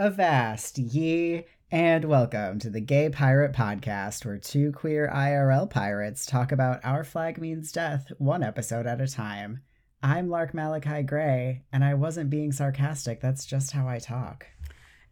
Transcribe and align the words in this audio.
Avast 0.00 0.78
ye, 0.78 1.44
and 1.72 2.04
welcome 2.04 2.60
to 2.60 2.70
the 2.70 2.80
Gay 2.80 3.08
Pirate 3.08 3.52
Podcast, 3.52 4.24
where 4.24 4.38
two 4.38 4.70
queer 4.70 5.10
IRL 5.12 5.68
pirates 5.68 6.24
talk 6.24 6.52
about 6.52 6.84
Our 6.84 7.02
Flag 7.02 7.40
Means 7.40 7.72
Death 7.72 8.12
one 8.18 8.44
episode 8.44 8.86
at 8.86 9.00
a 9.00 9.08
time. 9.08 9.60
I'm 10.00 10.30
Lark 10.30 10.54
Malachi 10.54 11.02
Gray, 11.02 11.64
and 11.72 11.82
I 11.82 11.94
wasn't 11.94 12.30
being 12.30 12.52
sarcastic, 12.52 13.20
that's 13.20 13.44
just 13.44 13.72
how 13.72 13.88
I 13.88 13.98
talk. 13.98 14.46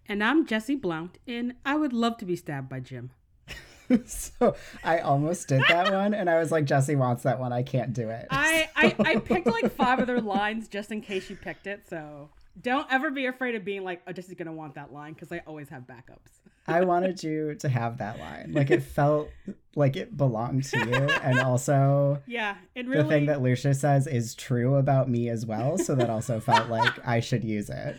And 0.08 0.22
I'm 0.22 0.46
Jesse 0.46 0.76
Blount, 0.76 1.18
and 1.26 1.54
I 1.64 1.74
would 1.74 1.92
love 1.92 2.16
to 2.18 2.24
be 2.24 2.36
stabbed 2.36 2.68
by 2.68 2.78
Jim. 2.78 3.10
so 4.06 4.54
I 4.84 5.00
almost 5.00 5.48
did 5.48 5.62
that 5.68 5.92
one, 5.92 6.14
and 6.14 6.30
I 6.30 6.38
was 6.38 6.52
like, 6.52 6.64
Jesse 6.64 6.94
wants 6.94 7.24
that 7.24 7.40
one. 7.40 7.52
I 7.52 7.64
can't 7.64 7.92
do 7.92 8.08
it. 8.10 8.28
I, 8.30 8.68
I, 8.76 8.94
I 9.00 9.16
picked 9.24 9.48
like 9.48 9.72
five 9.72 9.98
other 9.98 10.20
lines 10.20 10.68
just 10.68 10.92
in 10.92 11.00
case 11.00 11.28
you 11.28 11.34
picked 11.34 11.66
it, 11.66 11.88
so 11.88 12.30
don't 12.60 12.86
ever 12.90 13.10
be 13.10 13.26
afraid 13.26 13.54
of 13.54 13.64
being 13.64 13.84
like, 13.84 14.02
oh, 14.06 14.12
Jesse's 14.12 14.34
gonna 14.34 14.52
want 14.52 14.74
that 14.74 14.92
line 14.92 15.12
because 15.12 15.30
I 15.32 15.42
always 15.46 15.68
have 15.68 15.82
backups. 15.82 16.30
I 16.68 16.84
wanted 16.84 17.22
you 17.22 17.54
to 17.56 17.68
have 17.68 17.98
that 17.98 18.18
line. 18.18 18.52
Like 18.52 18.70
it 18.70 18.82
felt 18.82 19.28
like 19.76 19.96
it 19.96 20.16
belonged 20.16 20.64
to 20.64 20.78
you. 20.78 20.94
And 20.94 21.40
also 21.40 22.22
Yeah, 22.26 22.56
it 22.74 22.88
really 22.88 23.02
the 23.02 23.08
thing 23.08 23.26
that 23.26 23.40
Lucius 23.40 23.80
says 23.80 24.06
is 24.06 24.34
true 24.34 24.74
about 24.76 25.08
me 25.08 25.28
as 25.28 25.46
well. 25.46 25.78
So 25.78 25.94
that 25.94 26.10
also 26.10 26.40
felt 26.40 26.68
like 26.68 26.92
I 27.06 27.20
should 27.20 27.44
use 27.44 27.70
it. 27.70 27.98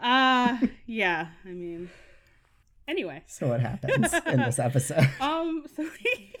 Uh 0.00 0.58
yeah, 0.86 1.28
I 1.44 1.48
mean 1.48 1.90
anyway. 2.86 3.22
So 3.26 3.48
what 3.48 3.60
happens 3.60 4.12
in 4.26 4.38
this 4.38 4.58
episode? 4.58 5.08
Um 5.20 5.64
so 5.74 5.82
we 5.82 6.32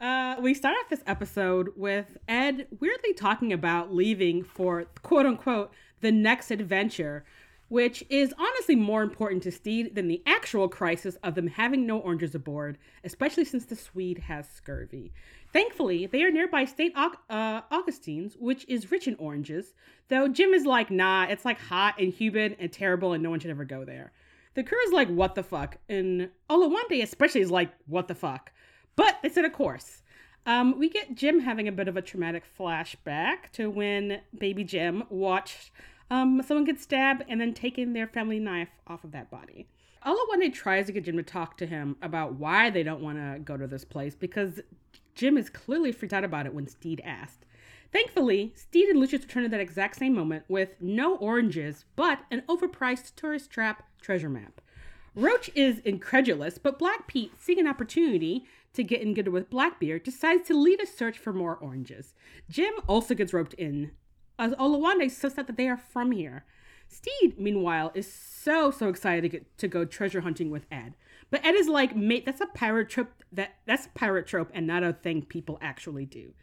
uh 0.00 0.36
we 0.40 0.54
start 0.54 0.74
off 0.82 0.90
this 0.90 1.04
episode 1.06 1.68
with 1.76 2.16
Ed 2.26 2.66
weirdly 2.80 3.12
talking 3.12 3.52
about 3.52 3.94
leaving 3.94 4.42
for 4.42 4.86
quote 5.02 5.26
unquote 5.26 5.70
the 6.00 6.12
next 6.12 6.50
adventure 6.50 7.24
which 7.68 8.04
is 8.08 8.32
honestly 8.38 8.76
more 8.76 9.02
important 9.02 9.42
to 9.42 9.50
Stede 9.50 9.94
than 9.94 10.08
the 10.08 10.22
actual 10.24 10.68
crisis 10.68 11.16
of 11.22 11.34
them 11.34 11.48
having 11.48 11.86
no 11.86 11.98
oranges 11.98 12.34
aboard, 12.34 12.78
especially 13.02 13.44
since 13.44 13.64
the 13.64 13.74
Swede 13.74 14.18
has 14.18 14.48
scurvy. 14.48 15.12
Thankfully, 15.52 16.06
they 16.06 16.22
are 16.22 16.30
nearby 16.30 16.64
St. 16.64 16.92
Uh, 16.96 17.62
Augustine's, 17.70 18.36
which 18.38 18.64
is 18.68 18.90
rich 18.90 19.08
in 19.08 19.16
oranges, 19.16 19.74
though 20.08 20.28
Jim 20.28 20.52
is 20.54 20.64
like, 20.64 20.90
nah, 20.90 21.24
it's 21.24 21.44
like 21.44 21.58
hot 21.58 21.98
and 21.98 22.12
humid 22.12 22.56
and 22.60 22.72
terrible 22.72 23.12
and 23.12 23.22
no 23.22 23.30
one 23.30 23.40
should 23.40 23.50
ever 23.50 23.64
go 23.64 23.84
there. 23.84 24.12
The 24.54 24.62
crew 24.62 24.78
is 24.86 24.92
like, 24.92 25.08
what 25.08 25.34
the 25.34 25.42
fuck? 25.42 25.76
And 25.88 26.30
Oluwande 26.48 27.02
especially 27.02 27.40
is 27.40 27.50
like, 27.50 27.72
what 27.86 28.08
the 28.08 28.14
fuck? 28.14 28.52
But 28.94 29.18
they 29.22 29.28
set 29.28 29.44
a 29.44 29.50
course. 29.50 30.02
Um, 30.46 30.78
we 30.78 30.88
get 30.88 31.16
Jim 31.16 31.40
having 31.40 31.66
a 31.66 31.72
bit 31.72 31.88
of 31.88 31.96
a 31.96 32.02
traumatic 32.02 32.44
flashback 32.58 33.50
to 33.52 33.68
when 33.68 34.20
baby 34.38 34.62
Jim 34.62 35.02
watched 35.10 35.72
um, 36.08 36.40
someone 36.46 36.64
get 36.64 36.80
stabbed 36.80 37.24
and 37.28 37.40
then 37.40 37.52
taken 37.52 37.92
their 37.92 38.06
family 38.06 38.38
knife 38.38 38.68
off 38.86 39.02
of 39.02 39.10
that 39.10 39.28
body. 39.28 39.66
Oluwande 40.06 40.54
tries 40.54 40.86
to 40.86 40.92
get 40.92 41.04
Jim 41.04 41.16
to 41.16 41.22
talk 41.24 41.56
to 41.56 41.66
him 41.66 41.96
about 42.00 42.34
why 42.34 42.70
they 42.70 42.84
don't 42.84 43.02
want 43.02 43.18
to 43.18 43.40
go 43.40 43.56
to 43.56 43.66
this 43.66 43.84
place 43.84 44.14
because 44.14 44.60
Jim 45.16 45.36
is 45.36 45.50
clearly 45.50 45.90
freaked 45.90 46.14
out 46.14 46.22
about 46.22 46.46
it 46.46 46.54
when 46.54 46.68
Stede 46.68 47.02
asked. 47.04 47.44
Thankfully, 47.92 48.52
Stede 48.54 48.88
and 48.88 49.00
Lucius 49.00 49.22
return 49.22 49.44
at 49.44 49.50
that 49.50 49.60
exact 49.60 49.96
same 49.96 50.14
moment 50.14 50.44
with 50.48 50.76
no 50.80 51.16
oranges, 51.16 51.84
but 51.96 52.20
an 52.30 52.42
overpriced 52.48 53.16
tourist 53.16 53.50
trap 53.50 53.84
treasure 54.00 54.28
map. 54.28 54.60
Roach 55.16 55.50
is 55.54 55.78
incredulous, 55.78 56.58
but 56.58 56.78
Black 56.78 57.06
Pete, 57.06 57.32
seeing 57.38 57.58
an 57.58 57.66
opportunity 57.66 58.44
to 58.74 58.84
get 58.84 59.00
in 59.00 59.14
good 59.14 59.28
with 59.28 59.48
Blackbeard, 59.48 60.02
decides 60.02 60.46
to 60.46 60.54
lead 60.54 60.82
a 60.82 60.86
search 60.86 61.16
for 61.16 61.32
more 61.32 61.56
oranges. 61.56 62.14
Jim 62.50 62.74
also 62.86 63.14
gets 63.14 63.32
roped 63.32 63.54
in, 63.54 63.92
as 64.38 64.52
Oluwande 64.52 65.10
says 65.10 65.32
that 65.34 65.56
they 65.56 65.68
are 65.68 65.78
from 65.78 66.12
here. 66.12 66.44
Stede, 66.86 67.40
meanwhile, 67.40 67.90
is 67.94 68.12
so 68.12 68.70
so 68.70 68.88
excited 68.88 69.22
to 69.22 69.28
get 69.30 69.58
to 69.58 69.66
go 69.66 69.86
treasure 69.86 70.20
hunting 70.20 70.50
with 70.50 70.66
Ed. 70.70 70.94
But 71.30 71.44
Ed 71.44 71.54
is 71.54 71.66
like, 71.66 71.96
mate, 71.96 72.26
that's 72.26 72.42
a 72.42 72.46
pirate 72.46 72.90
trope 72.90 73.24
that 73.32 73.54
that's 73.64 73.86
a 73.86 73.98
pirate 73.98 74.26
trope 74.26 74.50
and 74.52 74.66
not 74.66 74.84
a 74.84 74.92
thing 74.92 75.22
people 75.22 75.58
actually 75.62 76.04
do. 76.04 76.34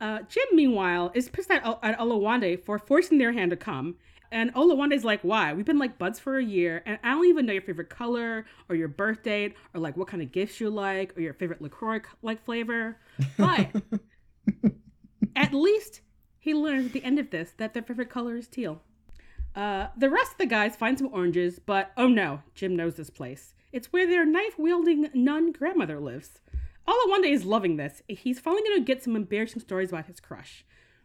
Uh, 0.00 0.20
Jim, 0.28 0.44
meanwhile, 0.52 1.10
is 1.14 1.28
pissed 1.28 1.50
at, 1.50 1.64
at 1.82 1.98
Oluwande 1.98 2.62
for 2.62 2.78
forcing 2.78 3.18
their 3.18 3.32
hand 3.32 3.50
to 3.50 3.56
come. 3.56 3.94
And 4.30 4.52
Oluwande's 4.54 5.04
like, 5.04 5.20
why? 5.22 5.52
We've 5.52 5.64
been 5.64 5.78
like 5.78 5.98
buds 5.98 6.18
for 6.18 6.38
a 6.38 6.44
year, 6.44 6.82
and 6.86 6.98
I 7.02 7.10
don't 7.12 7.26
even 7.26 7.46
know 7.46 7.52
your 7.52 7.62
favorite 7.62 7.90
color 7.90 8.44
or 8.68 8.76
your 8.76 8.88
birth 8.88 9.22
date 9.22 9.54
or 9.74 9.80
like 9.80 9.96
what 9.96 10.08
kind 10.08 10.22
of 10.22 10.32
gifts 10.32 10.60
you 10.60 10.70
like 10.70 11.16
or 11.16 11.20
your 11.20 11.34
favorite 11.34 11.62
LaCroix 11.62 12.00
like 12.22 12.44
flavor. 12.44 12.98
But 13.36 13.70
at 15.36 15.54
least 15.54 16.00
he 16.38 16.54
learns 16.54 16.86
at 16.86 16.92
the 16.92 17.04
end 17.04 17.18
of 17.18 17.30
this 17.30 17.52
that 17.58 17.74
their 17.74 17.82
favorite 17.82 18.10
color 18.10 18.36
is 18.36 18.48
teal. 18.48 18.82
Uh, 19.54 19.88
the 19.96 20.10
rest 20.10 20.32
of 20.32 20.38
the 20.38 20.46
guys 20.46 20.76
find 20.76 20.98
some 20.98 21.08
oranges, 21.12 21.58
but 21.58 21.92
oh 21.96 22.08
no, 22.08 22.42
Jim 22.54 22.76
knows 22.76 22.96
this 22.96 23.10
place. 23.10 23.54
It's 23.72 23.92
where 23.92 24.06
their 24.06 24.26
knife 24.26 24.58
wielding 24.58 25.08
nun 25.14 25.52
grandmother 25.52 25.98
lives. 25.98 26.40
Oluwande 26.86 27.30
is 27.30 27.44
loving 27.44 27.76
this. 27.76 28.02
He's 28.06 28.38
finally 28.38 28.62
going 28.62 28.78
to 28.78 28.84
get 28.84 29.02
some 29.02 29.16
embarrassing 29.16 29.60
stories 29.60 29.88
about 29.90 30.06
his 30.06 30.20
crush, 30.20 30.64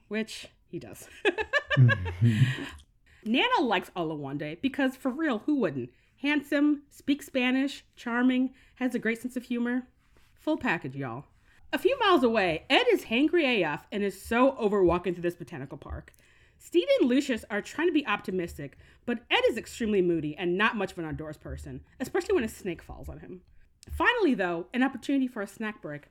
which 0.10 0.48
he 0.68 0.80
does. 0.80 1.08
Nana 3.24 3.62
likes 3.62 3.92
Oluwande 3.96 4.60
because, 4.62 4.96
for 4.96 5.12
real, 5.12 5.40
who 5.40 5.56
wouldn't? 5.56 5.92
Handsome, 6.22 6.84
speaks 6.90 7.26
Spanish, 7.26 7.84
charming, 7.96 8.54
has 8.76 8.94
a 8.94 9.00
great 9.00 9.22
sense 9.22 9.36
of 9.36 9.44
humor. 9.44 9.88
Full 10.36 10.58
package, 10.58 10.96
y'all. 10.96 11.26
A 11.74 11.78
few 11.78 11.98
miles 12.00 12.24
away, 12.24 12.66
Ed 12.70 12.86
is 12.92 13.06
hangry 13.06 13.64
AF 13.64 13.88
and 13.92 14.04
is 14.04 14.22
so 14.22 14.56
over 14.58 14.84
walking 14.84 15.14
through 15.14 15.24
this 15.24 15.36
botanical 15.36 15.78
park. 15.78 16.14
Stede 16.60 16.88
and 17.00 17.10
Lucius 17.10 17.46
are 17.50 17.62
trying 17.62 17.88
to 17.88 17.94
be 17.94 18.06
optimistic, 18.06 18.78
but 19.06 19.20
Ed 19.32 19.42
is 19.50 19.58
extremely 19.58 20.02
moody 20.02 20.36
and 20.36 20.58
not 20.58 20.76
much 20.76 20.92
of 20.92 21.00
an 21.00 21.06
outdoors 21.06 21.38
person, 21.38 21.82
especially 22.00 22.36
when 22.36 22.44
a 22.44 22.50
snake 22.50 22.84
falls 22.84 23.10
on 23.10 23.20
him. 23.20 23.42
Finally, 23.90 24.36
though, 24.36 24.68
an 24.74 24.84
opportunity 24.84 25.28
for 25.28 25.42
a 25.42 25.48
snack 25.48 25.82
break. 25.82 26.10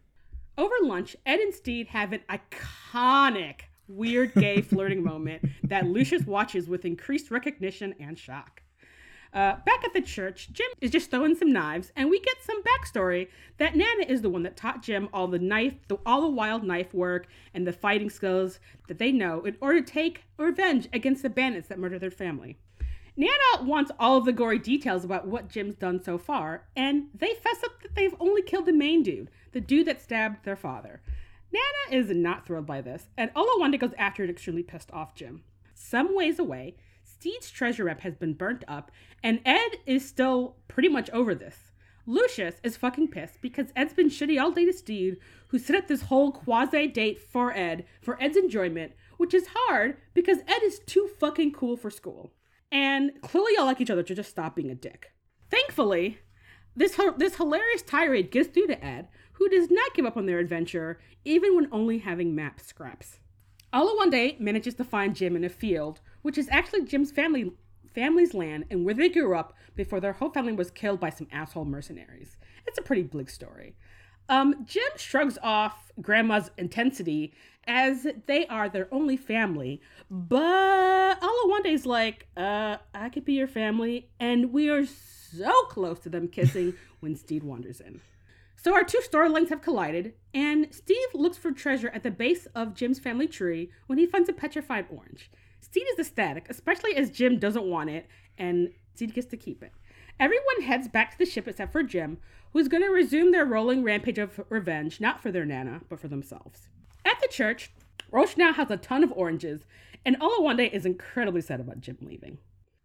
Over 0.58 0.74
lunch, 0.82 1.14
Ed 1.24 1.38
and 1.38 1.54
Stede 1.54 1.88
have 1.88 2.12
an 2.12 2.22
iconic 2.28 3.62
weird 3.90 4.32
gay 4.34 4.60
flirting 4.60 5.02
moment 5.02 5.44
that 5.64 5.86
Lucius 5.86 6.26
watches 6.26 6.68
with 6.68 6.84
increased 6.84 7.30
recognition 7.30 7.94
and 8.00 8.18
shock. 8.18 8.62
Uh, 9.32 9.54
back 9.64 9.84
at 9.84 9.92
the 9.92 10.00
church, 10.00 10.52
Jim 10.52 10.66
is 10.80 10.90
just 10.90 11.10
throwing 11.10 11.36
some 11.36 11.52
knives, 11.52 11.92
and 11.94 12.10
we 12.10 12.18
get 12.18 12.42
some 12.42 12.62
backstory 12.62 13.28
that 13.58 13.76
Nana 13.76 14.04
is 14.08 14.22
the 14.22 14.30
one 14.30 14.42
that 14.42 14.56
taught 14.56 14.82
Jim 14.82 15.08
all 15.12 15.28
the 15.28 15.38
knife, 15.38 15.74
the, 15.86 15.98
all 16.04 16.20
the 16.20 16.28
wild 16.28 16.64
knife 16.64 16.92
work, 16.92 17.28
and 17.54 17.64
the 17.64 17.72
fighting 17.72 18.10
skills 18.10 18.58
that 18.88 18.98
they 18.98 19.12
know 19.12 19.42
in 19.42 19.56
order 19.60 19.80
to 19.80 19.92
take 19.92 20.24
revenge 20.36 20.88
against 20.92 21.22
the 21.22 21.30
bandits 21.30 21.68
that 21.68 21.78
murdered 21.78 22.00
their 22.00 22.10
family. 22.10 22.58
Nana 23.16 23.62
wants 23.62 23.92
all 24.00 24.16
of 24.16 24.24
the 24.24 24.32
gory 24.32 24.58
details 24.58 25.04
about 25.04 25.28
what 25.28 25.48
Jim's 25.48 25.74
done 25.76 26.02
so 26.02 26.18
far, 26.18 26.66
and 26.74 27.08
they 27.14 27.34
fess 27.34 27.62
up 27.62 27.82
that 27.82 27.94
they've 27.94 28.14
only 28.18 28.42
killed 28.42 28.66
the 28.66 28.72
main 28.72 29.02
dude, 29.02 29.30
the 29.52 29.60
dude 29.60 29.86
that 29.86 30.02
stabbed 30.02 30.44
their 30.44 30.56
father. 30.56 31.02
Nana 31.52 32.00
is 32.00 32.10
not 32.10 32.46
thrilled 32.46 32.66
by 32.66 32.80
this, 32.80 33.08
and 33.16 33.32
Oluwande 33.34 33.78
goes 33.78 33.94
after 33.98 34.22
an 34.22 34.30
extremely 34.30 34.62
pissed 34.62 34.92
off 34.92 35.14
Jim. 35.14 35.42
Some 35.74 36.14
ways 36.14 36.38
away, 36.38 36.76
Stede's 37.02 37.50
treasure 37.50 37.84
map 37.84 38.00
has 38.00 38.14
been 38.14 38.34
burnt 38.34 38.64
up, 38.68 38.90
and 39.22 39.40
Ed 39.44 39.78
is 39.86 40.06
still 40.08 40.56
pretty 40.68 40.88
much 40.88 41.10
over 41.10 41.34
this. 41.34 41.72
Lucius 42.06 42.56
is 42.62 42.76
fucking 42.76 43.08
pissed 43.08 43.40
because 43.40 43.72
Ed's 43.76 43.92
been 43.92 44.08
shitty 44.08 44.40
all 44.40 44.50
day 44.50 44.64
to 44.64 44.72
Stede, 44.72 45.18
who 45.48 45.58
set 45.58 45.76
up 45.76 45.86
this 45.86 46.02
whole 46.02 46.32
quasi 46.32 46.86
date 46.86 47.20
for 47.20 47.52
Ed 47.52 47.84
for 48.00 48.20
Ed's 48.22 48.36
enjoyment, 48.36 48.92
which 49.16 49.34
is 49.34 49.48
hard 49.54 49.96
because 50.14 50.38
Ed 50.48 50.62
is 50.62 50.80
too 50.80 51.08
fucking 51.18 51.52
cool 51.52 51.76
for 51.76 51.90
school. 51.90 52.32
And 52.72 53.12
clearly, 53.22 53.52
y'all 53.56 53.66
like 53.66 53.80
each 53.80 53.90
other 53.90 54.02
to 54.02 54.14
just 54.14 54.30
stop 54.30 54.56
being 54.56 54.70
a 54.70 54.74
dick. 54.74 55.12
Thankfully, 55.50 56.18
this, 56.74 56.98
this 57.18 57.36
hilarious 57.36 57.82
tirade 57.82 58.30
gets 58.30 58.48
through 58.48 58.68
to 58.68 58.84
Ed, 58.84 59.08
who 59.40 59.48
does 59.48 59.70
not 59.70 59.94
give 59.94 60.04
up 60.04 60.18
on 60.18 60.26
their 60.26 60.38
adventure, 60.38 61.00
even 61.24 61.56
when 61.56 61.66
only 61.72 61.98
having 61.98 62.34
map 62.34 62.60
scraps. 62.60 63.20
Oluwande 63.72 64.38
manages 64.38 64.74
to 64.74 64.84
find 64.84 65.16
Jim 65.16 65.34
in 65.34 65.44
a 65.44 65.48
field, 65.48 66.00
which 66.20 66.36
is 66.36 66.46
actually 66.50 66.84
Jim's 66.84 67.10
family 67.10 67.50
family's 67.94 68.34
land 68.34 68.66
and 68.70 68.84
where 68.84 68.94
they 68.94 69.08
grew 69.08 69.34
up 69.34 69.54
before 69.74 69.98
their 69.98 70.12
whole 70.12 70.30
family 70.30 70.52
was 70.52 70.70
killed 70.70 71.00
by 71.00 71.10
some 71.10 71.26
asshole 71.32 71.64
mercenaries. 71.64 72.36
It's 72.66 72.78
a 72.78 72.82
pretty 72.82 73.02
bleak 73.02 73.30
story. 73.30 73.74
Um, 74.28 74.64
Jim 74.64 74.92
shrugs 74.96 75.38
off 75.42 75.90
Grandma's 76.00 76.50
intensity 76.58 77.32
as 77.66 78.06
they 78.26 78.46
are 78.46 78.68
their 78.68 78.92
only 78.92 79.16
family, 79.16 79.80
but 80.10 81.18
Oluwande's 81.20 81.86
like, 81.86 82.28
uh, 82.36 82.76
I 82.94 83.08
could 83.08 83.24
be 83.24 83.32
your 83.32 83.48
family, 83.48 84.10
and 84.20 84.52
we 84.52 84.68
are 84.68 84.84
so 84.84 85.52
close 85.70 85.98
to 86.00 86.10
them 86.10 86.28
kissing 86.28 86.74
when 87.00 87.16
Stede 87.16 87.42
wanders 87.42 87.80
in. 87.80 88.02
So 88.62 88.74
our 88.74 88.84
two 88.84 89.00
storylines 89.00 89.48
have 89.48 89.62
collided, 89.62 90.12
and 90.34 90.68
Steve 90.70 90.98
looks 91.14 91.38
for 91.38 91.50
treasure 91.50 91.88
at 91.94 92.02
the 92.02 92.10
base 92.10 92.46
of 92.54 92.74
Jim's 92.74 92.98
family 92.98 93.26
tree 93.26 93.70
when 93.86 93.98
he 93.98 94.04
finds 94.04 94.28
a 94.28 94.34
petrified 94.34 94.84
orange. 94.90 95.30
Steve 95.60 95.86
is 95.94 95.98
ecstatic, 95.98 96.44
especially 96.50 96.94
as 96.94 97.10
Jim 97.10 97.38
doesn't 97.38 97.64
want 97.64 97.88
it, 97.88 98.06
and 98.36 98.70
Steve 98.94 99.14
gets 99.14 99.28
to 99.28 99.38
keep 99.38 99.62
it. 99.62 99.72
Everyone 100.18 100.60
heads 100.60 100.88
back 100.88 101.10
to 101.12 101.18
the 101.18 101.24
ship 101.24 101.48
except 101.48 101.72
for 101.72 101.82
Jim, 101.82 102.18
who's 102.52 102.68
going 102.68 102.82
to 102.82 102.90
resume 102.90 103.32
their 103.32 103.46
rolling 103.46 103.82
rampage 103.82 104.18
of 104.18 104.38
revenge, 104.50 105.00
not 105.00 105.22
for 105.22 105.32
their 105.32 105.46
Nana, 105.46 105.80
but 105.88 105.98
for 105.98 106.08
themselves. 106.08 106.68
At 107.06 107.18
the 107.22 107.28
church, 107.28 107.72
Roach 108.10 108.36
now 108.36 108.52
has 108.52 108.70
a 108.70 108.76
ton 108.76 109.02
of 109.02 109.12
oranges, 109.12 109.64
and 110.04 110.20
Oluwande 110.20 110.70
is 110.70 110.84
incredibly 110.84 111.40
sad 111.40 111.60
about 111.60 111.80
Jim 111.80 111.96
leaving. 112.02 112.36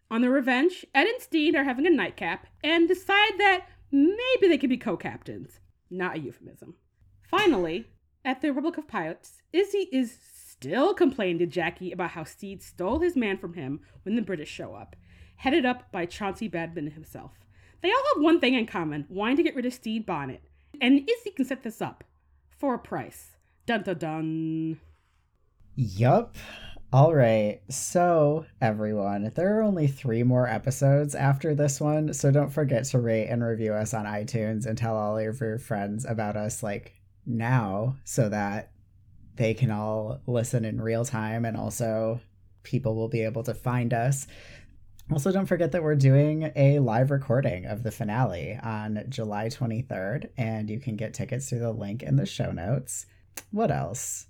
On 0.09 0.21
the 0.21 0.29
revenge, 0.29 0.85
Ed 0.95 1.07
and 1.07 1.21
Stede 1.21 1.55
are 1.55 1.65
having 1.65 1.85
a 1.85 1.89
nightcap 1.89 2.47
and 2.63 2.87
decide 2.87 3.37
that 3.39 3.65
maybe 3.91 4.47
they 4.47 4.57
could 4.57 4.69
be 4.69 4.77
co 4.77 4.95
captains. 4.95 5.59
Not 5.89 6.15
a 6.15 6.19
euphemism. 6.19 6.75
Finally, 7.23 7.87
at 8.23 8.41
the 8.41 8.49
Republic 8.49 8.77
of 8.77 8.87
Pirates, 8.87 9.41
Izzy 9.53 9.89
is 9.91 10.17
still 10.33 10.93
complaining 10.93 11.39
to 11.39 11.45
Jackie 11.45 11.91
about 11.91 12.11
how 12.11 12.23
Stede 12.23 12.63
stole 12.63 12.99
his 12.99 13.15
man 13.15 13.37
from 13.37 13.53
him 13.53 13.81
when 14.03 14.15
the 14.15 14.21
British 14.21 14.49
show 14.49 14.73
up, 14.73 14.95
headed 15.37 15.65
up 15.65 15.91
by 15.91 16.05
Chauncey 16.05 16.47
Badminton 16.47 16.93
himself. 16.93 17.31
They 17.81 17.89
all 17.89 18.03
have 18.15 18.23
one 18.23 18.39
thing 18.39 18.55
in 18.55 18.65
common 18.65 19.05
wanting 19.09 19.37
to 19.37 19.43
get 19.43 19.55
rid 19.55 19.65
of 19.65 19.73
Stede 19.73 20.05
Bonnet, 20.05 20.41
and 20.81 21.07
Izzy 21.09 21.31
can 21.31 21.45
set 21.45 21.63
this 21.63 21.81
up 21.81 22.03
for 22.57 22.73
a 22.73 22.79
price. 22.79 23.35
Dun 23.65 23.83
dun 23.83 23.97
dun. 23.97 24.79
Yup. 25.75 26.37
All 26.95 27.13
right. 27.13 27.59
So, 27.67 28.45
everyone, 28.61 29.29
there 29.35 29.59
are 29.59 29.63
only 29.63 29.85
three 29.85 30.23
more 30.23 30.47
episodes 30.47 31.13
after 31.13 31.53
this 31.53 31.81
one. 31.81 32.13
So, 32.13 32.31
don't 32.31 32.53
forget 32.53 32.85
to 32.85 32.99
rate 32.99 33.27
and 33.27 33.43
review 33.43 33.73
us 33.73 33.93
on 33.93 34.05
iTunes 34.05 34.65
and 34.65 34.77
tell 34.77 34.95
all 34.95 35.17
of 35.17 35.41
your 35.41 35.59
friends 35.59 36.05
about 36.05 36.37
us 36.37 36.63
like 36.63 36.93
now 37.25 37.97
so 38.05 38.29
that 38.29 38.71
they 39.35 39.53
can 39.53 39.71
all 39.71 40.21
listen 40.25 40.63
in 40.63 40.79
real 40.79 41.03
time 41.03 41.43
and 41.43 41.57
also 41.57 42.21
people 42.63 42.95
will 42.95 43.09
be 43.09 43.23
able 43.23 43.43
to 43.43 43.53
find 43.53 43.93
us. 43.93 44.25
Also, 45.11 45.33
don't 45.33 45.47
forget 45.47 45.73
that 45.73 45.83
we're 45.83 45.95
doing 45.95 46.49
a 46.55 46.79
live 46.79 47.11
recording 47.11 47.65
of 47.65 47.83
the 47.83 47.91
finale 47.91 48.57
on 48.63 49.03
July 49.09 49.49
23rd, 49.49 50.29
and 50.37 50.69
you 50.69 50.79
can 50.79 50.95
get 50.95 51.13
tickets 51.13 51.49
through 51.49 51.59
the 51.59 51.73
link 51.73 52.03
in 52.03 52.15
the 52.15 52.25
show 52.25 52.53
notes. 52.53 53.05
What 53.51 53.69
else? 53.69 54.27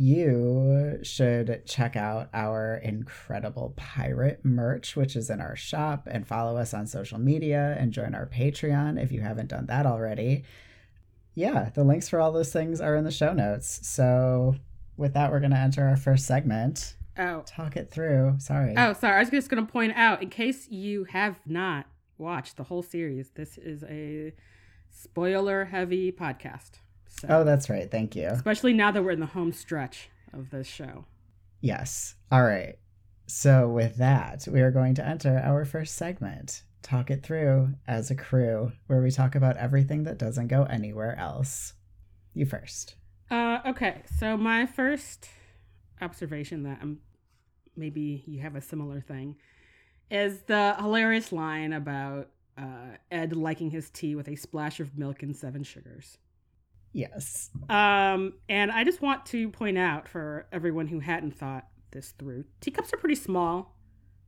You 0.00 1.00
should 1.02 1.66
check 1.66 1.96
out 1.96 2.28
our 2.32 2.76
incredible 2.76 3.74
pirate 3.74 4.44
merch, 4.44 4.94
which 4.94 5.16
is 5.16 5.28
in 5.28 5.40
our 5.40 5.56
shop, 5.56 6.06
and 6.08 6.24
follow 6.24 6.56
us 6.56 6.72
on 6.72 6.86
social 6.86 7.18
media 7.18 7.76
and 7.76 7.92
join 7.92 8.14
our 8.14 8.26
Patreon 8.26 9.02
if 9.02 9.10
you 9.10 9.22
haven't 9.22 9.48
done 9.48 9.66
that 9.66 9.86
already. 9.86 10.44
Yeah, 11.34 11.70
the 11.74 11.82
links 11.82 12.08
for 12.08 12.20
all 12.20 12.30
those 12.30 12.52
things 12.52 12.80
are 12.80 12.94
in 12.94 13.02
the 13.02 13.10
show 13.10 13.32
notes. 13.32 13.80
So, 13.88 14.54
with 14.96 15.14
that, 15.14 15.32
we're 15.32 15.40
going 15.40 15.50
to 15.50 15.58
enter 15.58 15.88
our 15.88 15.96
first 15.96 16.26
segment. 16.26 16.94
Oh. 17.18 17.42
Talk 17.44 17.76
it 17.76 17.90
through. 17.90 18.36
Sorry. 18.38 18.74
Oh, 18.76 18.92
sorry. 18.92 19.16
I 19.16 19.18
was 19.18 19.30
just 19.30 19.50
going 19.50 19.66
to 19.66 19.72
point 19.72 19.94
out, 19.96 20.22
in 20.22 20.30
case 20.30 20.68
you 20.68 21.04
have 21.10 21.40
not 21.44 21.86
watched 22.18 22.56
the 22.56 22.62
whole 22.62 22.82
series, 22.82 23.30
this 23.30 23.58
is 23.58 23.82
a 23.82 24.32
spoiler 24.90 25.64
heavy 25.64 26.12
podcast. 26.12 26.78
So, 27.08 27.26
Oh, 27.30 27.44
that's 27.44 27.68
right. 27.70 27.90
Thank 27.90 28.14
you. 28.16 28.28
especially 28.28 28.72
now 28.72 28.90
that 28.90 29.02
we're 29.02 29.10
in 29.12 29.20
the 29.20 29.26
home 29.26 29.52
stretch 29.52 30.08
of 30.32 30.50
this 30.50 30.66
show. 30.66 31.04
Yes. 31.60 32.14
All 32.30 32.44
right. 32.44 32.76
So, 33.26 33.68
with 33.68 33.96
that, 33.96 34.46
we 34.50 34.60
are 34.60 34.70
going 34.70 34.94
to 34.94 35.06
enter 35.06 35.38
our 35.44 35.64
first 35.64 35.96
segment 35.96 36.62
Talk 36.82 37.10
It 37.10 37.22
Through 37.22 37.74
as 37.86 38.10
a 38.10 38.14
Crew, 38.14 38.72
where 38.86 39.02
we 39.02 39.10
talk 39.10 39.34
about 39.34 39.56
everything 39.56 40.04
that 40.04 40.16
doesn't 40.18 40.46
go 40.48 40.62
anywhere 40.64 41.18
else. 41.18 41.74
You 42.34 42.46
first. 42.46 42.94
Uh, 43.30 43.58
okay, 43.66 44.02
so 44.18 44.36
my 44.36 44.64
first 44.64 45.28
observation 46.00 46.62
that 46.62 46.78
I'm 46.80 47.00
maybe 47.76 48.22
you 48.26 48.40
have 48.40 48.56
a 48.56 48.60
similar 48.60 49.00
thing 49.00 49.36
is 50.10 50.42
the 50.42 50.74
hilarious 50.78 51.32
line 51.32 51.72
about 51.72 52.30
uh, 52.56 52.96
Ed 53.10 53.36
liking 53.36 53.70
his 53.70 53.90
tea 53.90 54.14
with 54.14 54.28
a 54.28 54.36
splash 54.36 54.80
of 54.80 54.96
milk 54.96 55.22
and 55.22 55.36
seven 55.36 55.62
sugars. 55.62 56.18
Yes. 56.92 57.50
Um, 57.68 58.34
and 58.48 58.70
I 58.70 58.84
just 58.84 59.02
want 59.02 59.26
to 59.26 59.48
point 59.50 59.78
out 59.78 60.08
for 60.08 60.46
everyone 60.52 60.86
who 60.88 61.00
hadn't 61.00 61.36
thought 61.36 61.66
this 61.90 62.12
through, 62.12 62.44
teacups 62.60 62.92
are 62.92 62.96
pretty 62.98 63.14
small. 63.14 63.76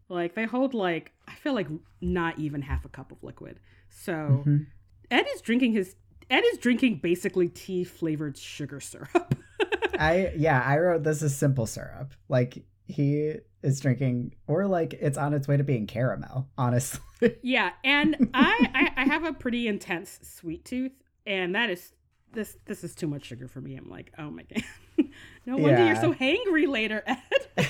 Like 0.08 0.34
they 0.34 0.44
hold 0.44 0.74
like 0.74 1.12
I 1.28 1.34
feel 1.34 1.54
like 1.54 1.68
not 2.00 2.38
even 2.38 2.62
half 2.62 2.84
a 2.84 2.88
cup 2.88 3.12
of 3.12 3.22
liquid. 3.22 3.60
So 3.88 4.42
Mhm. 4.46 4.66
Ed 5.10 5.26
is 5.34 5.40
drinking 5.40 5.72
his 5.72 5.96
Ed 6.28 6.42
is 6.52 6.58
drinking 6.58 7.00
basically 7.02 7.48
tea 7.48 7.82
flavored 7.84 8.36
sugar 8.36 8.80
syrup. 8.80 9.34
I, 9.98 10.32
yeah, 10.36 10.62
I 10.64 10.78
wrote 10.78 11.02
this 11.02 11.22
is 11.22 11.36
simple 11.36 11.66
syrup. 11.66 12.14
Like, 12.28 12.64
he 12.86 13.34
is 13.62 13.80
drinking, 13.80 14.34
or 14.46 14.66
like 14.66 14.94
it's 14.94 15.18
on 15.18 15.34
its 15.34 15.46
way 15.46 15.56
to 15.56 15.64
being 15.64 15.86
caramel, 15.86 16.48
honestly. 16.56 17.00
Yeah, 17.42 17.72
and 17.84 18.30
I, 18.32 18.70
I 18.96 19.02
I 19.02 19.04
have 19.04 19.24
a 19.24 19.32
pretty 19.34 19.68
intense 19.68 20.18
sweet 20.22 20.64
tooth, 20.64 20.92
and 21.26 21.54
that 21.54 21.68
is 21.68 21.92
this 22.32 22.56
this 22.66 22.84
is 22.84 22.94
too 22.94 23.06
much 23.06 23.24
sugar 23.24 23.48
for 23.48 23.60
me. 23.60 23.76
I'm 23.76 23.88
like, 23.88 24.12
oh 24.18 24.30
my 24.30 24.42
god, 24.42 24.64
no 25.46 25.56
wonder 25.56 25.84
you're 25.84 25.96
so 25.96 26.12
hangry 26.12 26.68
later, 26.68 27.02
Ed. 27.06 27.18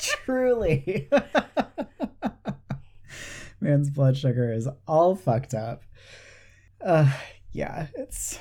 Truly. 0.00 1.08
Man's 3.60 3.90
blood 3.90 4.16
sugar 4.16 4.52
is 4.52 4.68
all 4.88 5.14
fucked 5.14 5.54
up. 5.54 5.82
Uh, 6.84 7.12
yeah, 7.52 7.86
it's 7.94 8.40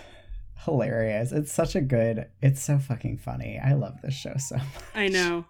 hilarious. 0.65 1.31
It's 1.31 1.51
such 1.51 1.75
a 1.75 1.81
good, 1.81 2.27
it's 2.41 2.63
so 2.63 2.79
fucking 2.79 3.17
funny. 3.19 3.59
I 3.63 3.73
love 3.73 4.01
this 4.01 4.15
show 4.15 4.33
so 4.37 4.57
much. 4.57 4.65
I 4.95 5.07
know. 5.09 5.45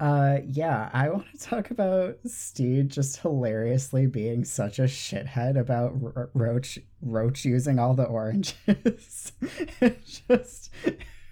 Uh, 0.00 0.38
yeah, 0.46 0.90
I 0.92 1.08
want 1.10 1.26
to 1.32 1.38
talk 1.40 1.70
about 1.70 2.18
Stede 2.26 2.90
just 2.90 3.18
hilariously 3.18 4.06
being 4.06 4.44
such 4.44 4.78
a 4.78 4.82
shithead 4.84 5.58
about 5.58 6.00
Ro- 6.00 6.28
Roach 6.34 6.78
Roach 7.02 7.44
using 7.44 7.78
all 7.78 7.94
the 7.94 8.04
oranges. 8.04 9.32
just 10.28 10.70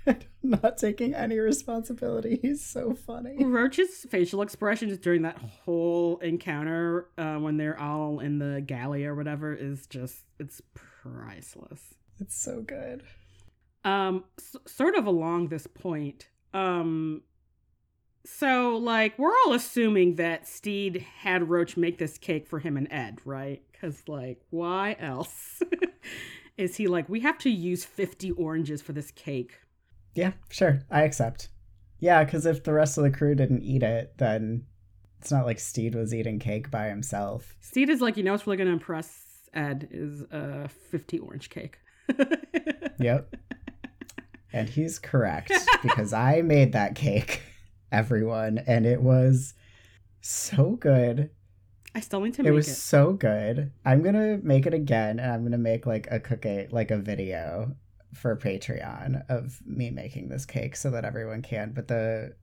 not 0.42 0.78
taking 0.78 1.14
any 1.14 1.38
responsibility. 1.38 2.38
He's 2.42 2.64
so 2.64 2.94
funny. 2.94 3.44
Roach's 3.44 4.06
facial 4.10 4.42
expressions 4.42 4.98
during 4.98 5.22
that 5.22 5.38
whole 5.38 6.18
encounter, 6.18 7.08
uh, 7.18 7.36
when 7.36 7.56
they're 7.56 7.78
all 7.80 8.20
in 8.20 8.38
the 8.38 8.60
galley 8.60 9.04
or 9.04 9.14
whatever, 9.14 9.54
is 9.54 9.86
just 9.86 10.24
it's 10.38 10.60
priceless. 10.74 11.94
It's 12.20 12.36
so 12.36 12.62
good. 12.62 13.02
um 13.84 14.24
s- 14.38 14.56
sort 14.66 14.96
of 14.96 15.06
along 15.06 15.48
this 15.48 15.66
point 15.66 16.28
um 16.54 17.22
so 18.26 18.76
like 18.76 19.18
we're 19.18 19.32
all 19.46 19.52
assuming 19.54 20.16
that 20.16 20.46
stede 20.48 21.04
had 21.20 21.48
roach 21.48 21.76
make 21.76 21.96
this 21.98 22.18
cake 22.18 22.46
for 22.46 22.58
him 22.58 22.76
and 22.76 22.88
ed 22.90 23.20
right 23.24 23.62
because 23.72 24.02
like 24.08 24.40
why 24.50 24.96
else 24.98 25.62
is 26.56 26.76
he 26.76 26.86
like 26.88 27.08
we 27.08 27.20
have 27.20 27.38
to 27.38 27.48
use 27.50 27.84
50 27.84 28.32
oranges 28.32 28.82
for 28.82 28.92
this 28.92 29.10
cake 29.12 29.52
Yeah, 30.14 30.32
sure. 30.48 30.80
I 30.90 31.02
accept. 31.02 31.48
Yeah, 32.00 32.24
because 32.24 32.46
if 32.46 32.64
the 32.64 32.72
rest 32.72 32.96
of 32.98 33.04
the 33.04 33.10
crew 33.10 33.34
didn't 33.34 33.62
eat 33.62 33.82
it, 33.82 34.16
then 34.18 34.64
it's 35.20 35.30
not 35.30 35.46
like 35.46 35.58
Stede 35.58 35.94
was 35.94 36.12
eating 36.14 36.38
cake 36.38 36.70
by 36.70 36.88
himself. 36.88 37.54
stede 37.60 37.88
is 37.90 38.00
like 38.00 38.16
you 38.16 38.22
know 38.22 38.32
what's 38.32 38.46
really 38.46 38.56
gonna 38.56 38.70
impress 38.70 39.48
ed 39.54 39.88
is 39.90 40.22
a 40.30 40.68
50 40.90 41.18
orange 41.20 41.48
cake 41.50 41.78
Yep. 42.98 43.34
and 44.52 44.68
he's 44.68 44.98
correct 44.98 45.52
because 45.82 46.12
I 46.12 46.42
made 46.42 46.72
that 46.72 46.94
cake, 46.94 47.42
everyone, 47.92 48.58
and 48.66 48.86
it 48.86 49.02
was 49.02 49.54
so 50.20 50.76
good. 50.80 51.30
i 51.94 52.00
still 52.00 52.20
need 52.20 52.34
to 52.34 52.42
make 52.42 52.50
It 52.50 52.54
was 52.54 52.68
it 52.68 52.74
so 52.74 53.12
good. 53.12 53.72
I'm 53.84 54.02
gonna 54.02 54.38
make 54.42 54.66
it 54.66 54.74
again, 54.74 55.18
and 55.18 55.30
I'm 55.30 55.44
gonna 55.44 55.58
make 55.58 55.86
like 55.86 56.08
a 56.10 56.20
cookie, 56.20 56.68
like 56.70 56.90
a 56.90 56.98
video 56.98 57.76
for 58.14 58.36
Patreon 58.36 59.22
of 59.28 59.60
me 59.66 59.90
making 59.90 60.28
this 60.28 60.46
cake 60.46 60.76
so 60.76 60.90
that 60.90 61.04
everyone 61.04 61.42
can. 61.42 61.72
But 61.72 61.88
the 61.88 62.34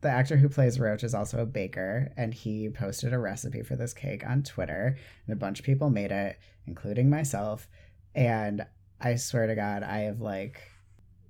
the 0.00 0.10
actor 0.10 0.36
who 0.36 0.50
plays 0.50 0.78
Roach 0.78 1.02
is 1.02 1.14
also 1.14 1.40
a 1.40 1.46
baker, 1.46 2.12
and 2.16 2.34
he 2.34 2.68
posted 2.68 3.14
a 3.14 3.18
recipe 3.18 3.62
for 3.62 3.74
this 3.74 3.94
cake 3.94 4.26
on 4.26 4.42
Twitter, 4.42 4.98
and 5.26 5.32
a 5.32 5.38
bunch 5.38 5.58
of 5.58 5.64
people 5.64 5.88
made 5.88 6.12
it, 6.12 6.38
including 6.66 7.08
myself. 7.08 7.68
And 8.14 8.66
I 9.00 9.16
swear 9.16 9.46
to 9.46 9.54
God, 9.54 9.82
I 9.82 10.00
have 10.00 10.20
like 10.20 10.60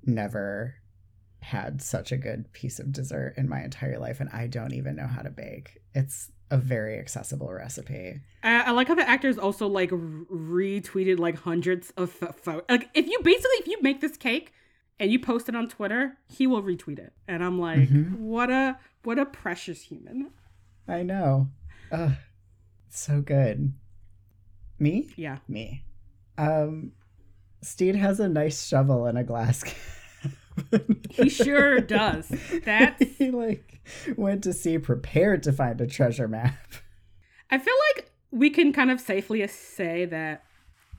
never 0.04 0.74
had 1.44 1.82
such 1.82 2.10
a 2.12 2.16
good 2.16 2.52
piece 2.52 2.78
of 2.78 2.92
dessert 2.92 3.34
in 3.36 3.48
my 3.48 3.62
entire 3.62 3.98
life, 3.98 4.20
and 4.20 4.30
I 4.30 4.46
don't 4.46 4.72
even 4.74 4.96
know 4.96 5.06
how 5.06 5.22
to 5.22 5.30
bake. 5.30 5.78
It's 5.94 6.30
a 6.50 6.56
very 6.58 6.98
accessible 6.98 7.52
recipe. 7.52 8.20
I, 8.42 8.62
I 8.62 8.70
like 8.72 8.88
how 8.88 8.94
the 8.94 9.08
actors 9.08 9.38
also 9.38 9.66
like 9.66 9.90
retweeted 9.90 11.18
like 11.18 11.36
hundreds 11.38 11.90
of 11.96 12.10
photos. 12.10 12.62
Like 12.68 12.90
if 12.94 13.06
you 13.06 13.18
basically 13.22 13.56
if 13.60 13.66
you 13.66 13.78
make 13.82 14.00
this 14.00 14.16
cake 14.16 14.52
and 14.98 15.10
you 15.10 15.18
post 15.18 15.48
it 15.48 15.56
on 15.56 15.68
Twitter, 15.68 16.16
he 16.28 16.46
will 16.46 16.62
retweet 16.62 16.98
it, 16.98 17.12
and 17.28 17.42
I'm 17.44 17.58
like, 17.58 17.88
Mhm. 17.88 18.16
what 18.18 18.50
a 18.50 18.78
what 19.02 19.18
a 19.18 19.26
precious 19.26 19.82
human. 19.82 20.30
I 20.88 21.02
know. 21.02 21.48
Ugh, 21.92 22.12
so 22.88 23.20
good. 23.20 23.72
Me? 24.78 25.08
Yeah, 25.16 25.38
Me. 25.48 25.84
Um, 26.36 26.92
Stede 27.62 27.96
has 27.96 28.18
a 28.20 28.28
nice 28.28 28.66
shovel 28.66 29.06
and 29.06 29.16
a 29.18 29.24
glass 29.24 29.62
he 31.10 31.28
sure 31.28 31.80
does. 31.80 32.28
That's 32.64 33.02
he 33.18 33.30
like 33.30 33.80
went 34.16 34.44
to 34.44 34.52
sea 34.52 34.78
prepared 34.78 35.42
to 35.44 35.52
find 35.52 35.80
a 35.80 35.86
treasure 35.86 36.28
map. 36.28 36.56
I 37.50 37.58
feel 37.58 37.74
like 37.96 38.10
we 38.30 38.50
can 38.50 38.72
kind 38.72 38.90
of 38.90 39.00
safely 39.00 39.46
say 39.46 40.04
that 40.06 40.44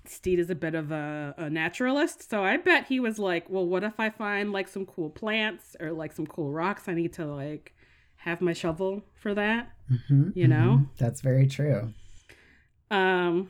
Stede 0.06 0.40
is 0.40 0.50
a 0.50 0.56
bit 0.56 0.76
of 0.76 0.92
a, 0.92 1.34
a 1.38 1.50
naturalist. 1.50 2.30
So 2.30 2.44
I 2.44 2.58
bet 2.58 2.86
he 2.88 3.00
was 3.00 3.18
like, 3.18 3.50
well, 3.50 3.66
what 3.66 3.84
if 3.84 4.00
I 4.00 4.10
find 4.10 4.52
like 4.52 4.68
some 4.68 4.86
cool 4.86 5.10
plants 5.10 5.76
or 5.80 5.92
like 5.92 6.14
some 6.14 6.28
cool 6.28 6.52
rocks 6.52 6.88
I 6.88 6.94
need 6.94 7.14
to 7.14 7.26
like 7.26 7.74
have 8.18 8.42
my 8.42 8.54
shovel 8.54 9.04
for 9.14 9.34
that. 9.34 9.72
Mhm, 9.92 10.36
You 10.36 10.48
know? 10.48 10.82
mhm. 10.82 10.90
That's 10.98 11.22
very 11.22 11.48
true. 11.48 11.94
Um, 12.92 13.50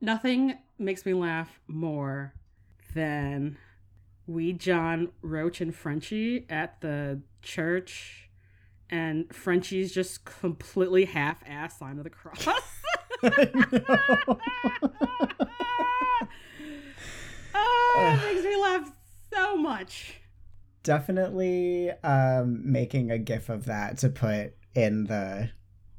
nothing 0.00 0.58
makes 0.78 1.04
me 1.06 1.14
laugh 1.14 1.60
more 1.66 2.34
than 2.94 3.56
we 4.26 4.52
John 4.52 5.08
Roach 5.22 5.60
and 5.60 5.74
Frenchie 5.74 6.46
at 6.48 6.80
the 6.80 7.20
church, 7.42 8.30
and 8.90 9.32
Frenchie's 9.34 9.92
just 9.92 10.24
completely 10.24 11.06
half-ass 11.06 11.78
sign 11.78 11.98
of 11.98 12.04
the 12.04 12.10
cross. 12.10 12.46
oh, 13.22 14.38
it 17.94 18.34
makes 18.34 18.44
me 18.44 18.56
laugh 18.56 18.92
so 19.32 19.56
much. 19.56 20.20
Definitely 20.82 21.90
um, 22.02 22.60
making 22.64 23.10
a 23.12 23.18
gif 23.18 23.48
of 23.48 23.66
that 23.66 23.98
to 23.98 24.08
put 24.08 24.54
in 24.74 25.04
the 25.04 25.50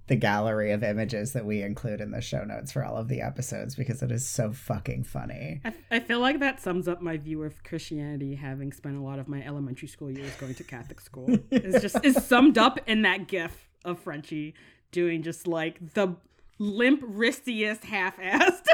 the 0.07 0.15
gallery 0.15 0.71
of 0.71 0.83
images 0.83 1.31
that 1.33 1.45
we 1.45 1.61
include 1.61 2.01
in 2.01 2.11
the 2.11 2.19
show 2.19 2.43
notes 2.43 2.71
for 2.71 2.83
all 2.83 2.97
of 2.97 3.07
the 3.07 3.21
episodes 3.21 3.75
because 3.75 4.03
it 4.03 4.11
is 4.11 4.27
so 4.27 4.51
fucking 4.51 5.03
funny. 5.03 5.61
I, 5.63 5.73
I 5.91 5.99
feel 5.99 6.19
like 6.19 6.39
that 6.39 6.59
sums 6.61 6.87
up 6.87 7.01
my 7.01 7.17
view 7.17 7.43
of 7.43 7.63
Christianity, 7.63 8.35
having 8.35 8.73
spent 8.73 8.97
a 8.97 9.01
lot 9.01 9.19
of 9.19 9.29
my 9.29 9.41
elementary 9.41 9.87
school 9.87 10.11
years 10.11 10.35
going 10.35 10.55
to 10.55 10.63
Catholic 10.63 10.99
school. 10.99 11.29
It's 11.51 11.81
just 11.81 12.03
is 12.03 12.23
summed 12.25 12.57
up 12.57 12.79
in 12.87 13.03
that 13.03 13.27
gif 13.27 13.69
of 13.85 13.99
Frenchie 13.99 14.55
doing 14.91 15.23
just 15.23 15.47
like 15.47 15.93
the 15.93 16.15
limp 16.59 17.01
wristiest 17.03 17.85
half-assed. 17.85 18.67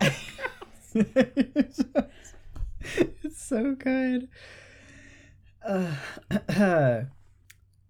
it's 0.94 1.82
so 3.34 3.74
good. 3.74 4.28
Uh, 5.66 5.92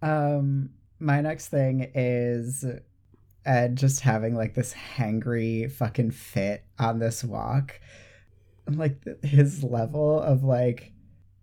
um, 0.02 0.70
my 1.00 1.21
next 1.21 1.49
thing 1.49 1.90
is 1.95 2.64
Ed 3.45 3.76
just 3.76 4.00
having 4.00 4.35
like 4.37 4.54
this 4.54 4.75
hangry 4.75 5.71
fucking 5.71 6.11
fit 6.11 6.64
on 6.78 6.99
this 6.99 7.25
walk. 7.25 7.80
Like 8.69 9.02
his 9.23 9.64
level 9.64 10.21
of 10.21 10.45
like 10.45 10.92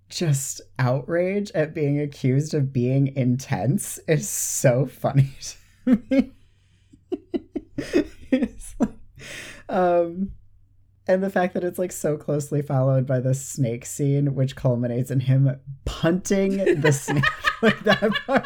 just 0.10 0.62
outrage 0.80 1.52
at 1.54 1.74
being 1.74 2.00
accused 2.00 2.54
of 2.54 2.72
being 2.72 3.16
intense 3.18 4.00
is 4.08 4.30
so 4.30 4.86
funny 4.86 5.32
to 5.86 6.02
me. 6.10 6.32
like, 8.80 8.90
um, 9.70 10.32
and 11.08 11.24
the 11.24 11.30
fact 11.30 11.54
that 11.54 11.64
it's 11.64 11.80
like 11.80 11.92
so 11.92 12.18
closely 12.18 12.62
followed 12.62 13.06
by 13.06 13.20
the 13.20 13.34
snake 13.34 13.86
scene, 13.86 14.36
which 14.36 14.56
culminates 14.56 15.10
in 15.10 15.22
him 15.22 15.60
punting 15.86 16.82
the 16.82 16.92
snake 16.92 17.24
like 17.62 17.80
that 17.84 18.12
part. 18.26 18.46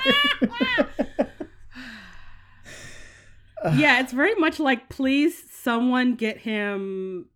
yeah, 3.75 3.99
it's 3.99 4.13
very 4.13 4.35
much 4.35 4.59
like, 4.59 4.89
please, 4.89 5.43
someone 5.51 6.15
get 6.15 6.37
him 6.39 7.27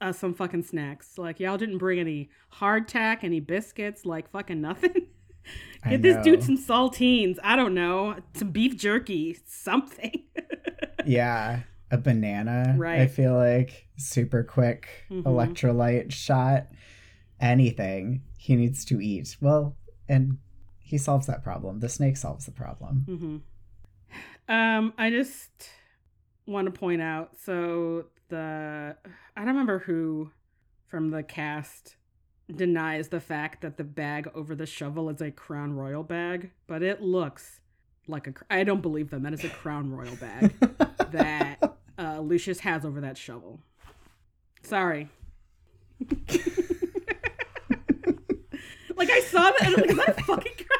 uh, 0.00 0.12
some 0.12 0.34
fucking 0.34 0.64
snacks. 0.64 1.18
Like, 1.18 1.40
y'all 1.40 1.58
didn't 1.58 1.78
bring 1.78 1.98
any 1.98 2.30
hardtack, 2.54 3.18
any 3.22 3.40
biscuits, 3.40 4.04
like 4.04 4.30
fucking 4.30 4.60
nothing. 4.60 5.08
Get 5.88 6.02
this 6.02 6.22
dude 6.22 6.42
some 6.44 6.56
saltines. 6.56 7.38
I 7.42 7.56
don't 7.56 7.74
know, 7.74 8.16
some 8.34 8.50
beef 8.50 8.76
jerky, 8.76 9.38
something. 9.46 10.22
yeah, 11.06 11.60
a 11.92 11.98
banana. 11.98 12.74
Right. 12.76 13.02
I 13.02 13.06
feel 13.06 13.34
like 13.34 13.86
super 13.96 14.42
quick 14.42 14.88
Mhm. 15.10 15.22
electrolyte 15.22 16.10
shot. 16.10 16.66
Anything 17.40 18.22
he 18.38 18.56
needs 18.56 18.84
to 18.86 19.00
eat. 19.00 19.36
Well, 19.40 19.76
and 20.08 20.38
he 20.78 20.96
solves 20.98 21.26
that 21.26 21.42
problem. 21.42 21.80
The 21.80 21.88
snake 21.88 22.16
solves 22.16 22.46
the 22.46 22.52
problem. 22.52 23.04
hmm 23.06 23.36
Um, 24.52 24.92
I 24.98 25.10
just 25.10 25.68
want 26.46 26.66
to 26.66 26.72
point 26.72 27.00
out. 27.02 27.36
So 27.38 28.06
the 28.28 28.96
I 29.36 29.40
don't 29.40 29.48
remember 29.48 29.78
who 29.80 30.30
from 30.88 31.10
the 31.10 31.22
cast 31.22 31.96
denies 32.54 33.08
the 33.08 33.20
fact 33.20 33.62
that 33.62 33.76
the 33.76 33.84
bag 33.84 34.28
over 34.34 34.54
the 34.54 34.66
shovel 34.66 35.08
is 35.08 35.20
a 35.20 35.30
Crown 35.30 35.72
Royal 35.74 36.02
bag, 36.02 36.50
but 36.66 36.82
it 36.82 37.00
looks 37.00 37.60
like 38.08 38.26
a. 38.26 38.34
I 38.50 38.64
don't 38.64 38.82
believe 38.82 39.10
them. 39.10 39.22
That 39.22 39.32
is 39.32 39.44
a 39.44 39.48
Crown 39.48 39.90
Royal 39.90 40.16
bag 40.16 40.52
that 41.12 41.58
Lucius 42.22 42.60
has 42.60 42.84
over 42.84 43.00
that 43.00 43.16
shovel. 43.16 43.60
Sorry. 44.62 45.08
like 48.96 49.10
I 49.10 49.20
saw 49.20 49.50
that 49.50 49.62
and 49.62 49.74
I'm 49.74 49.80
like, 49.80 49.90
is 49.90 49.96
that 49.96 50.08
a 50.08 50.22
fucking 50.22 50.52
Crown 50.52 50.78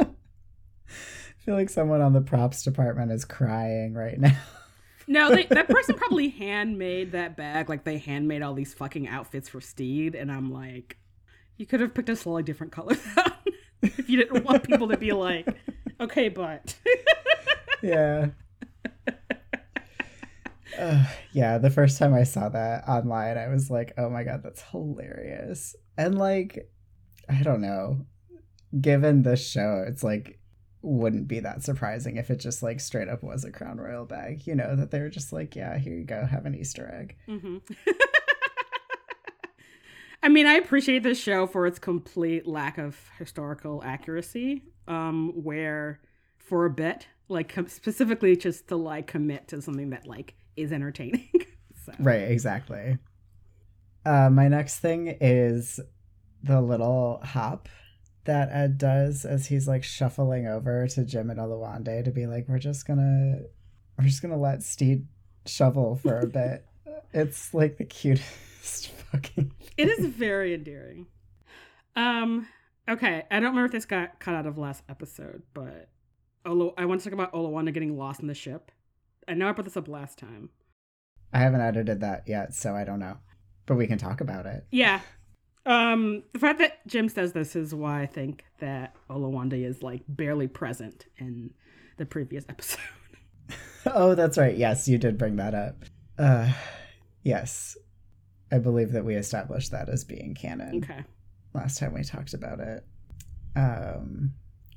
I 0.00 1.50
feel 1.50 1.54
like 1.54 1.70
someone 1.70 2.00
on 2.00 2.12
the 2.12 2.20
props 2.20 2.62
department 2.62 3.10
is 3.10 3.24
crying 3.24 3.94
right 3.94 4.18
now. 4.20 4.36
No, 5.06 5.34
they, 5.34 5.44
that 5.44 5.68
person 5.70 5.96
probably 5.96 6.28
handmade 6.28 7.12
that 7.12 7.36
bag. 7.36 7.68
Like 7.68 7.84
they 7.84 7.98
handmade 7.98 8.42
all 8.42 8.54
these 8.54 8.74
fucking 8.74 9.08
outfits 9.08 9.48
for 9.48 9.60
Stede, 9.60 10.14
and 10.14 10.30
I'm 10.30 10.52
like, 10.52 10.98
you 11.56 11.64
could 11.66 11.80
have 11.80 11.94
picked 11.94 12.10
a 12.10 12.16
slightly 12.16 12.42
different 12.42 12.72
color 12.72 12.96
if 13.82 14.08
you 14.08 14.18
didn't 14.18 14.44
want 14.44 14.62
people 14.64 14.88
to 14.88 14.98
be 14.98 15.12
like, 15.12 15.48
okay, 15.98 16.28
but 16.28 16.76
yeah. 17.82 18.28
Uh, 20.78 21.04
yeah, 21.32 21.58
the 21.58 21.70
first 21.70 21.98
time 21.98 22.14
I 22.14 22.22
saw 22.24 22.48
that 22.48 22.88
online, 22.88 23.36
I 23.36 23.48
was 23.48 23.70
like, 23.70 23.92
oh 23.98 24.08
my 24.08 24.24
god, 24.24 24.42
that's 24.42 24.62
hilarious. 24.62 25.74
And 25.96 26.18
like, 26.18 26.70
I 27.28 27.42
don't 27.42 27.60
know, 27.60 28.06
given 28.80 29.22
the 29.22 29.36
show, 29.36 29.84
it's 29.86 30.02
like, 30.02 30.38
wouldn't 30.80 31.26
be 31.26 31.40
that 31.40 31.64
surprising 31.64 32.16
if 32.16 32.30
it 32.30 32.36
just 32.38 32.62
like 32.62 32.78
straight 32.80 33.08
up 33.08 33.22
was 33.22 33.44
a 33.44 33.50
Crown 33.50 33.78
Royal 33.78 34.04
bag, 34.04 34.46
you 34.46 34.54
know, 34.54 34.76
that 34.76 34.90
they 34.92 35.00
were 35.00 35.08
just 35.08 35.32
like, 35.32 35.56
yeah, 35.56 35.76
here 35.76 35.94
you 35.94 36.04
go, 36.04 36.24
have 36.24 36.46
an 36.46 36.54
Easter 36.54 36.88
egg. 37.00 37.16
Mhm. 37.28 37.60
I 40.22 40.28
mean, 40.28 40.46
I 40.46 40.54
appreciate 40.54 41.02
this 41.04 41.18
show 41.20 41.46
for 41.46 41.66
its 41.66 41.78
complete 41.78 42.46
lack 42.46 42.76
of 42.78 42.98
historical 43.18 43.82
accuracy. 43.84 44.62
Um, 44.88 45.32
where 45.34 46.00
for 46.38 46.64
a 46.64 46.70
bit, 46.70 47.06
like 47.28 47.54
specifically 47.68 48.36
just 48.36 48.68
to 48.68 48.76
like 48.76 49.06
commit 49.06 49.48
to 49.48 49.60
something 49.60 49.90
that 49.90 50.06
like 50.06 50.34
is 50.58 50.72
entertaining. 50.72 51.28
so. 51.84 51.92
Right, 51.98 52.30
exactly. 52.30 52.98
Uh, 54.04 54.30
my 54.30 54.48
next 54.48 54.80
thing 54.80 55.16
is 55.20 55.80
the 56.42 56.60
little 56.60 57.20
hop 57.22 57.68
that 58.24 58.50
Ed 58.52 58.78
does 58.78 59.24
as 59.24 59.46
he's 59.46 59.66
like 59.66 59.84
shuffling 59.84 60.46
over 60.46 60.86
to 60.88 61.04
Jim 61.04 61.30
and 61.30 61.40
Olawande 61.40 62.04
to 62.04 62.10
be 62.10 62.26
like, 62.26 62.48
we're 62.48 62.58
just 62.58 62.86
gonna, 62.86 63.40
we're 63.98 64.04
just 64.04 64.22
gonna 64.22 64.38
let 64.38 64.62
Stede 64.62 65.06
shovel 65.46 65.96
for 65.96 66.20
a 66.20 66.26
bit. 66.26 66.64
it's 67.12 67.54
like 67.54 67.78
the 67.78 67.84
cutest 67.84 68.88
fucking. 69.12 69.52
It 69.76 69.88
is 69.88 70.06
very 70.06 70.54
endearing. 70.54 71.06
Um, 71.96 72.46
okay, 72.88 73.24
I 73.30 73.40
don't 73.40 73.50
remember 73.50 73.66
if 73.66 73.72
this 73.72 73.86
got 73.86 74.20
cut 74.20 74.34
out 74.34 74.46
of 74.46 74.58
last 74.58 74.82
episode, 74.88 75.42
but 75.54 75.88
Olo, 76.44 76.74
I 76.78 76.84
want 76.84 77.00
to 77.00 77.04
talk 77.04 77.12
about 77.12 77.32
Olawanda 77.32 77.72
getting 77.72 77.96
lost 77.96 78.20
in 78.20 78.26
the 78.26 78.34
ship. 78.34 78.70
I 79.28 79.34
know 79.34 79.48
I 79.48 79.52
brought 79.52 79.66
this 79.66 79.76
up 79.76 79.88
last 79.88 80.18
time. 80.18 80.50
I 81.32 81.40
haven't 81.40 81.60
edited 81.60 82.00
that 82.00 82.24
yet, 82.26 82.54
so 82.54 82.74
I 82.74 82.84
don't 82.84 82.98
know, 82.98 83.18
but 83.66 83.76
we 83.76 83.86
can 83.86 83.98
talk 83.98 84.20
about 84.20 84.46
it. 84.46 84.64
Yeah. 84.70 85.00
Um, 85.66 86.22
the 86.32 86.38
fact 86.38 86.58
that 86.60 86.86
Jim 86.86 87.10
says 87.10 87.32
this 87.32 87.54
is 87.54 87.74
why 87.74 88.00
I 88.00 88.06
think 88.06 88.44
that 88.60 88.94
Olawanda 89.10 89.62
is 89.62 89.82
like 89.82 90.02
barely 90.08 90.48
present 90.48 91.04
in 91.18 91.50
the 91.98 92.06
previous 92.06 92.46
episode. 92.48 92.80
oh, 93.86 94.14
that's 94.14 94.38
right. 94.38 94.56
Yes, 94.56 94.88
you 94.88 94.96
did 94.96 95.18
bring 95.18 95.36
that 95.36 95.54
up. 95.54 95.84
Uh, 96.18 96.50
yes, 97.22 97.76
I 98.50 98.58
believe 98.58 98.92
that 98.92 99.04
we 99.04 99.14
established 99.14 99.72
that 99.72 99.90
as 99.90 100.04
being 100.04 100.34
canon. 100.34 100.82
Okay. 100.82 101.04
last 101.52 101.78
time 101.78 101.92
we 101.92 102.02
talked 102.02 102.32
about 102.32 102.60
it. 102.60 102.86
Um, 103.54 104.32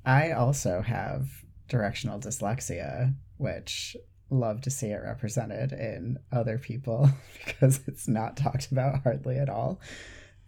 I 0.06 0.32
also 0.32 0.82
have 0.82 1.30
directional 1.70 2.20
dyslexia, 2.20 3.16
which 3.38 3.96
love 4.32 4.62
to 4.62 4.72
see 4.72 4.88
it 4.88 5.02
represented 5.04 5.74
in 5.74 6.18
other 6.32 6.58
people 6.58 7.10
because 7.46 7.82
it's 7.88 8.08
not 8.08 8.38
talked 8.38 8.72
about 8.72 9.04
hardly 9.04 9.38
at 9.38 9.50
all. 9.50 9.80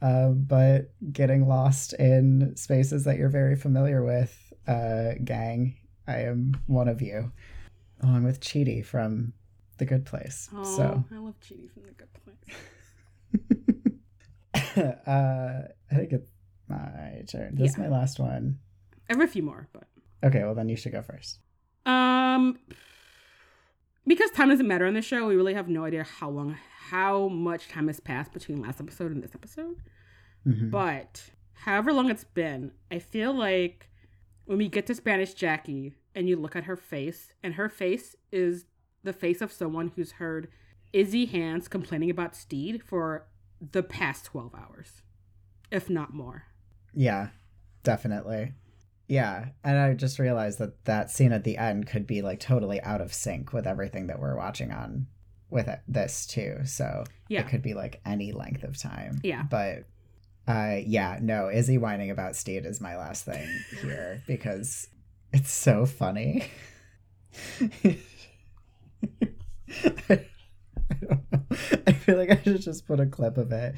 Um, 0.01 0.43
but 0.47 0.91
getting 1.13 1.47
lost 1.47 1.93
in 1.93 2.55
spaces 2.55 3.03
that 3.05 3.17
you're 3.17 3.29
very 3.29 3.55
familiar 3.55 4.03
with, 4.03 4.51
uh, 4.67 5.11
gang, 5.23 5.75
I 6.07 6.21
am 6.21 6.53
one 6.65 6.87
of 6.87 7.01
you, 7.01 7.31
along 8.01 8.23
with 8.23 8.41
Chidi 8.41 8.85
from 8.85 9.33
The 9.77 9.85
Good 9.85 10.05
Place. 10.05 10.49
Oh, 10.53 10.63
So 10.63 11.03
I 11.09 11.17
love 11.19 11.35
Chidi 11.39 11.71
from 11.71 11.83
the 11.83 11.93
Good 11.93 12.13
Place. 14.75 14.77
uh, 15.07 15.61
I 15.91 15.95
think 15.95 16.11
it's 16.11 16.31
my 16.67 17.23
turn. 17.29 17.55
This 17.55 17.71
is 17.71 17.77
my 17.77 17.87
last 17.87 18.19
one. 18.19 18.59
I 19.09 19.13
have 19.13 19.21
a 19.21 19.27
few 19.27 19.43
more, 19.43 19.69
but 19.71 19.83
Okay, 20.23 20.43
well 20.43 20.55
then 20.55 20.69
you 20.69 20.77
should 20.77 20.93
go 20.93 21.01
first. 21.01 21.39
Um, 21.85 22.57
because 24.05 24.31
time 24.31 24.49
doesn't 24.49 24.67
matter 24.67 24.85
on 24.85 24.93
this 24.93 25.05
show, 25.05 25.27
we 25.27 25.35
really 25.35 25.53
have 25.53 25.67
no 25.69 25.85
idea 25.85 26.03
how 26.03 26.29
long, 26.29 26.57
how 26.89 27.27
much 27.27 27.67
time 27.69 27.87
has 27.87 27.99
passed 27.99 28.33
between 28.33 28.61
last 28.61 28.79
episode 28.81 29.11
and 29.11 29.23
this 29.23 29.35
episode. 29.35 29.81
Mhm. 30.45 30.69
But 30.71 31.29
however 31.53 31.93
long 31.93 32.09
it's 32.09 32.23
been, 32.25 32.71
I 32.91 32.99
feel 32.99 33.33
like 33.33 33.89
when 34.45 34.57
we 34.57 34.67
get 34.67 34.85
to 34.87 34.95
Spanish 34.95 35.33
Jackie 35.33 35.95
and 36.15 36.27
you 36.27 36.35
look 36.35 36.55
at 36.55 36.65
her 36.65 36.75
face, 36.75 37.33
and 37.41 37.55
her 37.55 37.69
face 37.69 38.15
is 38.31 38.65
the 39.03 39.13
face 39.13 39.41
of 39.41 39.51
someone 39.51 39.91
who's 39.95 40.13
heard 40.13 40.47
Izzy 40.91 41.25
Hands 41.25 41.67
complaining 41.67 42.09
about 42.09 42.35
Stede 42.35 42.83
for 42.83 43.27
the 43.71 43.81
past 43.83 44.25
12 44.25 44.53
hours, 44.53 45.01
if 45.71 45.89
not 45.89 46.13
more. 46.13 46.43
Yeah, 46.93 47.29
definitely. 47.83 48.53
Yeah, 49.13 49.49
and 49.63 49.77
I 49.77 49.93
just 49.93 50.17
realized 50.17 50.57
that 50.57 50.83
that 50.85 51.11
scene 51.11 51.33
at 51.33 51.43
the 51.43 51.57
end 51.57 51.85
could 51.85 52.07
be 52.07 52.23
like 52.23 52.39
totally 52.39 52.81
out 52.81 52.99
of 52.99 53.13
sync 53.13 53.53
with 53.53 53.67
everything 53.67 54.07
that 54.07 54.19
we're 54.19 54.35
watching 54.35 54.71
on 54.71 55.05
with 55.51 55.67
it, 55.67 55.81
this 55.87 56.25
too. 56.25 56.61
So 56.65 57.03
Yeah. 57.29 57.41
it 57.41 57.47
could 57.49 57.61
be 57.61 57.75
like 57.75 58.01
any 58.07 58.31
length 58.31 58.63
of 58.63 58.75
time. 58.75 59.19
Yeah. 59.23 59.43
But 59.43 59.83
uh 60.47 60.77
yeah, 60.83 61.19
no, 61.21 61.47
Izzy 61.51 61.77
whining 61.77 62.09
about 62.09 62.35
Stede 62.35 62.65
is 62.65 62.81
my 62.81 62.97
last 62.97 63.23
thing 63.23 63.47
here 63.83 64.23
because 64.25 64.87
it's 65.31 65.51
so 65.51 65.85
funny. 65.85 66.45
I. 67.83 67.99
I 71.87 71.91
feel 71.93 72.17
like 72.17 72.31
I 72.31 72.41
should 72.41 72.61
just 72.61 72.87
put 72.87 72.99
a 72.99 73.05
clip 73.05 73.37
of 73.37 73.51
it 73.51 73.75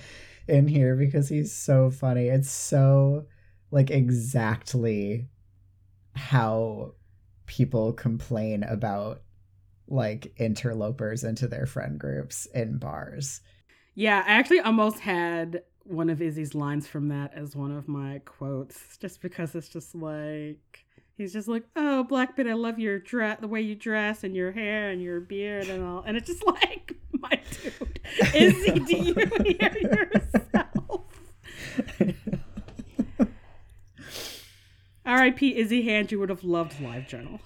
in 0.48 0.68
here 0.70 0.96
because 0.96 1.28
he's 1.28 1.52
so 1.54 1.90
funny. 1.90 2.28
It's 2.28 2.50
so 2.50 3.26
like 3.72 3.92
exactly 3.92 5.28
how 6.16 6.94
people 7.46 7.94
complain 7.94 8.64
about 8.64 9.22
like 9.88 10.34
interlopers 10.38 11.24
into 11.24 11.48
their 11.48 11.66
friend 11.66 12.00
groups 12.00 12.48
in 12.48 12.78
bars. 12.78 13.42
Yeah, 13.94 14.24
I 14.26 14.32
actually 14.32 14.60
almost 14.60 15.00
had 15.00 15.64
one 15.84 16.10
of 16.10 16.22
Izzy's 16.22 16.56
lines 16.56 16.88
from 16.88 17.10
that 17.10 17.34
as 17.36 17.56
one 17.56 17.72
of 17.72 17.88
my 17.88 18.22
quotes, 18.26 18.98
just 18.98 19.22
because 19.22 19.54
it's 19.56 19.70
just 19.70 19.94
like 19.94 20.86
he's 21.16 21.32
just 21.34 21.48
like, 21.48 21.64
"Oh, 21.76 22.04
Blackbeard, 22.04 22.48
I 22.48 22.54
love 22.54 22.80
your 22.80 23.00
dress, 23.00 23.40
the 23.40 23.48
way 23.48 23.62
you 23.62 23.76
dress, 23.76 24.24
and 24.24 24.36
your 24.36 24.52
hair, 24.52 24.90
and 24.90 25.02
your 25.02 25.20
beard, 25.22 25.68
and 25.68 25.84
all," 25.84 26.04
and 26.06 26.18
it's 26.18 26.28
just 26.28 26.46
like, 26.48 26.94
my 27.14 27.40
dude, 27.52 28.00
Izzy, 28.34 28.80
do 28.80 28.98
you 28.98 29.14
hear 29.14 30.10
yourself? 30.14 31.04
R.I.P. 35.06 35.56
Izzy 35.58 35.84
Hand, 35.84 36.12
you 36.12 36.20
would 36.20 36.30
have 36.30 36.44
loved 36.44 36.80
Live 36.82 37.08
Journal. 37.08 37.40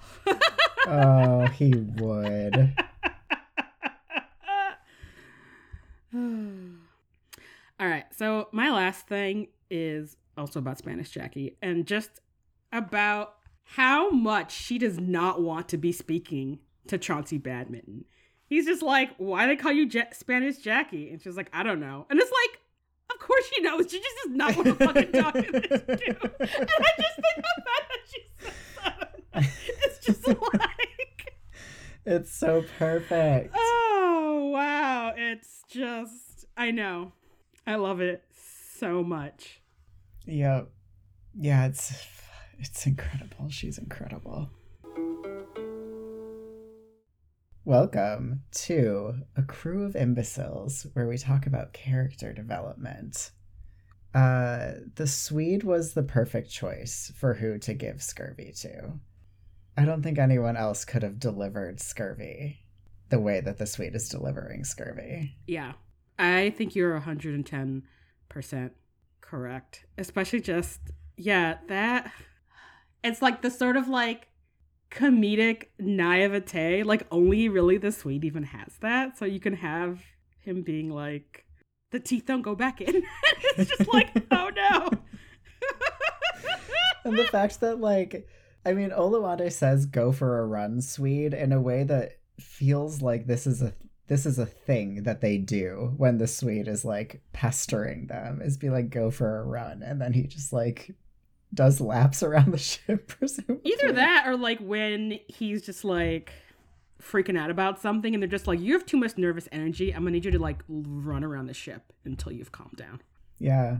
oh, 0.86 1.46
he 1.46 1.74
would. 1.74 2.74
All 7.80 7.86
right. 7.86 8.06
So 8.16 8.48
my 8.52 8.70
last 8.70 9.06
thing 9.06 9.48
is 9.70 10.16
also 10.36 10.58
about 10.58 10.78
Spanish 10.78 11.10
Jackie 11.10 11.56
and 11.62 11.86
just 11.86 12.20
about 12.72 13.34
how 13.62 14.10
much 14.10 14.52
she 14.52 14.78
does 14.78 14.98
not 14.98 15.42
want 15.42 15.68
to 15.68 15.76
be 15.76 15.92
speaking 15.92 16.58
to 16.88 16.98
Chauncey 16.98 17.38
Badminton. 17.38 18.04
He's 18.46 18.66
just 18.66 18.82
like, 18.82 19.10
why 19.16 19.46
they 19.46 19.54
call 19.54 19.72
you 19.72 19.88
Spanish 20.12 20.56
Jackie? 20.56 21.10
And 21.10 21.22
she's 21.22 21.36
like, 21.36 21.50
I 21.52 21.62
don't 21.62 21.78
know. 21.78 22.06
And 22.10 22.18
it's 22.18 22.32
like, 22.32 22.39
course 23.30 23.50
she 23.54 23.62
knows. 23.62 23.90
She 23.90 23.98
just 24.00 24.16
does 24.24 24.32
not 24.36 24.56
want 24.56 24.66
to 24.68 24.74
fucking 24.74 25.12
talk 25.12 25.34
to 25.34 25.40
this 25.52 25.80
dude. 25.82 26.18
And 26.40 26.70
I 26.70 26.90
just 26.98 27.16
think 27.16 27.36
the 27.36 27.62
fact 27.66 27.86
that 27.90 28.02
she 28.10 28.20
says 28.44 29.48
it's 29.84 30.06
just 30.06 30.26
like, 30.54 31.34
It's 32.06 32.34
so 32.34 32.64
perfect. 32.78 33.54
oh 33.56 34.50
wow, 34.52 35.12
it's 35.16 35.62
just, 35.68 36.46
I 36.56 36.70
know, 36.70 37.12
I 37.66 37.76
love 37.76 38.00
it 38.00 38.24
so 38.78 39.02
much. 39.04 39.60
Yep. 40.26 40.68
Yeah, 41.38 41.66
it's 41.66 42.06
it's 42.58 42.86
incredible. 42.86 43.48
She's 43.48 43.78
incredible. 43.78 44.50
Welcome 47.66 48.44
to 48.52 49.16
A 49.36 49.42
Crew 49.42 49.84
of 49.84 49.94
Imbeciles, 49.94 50.86
where 50.94 51.06
we 51.06 51.18
talk 51.18 51.46
about 51.46 51.74
character 51.74 52.32
development. 52.32 53.32
Uh, 54.14 54.72
the 54.94 55.06
Swede 55.06 55.62
was 55.62 55.92
the 55.92 56.02
perfect 56.02 56.50
choice 56.50 57.12
for 57.14 57.34
who 57.34 57.58
to 57.58 57.74
give 57.74 58.02
Scurvy 58.02 58.52
to. 58.62 58.94
I 59.76 59.84
don't 59.84 60.02
think 60.02 60.18
anyone 60.18 60.56
else 60.56 60.86
could 60.86 61.02
have 61.02 61.20
delivered 61.20 61.80
Scurvy 61.80 62.60
the 63.10 63.20
way 63.20 63.42
that 63.42 63.58
the 63.58 63.66
Swede 63.66 63.94
is 63.94 64.08
delivering 64.08 64.64
Scurvy. 64.64 65.36
Yeah. 65.46 65.72
I 66.18 66.54
think 66.56 66.74
you're 66.74 66.98
110% 66.98 67.82
correct. 69.20 69.84
Especially 69.98 70.40
just, 70.40 70.80
yeah, 71.18 71.58
that. 71.68 72.10
It's 73.04 73.20
like 73.20 73.42
the 73.42 73.50
sort 73.50 73.76
of 73.76 73.86
like 73.86 74.28
comedic 74.90 75.66
naivete. 75.78 76.82
Like, 76.82 77.06
only 77.10 77.48
really 77.48 77.78
the 77.78 77.92
Swede 77.92 78.24
even 78.24 78.44
has 78.44 78.76
that. 78.80 79.18
So 79.18 79.24
you 79.24 79.40
can 79.40 79.54
have 79.54 80.00
him 80.40 80.62
being 80.62 80.90
like, 80.90 81.44
the 81.90 82.00
teeth 82.00 82.24
don't 82.26 82.42
go 82.42 82.54
back 82.54 82.80
in. 82.80 83.02
it's 83.56 83.70
just 83.70 83.92
like, 83.92 84.10
oh 84.30 84.50
no. 84.54 84.90
and 87.04 87.18
the 87.18 87.26
fact 87.26 87.60
that 87.60 87.80
like 87.80 88.28
i 88.64 88.72
mean 88.72 88.90
oluwande 88.90 89.50
says 89.52 89.86
go 89.86 90.12
for 90.12 90.38
a 90.38 90.46
run 90.46 90.80
swede 90.80 91.34
in 91.34 91.52
a 91.52 91.60
way 91.60 91.82
that 91.82 92.18
feels 92.38 93.02
like 93.02 93.26
this 93.26 93.46
is 93.46 93.62
a 93.62 93.72
this 94.06 94.26
is 94.26 94.38
a 94.38 94.46
thing 94.46 95.04
that 95.04 95.20
they 95.20 95.38
do 95.38 95.94
when 95.96 96.18
the 96.18 96.26
swede 96.26 96.66
is 96.66 96.84
like 96.84 97.22
pestering 97.32 98.06
them 98.08 98.40
is 98.42 98.56
be 98.56 98.68
like 98.68 98.90
go 98.90 99.10
for 99.10 99.38
a 99.38 99.44
run 99.44 99.82
and 99.82 100.00
then 100.00 100.12
he 100.12 100.24
just 100.24 100.52
like 100.52 100.94
does 101.52 101.80
laps 101.80 102.22
around 102.22 102.52
the 102.52 102.58
ship 102.70 103.08
presumably 103.08 103.72
Either 103.72 103.92
that 103.92 104.24
or 104.26 104.36
like 104.36 104.58
when 104.60 105.18
he's 105.28 105.62
just 105.62 105.84
like 105.84 106.32
freaking 107.02 107.38
out 107.38 107.50
about 107.50 107.80
something 107.80 108.14
and 108.14 108.22
they're 108.22 108.28
just 108.28 108.46
like, 108.46 108.60
you 108.60 108.74
have 108.74 108.84
too 108.84 108.96
much 108.98 109.16
nervous 109.16 109.48
energy. 109.52 109.90
I'm 109.92 110.00
gonna 110.02 110.10
need 110.12 110.24
you 110.26 110.30
to 110.32 110.38
like 110.38 110.62
run 110.68 111.24
around 111.24 111.46
the 111.46 111.54
ship 111.54 111.92
until 112.04 112.30
you've 112.32 112.52
calmed 112.52 112.76
down. 112.76 113.00
yeah 113.38 113.78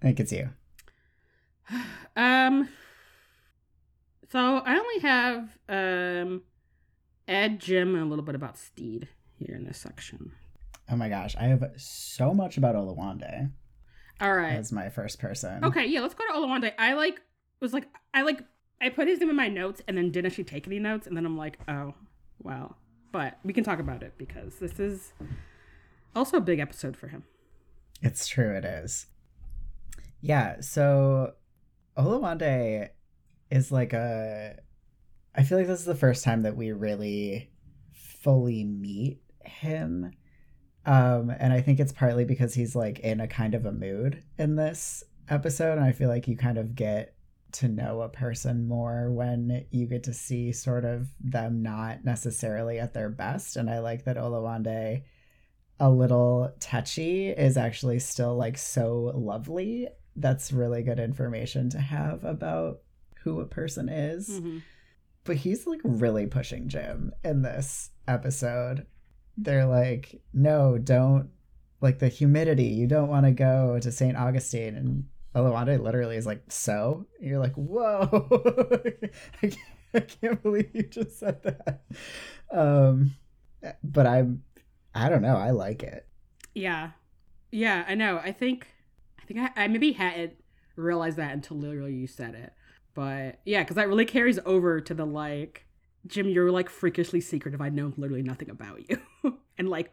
i 0.00 0.06
think 0.06 0.20
it's 0.20 0.32
you 0.32 0.48
Um 2.16 2.68
so 4.30 4.58
I 4.64 4.78
only 4.78 5.00
have 5.00 5.58
um 5.68 6.42
Ed, 7.26 7.60
Jim, 7.60 7.94
and 7.94 8.02
a 8.04 8.06
little 8.06 8.24
bit 8.24 8.34
about 8.34 8.56
Stede 8.56 9.08
here 9.38 9.54
in 9.54 9.64
this 9.64 9.78
section. 9.78 10.32
oh 10.90 10.96
my 10.96 11.08
gosh 11.10 11.36
i 11.38 11.44
have 11.44 11.62
so 11.76 12.32
much 12.34 12.56
about 12.56 12.74
oluwande 12.74 13.50
All 14.20 14.34
right. 14.34 14.54
as 14.54 14.72
my 14.72 14.88
first 14.88 15.20
person 15.20 15.64
Okay, 15.64 15.86
yeah, 15.86 16.00
let's 16.00 16.14
go 16.14 16.24
to 16.26 16.32
Oluwande. 16.32 16.72
I 16.78 16.94
like 16.94 17.20
was 17.60 17.72
like 17.72 17.88
I 18.12 18.22
like 18.22 18.42
I 18.80 18.88
put 18.88 19.08
his 19.08 19.20
name 19.20 19.30
in 19.30 19.36
my 19.36 19.48
notes 19.48 19.82
and 19.88 19.96
then 19.96 20.10
didn't 20.10 20.26
actually 20.26 20.44
take 20.44 20.66
any 20.66 20.78
notes 20.78 21.06
and 21.06 21.16
then 21.16 21.26
I'm 21.26 21.36
like, 21.36 21.58
oh, 21.68 21.94
well. 22.42 22.76
But 23.10 23.38
we 23.42 23.52
can 23.52 23.64
talk 23.64 23.78
about 23.78 24.02
it 24.02 24.14
because 24.18 24.56
this 24.56 24.78
is 24.78 25.12
also 26.14 26.36
a 26.36 26.40
big 26.40 26.58
episode 26.58 26.96
for 26.96 27.08
him. 27.08 27.24
It's 28.02 28.26
true, 28.28 28.54
it 28.54 28.64
is. 28.64 29.06
Yeah, 30.20 30.60
so 30.60 31.34
Oluwande 31.96 32.90
is 33.50 33.72
like 33.72 33.92
a. 33.92 34.56
I 35.34 35.42
feel 35.42 35.58
like 35.58 35.66
this 35.66 35.80
is 35.80 35.86
the 35.86 35.94
first 35.94 36.24
time 36.24 36.42
that 36.42 36.56
we 36.56 36.72
really 36.72 37.50
fully 37.92 38.64
meet 38.64 39.20
him. 39.44 40.12
Um, 40.88 41.30
and 41.38 41.52
I 41.52 41.60
think 41.60 41.80
it's 41.80 41.92
partly 41.92 42.24
because 42.24 42.54
he's 42.54 42.74
like 42.74 43.00
in 43.00 43.20
a 43.20 43.28
kind 43.28 43.54
of 43.54 43.66
a 43.66 43.72
mood 43.72 44.22
in 44.38 44.56
this 44.56 45.04
episode. 45.28 45.72
And 45.76 45.84
I 45.84 45.92
feel 45.92 46.08
like 46.08 46.26
you 46.26 46.36
kind 46.36 46.56
of 46.56 46.74
get 46.74 47.14
to 47.52 47.68
know 47.68 48.00
a 48.00 48.08
person 48.08 48.66
more 48.66 49.10
when 49.10 49.66
you 49.70 49.86
get 49.86 50.04
to 50.04 50.14
see 50.14 50.50
sort 50.52 50.86
of 50.86 51.08
them 51.20 51.62
not 51.62 52.04
necessarily 52.04 52.78
at 52.78 52.94
their 52.94 53.10
best. 53.10 53.56
And 53.56 53.68
I 53.68 53.80
like 53.80 54.04
that 54.04 54.16
Oluwande 54.16 55.02
a 55.80 55.90
little 55.90 56.52
touchy 56.58 57.28
is 57.28 57.56
actually 57.56 57.98
still 57.98 58.34
like 58.34 58.56
so 58.58 59.12
lovely. 59.14 59.88
That's 60.16 60.52
really 60.52 60.82
good 60.82 60.98
information 60.98 61.68
to 61.70 61.78
have 61.78 62.24
about 62.24 62.80
who 63.22 63.40
a 63.40 63.46
person 63.46 63.88
is. 63.90 64.40
Mhm. 64.40 64.62
But 65.24 65.36
he's 65.36 65.66
like 65.66 65.80
really 65.84 66.26
pushing 66.26 66.68
Jim 66.68 67.12
in 67.22 67.42
this 67.42 67.90
episode. 68.06 68.86
They're 69.40 69.66
like, 69.66 70.20
no, 70.34 70.78
don't 70.78 71.30
like 71.80 71.98
the 72.00 72.08
humidity. 72.08 72.64
You 72.64 72.86
don't 72.86 73.08
want 73.08 73.24
to 73.26 73.32
go 73.32 73.78
to 73.80 73.92
St. 73.92 74.16
Augustine. 74.16 74.74
And 74.74 75.04
Oluwande 75.34 75.80
literally 75.80 76.16
is 76.16 76.26
like, 76.26 76.42
so? 76.48 77.06
And 77.20 77.28
you're 77.28 77.38
like, 77.38 77.54
whoa. 77.54 78.28
I, 79.42 79.46
can't, 79.46 79.58
I 79.94 80.00
can't 80.00 80.42
believe 80.42 80.70
you 80.72 80.82
just 80.82 81.18
said 81.18 81.42
that. 81.44 81.82
Um, 82.50 83.14
but 83.84 84.06
I'm, 84.06 84.42
I 84.94 85.08
don't 85.08 85.22
know. 85.22 85.36
I 85.36 85.50
like 85.50 85.82
it. 85.82 86.06
Yeah. 86.54 86.90
Yeah, 87.52 87.84
I 87.86 87.94
know. 87.94 88.18
I 88.18 88.32
think 88.32 88.66
I 89.20 89.24
think 89.24 89.40
I, 89.40 89.64
I 89.64 89.68
maybe 89.68 89.92
hadn't 89.92 90.34
realized 90.76 91.16
that 91.18 91.32
until 91.32 91.58
literally 91.58 91.94
you 91.94 92.06
said 92.06 92.34
it. 92.34 92.52
But 92.94 93.40
yeah, 93.44 93.62
because 93.62 93.76
that 93.76 93.88
really 93.88 94.04
carries 94.04 94.38
over 94.44 94.80
to 94.80 94.94
the 94.94 95.06
like, 95.06 95.67
Jim, 96.08 96.28
you're 96.28 96.50
like 96.50 96.68
freakishly 96.68 97.20
secretive. 97.20 97.60
I 97.60 97.68
know 97.68 97.92
literally 97.96 98.22
nothing 98.22 98.50
about 98.50 98.88
you. 98.88 99.00
and 99.58 99.68
like, 99.68 99.92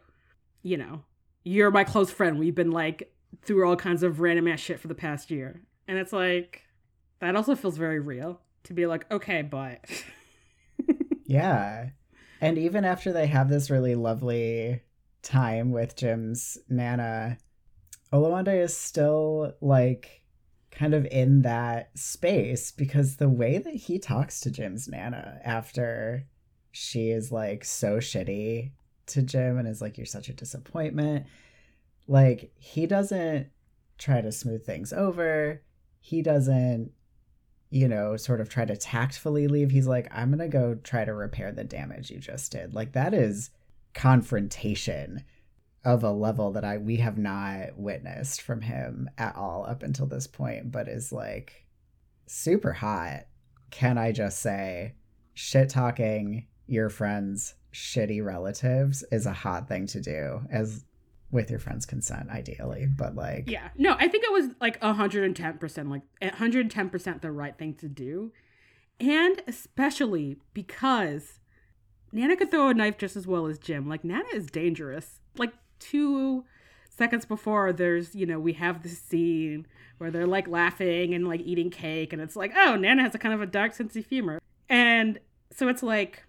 you 0.62 0.76
know, 0.76 1.04
you're 1.44 1.70
my 1.70 1.84
close 1.84 2.10
friend. 2.10 2.38
We've 2.38 2.54
been 2.54 2.72
like 2.72 3.12
through 3.42 3.68
all 3.68 3.76
kinds 3.76 4.02
of 4.02 4.20
random 4.20 4.48
ass 4.48 4.60
shit 4.60 4.80
for 4.80 4.88
the 4.88 4.94
past 4.94 5.30
year. 5.30 5.62
And 5.86 5.98
it's 5.98 6.12
like 6.12 6.62
that 7.20 7.36
also 7.36 7.54
feels 7.54 7.76
very 7.76 8.00
real 8.00 8.40
to 8.64 8.74
be 8.74 8.86
like, 8.86 9.10
okay, 9.10 9.42
but 9.42 9.84
yeah. 11.26 11.90
And 12.40 12.58
even 12.58 12.84
after 12.84 13.12
they 13.12 13.26
have 13.26 13.48
this 13.48 13.70
really 13.70 13.94
lovely 13.94 14.82
time 15.22 15.72
with 15.72 15.96
Jim's 15.96 16.58
Nana, 16.68 17.38
Oluwande 18.12 18.62
is 18.62 18.76
still 18.76 19.54
like 19.60 20.22
kind 20.76 20.92
of 20.92 21.06
in 21.06 21.42
that 21.42 21.90
space 21.98 22.70
because 22.70 23.16
the 23.16 23.30
way 23.30 23.58
that 23.58 23.74
he 23.74 23.98
talks 23.98 24.40
to 24.40 24.50
Jim's 24.50 24.86
Nana 24.86 25.40
after 25.42 26.26
she 26.70 27.08
is 27.08 27.32
like 27.32 27.64
so 27.64 27.96
shitty 27.96 28.72
to 29.06 29.22
Jim 29.22 29.58
and 29.58 29.66
is 29.66 29.80
like, 29.80 29.96
You're 29.96 30.06
such 30.06 30.28
a 30.28 30.34
disappointment. 30.34 31.26
Like, 32.06 32.52
he 32.56 32.86
doesn't 32.86 33.48
try 33.98 34.20
to 34.20 34.30
smooth 34.30 34.64
things 34.64 34.92
over. 34.92 35.62
He 36.00 36.22
doesn't, 36.22 36.92
you 37.70 37.88
know, 37.88 38.16
sort 38.16 38.40
of 38.40 38.48
try 38.48 38.66
to 38.66 38.76
tactfully 38.76 39.48
leave. 39.48 39.70
He's 39.70 39.88
like, 39.88 40.08
I'm 40.12 40.28
going 40.28 40.38
to 40.38 40.48
go 40.48 40.76
try 40.76 41.04
to 41.04 41.14
repair 41.14 41.50
the 41.50 41.64
damage 41.64 42.10
you 42.10 42.18
just 42.18 42.52
did. 42.52 42.74
Like, 42.74 42.92
that 42.92 43.14
is 43.14 43.50
confrontation 43.94 45.24
of 45.86 46.02
a 46.02 46.10
level 46.10 46.50
that 46.50 46.64
I 46.64 46.78
we 46.78 46.96
have 46.96 47.16
not 47.16 47.78
witnessed 47.78 48.42
from 48.42 48.60
him 48.60 49.08
at 49.16 49.36
all 49.36 49.64
up 49.64 49.84
until 49.84 50.06
this 50.06 50.26
point, 50.26 50.72
but 50.72 50.88
is 50.88 51.12
like 51.12 51.64
super 52.26 52.72
hot. 52.72 53.26
Can 53.70 53.96
I 53.96 54.10
just 54.10 54.40
say 54.40 54.96
shit 55.34 55.68
talking 55.68 56.48
your 56.66 56.90
friends 56.90 57.54
shitty 57.72 58.24
relatives 58.24 59.04
is 59.12 59.26
a 59.26 59.32
hot 59.32 59.68
thing 59.68 59.86
to 59.86 60.00
do 60.00 60.40
as 60.50 60.84
with 61.30 61.50
your 61.50 61.58
friend's 61.58 61.84
consent 61.84 62.30
ideally 62.30 62.86
but 62.86 63.14
like 63.14 63.48
yeah. 63.48 63.68
No 63.76 63.94
i 63.98 64.08
think 64.08 64.24
it 64.24 64.32
was 64.32 64.48
like 64.60 64.80
110% 64.80 65.90
like 65.90 66.02
110% 66.22 67.20
the 67.20 67.30
right 67.30 67.56
thing 67.56 67.74
to 67.74 67.88
do. 67.88 68.32
And 68.98 69.42
especially 69.46 70.38
because 70.54 71.38
nana 72.12 72.34
could 72.34 72.50
throw 72.50 72.68
a 72.68 72.74
knife 72.74 72.98
just 72.98 73.14
as 73.14 73.26
well 73.26 73.46
as 73.46 73.58
jim. 73.58 73.88
Like 73.88 74.02
nana 74.02 74.24
is 74.32 74.46
dangerous. 74.46 75.20
Like 75.36 75.52
two 75.78 76.44
seconds 76.88 77.24
before 77.26 77.72
there's 77.72 78.14
you 78.14 78.24
know 78.24 78.38
we 78.38 78.54
have 78.54 78.82
this 78.82 78.98
scene 78.98 79.66
where 79.98 80.10
they're 80.10 80.26
like 80.26 80.48
laughing 80.48 81.14
and 81.14 81.28
like 81.28 81.40
eating 81.42 81.70
cake 81.70 82.12
and 82.12 82.22
it's 82.22 82.36
like 82.36 82.52
oh 82.56 82.74
nana 82.74 83.02
has 83.02 83.14
a 83.14 83.18
kind 83.18 83.34
of 83.34 83.42
a 83.42 83.46
dark 83.46 83.74
sense 83.74 83.96
of 83.96 84.06
humor 84.06 84.40
and 84.68 85.18
so 85.50 85.68
it's 85.68 85.82
like 85.82 86.24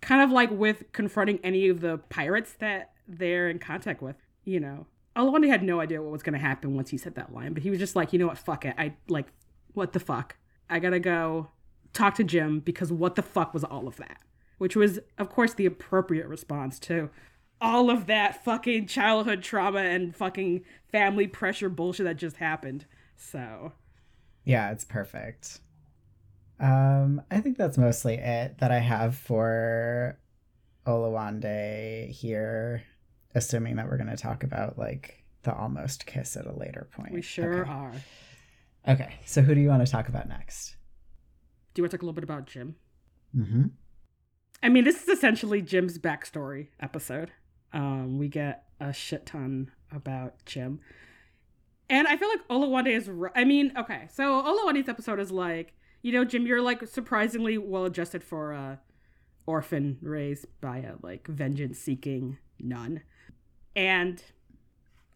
kind 0.00 0.20
of 0.20 0.30
like 0.30 0.50
with 0.50 0.92
confronting 0.92 1.40
any 1.42 1.68
of 1.68 1.80
the 1.80 1.98
pirates 2.10 2.52
that 2.54 2.92
they're 3.08 3.48
in 3.48 3.58
contact 3.58 4.02
with, 4.02 4.16
you 4.44 4.60
know. 4.60 4.86
Oluwande 5.16 5.48
had 5.48 5.62
no 5.62 5.80
idea 5.80 6.02
what 6.02 6.10
was 6.10 6.22
going 6.22 6.34
to 6.34 6.38
happen 6.38 6.74
once 6.74 6.90
he 6.90 6.98
said 6.98 7.14
that 7.14 7.32
line, 7.32 7.54
but 7.54 7.62
he 7.62 7.70
was 7.70 7.78
just 7.78 7.96
like, 7.96 8.12
you 8.12 8.18
know 8.18 8.26
what, 8.26 8.38
fuck 8.38 8.64
it. 8.64 8.74
I 8.76 8.96
like, 9.08 9.28
what 9.72 9.92
the 9.92 10.00
fuck? 10.00 10.36
I 10.68 10.78
gotta 10.78 10.98
go 10.98 11.48
talk 11.92 12.14
to 12.16 12.24
Jim 12.24 12.60
because 12.60 12.90
what 12.90 13.14
the 13.14 13.22
fuck 13.22 13.54
was 13.54 13.64
all 13.64 13.86
of 13.86 13.96
that? 13.96 14.18
Which 14.58 14.76
was, 14.76 14.98
of 15.18 15.28
course, 15.30 15.54
the 15.54 15.66
appropriate 15.66 16.26
response 16.26 16.78
to 16.80 17.10
all 17.64 17.88
of 17.88 18.06
that 18.06 18.44
fucking 18.44 18.86
childhood 18.86 19.42
trauma 19.42 19.80
and 19.80 20.14
fucking 20.14 20.62
family 20.92 21.26
pressure 21.26 21.70
bullshit 21.70 22.04
that 22.04 22.16
just 22.16 22.36
happened. 22.36 22.84
So, 23.16 23.72
yeah, 24.44 24.70
it's 24.70 24.84
perfect. 24.84 25.60
Um, 26.60 27.22
I 27.30 27.40
think 27.40 27.56
that's 27.56 27.78
mostly 27.78 28.14
it 28.14 28.58
that 28.58 28.70
I 28.70 28.80
have 28.80 29.16
for 29.16 30.18
Oluwande 30.86 32.10
here, 32.10 32.82
assuming 33.34 33.76
that 33.76 33.88
we're 33.88 33.96
going 33.96 34.10
to 34.10 34.16
talk 34.16 34.44
about 34.44 34.78
like 34.78 35.24
the 35.42 35.54
almost 35.54 36.04
kiss 36.04 36.36
at 36.36 36.46
a 36.46 36.52
later 36.52 36.86
point. 36.92 37.12
We 37.12 37.22
sure 37.22 37.62
okay. 37.62 37.70
are. 37.70 37.92
Okay, 38.86 39.14
so 39.24 39.40
who 39.40 39.54
do 39.54 39.60
you 39.62 39.68
want 39.68 39.84
to 39.84 39.90
talk 39.90 40.08
about 40.10 40.28
next? 40.28 40.76
Do 41.72 41.80
you 41.80 41.84
want 41.84 41.92
to 41.92 41.96
talk 41.96 42.02
a 42.02 42.04
little 42.04 42.14
bit 42.14 42.24
about 42.24 42.46
Jim? 42.46 42.76
Mm-hmm. 43.34 43.64
I 44.62 44.68
mean, 44.68 44.84
this 44.84 45.02
is 45.02 45.08
essentially 45.08 45.62
Jim's 45.62 45.98
backstory 45.98 46.68
episode. 46.78 47.32
Um, 47.74 48.18
we 48.18 48.28
get 48.28 48.64
a 48.80 48.92
shit 48.92 49.26
ton 49.26 49.70
about 49.92 50.34
Jim. 50.46 50.80
And 51.90 52.08
I 52.08 52.16
feel 52.16 52.28
like 52.28 52.48
Oluwande 52.48 52.96
is. 52.96 53.10
I 53.34 53.44
mean, 53.44 53.72
okay, 53.76 54.08
so 54.10 54.42
Oluwande's 54.42 54.88
episode 54.88 55.20
is 55.20 55.30
like, 55.30 55.74
you 56.00 56.12
know, 56.12 56.24
Jim, 56.24 56.46
you're 56.46 56.62
like 56.62 56.86
surprisingly 56.86 57.58
well 57.58 57.84
adjusted 57.84 58.24
for 58.24 58.52
a 58.52 58.80
orphan 59.46 59.98
raised 60.00 60.46
by 60.60 60.78
a 60.78 60.94
like 61.02 61.26
vengeance 61.26 61.78
seeking 61.78 62.38
nun. 62.58 63.02
And 63.76 64.22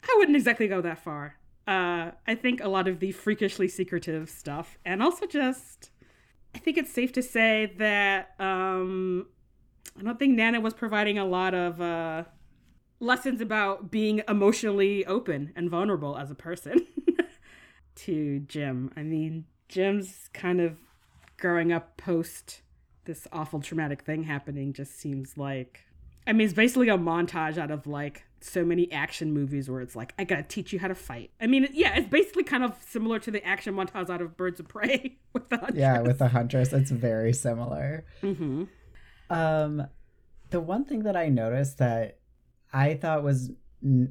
I 0.03 0.15
wouldn't 0.19 0.37
exactly 0.37 0.69
go 0.69 0.81
that 0.83 0.99
far. 0.99 1.37
Uh, 1.67 2.13
I 2.27 2.35
think 2.35 2.63
a 2.63 2.69
lot 2.69 2.89
of 2.89 2.99
the 2.99 3.13
freakishly 3.13 3.69
secretive 3.69 4.31
stuff, 4.31 4.79
and 4.87 5.03
also 5.03 5.27
just, 5.27 5.91
I 6.55 6.59
think 6.59 6.79
it's 6.79 6.91
safe 6.91 7.13
to 7.13 7.23
say 7.23 7.75
that 7.79 8.35
um, 8.39 9.27
I 9.99 10.03
don't 10.03 10.19
think 10.19 10.35
Nana 10.35 10.61
was 10.61 10.73
providing 10.73 11.19
a 11.19 11.27
lot 11.27 11.55
of 11.55 11.81
uh, 11.81 12.25
lessons 13.01 13.41
about 13.41 13.91
being 13.91 14.23
emotionally 14.29 15.05
open 15.07 15.53
and 15.55 15.71
vulnerable 15.71 16.17
as 16.17 16.31
a 16.31 16.35
person 16.35 16.87
to 17.95 18.41
Jim. 18.41 18.91
I 18.97 19.03
mean, 19.03 19.45
Jim's 19.69 20.29
kind 20.33 20.61
of 20.61 20.79
growing 21.39 21.73
up 21.73 21.97
post 21.97 22.63
this 23.09 23.27
awful 23.33 23.61
traumatic 23.61 24.03
thing 24.03 24.25
happening 24.25 24.73
just 24.73 24.99
seems 24.99 25.39
like 25.39 25.85
I 26.27 26.33
mean 26.33 26.45
it's 26.45 26.55
basically 26.55 26.91
a 26.91 26.99
montage 26.99 27.57
out 27.57 27.71
of 27.71 27.87
like 27.87 28.25
so 28.41 28.65
many 28.65 28.91
action 28.93 29.33
movies 29.33 29.69
where 29.69 29.81
it's 29.81 29.97
like 29.97 30.13
I 30.19 30.25
gotta 30.25 30.43
teach 30.43 30.73
you 30.73 30.79
how 30.79 30.89
to 30.89 30.95
fight. 30.95 31.31
I 31.41 31.47
mean 31.47 31.69
yeah, 31.73 31.97
it's 31.97 32.09
basically 32.09 32.45
kind 32.45 32.63
of 32.63 32.77
similar 32.87 33.19
to 33.21 33.31
the 33.31 33.45
action 33.45 33.75
montage 33.75 34.11
out 34.11 34.21
of 34.21 34.37
Birds 34.37 34.61
of 34.61 34.69
Prey 34.69 35.17
with 35.33 35.49
the 35.49 35.57
huntress. 35.57 35.79
Yeah, 35.79 36.01
with 36.01 36.19
the 36.19 36.29
huntress, 36.29 36.73
it's 36.73 36.91
very 36.91 37.33
similar. 37.33 38.05
Mm-hmm. 38.23 38.65
Um, 39.31 39.87
the 40.51 40.61
one 40.61 40.85
thing 40.85 41.05
that 41.05 41.17
I 41.17 41.29
noticed 41.29 41.79
that 41.79 42.19
I 42.73 42.95
thought 42.95 43.23
was 43.23 43.51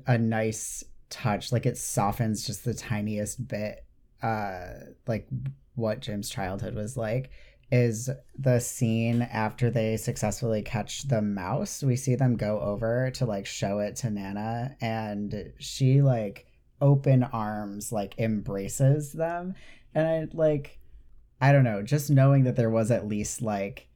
a 0.05 0.17
nice 0.17 0.83
touch, 1.09 1.51
like 1.51 1.65
it 1.65 1.77
softens 1.77 2.45
just 2.45 2.65
the 2.65 2.73
tiniest 2.73 3.47
bit, 3.47 3.85
uh, 4.21 4.69
like 5.05 5.27
what 5.75 5.99
Jim's 5.99 6.29
childhood 6.29 6.75
was 6.75 6.97
like 6.97 7.29
is 7.71 8.09
the 8.39 8.59
scene 8.59 9.21
after 9.21 9.69
they 9.69 9.97
successfully 9.97 10.61
catch 10.61 11.03
the 11.03 11.21
mouse. 11.21 11.83
We 11.83 11.95
see 11.95 12.15
them 12.15 12.37
go 12.37 12.59
over 12.61 13.11
to 13.11 13.25
like 13.25 13.45
show 13.45 13.79
it 13.79 13.97
to 13.97 14.09
Nana 14.09 14.75
and 14.81 15.53
she 15.59 16.01
like 16.01 16.47
open 16.79 17.23
arms 17.23 17.91
like 17.91 18.15
embraces 18.19 19.11
them 19.11 19.55
and 19.93 20.07
I 20.07 20.27
like 20.33 20.79
I 21.39 21.51
don't 21.51 21.63
know, 21.63 21.83
just 21.83 22.09
knowing 22.09 22.45
that 22.45 22.55
there 22.55 22.69
was 22.69 22.89
at 22.89 23.07
least 23.07 23.41
like 23.41 23.87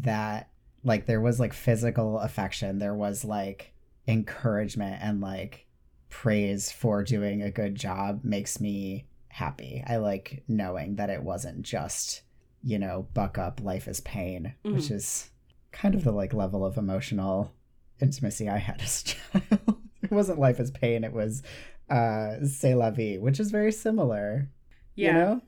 that 0.00 0.48
like 0.82 1.06
there 1.06 1.20
was 1.20 1.38
like 1.38 1.52
physical 1.52 2.18
affection, 2.18 2.78
there 2.78 2.94
was 2.94 3.24
like 3.24 3.71
encouragement 4.06 4.98
and 5.02 5.20
like 5.20 5.66
praise 6.08 6.70
for 6.70 7.02
doing 7.02 7.42
a 7.42 7.50
good 7.50 7.74
job 7.74 8.20
makes 8.22 8.60
me 8.60 9.06
happy. 9.28 9.82
I 9.86 9.96
like 9.96 10.42
knowing 10.46 10.96
that 10.96 11.10
it 11.10 11.22
wasn't 11.22 11.62
just, 11.62 12.22
you 12.62 12.78
know, 12.78 13.08
buck 13.14 13.38
up, 13.38 13.60
life 13.62 13.88
is 13.88 14.00
pain, 14.00 14.54
mm-hmm. 14.64 14.76
which 14.76 14.90
is 14.90 15.30
kind 15.72 15.94
of 15.94 16.04
the 16.04 16.12
like 16.12 16.34
level 16.34 16.66
of 16.66 16.76
emotional 16.76 17.52
intimacy 18.00 18.48
I 18.48 18.58
had 18.58 18.80
as 18.82 19.02
a 19.02 19.40
child. 19.40 19.78
it 20.02 20.10
wasn't 20.10 20.38
life 20.38 20.60
is 20.60 20.70
pain, 20.70 21.04
it 21.04 21.12
was 21.12 21.42
uh 21.88 22.44
C'est 22.44 22.74
la 22.74 22.90
vie, 22.90 23.18
which 23.18 23.40
is 23.40 23.50
very 23.50 23.72
similar. 23.72 24.48
Yeah. 24.94 25.06
You 25.06 25.12
know? 25.12 25.42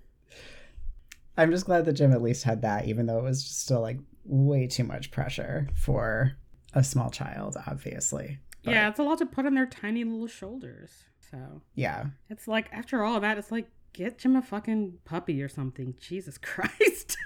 I'm 1.37 1.51
just 1.51 1.67
glad 1.67 1.85
that 1.85 1.95
Jim 1.95 2.13
at 2.13 2.23
least 2.23 2.45
had 2.45 2.63
that, 2.63 2.87
even 2.87 3.07
though 3.07 3.19
it 3.19 3.25
was 3.25 3.45
still 3.45 3.81
like 3.81 3.99
way 4.25 4.67
too 4.67 4.85
much 4.85 5.11
pressure 5.11 5.69
for 5.75 6.37
a 6.75 6.85
small 6.85 7.11
child, 7.11 7.57
obviously. 7.67 8.39
But... 8.65 8.75
Yeah, 8.75 8.89
it's 8.89 8.99
a 8.99 9.03
lot 9.03 9.19
to 9.19 9.27
put 9.27 9.47
on 9.47 9.55
their 9.55 9.67
tiny 9.67 10.05
little 10.05 10.27
shoulders. 10.27 11.05
So 11.31 11.63
yeah, 11.75 12.07
it's 12.29 12.47
like 12.47 12.69
after 12.73 13.03
all 13.03 13.21
that, 13.21 13.39
it's 13.39 13.51
like 13.51 13.69
get 13.93 14.23
him 14.23 14.37
a 14.37 14.43
fucking 14.43 14.99
puppy 15.05 15.43
or 15.43 15.49
something. 15.49 15.95
Jesus 16.01 16.39
Christ. 16.43 17.17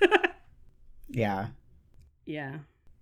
yeah. 1.08 1.48
Yeah. 2.24 2.58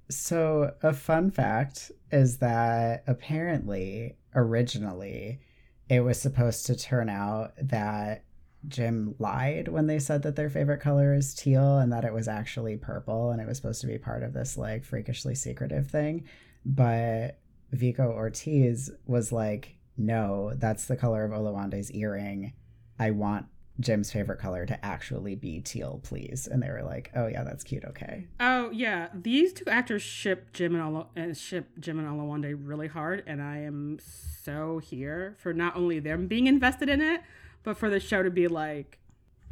So 0.09 0.75
a 0.83 0.93
fun 0.93 1.31
fact 1.31 1.91
is 2.13 2.39
that 2.39 3.03
apparently 3.07 4.17
originally 4.35 5.41
it 5.89 6.01
was 6.01 6.21
supposed 6.21 6.67
to 6.67 6.77
turn 6.77 7.09
out 7.09 7.53
that 7.61 8.25
Jim 8.69 9.15
lied 9.19 9.69
when 9.69 9.87
they 9.87 9.99
said 9.99 10.23
that 10.23 10.37
their 10.37 10.51
favorite 10.51 10.81
color 10.81 11.15
is 11.15 11.35
teal 11.35 11.79
and 11.79 11.93
that 11.93 12.05
it 12.05 12.13
was 12.13 12.29
actually 12.29 12.77
purple 12.77 13.31
and 13.31 13.41
it 13.41 13.47
was 13.47 13.57
supposed 13.57 13.81
to 13.81 13.87
be 13.87 13.99
part 13.99 14.23
of 14.23 14.33
this 14.33 14.57
like 14.57 14.85
freakishly 14.85 15.35
secretive 15.35 15.89
thing. 15.89 16.25
But 16.65 17.39
Vico 17.73 18.11
Ortiz 18.11 18.91
was 19.07 19.33
like, 19.33 19.77
no, 19.97 20.53
that's 20.57 20.87
the 20.87 20.97
color 20.97 21.25
of 21.25 21.33
Oluwande's 21.33 21.93
earring. 21.93 22.53
I 22.99 23.13
want 23.13 23.47
Jim's 23.79 24.11
favorite 24.11 24.39
color 24.39 24.65
to 24.67 24.85
actually 24.85 25.35
be 25.35 25.61
teal, 25.61 26.01
please. 26.03 26.47
And 26.51 26.63
they 26.63 26.71
were 26.71 26.83
like, 26.83 27.11
"Oh 27.15 27.27
yeah, 27.27 27.45
that's 27.45 27.63
cute. 27.63 27.85
Okay." 27.85 28.27
Oh 28.41 28.71
yeah, 28.71 29.09
these 29.15 29.53
two 29.53 29.67
actors 29.67 30.03
ship 30.03 30.53
Jim 30.53 30.75
and 30.75 30.83
Olo- 30.83 31.11
uh, 31.17 31.35
ship 31.35 31.69
Jim 31.79 31.99
and 31.99 32.09
Oluwande 32.09 32.59
really 32.59 32.89
hard, 32.89 33.23
and 33.27 33.43
I 33.43 33.59
am 33.59 33.99
so 34.03 34.79
here 34.79 35.37
for 35.39 35.53
not 35.53 35.77
only 35.77 35.99
them 35.99 36.27
being 36.27 36.47
invested 36.47 36.89
in 36.89 37.03
it, 37.03 37.21
but 37.67 37.77
for 37.77 37.91
the 37.91 37.99
show 37.99 38.23
to 38.23 38.31
be 38.31 38.47
like, 38.47 39.01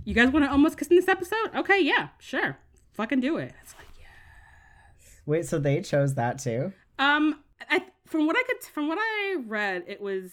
you 0.05 0.15
guys 0.15 0.31
want 0.31 0.45
to 0.45 0.51
almost 0.51 0.79
kiss 0.79 0.87
in 0.87 0.97
this 0.97 1.09
episode? 1.09 1.51
Okay, 1.55 1.81
yeah, 1.81 2.09
sure, 2.19 2.57
fucking 2.93 3.19
do 3.21 3.37
it. 3.37 3.53
It's 3.61 3.75
like, 3.75 3.89
yes. 3.99 5.21
Wait, 5.27 5.45
so 5.45 5.59
they 5.59 5.83
chose 5.83 6.15
that 6.15 6.39
too? 6.39 6.73
um, 6.99 7.41
I 7.69 7.85
from 8.07 8.27
what 8.27 8.37
I 8.37 8.43
could 8.47 8.63
from 8.63 8.89
what 8.89 8.99
I 9.01 9.37
read, 9.47 9.85
it 9.89 10.01
was 10.01 10.31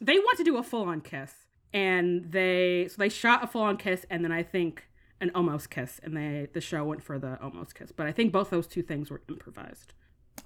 they 0.00 0.18
want 0.18 0.38
to 0.38 0.44
do 0.44 0.56
a 0.56 0.62
full 0.62 0.84
on 0.84 1.00
kiss, 1.00 1.32
and 1.72 2.30
they 2.30 2.86
so 2.88 2.94
they 2.98 3.08
shot 3.08 3.42
a 3.42 3.46
full 3.46 3.62
on 3.62 3.76
kiss, 3.76 4.06
and 4.08 4.24
then 4.24 4.32
I 4.32 4.42
think 4.42 4.88
an 5.20 5.32
almost 5.34 5.68
kiss, 5.70 6.00
and 6.02 6.16
they 6.16 6.48
the 6.52 6.60
show 6.60 6.84
went 6.84 7.02
for 7.02 7.18
the 7.18 7.40
almost 7.42 7.74
kiss. 7.74 7.90
But 7.90 8.06
I 8.06 8.12
think 8.12 8.32
both 8.32 8.50
those 8.50 8.68
two 8.68 8.82
things 8.82 9.10
were 9.10 9.22
improvised. 9.28 9.94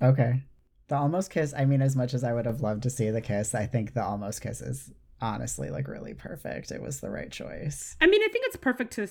Okay. 0.01 0.45
The 0.88 0.97
almost 0.97 1.31
kiss, 1.31 1.55
I 1.57 1.66
mean, 1.66 1.83
as 1.83 1.95
much 1.95 2.14
as 2.14 2.25
I 2.25 2.33
would 2.33 2.47
have 2.47 2.62
loved 2.62 2.83
to 2.85 2.90
see 2.90 3.11
the 3.11 3.21
kiss, 3.21 3.55
I 3.55 3.66
think 3.66 3.95
the 3.95 4.03
almost 4.03 4.40
kiss 4.40 4.61
is 4.61 4.93
honestly 5.20 5.70
like 5.70 5.88
really 5.88 6.14
perfect. 6.14 6.70
It 6.70 6.83
was 6.83 7.00
the 7.00 7.11
right 7.11 7.30
choice. 7.30 7.96
I 8.00 8.06
mean, 8.06 8.22
I 8.22 8.28
think 8.28 8.46
it's 8.46 8.56
perfect 8.56 8.92
to 8.94 9.06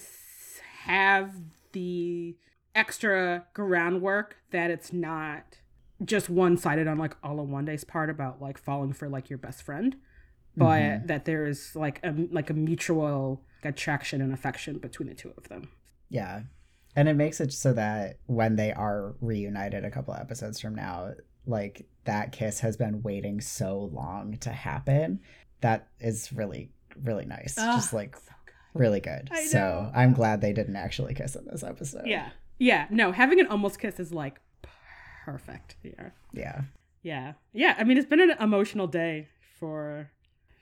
have 0.83 1.33
the 1.71 2.35
extra 2.75 3.45
groundwork 3.53 4.37
that 4.51 4.71
it's 4.71 4.93
not 4.93 5.57
just 6.03 6.29
one 6.29 6.57
sided 6.57 6.87
on 6.87 6.97
like 6.97 7.15
all 7.23 7.39
in 7.41 7.51
one 7.51 7.65
day's 7.65 7.83
part 7.83 8.09
about 8.09 8.41
like 8.41 8.57
falling 8.57 8.93
for 8.93 9.09
like 9.09 9.29
your 9.29 9.39
best 9.39 9.61
friend, 9.63 9.97
but 10.55 10.79
Mhm. 10.81 11.07
that 11.07 11.25
there 11.25 11.45
is 11.45 11.75
like 11.75 11.99
a 12.03 12.13
like 12.31 12.49
a 12.49 12.53
mutual 12.53 13.43
attraction 13.63 14.21
and 14.21 14.31
affection 14.33 14.77
between 14.77 15.09
the 15.09 15.15
two 15.15 15.33
of 15.37 15.49
them. 15.49 15.69
Yeah. 16.09 16.43
And 16.95 17.07
it 17.09 17.15
makes 17.15 17.39
it 17.39 17.51
so 17.53 17.73
that 17.73 18.17
when 18.25 18.55
they 18.55 18.71
are 18.71 19.15
reunited 19.21 19.83
a 19.85 19.91
couple 19.91 20.13
episodes 20.13 20.59
from 20.59 20.75
now, 20.75 21.13
like 21.45 21.85
that 22.05 22.31
kiss 22.31 22.61
has 22.61 22.77
been 22.77 23.01
waiting 23.03 23.41
so 23.41 23.77
long 23.93 24.37
to 24.37 24.49
happen. 24.51 25.19
That 25.61 25.87
is 25.99 26.31
really, 26.33 26.69
really 27.03 27.25
nice. 27.25 27.55
Ah, 27.57 27.75
Just 27.75 27.93
like 27.93 28.15
So 28.15 28.31
good. 28.45 28.53
really 28.79 28.99
good. 28.99 29.29
So. 29.47 29.91
I'm 29.93 30.13
glad 30.13 30.41
they 30.41 30.53
didn't 30.53 30.75
actually 30.75 31.13
kiss 31.13 31.35
in 31.35 31.45
this 31.45 31.63
episode. 31.63 32.05
Yeah, 32.05 32.29
yeah. 32.57 32.87
No, 32.89 33.11
having 33.11 33.39
an 33.39 33.47
almost 33.47 33.79
kiss 33.79 33.99
is 33.99 34.13
like 34.13 34.39
perfect. 35.25 35.75
Yeah, 35.83 36.09
Yeah. 36.33 36.61
yeah, 37.03 37.33
yeah. 37.53 37.75
I 37.77 37.83
mean, 37.83 37.97
it's 37.97 38.07
been 38.07 38.21
an 38.21 38.35
emotional 38.39 38.87
day 38.87 39.27
for 39.59 40.09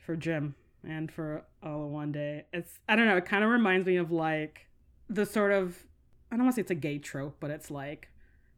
for 0.06 0.16
Jim 0.16 0.56
and 0.88 1.12
for 1.12 1.44
all 1.62 1.86
in 1.86 1.92
one 1.92 2.12
day. 2.12 2.46
It's 2.54 2.80
I 2.88 2.96
don't 2.96 3.06
know. 3.08 3.18
It 3.18 3.26
kind 3.26 3.44
of 3.44 3.50
reminds 3.50 3.86
me 3.88 3.98
of 3.98 4.12
like 4.12 4.68
the 5.10 5.26
sort 5.26 5.52
of 5.52 5.86
I 6.32 6.36
don't 6.36 6.46
want 6.46 6.56
to 6.56 6.60
say 6.60 6.62
it's 6.62 6.72
a 6.72 6.76
gay 6.76 6.98
trope, 6.98 7.38
but 7.40 7.52
it's 7.52 7.72
like 7.72 8.10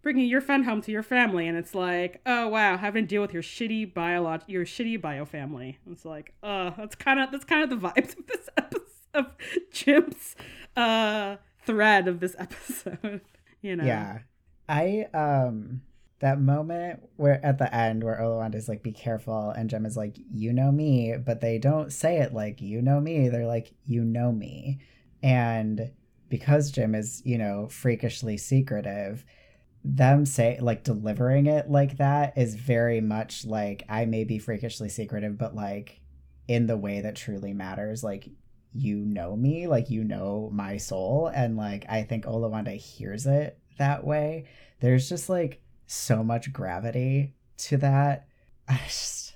bringing 0.02 0.28
your 0.28 0.42
friend 0.42 0.66
home 0.66 0.82
to 0.82 0.92
your 0.92 1.04
family, 1.04 1.48
and 1.48 1.58
it's 1.58 1.76
like, 1.76 2.22
oh 2.26 2.48
wow, 2.48 2.78
having 2.78 3.04
to 3.06 3.08
deal 3.08 3.22
with 3.22 3.34
your 3.34 3.44
shitty 3.44 3.94
biolog 3.94 4.42
your 4.48 4.66
shitty 4.66 5.02
bio 5.02 5.26
family. 5.26 5.78
It's 5.90 6.06
like, 6.06 6.34
uh, 6.44 6.72
that's 6.78 6.96
kind 6.96 7.20
of 7.20 7.32
that's 7.32 7.46
kind 7.46 7.64
of 7.64 7.70
the 7.70 7.88
vibes 7.88 8.18
of 8.18 8.28
this 8.28 8.50
episode 8.58 8.84
of 9.14 9.26
Jim's 9.72 10.36
uh 10.76 11.38
thread 11.66 12.08
of 12.08 12.20
this 12.20 12.36
episode. 12.40 13.22
You 13.62 13.76
know, 13.76 13.84
Yeah. 13.84 14.20
I 14.68 15.08
um 15.14 15.82
that 16.20 16.40
moment 16.40 17.02
where 17.16 17.44
at 17.46 17.58
the 17.58 17.74
end 17.74 18.04
where 18.04 18.20
Oluwand 18.20 18.54
is 18.54 18.68
like, 18.68 18.84
be 18.84 18.92
careful, 18.92 19.52
and 19.52 19.70
Jem 19.70 19.86
is 19.86 19.96
like, 19.98 20.18
you 20.32 20.52
know 20.54 20.72
me, 20.72 21.16
but 21.18 21.42
they 21.42 21.58
don't 21.58 21.92
say 21.94 22.18
it 22.20 22.34
like 22.34 22.62
you 22.62 22.82
know 22.82 23.00
me. 23.00 23.30
They're 23.30 23.48
like, 23.48 23.74
you 23.86 24.04
know 24.04 24.32
me. 24.32 24.80
And 25.24 25.92
because 26.30 26.72
Jim 26.72 26.94
is, 26.94 27.22
you 27.26 27.38
know, 27.38 27.68
freakishly 27.70 28.38
secretive, 28.38 29.26
them 29.84 30.26
say 30.26 30.58
like 30.60 30.84
delivering 30.84 31.46
it 31.46 31.70
like 31.70 31.98
that 31.98 32.38
is 32.38 32.56
very 32.56 33.00
much 33.00 33.46
like 33.46 33.84
I 33.88 34.06
may 34.06 34.24
be 34.24 34.40
freakishly 34.40 34.90
secretive, 34.90 35.38
but 35.38 35.56
like 35.56 36.02
in 36.48 36.68
the 36.68 36.78
way 36.78 37.02
that 37.02 37.16
truly 37.16 37.54
matters. 37.54 38.04
Like 38.04 38.30
you 38.74 38.98
know 38.98 39.36
me, 39.36 39.68
like 39.68 39.90
you 39.90 40.04
know 40.04 40.50
my 40.54 40.78
soul, 40.78 41.28
and 41.34 41.56
like 41.56 41.86
I 41.90 42.04
think 42.04 42.26
Olawanda 42.26 42.76
hears 42.76 43.26
it 43.26 43.58
that 43.78 44.04
way. 44.04 44.46
There's 44.82 45.08
just 45.08 45.30
like 45.30 45.62
so 45.88 46.24
much 46.24 46.52
gravity 46.52 47.36
to 47.58 47.78
that. 47.78 48.28
I 48.68 48.80
just 48.86 49.36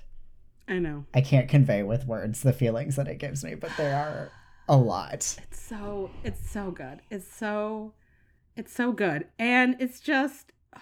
I 0.68 0.78
know. 0.78 1.04
I 1.14 1.20
can't 1.20 1.48
convey 1.48 1.82
with 1.82 2.06
words 2.06 2.42
the 2.42 2.52
feelings 2.52 2.96
that 2.96 3.08
it 3.08 3.18
gives 3.18 3.44
me, 3.44 3.54
but 3.54 3.70
there 3.76 3.96
are 3.96 4.30
a 4.68 4.76
lot. 4.76 5.36
It's 5.42 5.60
so 5.60 6.10
it's 6.22 6.50
so 6.50 6.70
good. 6.70 7.00
It's 7.10 7.32
so 7.32 7.92
it's 8.56 8.72
so 8.72 8.92
good. 8.92 9.26
And 9.38 9.76
it's 9.80 10.00
just 10.00 10.52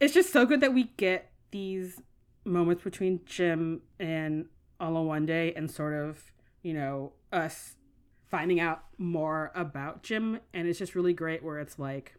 it's 0.00 0.14
just 0.14 0.32
so 0.32 0.46
good 0.46 0.60
that 0.60 0.74
we 0.74 0.84
get 0.96 1.30
these 1.50 2.00
moments 2.44 2.82
between 2.82 3.20
Jim 3.26 3.82
and 3.98 4.46
Oluwande 4.80 5.56
and 5.56 5.70
sort 5.70 5.94
of, 5.94 6.32
you 6.62 6.72
know, 6.74 7.12
us 7.32 7.74
finding 8.30 8.60
out 8.60 8.84
more 8.98 9.50
about 9.54 10.02
Jim 10.02 10.38
and 10.52 10.68
it's 10.68 10.78
just 10.78 10.94
really 10.94 11.12
great 11.14 11.42
where 11.42 11.58
it's 11.58 11.78
like 11.78 12.14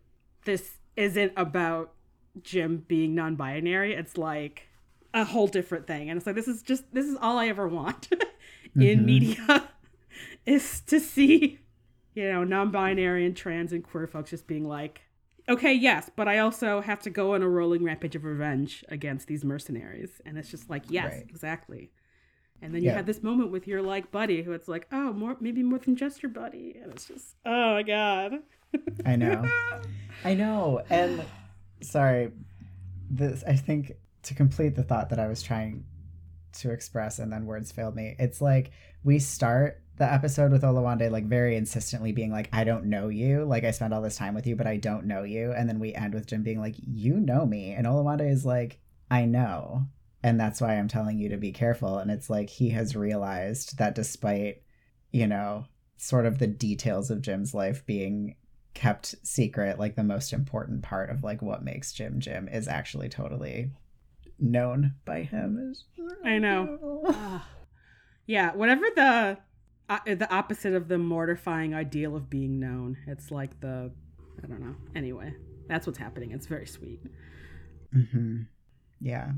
this 0.45 0.77
isn't 0.95 1.31
about 1.37 1.93
Jim 2.41 2.83
being 2.87 3.13
non-binary. 3.15 3.93
It's 3.93 4.17
like 4.17 4.67
a 5.13 5.23
whole 5.23 5.47
different 5.47 5.87
thing. 5.87 6.09
And 6.09 6.17
it's 6.17 6.25
like 6.25 6.35
this 6.35 6.47
is 6.47 6.61
just 6.61 6.83
this 6.93 7.05
is 7.05 7.15
all 7.21 7.37
I 7.37 7.47
ever 7.47 7.67
want 7.67 8.09
in 8.75 8.99
Mhm. 8.99 9.05
media 9.05 9.69
is 10.45 10.81
to 10.81 10.99
see, 10.99 11.59
you 12.13 12.29
know, 12.31 12.43
non-binary 12.43 13.25
and 13.25 13.35
trans 13.35 13.71
and 13.73 13.83
queer 13.83 14.07
folks 14.07 14.29
just 14.31 14.47
being 14.47 14.67
like, 14.67 15.01
okay, 15.47 15.73
yes, 15.73 16.09
but 16.15 16.27
I 16.27 16.39
also 16.39 16.81
have 16.81 16.99
to 17.01 17.09
go 17.09 17.33
on 17.33 17.41
a 17.41 17.49
rolling 17.49 17.83
rampage 17.83 18.15
of 18.15 18.23
revenge 18.23 18.83
against 18.89 19.27
these 19.27 19.43
mercenaries. 19.43 20.21
And 20.25 20.37
it's 20.37 20.49
just 20.49 20.69
like, 20.69 20.83
yes, 20.89 21.05
Right. 21.13 21.25
exactly. 21.29 21.91
And 22.61 22.73
then 22.75 22.81
you 22.83 22.89
Yeah. 22.89 22.97
have 22.97 23.05
this 23.05 23.23
moment 23.23 23.51
with 23.51 23.67
your 23.67 23.81
like 23.81 24.11
buddy 24.11 24.43
who 24.43 24.51
it's 24.51 24.67
like, 24.67 24.87
oh, 24.91 25.13
more 25.13 25.37
maybe 25.39 25.63
more 25.63 25.79
than 25.79 25.95
just 25.95 26.21
your 26.21 26.29
buddy. 26.31 26.77
And 26.81 26.91
it's 26.91 27.05
just, 27.07 27.35
oh 27.45 27.73
my 27.75 27.83
god. 27.83 28.33
I 29.05 29.15
know. 29.15 29.49
I 30.23 30.33
know. 30.35 30.81
And 30.89 31.23
sorry, 31.81 32.31
this 33.09 33.43
I 33.47 33.55
think 33.55 33.93
to 34.23 34.35
complete 34.35 34.75
the 34.75 34.83
thought 34.83 35.09
that 35.09 35.19
I 35.19 35.27
was 35.27 35.41
trying 35.41 35.85
to 36.51 36.71
express 36.71 37.17
and 37.19 37.31
then 37.31 37.45
words 37.45 37.71
failed 37.71 37.95
me. 37.95 38.15
It's 38.19 38.41
like 38.41 38.71
we 39.03 39.17
start 39.19 39.81
the 39.99 40.11
episode 40.11 40.51
with 40.51 40.63
Oluwande 40.63 41.11
like 41.11 41.25
very 41.25 41.55
insistently 41.55 42.11
being 42.11 42.31
like, 42.31 42.49
I 42.51 42.63
don't 42.63 42.85
know 42.85 43.09
you. 43.09 43.45
Like 43.45 43.63
I 43.63 43.71
spent 43.71 43.93
all 43.93 44.01
this 44.01 44.17
time 44.17 44.33
with 44.33 44.47
you, 44.47 44.55
but 44.55 44.67
I 44.67 44.77
don't 44.77 45.05
know 45.05 45.23
you. 45.23 45.51
And 45.51 45.69
then 45.69 45.79
we 45.79 45.93
end 45.93 46.13
with 46.13 46.25
Jim 46.25 46.41
being 46.41 46.59
like, 46.59 46.75
You 46.77 47.19
know 47.19 47.45
me. 47.45 47.71
And 47.71 47.85
Oluwande 47.85 48.29
is 48.29 48.45
like, 48.45 48.79
I 49.11 49.25
know. 49.25 49.85
And 50.23 50.39
that's 50.39 50.59
why 50.59 50.75
I'm 50.75 50.87
telling 50.87 51.19
you 51.19 51.29
to 51.29 51.37
be 51.37 51.51
careful. 51.51 51.99
And 51.99 52.09
it's 52.09 52.29
like 52.29 52.49
he 52.49 52.69
has 52.69 52.95
realized 52.95 53.77
that 53.77 53.95
despite, 53.95 54.63
you 55.11 55.27
know, 55.27 55.65
sort 55.97 56.25
of 56.25 56.39
the 56.39 56.47
details 56.47 57.11
of 57.11 57.21
Jim's 57.21 57.53
life 57.53 57.85
being 57.85 58.35
kept 58.73 59.15
secret 59.23 59.79
like 59.79 59.95
the 59.95 60.03
most 60.03 60.31
important 60.31 60.83
part 60.83 61.09
of 61.09 61.23
like 61.23 61.41
what 61.41 61.63
makes 61.63 61.91
jim 61.91 62.19
jim 62.19 62.47
is 62.47 62.67
actually 62.67 63.09
totally 63.09 63.71
known 64.37 64.93
by 65.05 65.23
him 65.23 65.73
I 66.23 66.37
know. 66.37 67.03
Ah. 67.07 67.47
yeah, 68.25 68.53
whatever 68.53 68.85
the 68.95 69.37
uh, 69.89 69.99
the 70.05 70.31
opposite 70.33 70.73
of 70.73 70.87
the 70.87 70.97
mortifying 70.97 71.73
ideal 71.73 72.15
of 72.15 72.29
being 72.29 72.59
known. 72.59 72.97
It's 73.07 73.31
like 73.31 73.59
the 73.59 73.91
I 74.43 74.47
don't 74.47 74.61
know. 74.61 74.75
Anyway, 74.95 75.33
that's 75.67 75.85
what's 75.87 75.99
happening. 75.99 76.31
It's 76.31 76.47
very 76.47 76.65
sweet. 76.67 76.99
hmm 77.91 78.41
yeah 79.01 79.31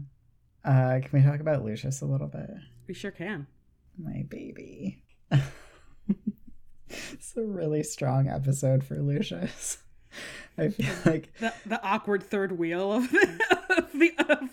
uh 0.66 1.00
can 1.02 1.10
we 1.14 1.22
talk 1.22 1.40
about 1.40 1.64
lucius 1.64 2.02
a 2.02 2.06
little 2.06 2.28
bit 2.28 2.50
We 2.88 2.94
sure 2.96 3.12
can. 3.12 3.46
my 3.98 4.26
baby 4.28 5.04
it's 6.90 7.36
a 7.38 7.44
really 7.44 7.84
strong 7.84 8.28
episode 8.28 8.84
for 8.84 9.00
lucius 9.02 9.78
i 10.58 10.70
feel 10.70 10.94
like 11.06 11.32
The 11.40 11.54
the 11.66 11.84
awkward 11.84 12.24
third 12.24 12.58
wheel 12.58 12.92
of 12.92 13.12
the 13.12 13.40
of 13.78 13.92
the 13.94 14.12
of, 14.28 14.50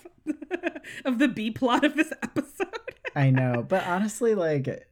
of 1.04 1.18
the 1.18 1.28
B 1.28 1.50
plot 1.50 1.84
of 1.84 1.96
this 1.96 2.12
episode. 2.22 2.68
I 3.16 3.30
know, 3.30 3.64
but 3.66 3.84
honestly, 3.86 4.34
like, 4.34 4.86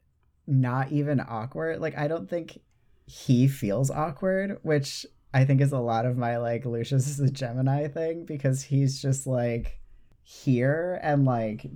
not 0.46 0.92
even 0.92 1.20
awkward. 1.20 1.80
Like, 1.80 1.96
I 1.96 2.08
don't 2.08 2.28
think 2.28 2.60
he 3.06 3.48
feels 3.48 3.90
awkward, 3.90 4.58
which 4.62 5.06
I 5.32 5.44
think 5.44 5.60
is 5.60 5.72
a 5.72 5.78
lot 5.78 6.06
of 6.06 6.16
my 6.16 6.38
like 6.38 6.64
Lucius 6.64 7.06
is 7.06 7.20
a 7.20 7.30
Gemini 7.30 7.88
thing 7.88 8.24
because 8.24 8.62
he's 8.62 9.00
just 9.00 9.26
like 9.26 9.80
here 10.22 10.98
and 11.02 11.24
like 11.24 11.66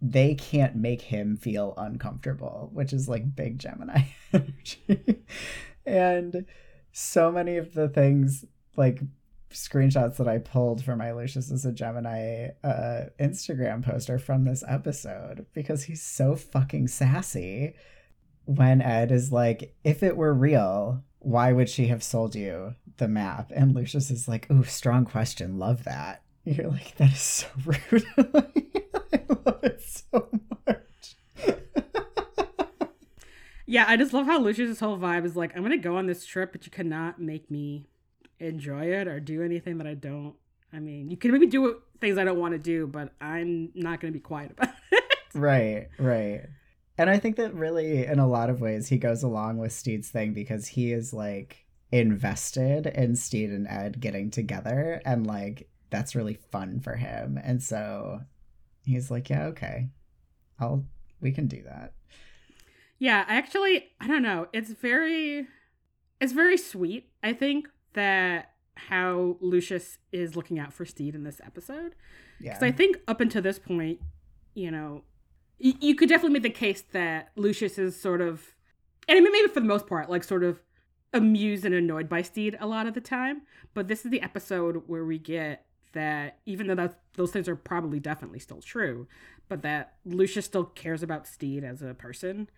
they 0.00 0.34
can't 0.34 0.76
make 0.76 1.02
him 1.02 1.36
feel 1.36 1.74
uncomfortable, 1.76 2.70
which 2.72 2.92
is 2.92 3.08
like 3.08 3.34
big 3.34 3.58
Gemini 3.58 4.02
energy. 4.32 5.24
and 5.86 6.46
so 6.92 7.32
many 7.32 7.56
of 7.56 7.74
the 7.74 7.88
things 7.88 8.44
like 8.76 9.00
screenshots 9.50 10.16
that 10.16 10.28
I 10.28 10.38
pulled 10.38 10.84
for 10.84 10.96
my 10.96 11.12
Lucius 11.12 11.50
is 11.50 11.64
a 11.64 11.72
Gemini 11.72 12.48
uh, 12.62 13.06
Instagram 13.18 13.84
poster 13.84 14.18
from 14.18 14.44
this 14.44 14.62
episode 14.68 15.46
because 15.54 15.84
he's 15.84 16.02
so 16.02 16.36
fucking 16.36 16.88
sassy. 16.88 17.74
When 18.46 18.82
Ed 18.82 19.10
is 19.10 19.32
like, 19.32 19.74
if 19.84 20.02
it 20.02 20.16
were 20.16 20.34
real, 20.34 21.02
why 21.18 21.52
would 21.52 21.68
she 21.68 21.86
have 21.86 22.02
sold 22.02 22.34
you 22.34 22.74
the 22.98 23.08
map? 23.08 23.50
And 23.54 23.74
Lucius 23.74 24.10
is 24.10 24.28
like, 24.28 24.50
ooh, 24.50 24.64
strong 24.64 25.04
question. 25.04 25.58
Love 25.58 25.84
that. 25.84 26.22
You're 26.44 26.68
like, 26.68 26.94
that 26.96 27.12
is 27.12 27.20
so 27.20 27.48
rude. 27.64 28.06
I 28.18 29.20
love 29.46 29.64
it 29.64 29.82
so 29.82 30.28
much. 30.66 31.16
Yeah, 33.66 33.86
I 33.88 33.96
just 33.96 34.12
love 34.12 34.26
how 34.26 34.38
Lucius's 34.40 34.78
whole 34.78 34.98
vibe 34.98 35.24
is 35.24 35.36
like, 35.36 35.56
I'm 35.56 35.62
gonna 35.62 35.78
go 35.78 35.96
on 35.96 36.06
this 36.06 36.26
trip, 36.26 36.52
but 36.52 36.66
you 36.66 36.70
cannot 36.70 37.18
make 37.18 37.50
me 37.50 37.86
enjoy 38.38 38.84
it 38.92 39.08
or 39.08 39.20
do 39.20 39.42
anything 39.42 39.78
that 39.78 39.86
I 39.86 39.94
don't. 39.94 40.34
I 40.72 40.80
mean, 40.80 41.10
you 41.10 41.16
can 41.16 41.32
maybe 41.32 41.46
do 41.46 41.80
things 42.00 42.18
I 42.18 42.24
don't 42.24 42.38
want 42.38 42.52
to 42.52 42.58
do, 42.58 42.86
but 42.86 43.12
I'm 43.20 43.70
not 43.74 44.00
gonna 44.00 44.12
be 44.12 44.20
quiet 44.20 44.50
about 44.52 44.74
it. 44.92 45.04
Right, 45.34 45.88
right. 45.98 46.42
And 46.96 47.10
I 47.10 47.18
think 47.18 47.36
that 47.36 47.54
really, 47.54 48.06
in 48.06 48.18
a 48.18 48.28
lot 48.28 48.50
of 48.50 48.60
ways, 48.60 48.88
he 48.88 48.98
goes 48.98 49.22
along 49.22 49.58
with 49.58 49.72
Stede's 49.72 50.10
thing 50.10 50.32
because 50.32 50.68
he 50.68 50.92
is 50.92 51.12
like 51.12 51.66
invested 51.90 52.86
in 52.86 53.16
Stede 53.16 53.50
and 53.50 53.66
Ed 53.68 54.00
getting 54.00 54.30
together, 54.30 55.02
and 55.04 55.26
like 55.26 55.68
that's 55.90 56.14
really 56.14 56.38
fun 56.52 56.80
for 56.80 56.96
him. 56.96 57.38
And 57.42 57.62
so 57.62 58.20
he's 58.84 59.10
like, 59.10 59.28
"Yeah, 59.28 59.46
okay, 59.46 59.88
I'll 60.60 60.84
we 61.20 61.32
can 61.32 61.46
do 61.46 61.62
that." 61.64 61.94
Yeah, 62.98 63.24
actually, 63.26 63.88
I 64.00 64.06
don't 64.06 64.22
know. 64.22 64.46
It's 64.52 64.70
very, 64.70 65.46
it's 66.20 66.32
very 66.32 66.56
sweet. 66.56 67.10
I 67.22 67.32
think 67.32 67.68
that 67.94 68.52
how 68.76 69.36
Lucius 69.40 69.98
is 70.12 70.36
looking 70.36 70.58
out 70.58 70.72
for 70.72 70.84
Stede 70.84 71.14
in 71.14 71.24
this 71.24 71.40
episode. 71.44 71.94
Yeah, 72.40 72.52
Because 72.52 72.62
I 72.62 72.70
think 72.70 72.98
up 73.08 73.20
until 73.20 73.42
this 73.42 73.58
point, 73.58 74.00
you 74.54 74.70
know, 74.70 75.02
you 75.58 75.94
could 75.94 76.08
definitely 76.08 76.34
make 76.34 76.42
the 76.42 76.50
case 76.50 76.82
that 76.92 77.30
Lucius 77.36 77.78
is 77.78 77.98
sort 78.00 78.20
of, 78.20 78.54
and 79.08 79.22
maybe 79.22 79.48
for 79.48 79.60
the 79.60 79.66
most 79.66 79.86
part, 79.86 80.10
like 80.10 80.24
sort 80.24 80.42
of 80.44 80.60
amused 81.12 81.64
and 81.64 81.74
annoyed 81.74 82.08
by 82.08 82.22
Stede 82.22 82.56
a 82.60 82.66
lot 82.66 82.86
of 82.86 82.94
the 82.94 83.00
time. 83.00 83.42
But 83.72 83.88
this 83.88 84.04
is 84.04 84.10
the 84.10 84.20
episode 84.20 84.82
where 84.86 85.04
we 85.04 85.18
get 85.18 85.64
that, 85.92 86.38
even 86.44 86.66
though 86.66 86.74
that's, 86.74 86.96
those 87.14 87.30
things 87.30 87.48
are 87.48 87.56
probably 87.56 88.00
definitely 88.00 88.40
still 88.40 88.60
true, 88.60 89.06
but 89.48 89.62
that 89.62 89.94
Lucius 90.04 90.44
still 90.44 90.64
cares 90.64 91.02
about 91.02 91.26
Stede 91.26 91.64
as 91.64 91.82
a 91.82 91.94
person 91.94 92.50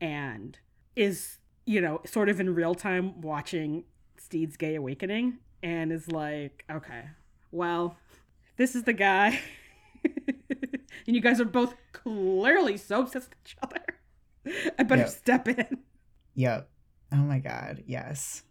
and 0.00 0.58
is, 0.94 1.38
you 1.64 1.80
know, 1.80 2.00
sort 2.04 2.28
of 2.28 2.38
in 2.38 2.54
real 2.54 2.74
time 2.74 3.20
watching 3.20 3.84
Stede's 4.18 4.56
gay 4.56 4.74
awakening 4.74 5.38
and 5.62 5.90
is 5.92 6.10
like, 6.12 6.64
okay, 6.70 7.04
well, 7.50 7.96
this 8.56 8.74
is 8.74 8.84
the 8.84 8.92
guy. 8.92 9.40
and 11.06 11.16
you 11.16 11.22
guys 11.22 11.40
are 11.40 11.44
both 11.44 11.74
clearly 11.92 12.76
so 12.76 13.00
obsessed 13.02 13.30
with 13.30 13.38
each 13.44 13.56
other. 13.62 14.72
I 14.78 14.82
better 14.82 15.02
Yeah. 15.02 15.08
step 15.08 15.48
in. 15.48 15.78
Yep. 16.34 16.68
Oh 17.12 17.16
my 17.16 17.38
god, 17.38 17.84
yes. 17.86 18.42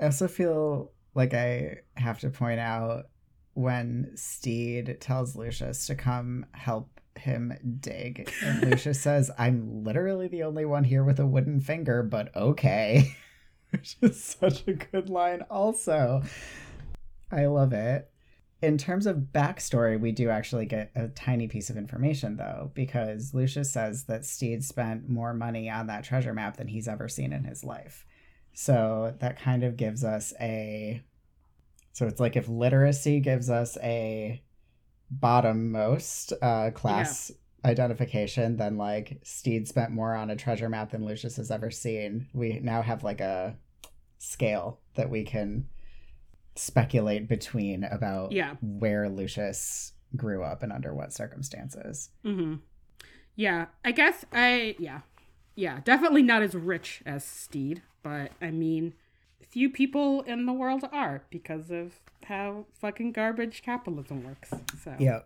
I 0.00 0.06
also 0.06 0.28
feel 0.28 0.90
like 1.14 1.34
I 1.34 1.76
have 1.96 2.18
to 2.20 2.30
point 2.30 2.58
out 2.60 3.06
when 3.54 4.10
Stede 4.16 4.96
tells 5.00 5.36
Lucius 5.36 5.86
to 5.86 5.94
come 5.94 6.46
help 6.52 6.88
him 7.16 7.52
dig. 7.80 8.32
And 8.42 8.62
Lucius 8.70 9.00
says, 9.00 9.30
I'm 9.38 9.84
literally 9.84 10.26
the 10.28 10.42
only 10.44 10.64
one 10.64 10.84
here 10.84 11.04
with 11.04 11.20
a 11.20 11.26
wooden 11.26 11.60
finger, 11.60 12.02
but 12.02 12.34
okay. 12.34 13.14
Which 13.70 13.96
is 14.02 14.22
such 14.22 14.66
a 14.66 14.72
good 14.72 15.08
line, 15.08 15.42
also. 15.50 16.22
I 17.30 17.46
love 17.46 17.72
it. 17.72 18.10
In 18.62 18.78
terms 18.78 19.06
of 19.06 19.16
backstory, 19.34 20.00
we 20.00 20.12
do 20.12 20.30
actually 20.30 20.66
get 20.66 20.92
a 20.94 21.08
tiny 21.08 21.48
piece 21.48 21.68
of 21.68 21.76
information, 21.76 22.36
though, 22.36 22.70
because 22.74 23.34
Lucius 23.34 23.72
says 23.72 24.04
that 24.04 24.24
Stede 24.24 24.64
spent 24.64 25.08
more 25.08 25.34
money 25.34 25.68
on 25.68 25.88
that 25.88 26.04
treasure 26.04 26.32
map 26.32 26.56
than 26.56 26.68
he's 26.68 26.86
ever 26.86 27.08
seen 27.08 27.32
in 27.32 27.42
his 27.42 27.64
life. 27.64 28.06
So 28.52 29.14
that 29.18 29.40
kind 29.40 29.64
of 29.64 29.76
gives 29.76 30.04
us 30.04 30.32
a. 30.40 31.02
So 31.92 32.06
it's 32.06 32.20
like 32.20 32.36
if 32.36 32.48
literacy 32.48 33.18
gives 33.18 33.50
us 33.50 33.76
a 33.82 34.40
bottommost 35.20 36.32
uh, 36.40 36.70
class 36.70 37.32
identification, 37.64 38.56
then 38.56 38.76
like 38.76 39.18
Stede 39.24 39.66
spent 39.66 39.90
more 39.90 40.14
on 40.14 40.30
a 40.30 40.36
treasure 40.36 40.68
map 40.68 40.92
than 40.92 41.04
Lucius 41.04 41.36
has 41.36 41.50
ever 41.50 41.70
seen. 41.70 42.28
We 42.32 42.60
now 42.62 42.82
have 42.82 43.02
like 43.02 43.20
a 43.20 43.56
scale 44.18 44.80
that 44.94 45.10
we 45.10 45.24
can 45.24 45.66
speculate 46.54 47.28
between 47.28 47.84
about 47.84 48.32
Yeah. 48.32 48.54
where 48.60 49.08
Lucius 49.08 49.92
grew 50.16 50.42
up 50.42 50.62
and 50.62 50.72
under 50.72 50.94
what 50.94 51.12
circumstances. 51.12 52.10
Mm-hmm. 52.24 52.56
Yeah, 53.36 53.66
I 53.84 53.92
guess 53.92 54.24
I 54.32 54.76
yeah, 54.78 55.00
yeah, 55.54 55.80
definitely 55.84 56.22
not 56.22 56.42
as 56.42 56.54
rich 56.54 57.02
as 57.06 57.24
Stede, 57.24 57.82
but 58.02 58.32
I 58.42 58.50
mean, 58.50 58.94
few 59.48 59.70
people 59.70 60.22
in 60.22 60.44
the 60.46 60.52
world 60.52 60.84
are 60.92 61.24
because 61.30 61.70
of 61.70 62.00
how 62.24 62.66
fucking 62.74 63.12
garbage 63.12 63.62
capitalism 63.62 64.24
works. 64.24 64.50
So 64.84 64.94
yeah, 64.98 65.20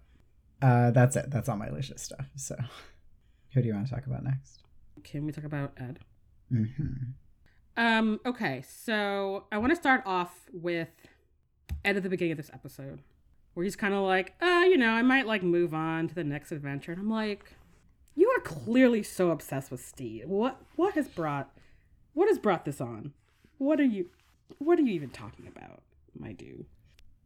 Uh, 0.63 0.91
that's 0.93 1.17
it. 1.17 1.31
That's 1.31 1.49
all 1.49 1.57
my 1.57 1.69
Lucius 1.71 2.03
stuff. 2.03 2.27
So, 2.37 2.57
who 3.55 3.61
do 3.63 3.67
you 3.69 3.75
want 3.75 3.87
to 3.89 3.95
talk 3.95 4.07
about 4.07 4.23
next? 4.25 4.61
can 5.05 5.25
we 5.27 5.31
talk 5.33 5.45
about 5.45 5.73
Ed? 5.77 5.99
hmm 6.49 6.63
Um, 7.77 8.21
okay, 8.25 8.63
so 8.67 9.45
I 9.53 9.59
want 9.59 9.71
to 9.71 9.77
start 9.77 10.03
off 10.07 10.49
with 10.53 10.89
At 11.85 12.03
the 12.03 12.09
beginning 12.09 12.33
of 12.33 12.39
this 12.39 12.51
episode, 12.53 13.01
where 13.55 13.65
he's 13.65 13.77
kind 13.77 13.95
of 13.95 14.03
like, 14.03 14.35
uh, 14.43 14.65
you 14.67 14.77
know, 14.77 14.91
I 14.91 15.03
might 15.03 15.27
like 15.27 15.43
move 15.43 15.73
on 15.73 16.09
to 16.09 16.15
the 16.15 16.25
next 16.25 16.53
adventure. 16.53 16.93
And 16.93 17.01
I'm 17.01 17.11
like, 17.11 17.55
you 18.15 18.29
are 18.31 18.41
clearly 18.41 19.03
so 19.03 19.31
obsessed 19.31 19.71
with 19.71 19.85
Steve. 19.85 20.25
What 20.27 20.61
what 20.77 20.95
has 20.95 21.09
brought 21.09 21.57
what 22.15 22.29
has 22.29 22.39
brought 22.39 22.65
this 22.65 22.81
on? 22.81 23.13
What 23.59 23.79
are 23.79 23.85
you 23.85 24.11
what 24.59 24.79
are 24.79 24.83
you 24.83 24.93
even 24.93 25.11
talking 25.11 25.47
about, 25.47 25.83
my 26.19 26.33
dude? 26.33 26.67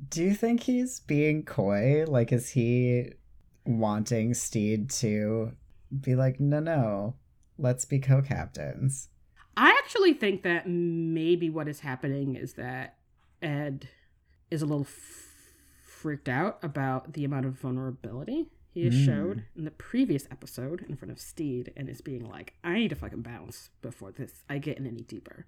Do 0.09 0.23
you 0.23 0.35
think 0.35 0.63
he's 0.63 1.01
being 1.01 1.45
coy? 1.45 2.05
Like, 2.07 2.33
is 2.33 2.51
he 2.51 3.13
wanting 3.65 4.35
Stede 4.35 4.91
to 4.91 5.53
be 6.01 6.15
like, 6.15 6.41
no, 6.41 6.61
no, 6.61 7.15
let's 7.59 7.85
be 7.85 7.99
co 7.99 8.23
captains? 8.23 9.09
I 9.57 9.71
actually 9.83 10.15
think 10.15 10.43
that 10.43 10.69
maybe 10.69 11.51
what 11.51 11.69
is 11.69 11.81
happening 11.81 12.35
is 12.35 12.55
that 12.55 12.97
Ed 13.43 13.89
is 14.51 14.63
a 14.63 14.67
little 14.67 14.83
f- 14.85 15.27
freaked 15.85 16.29
out 16.29 16.59
about 16.63 17.13
the 17.13 17.25
amount 17.25 17.47
of 17.47 17.55
vulnerability 17.59 18.47
he 18.73 18.85
has 18.85 18.95
Mm. 18.95 19.05
showed 19.05 19.45
in 19.57 19.65
the 19.65 19.71
previous 19.73 20.27
episode 20.31 20.83
in 20.89 20.95
front 20.97 21.11
of 21.13 21.19
Stede 21.19 21.73
and 21.77 21.89
is 21.89 22.01
being 22.01 22.25
like, 22.29 22.55
I 22.63 22.75
need 22.75 22.89
to 22.91 22.95
fucking 22.97 23.23
bounce 23.23 23.71
before 23.83 24.13
this 24.13 24.45
I 24.49 24.59
get 24.59 24.79
in 24.79 24.87
any 24.87 25.03
deeper. 25.03 25.45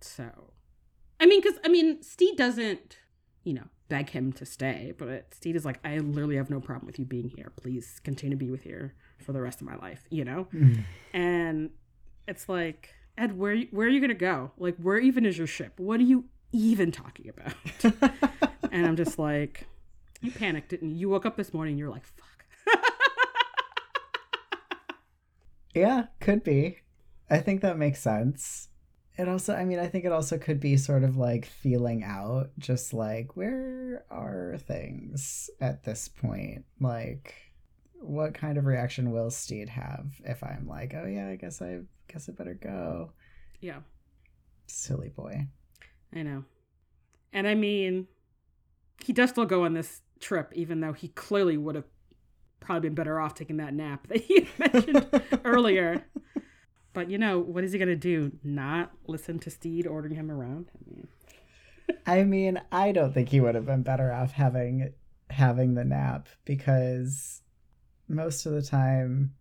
So, 0.00 0.52
I 1.18 1.26
mean, 1.26 1.40
because, 1.42 1.58
I 1.64 1.68
mean, 1.68 2.02
Stede 2.02 2.36
doesn't, 2.36 2.98
you 3.44 3.54
know, 3.54 3.64
beg 3.88 4.10
him 4.10 4.32
to 4.34 4.44
stay, 4.46 4.92
but 4.96 5.34
Stede 5.34 5.56
is 5.56 5.64
like, 5.64 5.80
I 5.84 5.98
literally 5.98 6.36
have 6.36 6.50
no 6.50 6.60
problem 6.60 6.86
with 6.86 6.98
you 6.98 7.04
being 7.04 7.30
here. 7.30 7.50
Please 7.56 8.00
continue 8.04 8.36
to 8.36 8.44
be 8.44 8.50
with 8.50 8.62
here 8.62 8.94
for 9.18 9.32
the 9.32 9.40
rest 9.40 9.60
of 9.60 9.66
my 9.66 9.76
life, 9.76 10.04
you 10.10 10.24
know? 10.24 10.46
and 11.12 11.70
it's 12.28 12.48
like 12.48 12.94
ed 13.18 13.36
where 13.36 13.56
where 13.72 13.86
are 13.86 13.90
you 13.90 14.00
gonna 14.00 14.14
go 14.14 14.52
like 14.56 14.76
where 14.76 14.96
even 14.98 15.26
is 15.26 15.36
your 15.36 15.46
ship 15.46 15.72
what 15.80 15.98
are 15.98 16.04
you 16.04 16.24
even 16.52 16.90
talking 16.90 17.28
about 17.28 17.54
and 18.72 18.86
i'm 18.86 18.96
just 18.96 19.18
like 19.18 19.66
you 20.20 20.30
panicked 20.30 20.68
didn't 20.68 20.90
you 20.90 20.96
you 20.96 21.08
woke 21.08 21.24
up 21.24 21.36
this 21.36 21.54
morning 21.54 21.72
and 21.72 21.78
you're 21.78 21.90
like 21.90 22.04
fuck 22.04 22.44
yeah, 25.74 26.06
could 26.20 26.42
be. 26.42 26.78
I 27.28 27.38
think 27.38 27.60
that 27.62 27.78
makes 27.78 28.00
sense. 28.00 28.68
It 29.16 29.28
also, 29.28 29.54
I 29.54 29.64
mean, 29.64 29.78
I 29.78 29.86
think 29.86 30.04
it 30.04 30.12
also 30.12 30.38
could 30.38 30.60
be 30.60 30.76
sort 30.76 31.04
of 31.04 31.16
like 31.16 31.44
feeling 31.44 32.02
out, 32.04 32.50
just 32.58 32.94
like, 32.94 33.36
where 33.36 34.04
are 34.10 34.56
things 34.58 35.50
at 35.60 35.84
this 35.84 36.08
point? 36.08 36.64
Like, 36.80 37.34
what 38.00 38.34
kind 38.34 38.56
of 38.56 38.64
reaction 38.64 39.12
will 39.12 39.30
Stede 39.30 39.68
have 39.68 40.06
if 40.24 40.42
I'm 40.42 40.66
like, 40.66 40.94
oh 40.94 41.06
yeah, 41.06 41.28
I 41.28 41.36
guess 41.36 41.60
I 41.60 41.80
guess 42.10 42.28
I 42.28 42.32
better 42.32 42.54
go. 42.54 43.12
yeah 43.60 43.80
Silly 44.66 45.10
boy. 45.10 45.46
I 46.14 46.22
know. 46.22 46.44
And 47.32 47.46
i 47.46 47.54
mean 47.54 48.08
he 49.04 49.12
does 49.12 49.30
still 49.30 49.46
go 49.46 49.64
on 49.64 49.72
this 49.72 50.02
trip 50.18 50.52
even 50.54 50.80
though 50.80 50.92
he 50.92 51.08
clearly 51.08 51.56
would 51.56 51.74
have 51.74 51.86
probably 52.58 52.88
been 52.88 52.94
better 52.94 53.18
off 53.18 53.34
taking 53.34 53.56
that 53.56 53.72
nap 53.72 54.06
that 54.08 54.20
he 54.20 54.48
mentioned 54.58 55.22
earlier. 55.44 56.04
But 56.92 57.10
you 57.10 57.18
know 57.18 57.38
what 57.38 57.64
is 57.64 57.72
he 57.72 57.78
gonna 57.78 57.96
do? 57.96 58.32
Not 58.42 58.92
listen 59.06 59.38
to 59.40 59.50
stede 59.50 59.86
ordering 59.86 60.14
him 60.14 60.30
around? 60.30 60.70
I 60.74 60.90
mean. 60.90 61.08
I 62.06 62.22
mean, 62.24 62.60
I 62.70 62.92
don't 62.92 63.12
think 63.12 63.28
he 63.28 63.40
would 63.40 63.54
have 63.54 63.66
been 63.66 63.82
better 63.82 64.12
off 64.12 64.32
having 64.32 64.92
having 65.30 65.74
the 65.74 65.84
nap 65.84 66.28
because 66.44 67.42
most 68.08 68.46
of 68.46 68.52
the 68.52 68.62
time 68.62 69.34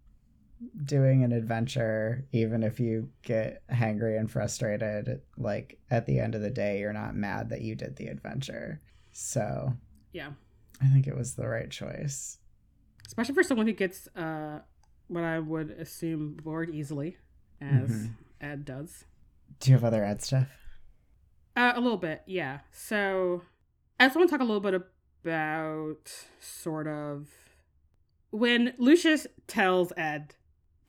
doing 0.86 1.24
an 1.24 1.32
adventure, 1.32 2.26
even 2.32 2.64
if 2.64 2.80
you 2.80 3.10
get 3.24 3.62
hangry 3.70 4.20
and 4.20 4.30
frustrated, 4.30 5.22
like 5.38 5.80
at 5.90 6.06
the 6.06 6.20
end 6.20 6.36
of 6.36 6.42
the 6.42 6.50
day, 6.50 6.80
you're 6.80 6.94
not 6.94 7.16
mad 7.16 7.50
that 7.50 7.62
you 7.62 7.76
did 7.76 7.96
the 7.96 8.08
adventure. 8.08 8.82
So 9.12 9.74
yeah 10.12 10.32
I 10.82 10.88
think 10.88 11.08
it 11.08 11.16
was 11.16 11.36
the 11.36 11.48
right 11.48 11.70
choice. 11.70 12.38
especially 13.06 13.36
for 13.36 13.44
someone 13.44 13.68
who 13.68 13.74
gets 13.74 14.08
uh 14.16 14.60
what 15.08 15.24
I 15.24 15.40
would 15.40 15.72
assume 15.72 16.38
bored 16.44 16.70
easily, 16.70 17.18
as 17.60 17.90
Mhm. 17.90 18.10
Ed 18.42 18.66
does. 18.66 19.06
Do 19.60 19.72
you 19.72 19.76
have 19.76 19.84
other 19.84 20.04
Ed 20.06 20.22
stuff? 20.22 20.48
Uh, 21.58 21.74
a 21.76 21.82
little 21.82 21.98
bit, 21.98 22.22
yeah. 22.28 22.60
So 22.72 23.42
I 24.00 24.06
just 24.06 24.16
want 24.16 24.30
to 24.30 24.34
talk 24.34 24.42
a 24.42 24.46
little 24.46 24.62
bit 24.62 24.76
about 24.76 26.10
sort 26.40 26.88
of 26.88 27.28
when 28.30 28.74
Lucius 28.78 29.26
tells 29.48 29.92
Ed, 29.98 30.36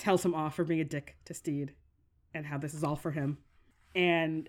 tells 0.00 0.24
him 0.24 0.34
off 0.34 0.56
for 0.56 0.64
being 0.64 0.80
a 0.80 0.84
dick 0.84 1.16
to 1.26 1.34
Stede. 1.34 1.72
and 2.32 2.46
how 2.46 2.58
this 2.58 2.74
is 2.74 2.84
all 2.84 2.96
for 2.96 3.10
him. 3.10 3.38
And 3.94 4.48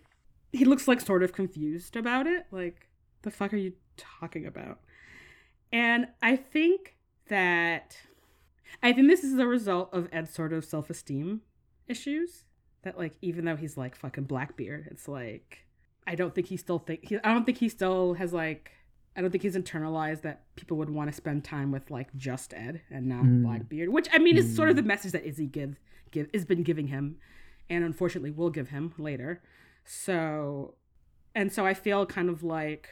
he 0.52 0.66
looks 0.66 0.88
like 0.88 1.02
sort 1.02 1.24
of 1.24 1.34
confused 1.34 1.96
about 1.96 2.28
it. 2.28 2.46
Like, 2.52 2.90
the 3.24 3.32
fuck 3.32 3.54
are 3.54 3.58
you 3.58 3.74
talking 3.98 4.46
about? 4.46 4.80
And 5.72 6.08
I 6.22 6.36
think 6.36 6.96
that 7.30 7.98
I 8.84 8.94
think 8.94 9.08
this 9.08 9.24
is 9.24 9.40
a 9.40 9.48
result 9.48 9.90
of 9.94 10.08
Ed's 10.12 10.32
sort 10.34 10.54
of 10.54 10.64
self 10.66 10.90
esteem 10.90 11.42
issues. 11.88 12.44
That 12.84 12.98
like 12.98 13.14
even 13.22 13.46
though 13.46 13.56
he's 13.56 13.78
like 13.78 13.96
fucking 13.96 14.26
Blackbeard, 14.26 14.88
it's 14.92 15.08
like 15.08 15.66
I 16.06 16.16
don't 16.16 16.34
think 16.36 16.48
he 16.48 16.58
still 16.58 16.80
think 16.80 17.08
he 17.08 17.18
I 17.24 17.34
don't 17.34 17.46
think 17.46 17.60
he 17.60 17.70
still 17.70 18.16
has 18.16 18.34
like 18.34 18.72
I 19.16 19.22
don't 19.22 19.30
think 19.32 19.44
he's 19.44 19.56
internalized 19.56 20.22
that 20.22 20.44
people 20.56 20.78
would 20.78 20.90
want 20.90 21.10
to 21.10 21.16
spend 21.16 21.44
time 21.44 21.72
with 21.72 21.92
like 21.92 22.16
just 22.16 22.54
Ed 22.54 22.82
and 22.90 23.08
not 23.08 23.24
Mm. 23.24 23.44
Blackbeard, 23.44 23.90
which 23.90 24.08
I 24.14 24.20
mean 24.20 24.38
is 24.38 24.56
sort 24.56 24.70
of 24.70 24.74
Mm. 24.76 24.78
the 24.78 24.84
message 24.84 25.12
that 25.12 25.26
Izzy 25.26 25.48
give 25.48 25.80
give 26.12 26.30
has 26.34 26.46
been 26.46 26.64
giving 26.64 26.88
him, 26.88 27.18
and 27.70 27.84
unfortunately 27.84 28.32
will 28.32 28.50
give 28.50 28.70
him 28.70 28.94
later. 28.98 29.42
So, 29.86 30.76
and 31.36 31.52
so 31.52 31.66
I 31.66 31.74
feel 31.74 32.06
kind 32.06 32.30
of 32.30 32.44
like 32.44 32.90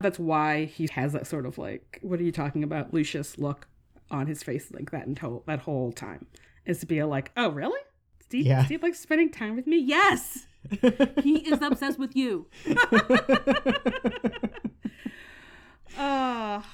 that's 0.00 0.18
why 0.18 0.64
he 0.64 0.88
has 0.92 1.12
that 1.12 1.26
sort 1.28 1.46
of 1.46 1.58
like 1.58 1.98
what 2.02 2.18
are 2.18 2.24
you 2.24 2.32
talking 2.32 2.64
about 2.64 2.92
Lucius 2.92 3.38
look 3.38 3.68
on 4.10 4.26
his 4.26 4.42
face 4.42 4.70
like 4.72 4.90
that 4.90 5.06
until 5.06 5.44
that 5.46 5.60
whole 5.60 5.92
time 5.92 6.26
is 6.66 6.80
to 6.80 6.86
be 6.86 7.02
like 7.04 7.30
oh 7.36 7.50
really 7.50 7.78
Steve 8.20 8.46
Yeah. 8.46 8.64
Steve 8.64 8.82
likes 8.82 8.98
spending 8.98 9.30
time 9.30 9.54
with 9.54 9.66
me 9.68 9.78
yes 9.78 10.46
he 11.22 11.36
is 11.48 11.62
obsessed 11.62 11.98
with 12.00 12.16
you 12.16 12.46
oh 15.98 16.64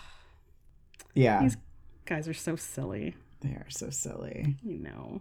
yeah, 1.14 1.40
These- 1.42 1.56
guys 2.04 2.28
are 2.28 2.34
so 2.34 2.56
silly 2.56 3.14
they 3.40 3.50
are 3.50 3.66
so 3.68 3.90
silly. 3.90 4.56
you 4.62 4.78
know 4.78 5.20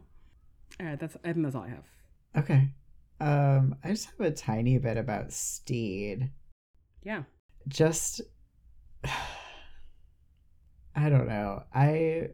all 0.80 0.86
right 0.86 1.00
that's 1.00 1.16
I 1.24 1.34
think 1.34 1.44
that's 1.46 1.56
all 1.56 1.64
I 1.64 1.70
have 1.70 1.86
Okay. 2.44 2.70
Um, 3.20 3.76
I 3.84 3.90
just 3.90 4.06
have 4.06 4.20
a 4.28 4.32
tiny 4.32 4.78
bit 4.78 4.98
about 4.98 5.34
Stede. 5.34 6.30
yeah 7.04 7.24
Just 7.68 8.22
I 10.96 11.10
don't 11.10 11.28
know. 11.28 11.64
I 11.74 12.30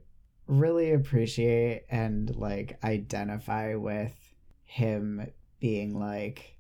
really 0.48 0.92
appreciate 0.94 1.84
and 1.90 2.34
like 2.36 2.80
identify 2.84 3.76
with 3.76 4.14
him 4.64 5.26
being 5.60 5.98
like 6.00 6.58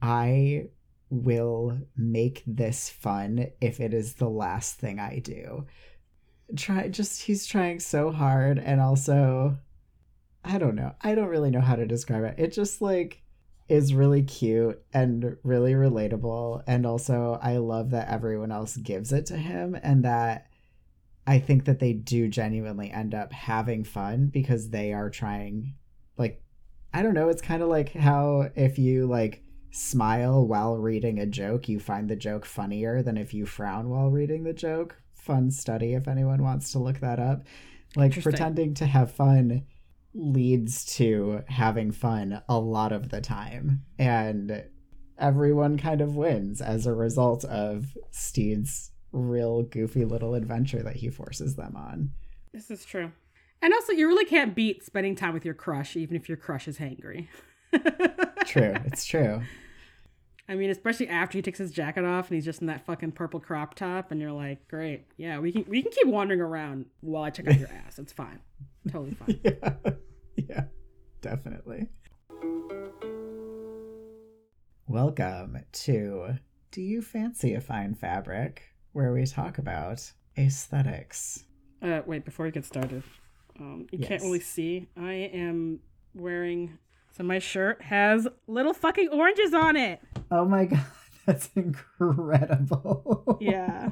I 0.00 0.66
will 1.12 1.78
make 1.94 2.42
this 2.46 2.88
fun 2.88 3.46
if 3.60 3.80
it 3.80 3.92
is 3.92 4.14
the 4.14 4.30
last 4.30 4.76
thing 4.76 4.98
I 4.98 5.18
do. 5.18 5.66
Try 6.56 6.88
just 6.88 7.22
he's 7.22 7.46
trying 7.46 7.80
so 7.80 8.10
hard 8.10 8.58
and 8.58 8.80
also 8.80 9.58
I 10.42 10.56
don't 10.56 10.74
know. 10.74 10.94
I 11.02 11.14
don't 11.14 11.28
really 11.28 11.50
know 11.50 11.60
how 11.60 11.76
to 11.76 11.86
describe 11.86 12.24
it. 12.24 12.34
It 12.38 12.52
just 12.52 12.80
like 12.80 13.22
is 13.68 13.92
really 13.92 14.22
cute 14.22 14.82
and 14.94 15.36
really 15.44 15.74
relatable 15.74 16.62
and 16.66 16.86
also 16.86 17.38
I 17.42 17.58
love 17.58 17.90
that 17.90 18.08
everyone 18.08 18.50
else 18.50 18.76
gives 18.78 19.12
it 19.12 19.26
to 19.26 19.36
him 19.36 19.78
and 19.82 20.04
that 20.06 20.46
I 21.26 21.38
think 21.40 21.66
that 21.66 21.78
they 21.78 21.92
do 21.92 22.26
genuinely 22.26 22.90
end 22.90 23.14
up 23.14 23.32
having 23.34 23.84
fun 23.84 24.28
because 24.32 24.70
they 24.70 24.94
are 24.94 25.10
trying 25.10 25.74
like 26.16 26.42
I 26.94 27.02
don't 27.02 27.14
know, 27.14 27.28
it's 27.28 27.42
kind 27.42 27.62
of 27.62 27.68
like 27.68 27.92
how 27.92 28.50
if 28.56 28.78
you 28.78 29.06
like 29.06 29.42
smile 29.72 30.46
while 30.46 30.76
reading 30.76 31.18
a 31.18 31.26
joke, 31.26 31.68
you 31.68 31.80
find 31.80 32.08
the 32.08 32.16
joke 32.16 32.44
funnier 32.44 33.02
than 33.02 33.16
if 33.16 33.34
you 33.34 33.46
frown 33.46 33.88
while 33.88 34.10
reading 34.10 34.44
the 34.44 34.52
joke. 34.52 34.96
Fun 35.14 35.50
study 35.50 35.94
if 35.94 36.06
anyone 36.06 36.42
wants 36.42 36.72
to 36.72 36.78
look 36.78 37.00
that 37.00 37.18
up. 37.18 37.44
Like 37.96 38.20
pretending 38.22 38.74
to 38.74 38.86
have 38.86 39.12
fun 39.12 39.64
leads 40.14 40.84
to 40.96 41.42
having 41.48 41.90
fun 41.90 42.42
a 42.48 42.58
lot 42.58 42.92
of 42.92 43.08
the 43.08 43.20
time. 43.20 43.82
And 43.98 44.64
everyone 45.18 45.78
kind 45.78 46.00
of 46.00 46.16
wins 46.16 46.60
as 46.60 46.86
a 46.86 46.92
result 46.94 47.44
of 47.44 47.96
Stede's 48.10 48.90
real 49.12 49.62
goofy 49.62 50.04
little 50.04 50.34
adventure 50.34 50.82
that 50.82 50.96
he 50.96 51.08
forces 51.10 51.56
them 51.56 51.76
on. 51.76 52.10
this 52.52 52.70
is 52.70 52.82
true 52.82 53.12
and 53.60 53.74
also 53.74 53.92
you 53.92 54.08
really 54.08 54.24
can't 54.24 54.54
beat 54.54 54.82
spending 54.82 55.14
time 55.14 55.34
with 55.34 55.44
your 55.44 55.52
crush 55.52 55.96
even 55.96 56.16
if 56.16 56.30
your 56.30 56.38
crush 56.38 56.66
is 56.66 56.78
hangry 56.78 57.28
True, 58.46 58.74
it's 58.86 59.04
true. 59.04 59.42
I 60.48 60.56
mean, 60.56 60.70
especially 60.70 61.08
after 61.08 61.38
he 61.38 61.42
takes 61.42 61.58
his 61.58 61.70
jacket 61.70 62.04
off 62.04 62.28
and 62.28 62.34
he's 62.34 62.44
just 62.44 62.60
in 62.60 62.66
that 62.66 62.84
fucking 62.84 63.12
purple 63.12 63.38
crop 63.38 63.74
top, 63.74 64.10
and 64.10 64.20
you're 64.20 64.32
like, 64.32 64.66
"Great, 64.66 65.06
yeah, 65.16 65.38
we 65.38 65.52
can 65.52 65.64
we 65.68 65.82
can 65.82 65.92
keep 65.92 66.08
wandering 66.08 66.40
around 66.40 66.86
while 67.00 67.22
I 67.22 67.30
check 67.30 67.46
out 67.46 67.58
your 67.58 67.68
ass. 67.86 67.98
It's 67.98 68.12
fine, 68.12 68.40
totally 68.90 69.14
fine." 69.14 69.40
yeah, 69.44 69.92
yeah, 70.36 70.64
definitely. 71.20 71.88
Welcome 74.88 75.58
to 75.72 76.34
Do 76.72 76.82
You 76.82 77.02
Fancy 77.02 77.54
a 77.54 77.60
Fine 77.60 77.94
Fabric, 77.94 78.62
where 78.92 79.12
we 79.12 79.24
talk 79.26 79.58
about 79.58 80.10
aesthetics. 80.36 81.44
Uh, 81.80 82.02
wait, 82.04 82.24
before 82.24 82.46
we 82.46 82.50
get 82.50 82.64
started, 82.64 83.04
um, 83.60 83.86
you 83.92 84.00
can't 84.00 84.22
really 84.22 84.40
see. 84.40 84.88
I 84.96 85.12
am 85.12 85.78
wearing 86.14 86.78
so 87.14 87.22
my 87.22 87.38
shirt 87.38 87.82
has 87.82 88.26
little 88.46 88.74
fucking 88.74 89.08
oranges 89.08 89.54
on 89.54 89.76
it. 89.76 90.00
Oh 90.30 90.44
my 90.44 90.64
god, 90.64 90.84
that's 91.26 91.50
incredible. 91.54 93.38
Yeah. 93.40 93.90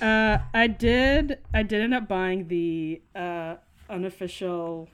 uh, 0.00 0.38
I 0.52 0.66
did. 0.66 1.38
I 1.52 1.62
did 1.62 1.82
end 1.82 1.94
up 1.94 2.08
buying 2.08 2.48
the 2.48 3.02
uh 3.14 3.56
unofficial 3.90 4.88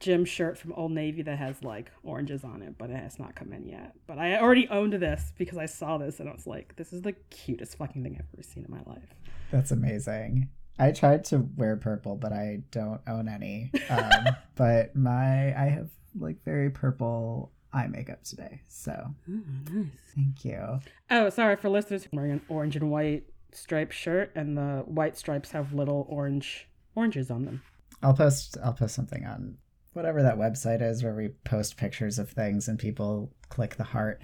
Jim 0.00 0.24
shirt 0.24 0.56
from 0.56 0.72
Old 0.74 0.92
Navy 0.92 1.22
that 1.22 1.38
has 1.38 1.62
like 1.64 1.90
oranges 2.04 2.44
on 2.44 2.62
it, 2.62 2.76
but 2.78 2.90
it 2.90 2.96
has 2.96 3.18
not 3.18 3.34
come 3.34 3.52
in 3.52 3.66
yet. 3.66 3.94
But 4.06 4.18
I 4.18 4.38
already 4.38 4.68
owned 4.68 4.92
this 4.92 5.32
because 5.36 5.58
I 5.58 5.66
saw 5.66 5.98
this 5.98 6.20
and 6.20 6.28
I 6.28 6.32
was 6.32 6.46
like, 6.46 6.76
this 6.76 6.92
is 6.92 7.02
the 7.02 7.12
cutest 7.30 7.76
fucking 7.76 8.02
thing 8.04 8.16
I've 8.18 8.26
ever 8.32 8.42
seen 8.42 8.64
in 8.64 8.70
my 8.70 8.82
life. 8.86 9.14
That's 9.50 9.72
amazing. 9.72 10.48
I 10.78 10.92
tried 10.92 11.24
to 11.26 11.48
wear 11.56 11.76
purple, 11.76 12.14
but 12.14 12.32
I 12.32 12.60
don't 12.70 13.00
own 13.08 13.28
any. 13.28 13.72
Um, 13.90 14.26
but 14.54 14.94
my 14.94 15.58
I 15.60 15.68
have 15.68 15.90
like 16.20 16.42
very 16.44 16.70
purple 16.70 17.52
eye 17.72 17.86
makeup 17.86 18.22
today, 18.24 18.62
so 18.68 19.14
nice. 19.26 19.86
thank 20.14 20.44
you. 20.44 20.80
Oh, 21.10 21.28
sorry 21.30 21.56
for 21.56 21.68
listeners. 21.68 22.06
I'm 22.10 22.16
wearing 22.16 22.32
an 22.32 22.40
orange 22.48 22.76
and 22.76 22.90
white 22.90 23.24
striped 23.52 23.94
shirt, 23.94 24.32
and 24.34 24.56
the 24.56 24.82
white 24.86 25.16
stripes 25.16 25.50
have 25.52 25.72
little 25.72 26.06
orange 26.08 26.66
oranges 26.94 27.30
on 27.30 27.44
them. 27.44 27.62
I'll 28.02 28.14
post 28.14 28.56
I'll 28.62 28.72
post 28.72 28.94
something 28.94 29.24
on 29.24 29.58
whatever 29.92 30.22
that 30.22 30.38
website 30.38 30.80
is 30.80 31.02
where 31.02 31.14
we 31.14 31.28
post 31.44 31.76
pictures 31.76 32.18
of 32.18 32.30
things 32.30 32.68
and 32.68 32.78
people 32.78 33.32
click 33.48 33.76
the 33.76 33.84
heart. 33.84 34.22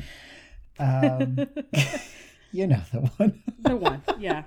Um, 0.79 1.39
you 2.53 2.67
know 2.67 2.81
the 2.93 3.01
one. 3.17 3.43
the 3.61 3.77
one, 3.77 4.03
yeah. 4.19 4.45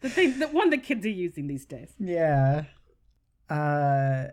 The 0.00 0.10
thing, 0.10 0.38
the 0.38 0.48
one 0.48 0.70
that 0.70 0.82
kids 0.84 1.04
are 1.04 1.10
using 1.10 1.48
these 1.48 1.64
days. 1.64 1.90
Yeah. 1.98 2.64
Uh 3.50 4.28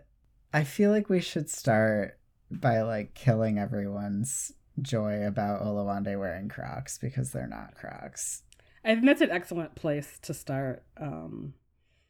I 0.52 0.62
feel 0.62 0.90
like 0.92 1.08
we 1.08 1.20
should 1.20 1.50
start 1.50 2.18
by 2.50 2.82
like 2.82 3.14
killing 3.14 3.58
everyone's 3.58 4.52
joy 4.80 5.26
about 5.26 5.62
Oluwande 5.62 6.18
wearing 6.18 6.48
Crocs 6.48 6.98
because 6.98 7.30
they're 7.30 7.46
not 7.46 7.74
Crocs. 7.74 8.42
I 8.84 8.94
think 8.94 9.06
that's 9.06 9.20
an 9.20 9.30
excellent 9.30 9.74
place 9.74 10.18
to 10.22 10.34
start. 10.34 10.84
Um, 10.96 11.54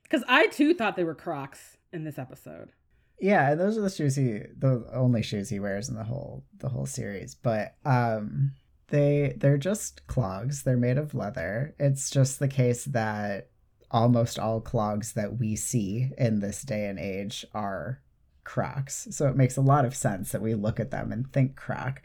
because 0.02 0.24
I 0.28 0.46
too 0.48 0.74
thought 0.74 0.96
they 0.96 1.04
were 1.04 1.14
Crocs 1.14 1.76
in 1.92 2.04
this 2.04 2.18
episode. 2.18 2.72
Yeah, 3.20 3.52
and 3.52 3.60
those 3.60 3.78
are 3.78 3.82
the 3.82 3.90
shoes 3.90 4.16
he 4.16 4.40
the 4.58 4.86
only 4.92 5.22
shoes 5.22 5.48
he 5.48 5.60
wears 5.60 5.88
in 5.88 5.94
the 5.94 6.04
whole 6.04 6.44
the 6.58 6.68
whole 6.68 6.86
series. 6.86 7.34
But 7.34 7.76
um 7.84 8.52
they 8.88 9.34
they're 9.38 9.58
just 9.58 10.06
clogs. 10.06 10.62
They're 10.62 10.76
made 10.76 10.98
of 10.98 11.14
leather. 11.14 11.74
It's 11.78 12.10
just 12.10 12.38
the 12.38 12.48
case 12.48 12.84
that 12.86 13.50
almost 13.90 14.38
all 14.38 14.60
clogs 14.60 15.12
that 15.12 15.38
we 15.38 15.54
see 15.56 16.10
in 16.18 16.40
this 16.40 16.62
day 16.62 16.86
and 16.86 16.98
age 16.98 17.46
are 17.54 18.00
Crocs. 18.44 19.08
So 19.10 19.28
it 19.28 19.36
makes 19.36 19.56
a 19.56 19.62
lot 19.62 19.84
of 19.84 19.96
sense 19.96 20.32
that 20.32 20.42
we 20.42 20.54
look 20.54 20.78
at 20.78 20.90
them 20.90 21.12
and 21.12 21.30
think 21.32 21.56
Croc, 21.56 22.02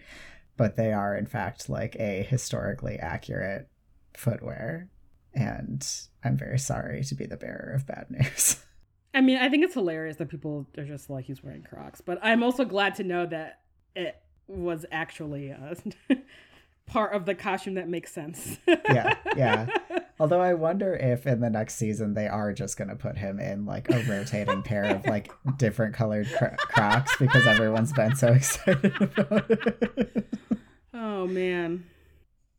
but 0.58 0.76
they 0.76 0.92
are 0.92 1.16
in 1.16 1.26
fact 1.26 1.70
like 1.70 1.96
a 1.98 2.24
historically 2.24 2.98
accurate 2.98 3.68
footwear. 4.14 4.90
And 5.34 5.86
I'm 6.24 6.38
very 6.38 6.60
sorry 6.60 7.04
to 7.04 7.16
be 7.16 7.26
the 7.26 7.38
bearer 7.38 7.74
of 7.76 7.86
bad 7.86 8.08
news. 8.10 8.58
I 9.14 9.22
mean, 9.22 9.38
I 9.38 9.50
think 9.50 9.64
it's 9.64 9.74
hilarious 9.74 10.18
that 10.18 10.30
people 10.30 10.68
are 10.78 10.86
just 10.86 11.10
like 11.10 11.26
he's 11.26 11.44
wearing 11.44 11.64
Crocs, 11.64 12.02
but 12.02 12.20
I'm 12.22 12.44
also 12.44 12.64
glad 12.64 12.96
to 12.96 13.04
know 13.04 13.26
that 13.26 13.62
it 13.96 14.16
was 14.48 14.86
actually 14.92 15.52
uh, 15.52 15.76
part 16.90 17.14
of 17.14 17.26
the 17.26 17.36
costume 17.36 17.76
that 17.76 17.88
makes 17.88 18.12
sense. 18.12 18.58
Yeah, 18.68 19.16
yeah. 19.36 19.68
Although 20.20 20.42
I 20.42 20.54
wonder 20.54 20.96
if 20.96 21.26
in 21.26 21.40
the 21.40 21.50
next 21.50 21.76
season 21.76 22.14
they 22.14 22.28
are 22.28 22.52
just 22.52 22.78
going 22.78 22.90
to 22.90 22.96
put 22.96 23.18
him 23.18 23.40
in 23.40 23.66
like 23.66 23.90
a 23.90 24.04
rotating 24.04 24.64
pair 24.64 24.84
of 24.84 25.06
like 25.06 25.32
oh 25.48 25.52
different 25.58 25.96
colored 25.96 26.28
cro- 26.38 26.56
Crocs 26.58 27.16
because 27.18 27.48
everyone's 27.48 27.94
been 27.94 28.16
so 28.16 28.34
excited 28.34 28.94
about 29.02 29.50
it. 29.50 30.28
oh 30.94 31.26
man. 31.28 31.86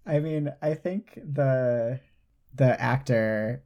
I 0.07 0.20
mean, 0.20 0.53
I 0.62 0.74
think 0.74 1.14
the 1.16 2.01
the 2.55 2.81
actor 2.81 3.62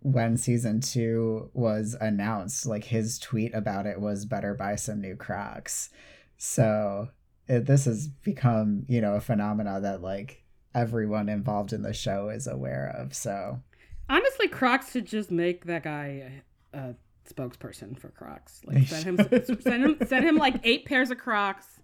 when 0.00 0.36
season 0.36 0.80
2 0.80 1.50
was 1.54 1.96
announced, 1.98 2.66
like 2.66 2.84
his 2.84 3.18
tweet 3.18 3.54
about 3.54 3.86
it 3.86 4.00
was 4.00 4.26
better 4.26 4.54
buy 4.54 4.76
some 4.76 5.00
new 5.00 5.16
Crocs. 5.16 5.88
So, 6.36 7.08
it, 7.48 7.66
this 7.66 7.84
has 7.84 8.08
become, 8.08 8.84
you 8.88 9.00
know, 9.00 9.14
a 9.14 9.20
phenomena 9.20 9.80
that 9.80 10.02
like 10.02 10.42
everyone 10.74 11.28
involved 11.28 11.72
in 11.72 11.82
the 11.82 11.92
show 11.92 12.28
is 12.28 12.46
aware 12.46 12.94
of. 12.98 13.14
So 13.14 13.60
Honestly, 14.08 14.48
Crocs 14.48 14.92
should 14.92 15.06
just 15.06 15.30
make 15.30 15.64
that 15.64 15.84
guy 15.84 16.42
a, 16.72 16.78
a 16.78 16.94
spokesperson 17.28 17.98
for 17.98 18.10
Crocs. 18.10 18.60
Like 18.66 18.86
send 18.86 19.18
him, 19.18 19.60
send 19.62 19.84
him, 19.84 19.96
send 20.06 20.24
him 20.24 20.36
like 20.36 20.60
eight 20.64 20.84
pairs 20.84 21.10
of 21.10 21.18
Crocs. 21.18 21.80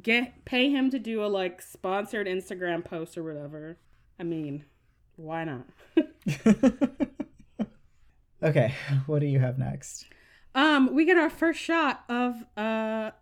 Get 0.00 0.44
pay 0.44 0.70
him 0.70 0.90
to 0.90 0.98
do 0.98 1.24
a 1.24 1.26
like 1.26 1.62
sponsored 1.62 2.26
Instagram 2.26 2.84
post 2.84 3.16
or 3.16 3.24
whatever. 3.24 3.78
I 4.20 4.24
mean, 4.24 4.64
why 5.16 5.44
not? 5.44 5.66
okay, 8.42 8.74
what 9.06 9.20
do 9.20 9.26
you 9.26 9.40
have 9.40 9.58
next? 9.58 10.04
Um, 10.54 10.94
we 10.94 11.04
get 11.04 11.16
our 11.16 11.30
first 11.30 11.60
shot 11.60 12.04
of 12.08 12.44
uh 12.56 13.12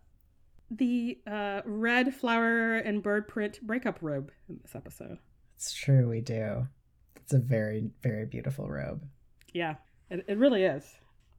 the 0.70 1.18
uh 1.26 1.60
red 1.64 2.14
flower 2.14 2.76
and 2.76 3.02
bird 3.02 3.28
print 3.28 3.60
breakup 3.62 3.98
robe 4.00 4.30
in 4.48 4.58
this 4.62 4.74
episode. 4.74 5.18
It's 5.56 5.72
true, 5.72 6.08
we 6.08 6.20
do. 6.20 6.66
It's 7.16 7.32
a 7.32 7.38
very, 7.38 7.90
very 8.02 8.26
beautiful 8.26 8.68
robe. 8.68 9.04
Yeah, 9.52 9.76
it, 10.10 10.24
it 10.28 10.38
really 10.38 10.64
is. 10.64 10.84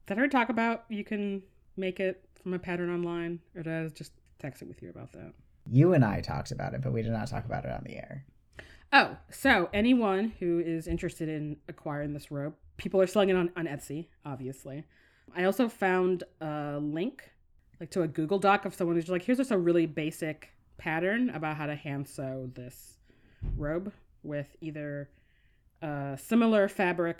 Did 0.06 0.18
I 0.18 0.26
talk 0.26 0.48
about 0.48 0.84
you 0.88 1.04
can 1.04 1.42
make 1.76 2.00
it 2.00 2.24
from 2.42 2.54
a 2.54 2.58
pattern 2.58 2.92
online, 2.92 3.40
or 3.54 3.62
did 3.62 3.72
I 3.72 3.88
just 3.88 4.12
text 4.38 4.62
it 4.62 4.68
with 4.68 4.82
you 4.82 4.90
about 4.90 5.12
that? 5.12 5.32
You 5.70 5.94
and 5.94 6.04
I 6.04 6.20
talked 6.20 6.52
about 6.52 6.74
it, 6.74 6.82
but 6.82 6.92
we 6.92 7.02
did 7.02 7.12
not 7.12 7.28
talk 7.28 7.44
about 7.44 7.64
it 7.64 7.70
on 7.70 7.82
the 7.84 7.96
air. 7.96 8.24
Oh, 8.92 9.16
so 9.30 9.68
anyone 9.74 10.32
who 10.38 10.60
is 10.60 10.86
interested 10.86 11.28
in 11.28 11.56
acquiring 11.68 12.12
this 12.12 12.30
robe, 12.30 12.54
people 12.76 13.00
are 13.00 13.06
selling 13.06 13.30
it 13.30 13.36
on, 13.36 13.50
on 13.56 13.66
Etsy, 13.66 14.06
obviously. 14.24 14.84
I 15.34 15.44
also 15.44 15.68
found 15.68 16.22
a 16.40 16.78
link, 16.80 17.30
like 17.80 17.90
to 17.90 18.02
a 18.02 18.08
Google 18.08 18.38
Doc 18.38 18.64
of 18.64 18.74
someone 18.74 18.96
who's 18.96 19.08
like, 19.08 19.22
here's 19.22 19.38
just 19.38 19.50
a 19.50 19.58
really 19.58 19.86
basic 19.86 20.50
pattern 20.78 21.30
about 21.30 21.56
how 21.56 21.66
to 21.66 21.74
hand 21.74 22.08
sew 22.08 22.50
this 22.54 22.98
robe 23.56 23.92
with 24.22 24.56
either 24.60 25.10
a 25.82 26.18
similar 26.20 26.68
fabric, 26.68 27.18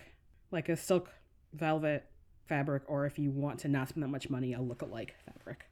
like 0.51 0.69
a 0.69 0.77
silk 0.77 1.11
velvet 1.53 2.07
fabric, 2.49 2.83
or 2.87 3.07
if 3.07 3.19
you 3.19 3.31
want 3.31 3.59
to 3.61 3.69
not 3.69 3.89
spend 3.89 4.03
that 4.03 4.09
much 4.09 4.31
money, 4.31 4.53
a 4.53 4.61
look-alike 4.61 5.15
fabric. 5.27 5.67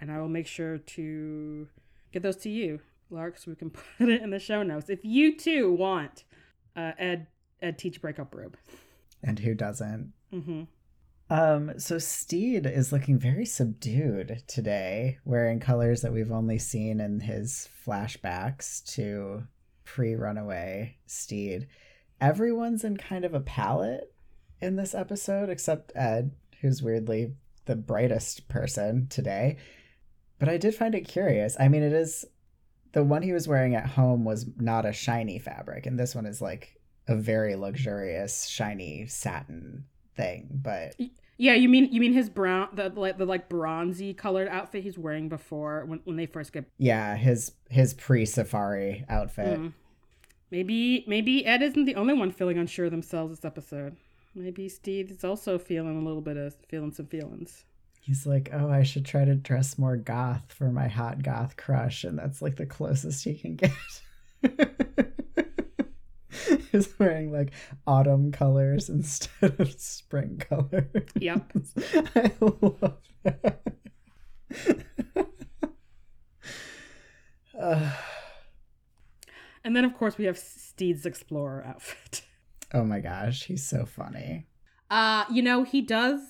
And 0.00 0.10
I 0.10 0.18
will 0.18 0.28
make 0.28 0.46
sure 0.46 0.78
to 0.78 1.68
get 2.12 2.22
those 2.22 2.36
to 2.38 2.50
you, 2.50 2.80
Lark, 3.10 3.38
so 3.38 3.50
we 3.50 3.56
can 3.56 3.70
put 3.98 4.08
it 4.08 4.22
in 4.22 4.30
the 4.30 4.38
show 4.38 4.62
notes. 4.62 4.88
If 4.88 5.04
you 5.04 5.36
too 5.36 5.72
want 5.72 6.24
uh, 6.76 6.92
Ed 6.98 7.26
Ed 7.60 7.78
Teach 7.78 8.00
Breakup 8.00 8.34
Robe. 8.34 8.56
And 9.22 9.38
who 9.38 9.54
doesn't? 9.54 10.12
Mm-hmm. 10.32 10.62
Um, 11.30 11.78
so 11.78 11.98
Stede 11.98 12.66
is 12.66 12.92
looking 12.92 13.16
very 13.16 13.46
subdued 13.46 14.42
today, 14.48 15.18
wearing 15.24 15.60
colors 15.60 16.02
that 16.02 16.12
we've 16.12 16.32
only 16.32 16.58
seen 16.58 16.98
in 16.98 17.20
his 17.20 17.68
flashbacks 17.86 18.84
to 18.94 19.44
pre-runaway 19.84 20.96
Stede. 21.06 21.68
Everyone's 22.20 22.82
in 22.82 22.96
kind 22.96 23.24
of 23.24 23.32
a 23.32 23.40
palette 23.40 24.12
in 24.60 24.74
this 24.74 24.92
episode, 24.92 25.48
except 25.48 25.92
Ed, 25.94 26.32
who's 26.60 26.82
weirdly 26.82 27.34
the 27.64 27.76
brightest 27.76 28.48
person 28.48 29.06
today. 29.08 29.56
But 30.40 30.48
I 30.48 30.56
did 30.56 30.74
find 30.74 30.96
it 30.96 31.06
curious. 31.06 31.56
I 31.60 31.68
mean, 31.68 31.84
it 31.84 31.92
is 31.92 32.24
the 32.90 33.04
one 33.04 33.22
he 33.22 33.32
was 33.32 33.46
wearing 33.46 33.76
at 33.76 33.86
home 33.86 34.24
was 34.24 34.46
not 34.56 34.84
a 34.84 34.92
shiny 34.92 35.38
fabric, 35.38 35.86
and 35.86 35.96
this 35.96 36.12
one 36.12 36.26
is 36.26 36.42
like 36.42 36.74
a 37.06 37.14
very 37.14 37.54
luxurious, 37.54 38.48
shiny 38.48 39.06
satin 39.06 39.84
thing. 40.16 40.48
But 40.50 40.94
Yeah, 41.36 41.54
you 41.54 41.68
mean 41.68 41.92
you 41.92 42.00
mean 42.00 42.12
his 42.12 42.28
brown 42.28 42.68
the 42.72 42.88
like 42.90 43.18
the 43.18 43.24
like 43.24 43.48
bronzy 43.48 44.14
colored 44.14 44.48
outfit 44.48 44.82
he's 44.82 44.98
wearing 44.98 45.28
before 45.28 45.84
when, 45.86 46.00
when 46.04 46.16
they 46.16 46.26
first 46.26 46.52
get 46.52 46.66
yeah, 46.78 47.16
his 47.16 47.52
his 47.68 47.94
pre 47.94 48.26
safari 48.26 49.04
outfit. 49.08 49.58
Mm. 49.58 49.72
maybe 50.50 51.04
maybe 51.06 51.46
Ed 51.46 51.62
isn't 51.62 51.84
the 51.84 51.94
only 51.94 52.14
one 52.14 52.30
feeling 52.30 52.58
unsure 52.58 52.86
of 52.86 52.90
themselves 52.90 53.36
this 53.36 53.44
episode. 53.44 53.96
Maybe 54.34 54.68
Steve 54.68 55.10
is 55.10 55.24
also 55.24 55.58
feeling 55.58 55.98
a 55.98 56.04
little 56.04 56.20
bit 56.20 56.36
of 56.36 56.54
feeling 56.68 56.92
some 56.92 57.06
feelings. 57.06 57.64
He's 58.00 58.26
like, 58.26 58.50
oh, 58.52 58.70
I 58.70 58.82
should 58.82 59.04
try 59.04 59.24
to 59.24 59.34
dress 59.34 59.78
more 59.78 59.96
goth 59.96 60.52
for 60.52 60.70
my 60.70 60.88
hot 60.88 61.22
goth 61.22 61.56
crush, 61.56 62.04
and 62.04 62.18
that's 62.18 62.40
like 62.40 62.56
the 62.56 62.66
closest 62.66 63.24
he 63.24 63.34
can 63.34 63.56
get. 63.56 63.72
He's 66.72 66.98
wearing 66.98 67.32
like 67.32 67.52
autumn 67.86 68.32
colors 68.32 68.88
instead 68.88 69.58
of 69.60 69.72
spring 69.80 70.38
colors. 70.38 71.04
Yep. 71.16 71.52
I 72.16 72.32
love 72.40 72.92
that. 73.24 73.60
Uh, 77.58 77.92
And 79.62 79.76
then 79.76 79.84
of 79.84 79.92
course 79.94 80.16
we 80.16 80.24
have 80.24 80.38
Stede's 80.38 81.04
explorer 81.04 81.62
outfit. 81.66 82.22
oh 82.74 82.82
my 82.82 82.98
gosh, 83.00 83.44
he's 83.44 83.66
so 83.68 83.84
funny. 83.84 84.46
Uh, 84.90 85.26
you 85.30 85.42
know, 85.42 85.64
he 85.64 85.82
does 85.82 86.20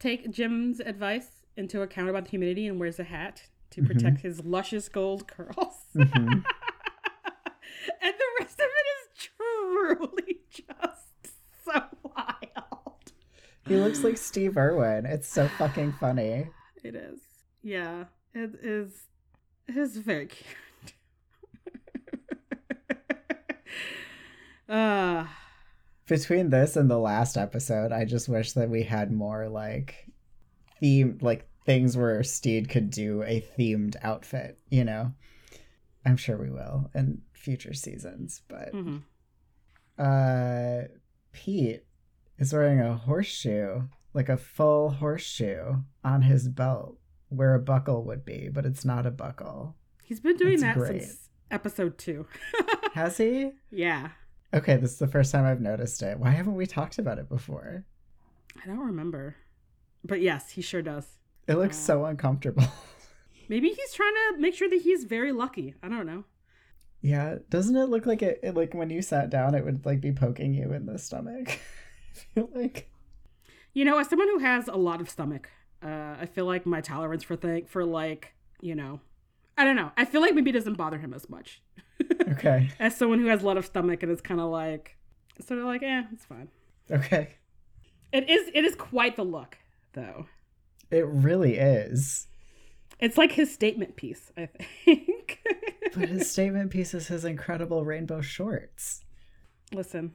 take 0.00 0.28
Jim's 0.32 0.80
advice 0.80 1.28
into 1.56 1.82
account 1.82 2.08
about 2.10 2.24
the 2.24 2.30
humidity 2.30 2.66
and 2.66 2.80
wears 2.80 2.98
a 2.98 3.04
hat 3.04 3.42
to 3.70 3.82
protect 3.82 4.22
his 4.22 4.44
luscious 4.44 4.88
gold 4.88 5.28
curls. 5.28 5.84
Mhm. 5.94 6.42
and 8.02 8.14
the 8.14 8.30
rest 8.40 8.58
of 8.58 8.66
truly 9.78 10.40
just 10.50 11.34
so 11.64 11.82
wild. 12.02 13.12
He 13.66 13.76
looks 13.76 14.02
like 14.02 14.16
Steve 14.16 14.56
Irwin. 14.56 15.06
It's 15.06 15.28
so 15.28 15.48
fucking 15.58 15.92
funny. 16.00 16.48
It 16.82 16.94
is. 16.94 17.20
Yeah, 17.62 18.04
it 18.34 18.54
is. 18.62 18.92
It 19.66 19.76
is 19.76 19.96
very 19.98 20.26
cute. 20.26 20.94
uh, 24.68 25.26
between 26.06 26.48
this 26.48 26.76
and 26.76 26.90
the 26.90 26.98
last 26.98 27.36
episode, 27.36 27.92
I 27.92 28.06
just 28.06 28.28
wish 28.28 28.52
that 28.52 28.70
we 28.70 28.84
had 28.84 29.12
more 29.12 29.48
like 29.48 30.06
theme 30.80 31.18
like 31.20 31.46
things 31.66 31.96
where 31.96 32.22
Stede 32.22 32.70
could 32.70 32.88
do 32.90 33.22
a 33.24 33.44
themed 33.58 33.96
outfit, 34.02 34.58
you 34.70 34.84
know. 34.84 35.12
I'm 36.06 36.16
sure 36.16 36.38
we 36.38 36.48
will 36.48 36.90
in 36.94 37.20
future 37.34 37.74
seasons, 37.74 38.40
but 38.48 38.72
mhm. 38.72 39.02
Uh 39.98 40.82
Pete 41.32 41.84
is 42.38 42.52
wearing 42.52 42.80
a 42.80 42.96
horseshoe, 42.96 43.82
like 44.14 44.28
a 44.28 44.36
full 44.36 44.90
horseshoe 44.90 45.76
on 46.04 46.22
his 46.22 46.48
belt 46.48 46.96
where 47.28 47.54
a 47.54 47.60
buckle 47.60 48.04
would 48.04 48.24
be, 48.24 48.48
but 48.48 48.64
it's 48.64 48.84
not 48.84 49.06
a 49.06 49.10
buckle. 49.10 49.76
he's 50.04 50.20
been 50.20 50.36
doing 50.36 50.54
It's 50.54 50.62
that 50.62 50.76
great. 50.76 51.02
since 51.02 51.28
episode 51.50 51.98
two. 51.98 52.26
Has 52.94 53.16
he? 53.18 53.52
yeah, 53.70 54.10
Okay, 54.54 54.76
this 54.76 54.92
is 54.92 54.98
the 54.98 55.06
first 55.08 55.30
time 55.32 55.44
I've 55.44 55.60
noticed 55.60 56.02
it. 56.02 56.18
Why 56.18 56.30
haven't 56.30 56.54
we 56.54 56.64
talked 56.66 56.98
about 56.98 57.18
it 57.18 57.28
before? 57.28 57.84
I 58.62 58.66
don't 58.66 58.78
remember, 58.78 59.36
but 60.02 60.22
yes, 60.22 60.50
he 60.52 60.62
sure 60.62 60.80
does. 60.80 61.06
It 61.46 61.56
looks 61.56 61.76
Uh, 61.76 61.80
so 61.82 62.04
uncomfortable. 62.06 62.64
Maybe 63.50 63.68
he's 63.68 63.92
trying 63.92 64.14
to 64.14 64.38
make 64.40 64.54
sure 64.54 64.68
that 64.70 64.80
he's 64.82 65.04
very 65.04 65.32
lucky. 65.32 65.74
I 65.82 65.88
don't 65.88 66.06
know. 66.06 66.24
Yeah, 67.00 67.36
doesn't 67.48 67.76
it 67.76 67.88
look 67.88 68.06
like 68.06 68.22
it, 68.22 68.40
it 68.42 68.54
like 68.54 68.74
when 68.74 68.90
you 68.90 69.02
sat 69.02 69.30
down 69.30 69.54
it 69.54 69.64
would 69.64 69.86
like 69.86 70.00
be 70.00 70.12
poking 70.12 70.54
you 70.54 70.72
in 70.72 70.86
the 70.86 70.98
stomach? 70.98 71.48
I 72.16 72.18
feel 72.34 72.50
like 72.54 72.90
You 73.74 73.84
know, 73.84 73.98
as 73.98 74.08
someone 74.08 74.28
who 74.28 74.38
has 74.40 74.66
a 74.68 74.76
lot 74.76 75.00
of 75.00 75.08
stomach, 75.08 75.48
uh, 75.82 76.16
I 76.20 76.26
feel 76.26 76.44
like 76.44 76.66
my 76.66 76.80
tolerance 76.80 77.22
for 77.22 77.36
thing 77.36 77.66
for 77.66 77.84
like 77.84 78.34
you 78.60 78.74
know, 78.74 79.00
I 79.56 79.64
don't 79.64 79.76
know. 79.76 79.92
I 79.96 80.04
feel 80.04 80.20
like 80.20 80.34
maybe 80.34 80.50
it 80.50 80.54
doesn't 80.54 80.74
bother 80.74 80.98
him 80.98 81.14
as 81.14 81.28
much 81.30 81.62
okay. 82.32 82.70
as 82.80 82.96
someone 82.96 83.20
who 83.20 83.26
has 83.26 83.42
a 83.42 83.46
lot 83.46 83.56
of 83.56 83.64
stomach 83.66 84.02
and 84.02 84.10
is 84.10 84.20
kind 84.20 84.40
of 84.40 84.50
like 84.50 84.96
sort 85.46 85.60
of 85.60 85.66
like, 85.66 85.82
eh, 85.82 86.02
it's 86.12 86.24
fine. 86.24 86.48
Okay. 86.90 87.34
It 88.12 88.28
is 88.28 88.50
it 88.54 88.64
is 88.64 88.74
quite 88.74 89.16
the 89.16 89.24
look 89.24 89.58
though. 89.92 90.26
It 90.90 91.06
really 91.06 91.56
is. 91.58 92.26
It's 92.98 93.18
like 93.18 93.32
his 93.32 93.52
statement 93.52 93.94
piece, 93.96 94.32
I 94.36 94.46
think. 94.46 95.08
But 95.94 96.10
his 96.10 96.30
statement 96.30 96.70
piece 96.70 96.92
is 96.92 97.08
his 97.08 97.24
incredible 97.24 97.82
rainbow 97.84 98.20
shorts. 98.20 99.00
Listen, 99.72 100.14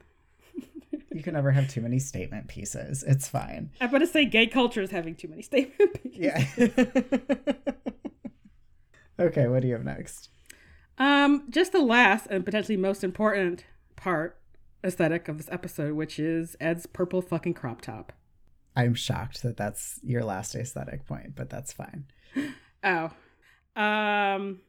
You 1.12 1.22
can 1.22 1.34
never 1.34 1.50
have 1.50 1.68
too 1.68 1.80
many 1.80 1.98
statement 1.98 2.48
pieces. 2.48 3.02
It's 3.06 3.28
fine. 3.28 3.70
I'm 3.80 3.88
about 3.88 3.98
to 3.98 4.06
say 4.06 4.24
gay 4.24 4.46
culture 4.46 4.82
is 4.82 4.90
having 4.90 5.14
too 5.16 5.28
many 5.28 5.42
statement 5.42 6.02
pieces. 6.02 6.18
Yeah. 6.18 6.44
okay, 9.20 9.46
what 9.48 9.62
do 9.62 9.68
you 9.68 9.74
have 9.74 9.84
next? 9.84 10.30
Um, 10.98 11.44
just 11.50 11.72
the 11.72 11.80
last 11.80 12.26
and 12.30 12.44
potentially 12.44 12.76
most 12.76 13.02
important 13.02 13.64
part 13.96 14.38
aesthetic 14.84 15.28
of 15.28 15.38
this 15.38 15.48
episode, 15.50 15.94
which 15.94 16.18
is 16.18 16.56
Ed's 16.60 16.86
purple 16.86 17.20
fucking 17.22 17.54
crop 17.54 17.80
top. 17.80 18.12
I'm 18.76 18.94
shocked 18.94 19.42
that 19.42 19.56
that's 19.56 19.98
your 20.02 20.24
last 20.24 20.54
aesthetic 20.54 21.06
point, 21.06 21.34
but 21.34 21.50
that's 21.50 21.72
fine. 21.72 22.06
Oh. 22.86 23.10
Um 23.82 24.60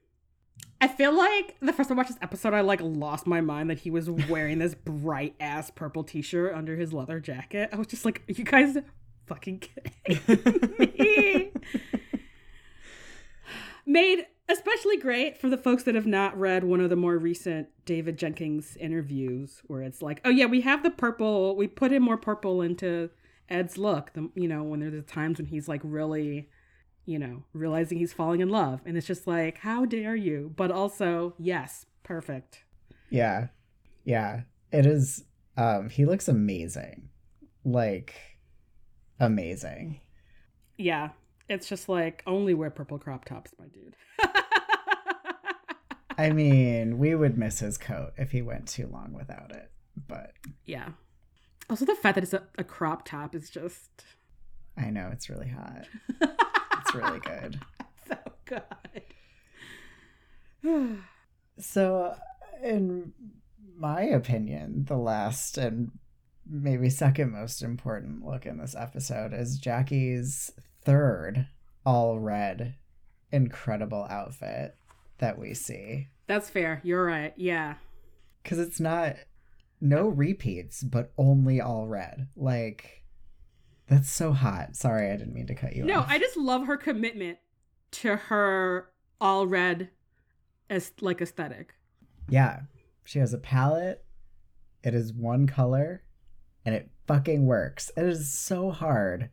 I 0.86 0.88
feel 0.88 1.18
like 1.18 1.56
the 1.62 1.74
first 1.74 1.90
time 1.90 1.98
I 1.98 2.02
watched 2.02 2.12
this 2.12 2.20
episode, 2.22 2.54
I 2.54 2.62
like 2.62 2.80
lost 2.80 3.26
my 3.26 3.42
mind 3.42 3.72
that 3.72 3.80
he 3.80 3.90
was 3.90 4.08
wearing 4.08 4.60
this 4.60 4.76
bright 4.86 5.34
ass 5.40 5.72
purple 5.72 6.04
t 6.04 6.22
shirt 6.22 6.54
under 6.54 6.76
his 6.76 6.94
leather 6.94 7.20
jacket. 7.20 7.72
I 7.74 7.78
was 7.78 7.88
just 7.88 8.06
like, 8.06 8.22
Are 8.30 8.34
you 8.34 8.44
guys 8.44 8.78
fucking 9.26 9.64
kidding 10.06 10.76
me? 10.78 11.52
Made 13.88 14.28
especially 14.48 14.98
great 14.98 15.42
for 15.42 15.50
the 15.50 15.58
folks 15.58 15.82
that 15.86 15.96
have 15.96 16.06
not 16.06 16.38
read 16.38 16.64
one 16.64 16.82
of 16.82 16.92
the 16.92 16.96
more 16.96 17.18
recent 17.18 17.68
David 17.86 18.20
Jenkins 18.20 18.78
interviews 18.80 19.64
where 19.66 19.82
it's 19.82 20.04
like, 20.04 20.22
oh 20.24 20.30
yeah, 20.30 20.46
we 20.46 20.62
have 20.62 20.84
the 20.84 20.92
purple, 20.92 21.56
we 21.56 21.66
put 21.66 21.94
in 21.94 22.04
more 22.04 22.18
purple 22.18 22.62
into 22.62 23.10
Ed's 23.50 23.80
look. 23.80 24.14
The, 24.14 24.30
you 24.36 24.48
know, 24.48 24.62
when 24.62 24.82
there's 24.82 24.94
the 24.94 25.02
times 25.02 25.40
when 25.40 25.48
he's 25.48 25.68
like 25.68 25.82
really, 25.84 26.48
you 27.06 27.20
know, 27.20 27.44
realizing 27.54 27.98
he's 27.98 28.14
falling 28.14 28.42
in 28.42 28.50
love. 28.50 28.82
And 28.86 28.98
it's 28.98 29.08
just 29.08 29.28
like, 29.28 29.60
how 29.60 29.86
dare 29.86 30.16
you? 30.16 30.52
But 30.56 30.72
also, 30.72 31.34
yes, 31.38 31.86
perfect. 32.04 32.64
Yeah. 33.10 33.48
Yeah. 34.04 34.42
It 34.72 34.86
is 34.86 35.24
um 35.58 35.90
he 35.90 36.06
looks 36.06 36.28
amazing. 36.28 37.10
Like 37.64 38.16
amazing. 39.20 40.02
Yeah. 40.78 41.10
It's 41.48 41.68
just 41.68 41.88
like 41.88 42.24
only 42.26 42.54
wear 42.54 42.72
purple 42.72 42.98
crop 42.98 43.26
tops, 43.26 43.54
my 43.60 43.66
dude. 43.68 43.96
I 46.18 46.32
mean, 46.32 46.98
we 46.98 47.14
would 47.14 47.38
miss 47.38 47.60
his 47.60 47.78
coat 47.78 48.14
if 48.18 48.32
he 48.32 48.42
went 48.42 48.68
too 48.68 48.88
long 48.88 49.14
without 49.14 49.52
it. 49.52 49.70
But 50.08 50.32
yeah. 50.66 50.90
Also, 51.70 51.86
the 51.86 51.96
fact 51.96 52.16
that 52.16 52.24
it's 52.24 52.34
a, 52.34 52.44
a 52.58 52.64
crop 52.64 53.06
top 53.06 53.36
is 53.36 53.50
just. 53.50 53.90
I 54.78 54.90
know 54.90 55.10
it's 55.12 55.30
really 55.30 55.50
hot. 55.50 55.88
it's 56.86 56.96
really 56.96 57.20
good. 57.20 57.60
So 58.08 58.18
good. 58.46 58.62
so, 61.60 62.14
in 62.64 63.14
my 63.76 64.04
opinion, 64.04 64.86
the 64.88 64.96
last 64.98 65.58
and 65.58 65.90
maybe 66.48 66.92
second 66.92 67.32
most 67.32 67.64
important 67.64 68.24
look 68.24 68.46
in 68.46 68.60
this 68.60 68.76
episode 68.76 69.34
is 69.34 69.58
Jackie's 69.58 70.52
third 70.84 71.48
all 71.84 72.20
red 72.20 72.76
incredible 73.32 74.06
outfit 74.08 74.76
that 75.18 75.40
we 75.40 75.56
see. 75.56 76.10
That's 76.28 76.50
fair. 76.50 76.80
You're 76.84 77.06
right. 77.06 77.34
Yeah. 77.38 77.76
Cuz 78.44 78.60
it's 78.60 78.80
not 78.80 79.16
no 79.82 80.08
repeats, 80.08 80.84
but 80.84 81.12
only 81.18 81.60
all 81.60 81.88
red. 81.88 82.28
Like 82.36 83.04
that's 83.88 84.10
so 84.10 84.32
hot. 84.34 84.76
Sorry, 84.76 85.12
I 85.12 85.16
didn't 85.16 85.34
mean 85.34 85.48
to 85.48 85.56
cut 85.56 85.76
you 85.76 85.84
no, 85.86 86.00
off. 86.00 86.08
I 86.10 86.18
just 86.18 86.38
love 86.38 86.66
her 86.68 86.78
commitment 86.78 87.38
to 87.92 88.16
her 88.16 88.90
all 89.22 89.48
red 89.48 89.90
as 90.70 90.92
like 91.02 91.22
aesthetic. 91.22 91.74
Yeah. 92.30 92.62
She 93.04 93.20
has 93.20 93.34
a 93.34 93.38
palette. 93.38 94.04
It 94.84 94.94
is 94.94 95.14
one 95.14 95.48
color 95.48 96.04
and 96.66 96.76
it 96.76 96.90
fucking 97.08 97.46
works. 97.46 97.92
It 97.96 98.06
is 98.06 98.32
so 98.32 98.72
hard 98.72 99.30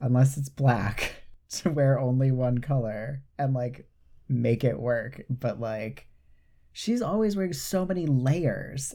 unless 0.00 0.36
it's 0.36 0.48
black 0.48 1.22
to 1.50 1.70
wear 1.70 1.98
only 1.98 2.30
one 2.30 2.58
color 2.58 3.22
and 3.38 3.54
like 3.54 3.88
make 4.28 4.64
it 4.64 4.78
work. 4.78 5.22
But 5.30 5.60
like 5.60 6.08
she's 6.72 7.02
always 7.02 7.36
wearing 7.36 7.52
so 7.52 7.86
many 7.86 8.06
layers. 8.06 8.94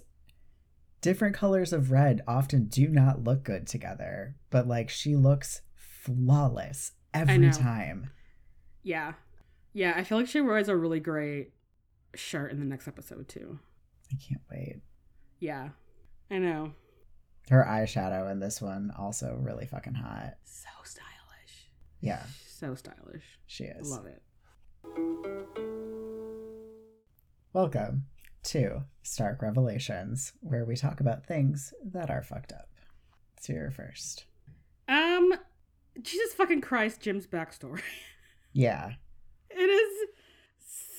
Different 1.01 1.35
colors 1.35 1.73
of 1.73 1.89
red 1.89 2.21
often 2.27 2.65
do 2.65 2.87
not 2.87 3.23
look 3.23 3.43
good 3.43 3.65
together, 3.65 4.35
but 4.51 4.67
like 4.67 4.87
she 4.87 5.15
looks 5.15 5.61
flawless 5.73 6.91
every 7.11 7.49
time. 7.49 8.11
Yeah. 8.83 9.13
Yeah, 9.73 9.93
I 9.95 10.03
feel 10.03 10.19
like 10.19 10.27
she 10.27 10.41
wears 10.41 10.69
a 10.69 10.75
really 10.75 10.99
great 10.99 11.53
shirt 12.13 12.51
in 12.51 12.59
the 12.59 12.67
next 12.67 12.87
episode 12.87 13.27
too. 13.27 13.57
I 14.11 14.15
can't 14.15 14.43
wait. 14.51 14.81
Yeah. 15.39 15.69
I 16.29 16.37
know. 16.37 16.73
Her 17.49 17.65
eyeshadow 17.67 18.31
in 18.31 18.39
this 18.39 18.61
one 18.61 18.93
also 18.95 19.39
really 19.41 19.65
fucking 19.65 19.95
hot. 19.95 20.35
So 20.43 20.69
stylish. 20.83 21.71
Yeah. 21.99 22.21
So 22.45 22.75
stylish. 22.75 23.39
She 23.47 23.63
is. 23.63 23.89
Love 23.89 24.05
it. 24.05 24.21
Welcome 27.53 28.05
to 28.43 28.83
Stark 29.03 29.41
Revelations, 29.41 30.33
where 30.41 30.65
we 30.65 30.75
talk 30.75 30.99
about 30.99 31.25
things 31.25 31.73
that 31.83 32.09
are 32.09 32.23
fucked 32.23 32.51
up. 32.51 32.69
So 33.39 33.53
you're 33.53 33.71
first. 33.71 34.25
Um, 34.87 35.33
Jesus 36.01 36.33
fucking 36.33 36.61
Christ, 36.61 37.01
Jim's 37.01 37.27
backstory. 37.27 37.81
Yeah. 38.53 38.95
It 39.49 39.69
is 39.69 40.09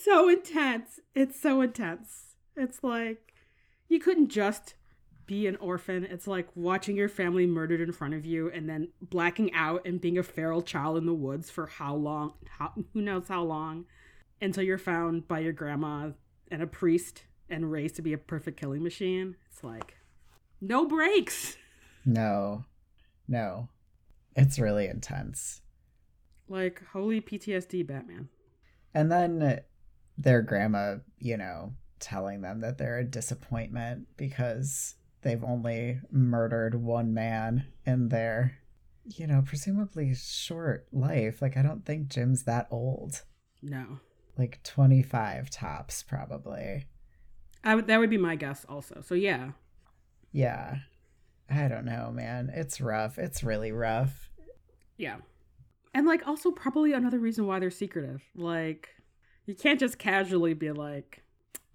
so 0.03 0.27
intense. 0.27 0.99
It's 1.13 1.39
so 1.39 1.61
intense. 1.61 2.35
It's 2.55 2.83
like 2.83 3.33
you 3.87 3.99
couldn't 3.99 4.29
just 4.29 4.73
be 5.25 5.47
an 5.47 5.55
orphan. 5.57 6.03
It's 6.03 6.27
like 6.27 6.47
watching 6.55 6.95
your 6.95 7.09
family 7.09 7.45
murdered 7.45 7.79
in 7.79 7.91
front 7.91 8.13
of 8.13 8.25
you 8.25 8.49
and 8.51 8.67
then 8.67 8.89
blacking 9.01 9.53
out 9.53 9.85
and 9.85 10.01
being 10.01 10.17
a 10.17 10.23
feral 10.23 10.61
child 10.61 10.97
in 10.97 11.05
the 11.05 11.13
woods 11.13 11.49
for 11.49 11.67
how 11.67 11.95
long, 11.95 12.33
how, 12.57 12.73
who 12.93 13.01
knows 13.01 13.27
how 13.27 13.43
long, 13.43 13.85
until 14.41 14.63
you're 14.63 14.77
found 14.77 15.27
by 15.27 15.39
your 15.39 15.53
grandma 15.53 16.09
and 16.51 16.61
a 16.61 16.67
priest 16.67 17.23
and 17.49 17.71
raised 17.71 17.95
to 17.95 18.01
be 18.01 18.13
a 18.13 18.17
perfect 18.17 18.59
killing 18.59 18.83
machine. 18.83 19.35
It's 19.51 19.63
like 19.63 19.95
no 20.61 20.85
breaks. 20.87 21.57
No. 22.05 22.65
No. 23.27 23.69
It's 24.35 24.59
really 24.59 24.87
intense. 24.87 25.61
Like 26.47 26.81
holy 26.91 27.21
PTSD 27.21 27.85
Batman. 27.85 28.29
And 28.93 29.11
then 29.11 29.61
their 30.17 30.41
grandma, 30.41 30.97
you 31.19 31.37
know, 31.37 31.73
telling 31.99 32.41
them 32.41 32.61
that 32.61 32.77
they're 32.77 32.99
a 32.99 33.03
disappointment 33.03 34.07
because 34.17 34.95
they've 35.21 35.43
only 35.43 35.99
murdered 36.11 36.75
one 36.75 37.13
man 37.13 37.65
in 37.85 38.09
their, 38.09 38.59
you 39.05 39.25
know, 39.25 39.41
presumably 39.45 40.13
short 40.13 40.87
life. 40.91 41.41
Like, 41.41 41.57
I 41.57 41.61
don't 41.63 41.85
think 41.85 42.09
Jim's 42.09 42.43
that 42.43 42.67
old. 42.69 43.23
No. 43.61 43.99
Like 44.37 44.61
25 44.63 45.49
tops, 45.49 46.03
probably. 46.03 46.85
I 47.63 47.75
would, 47.75 47.87
that 47.87 47.99
would 47.99 48.09
be 48.09 48.17
my 48.17 48.35
guess 48.35 48.65
also. 48.67 49.01
So, 49.05 49.15
yeah. 49.15 49.51
Yeah. 50.31 50.77
I 51.49 51.67
don't 51.67 51.85
know, 51.85 52.11
man. 52.13 52.51
It's 52.53 52.81
rough. 52.81 53.17
It's 53.17 53.43
really 53.43 53.71
rough. 53.71 54.29
Yeah. 54.97 55.17
And, 55.93 56.07
like, 56.07 56.27
also 56.27 56.51
probably 56.51 56.93
another 56.93 57.19
reason 57.19 57.45
why 57.45 57.59
they're 57.59 57.71
secretive. 57.71 58.23
Like, 58.35 58.89
you 59.45 59.55
can't 59.55 59.79
just 59.79 59.99
casually 59.99 60.53
be 60.53 60.71
like, 60.71 61.23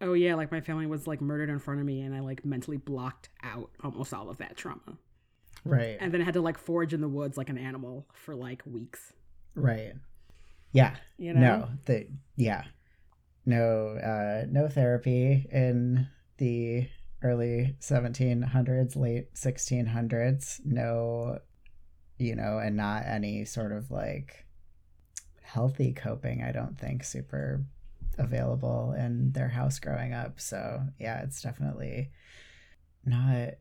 oh 0.00 0.12
yeah, 0.12 0.34
like 0.34 0.52
my 0.52 0.60
family 0.60 0.86
was 0.86 1.06
like 1.06 1.20
murdered 1.20 1.50
in 1.50 1.58
front 1.58 1.80
of 1.80 1.86
me 1.86 2.02
and 2.02 2.14
I 2.14 2.20
like 2.20 2.44
mentally 2.44 2.76
blocked 2.76 3.28
out 3.42 3.70
almost 3.82 4.14
all 4.14 4.30
of 4.30 4.38
that 4.38 4.56
trauma. 4.56 4.98
Right. 5.64 5.96
And 6.00 6.12
then 6.12 6.20
I 6.20 6.24
had 6.24 6.34
to 6.34 6.40
like 6.40 6.58
forage 6.58 6.94
in 6.94 7.00
the 7.00 7.08
woods 7.08 7.36
like 7.36 7.48
an 7.48 7.58
animal 7.58 8.06
for 8.12 8.34
like 8.34 8.62
weeks. 8.64 9.12
Right. 9.54 9.94
Yeah. 10.72 10.94
You 11.16 11.34
know? 11.34 11.40
No. 11.40 11.68
The 11.86 12.06
yeah. 12.36 12.64
No 13.48 13.96
uh 13.96 14.46
no 14.50 14.68
therapy 14.68 15.46
in 15.50 16.06
the 16.36 16.86
early 17.22 17.74
1700s, 17.80 18.94
late 18.94 19.34
1600s. 19.34 20.60
No 20.64 21.38
you 22.18 22.34
know, 22.34 22.58
and 22.58 22.76
not 22.76 23.06
any 23.06 23.44
sort 23.44 23.72
of 23.72 23.90
like 23.90 24.44
healthy 25.42 25.92
coping, 25.94 26.42
I 26.42 26.52
don't 26.52 26.78
think 26.78 27.04
super 27.04 27.64
available 28.18 28.92
in 28.98 29.32
their 29.32 29.48
house 29.48 29.78
growing 29.78 30.12
up. 30.12 30.40
So, 30.40 30.82
yeah, 30.98 31.22
it's 31.22 31.40
definitely 31.40 32.10
not 33.04 33.54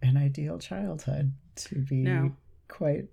an 0.00 0.16
ideal 0.16 0.58
childhood 0.58 1.32
to 1.56 1.80
be 1.80 2.02
No. 2.04 2.32
quite 2.68 3.06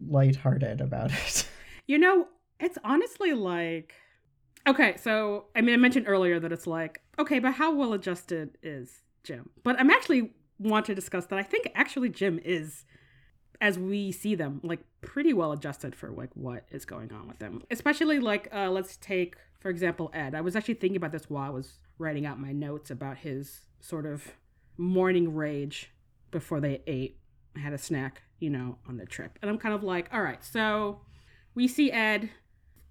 lighthearted 0.00 0.80
about 0.80 1.12
it. 1.12 1.48
You 1.86 1.98
know, 1.98 2.28
it's 2.60 2.78
honestly 2.84 3.32
like 3.32 3.94
okay, 4.66 4.96
so 4.96 5.46
I 5.54 5.60
mean 5.60 5.74
I 5.74 5.78
mentioned 5.78 6.06
earlier 6.08 6.40
that 6.40 6.52
it's 6.52 6.66
like, 6.66 7.00
okay, 7.18 7.38
but 7.38 7.54
how 7.54 7.74
well 7.74 7.92
adjusted 7.92 8.58
is 8.62 9.02
Jim? 9.24 9.50
But 9.62 9.78
I'm 9.78 9.90
actually 9.90 10.32
want 10.58 10.86
to 10.86 10.94
discuss 10.94 11.26
that 11.26 11.38
I 11.38 11.42
think 11.42 11.70
actually 11.74 12.10
Jim 12.10 12.38
is 12.44 12.84
as 13.60 13.78
we 13.78 14.10
see 14.12 14.34
them 14.34 14.60
like 14.62 14.80
pretty 15.02 15.32
well 15.32 15.52
adjusted 15.52 15.94
for 15.94 16.10
like 16.10 16.30
what 16.34 16.64
is 16.70 16.84
going 16.84 17.12
on 17.12 17.28
with 17.28 17.38
them. 17.38 17.62
Especially 17.70 18.18
like 18.18 18.48
uh 18.54 18.70
let's 18.70 18.96
take 18.96 19.36
for 19.58 19.68
example 19.70 20.10
Ed. 20.14 20.34
I 20.34 20.40
was 20.40 20.56
actually 20.56 20.74
thinking 20.74 20.96
about 20.96 21.12
this 21.12 21.28
while 21.28 21.46
I 21.46 21.50
was 21.50 21.78
writing 21.98 22.26
out 22.26 22.40
my 22.40 22.52
notes 22.52 22.90
about 22.90 23.18
his 23.18 23.60
sort 23.80 24.06
of 24.06 24.32
morning 24.76 25.34
rage 25.34 25.90
before 26.30 26.60
they 26.60 26.82
ate 26.86 27.18
had 27.56 27.72
a 27.72 27.78
snack, 27.78 28.22
you 28.38 28.50
know, 28.50 28.78
on 28.88 28.96
the 28.96 29.06
trip. 29.06 29.38
And 29.42 29.50
I'm 29.50 29.58
kind 29.58 29.74
of 29.74 29.82
like, 29.82 30.08
all 30.12 30.22
right, 30.22 30.42
so 30.42 31.00
we 31.54 31.66
see 31.66 31.90
Ed 31.90 32.30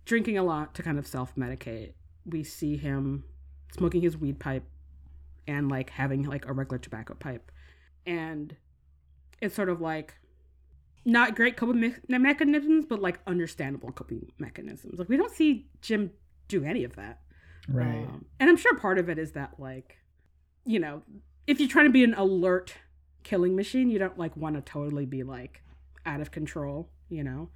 drinking 0.10 0.38
a 0.38 0.44
lot 0.44 0.74
to 0.76 0.84
kind 0.84 1.00
of 1.00 1.08
self 1.08 1.36
medicate. 1.36 1.94
We 2.26 2.44
see 2.44 2.76
him 2.76 3.24
smoking 3.78 4.02
his 4.02 4.18
weed 4.18 4.40
pipe 4.40 4.64
and 5.48 5.70
like 5.70 5.92
having 5.92 6.24
like 6.24 6.48
a 6.48 6.52
regular 6.52 6.80
tobacco 6.80 7.14
pipe. 7.14 7.52
And 8.06 8.56
it's 9.40 9.56
sort 9.56 9.70
of 9.70 9.80
like 9.80 10.16
not 11.06 11.36
great 11.36 11.56
coping 11.56 11.80
me- 11.80 11.96
mechanisms, 12.08 12.86
but 12.90 13.02
like 13.02 13.20
understandable 13.28 13.92
coping 13.92 14.32
mechanisms. 14.40 14.98
Like 15.00 15.10
we 15.10 15.16
don't 15.16 15.32
see 15.32 15.68
Jim 15.82 16.12
do 16.48 16.66
any 16.66 16.84
of 16.84 16.96
that. 16.96 17.22
Right. 17.68 18.06
Um, 18.08 18.26
and 18.40 18.50
I'm 18.50 18.58
sure 18.58 18.76
part 18.76 18.98
of 18.98 19.10
it 19.10 19.20
is 19.20 19.34
that 19.34 19.60
like, 19.60 19.98
you 20.66 20.80
know, 20.80 21.04
if 21.46 21.60
you're 21.60 21.70
trying 21.70 21.86
to 21.86 21.92
be 21.92 22.04
an 22.04 22.16
alert 22.16 22.74
killing 23.24 23.56
machine, 23.56 23.90
you 23.90 24.00
don't 24.00 24.18
like 24.18 24.36
want 24.36 24.56
to 24.56 24.62
totally 24.62 25.06
be 25.06 25.22
like 25.22 25.62
out 26.06 26.20
of 26.20 26.32
control, 26.32 26.90
you 27.10 27.24
know? 27.24 27.50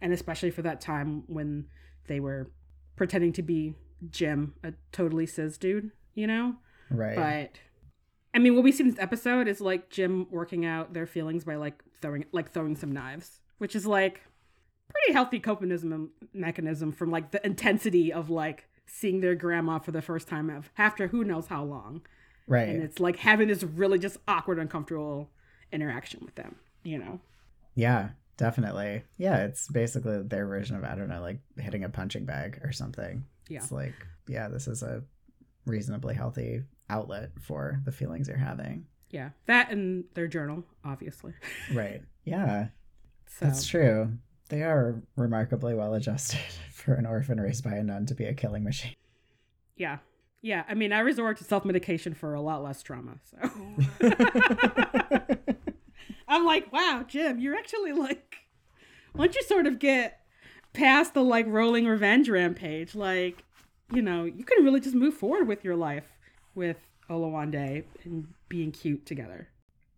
And 0.00 0.14
especially 0.14 0.50
for 0.50 0.62
that 0.62 0.80
time 0.80 1.24
when 1.26 1.66
they 2.10 2.20
were 2.20 2.50
pretending 2.96 3.32
to 3.32 3.42
be 3.42 3.74
Jim, 4.10 4.54
a 4.64 4.74
totally 4.90 5.26
cis 5.26 5.56
dude, 5.56 5.92
you 6.14 6.26
know? 6.26 6.56
Right. 6.90 7.14
But 7.14 7.60
I 8.34 8.40
mean, 8.40 8.54
what 8.54 8.64
we 8.64 8.72
see 8.72 8.82
in 8.82 8.90
this 8.90 8.98
episode 8.98 9.46
is 9.46 9.60
like 9.60 9.90
Jim 9.90 10.26
working 10.30 10.66
out 10.66 10.92
their 10.92 11.06
feelings 11.06 11.44
by 11.44 11.54
like 11.54 11.82
throwing 12.02 12.26
like 12.32 12.52
throwing 12.52 12.76
some 12.76 12.90
knives, 12.92 13.40
which 13.58 13.76
is 13.76 13.86
like 13.86 14.22
pretty 14.92 15.12
healthy 15.12 15.38
coping 15.38 16.10
mechanism 16.34 16.92
from 16.92 17.10
like 17.12 17.30
the 17.30 17.44
intensity 17.46 18.12
of 18.12 18.28
like 18.28 18.66
seeing 18.86 19.20
their 19.20 19.36
grandma 19.36 19.78
for 19.78 19.92
the 19.92 20.02
first 20.02 20.26
time 20.26 20.64
after 20.76 21.06
who 21.06 21.22
knows 21.22 21.46
how 21.46 21.62
long. 21.62 22.02
Right. 22.48 22.68
And 22.68 22.82
it's 22.82 22.98
like 22.98 23.18
having 23.18 23.46
this 23.46 23.62
really 23.62 24.00
just 24.00 24.16
awkward, 24.26 24.58
uncomfortable 24.58 25.30
interaction 25.72 26.22
with 26.24 26.34
them, 26.34 26.56
you 26.82 26.98
know? 26.98 27.20
Yeah, 27.76 28.08
definitely. 28.40 29.02
Yeah, 29.18 29.44
it's 29.44 29.68
basically 29.68 30.22
their 30.22 30.46
version 30.46 30.74
of, 30.76 30.82
I 30.82 30.94
don't 30.96 31.08
know, 31.08 31.20
like 31.20 31.38
hitting 31.58 31.84
a 31.84 31.88
punching 31.90 32.24
bag 32.24 32.58
or 32.64 32.72
something. 32.72 33.24
Yeah. 33.48 33.58
It's 33.58 33.70
like, 33.70 33.94
yeah, 34.26 34.48
this 34.48 34.66
is 34.66 34.82
a 34.82 35.04
reasonably 35.66 36.14
healthy 36.14 36.62
outlet 36.88 37.30
for 37.40 37.80
the 37.84 37.92
feelings 37.92 38.26
you're 38.28 38.36
having. 38.38 38.86
Yeah. 39.10 39.30
That 39.46 39.70
and 39.70 40.04
their 40.14 40.26
journal, 40.26 40.64
obviously. 40.84 41.34
Right. 41.74 42.02
Yeah. 42.24 42.68
So 43.28 43.44
That's 43.44 43.66
true. 43.66 44.12
They 44.48 44.62
are 44.62 45.02
remarkably 45.16 45.74
well 45.74 45.94
adjusted 45.94 46.40
for 46.72 46.94
an 46.94 47.06
orphan 47.06 47.38
raised 47.40 47.62
by 47.62 47.74
a 47.74 47.82
nun 47.84 48.06
to 48.06 48.14
be 48.14 48.24
a 48.24 48.34
killing 48.34 48.64
machine. 48.64 48.96
yeah. 49.76 49.98
Yeah. 50.42 50.64
I 50.66 50.72
mean, 50.74 50.90
I 50.94 51.00
resort 51.00 51.36
to 51.38 51.44
self 51.44 51.66
medication 51.66 52.14
for 52.14 52.32
a 52.32 52.40
lot 52.40 52.62
less 52.64 52.82
trauma. 52.82 53.16
So 53.30 53.36
I'm 56.30 56.46
like, 56.46 56.72
wow, 56.72 57.04
Jim, 57.06 57.40
you're 57.40 57.56
actually 57.56 57.92
like, 57.92 58.36
once 59.16 59.34
you 59.34 59.42
sort 59.42 59.66
of 59.66 59.80
get 59.80 60.20
past 60.72 61.12
the 61.12 61.22
like 61.22 61.46
rolling 61.48 61.86
revenge 61.86 62.30
rampage, 62.30 62.94
like, 62.94 63.42
you 63.92 64.00
know, 64.00 64.24
you 64.24 64.44
can 64.44 64.64
really 64.64 64.78
just 64.78 64.94
move 64.94 65.14
forward 65.14 65.48
with 65.48 65.64
your 65.64 65.74
life 65.74 66.06
with 66.54 66.76
Oluwande 67.10 67.82
and 68.04 68.28
being 68.48 68.70
cute 68.70 69.04
together. 69.04 69.48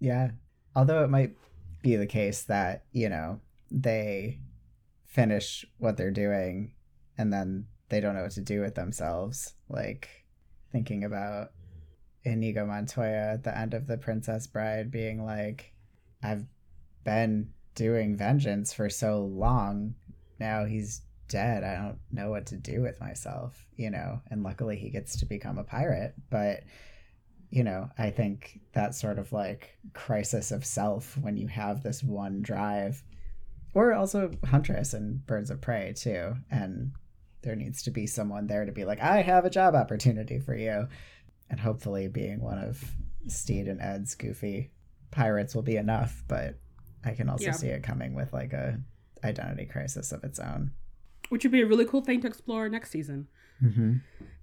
Yeah. 0.01 0.31
Although 0.75 1.05
it 1.05 1.11
might 1.11 1.37
be 1.83 1.97
the 1.97 2.07
case 2.07 2.45
that, 2.45 2.85
you 2.93 3.11
know, 3.11 3.41
they 3.71 4.41
finish 5.05 5.67
what 5.77 5.99
they're 5.99 6.11
doing 6.11 6.73
and 7.19 7.31
then 7.31 7.67
they 7.91 8.01
don't 8.01 8.15
know 8.15 8.23
what 8.23 8.33
to 8.33 8.41
do 8.41 8.63
with 8.63 8.75
themselves. 8.75 9.53
Like 9.69 10.09
thinking 10.73 11.05
about 11.05 11.49
Inigo 12.25 12.65
Montoya 12.65 13.35
at 13.35 13.45
the 13.45 13.57
end 13.57 13.75
of 13.75 13.87
The 13.87 13.99
Princess 13.99 14.47
Bride 14.47 14.91
being 14.91 15.27
like, 15.27 15.75
I've 16.23 16.45
been 17.05 17.51
doing 17.75 18.17
vengeance 18.17 18.73
for 18.73 18.89
so 18.89 19.25
long. 19.25 19.95
Now 20.39 20.65
he's 20.65 21.03
dead. 21.29 21.65
I 21.65 21.75
don't 21.75 21.99
know 22.11 22.31
what 22.31 22.47
to 22.47 22.57
do 22.57 22.83
with 22.83 23.01
myself, 23.01 23.67
you 23.77 23.91
know? 23.91 24.21
And 24.31 24.43
luckily 24.43 24.77
he 24.77 24.91
gets 24.91 25.19
to 25.21 25.27
become 25.27 25.59
a 25.59 25.65
pirate. 25.65 26.15
But, 26.31 26.65
you 27.51 27.65
know, 27.65 27.89
I 27.97 28.11
think 28.11 28.61
that 28.75 28.95
sort 28.95 29.19
of 29.19 29.33
like 29.33 29.79
crisis 29.95 30.53
of 30.53 30.65
self 30.65 31.17
when 31.19 31.37
you 31.37 31.49
have 31.49 31.83
this 31.83 32.03
one 32.03 32.43
drive, 32.43 33.03
or 33.75 33.95
also 33.95 34.31
Huntress 34.45 34.93
and 34.93 35.25
Birds 35.27 35.51
of 35.51 35.61
Prey 35.63 35.95
too. 35.97 36.35
And 36.51 36.93
there 37.43 37.57
needs 37.57 37.83
to 37.85 37.91
be 37.91 38.07
someone 38.07 38.47
there 38.47 38.67
to 38.67 38.73
be 38.73 38.85
like, 38.85 39.01
I 39.01 39.23
have 39.23 39.47
a 39.47 39.51
job 39.51 39.75
opportunity 39.75 40.39
for 40.39 40.55
you. 40.55 40.87
And 41.49 41.59
hopefully 41.59 42.09
being 42.09 42.41
one 42.41 42.59
of 42.59 42.83
Stede 43.27 43.69
and 43.69 43.81
Ed's 43.81 44.15
goofy 44.15 44.72
pirates 45.13 45.55
will 45.55 45.63
be 45.63 45.77
enough, 45.77 46.25
but 46.27 46.59
I 47.05 47.13
can 47.13 47.29
also 47.29 47.45
Yeah. 47.47 47.53
see 47.53 47.69
it 47.69 47.83
coming 47.85 48.15
with 48.15 48.33
like 48.33 48.53
a 48.53 48.81
identity 49.25 49.67
crisis 49.67 50.11
of 50.11 50.25
its 50.25 50.41
own. 50.41 50.73
Which 51.29 51.45
would 51.45 51.53
be 51.53 51.61
a 51.63 51.67
really 51.67 51.85
cool 51.85 52.01
thing 52.03 52.21
to 52.23 52.27
explore 52.27 52.69
next 52.69 52.91
season. 52.91 53.29
Mm-hmm. 53.63 53.99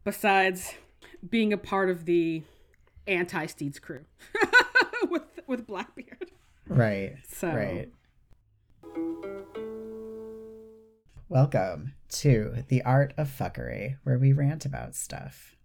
Besides 0.06 0.74
being 1.30 1.52
a 1.52 1.58
part 1.58 1.90
of 1.90 2.06
the 2.06 2.44
anti 3.08 3.46
Stedes 3.48 3.82
crew 3.82 4.06
with 5.10 5.24
with 5.48 5.68
Blackbeard. 5.68 6.32
Right. 6.68 7.18
So 7.28 7.50
Right. 7.54 7.92
Welcome 11.28 11.94
to 12.10 12.64
The 12.70 12.82
Art 12.84 13.14
of 13.18 13.30
Fuckery, 13.30 13.98
where 14.04 14.18
we 14.18 14.34
rant 14.34 14.66
about 14.66 14.96
stuff. 14.96 15.56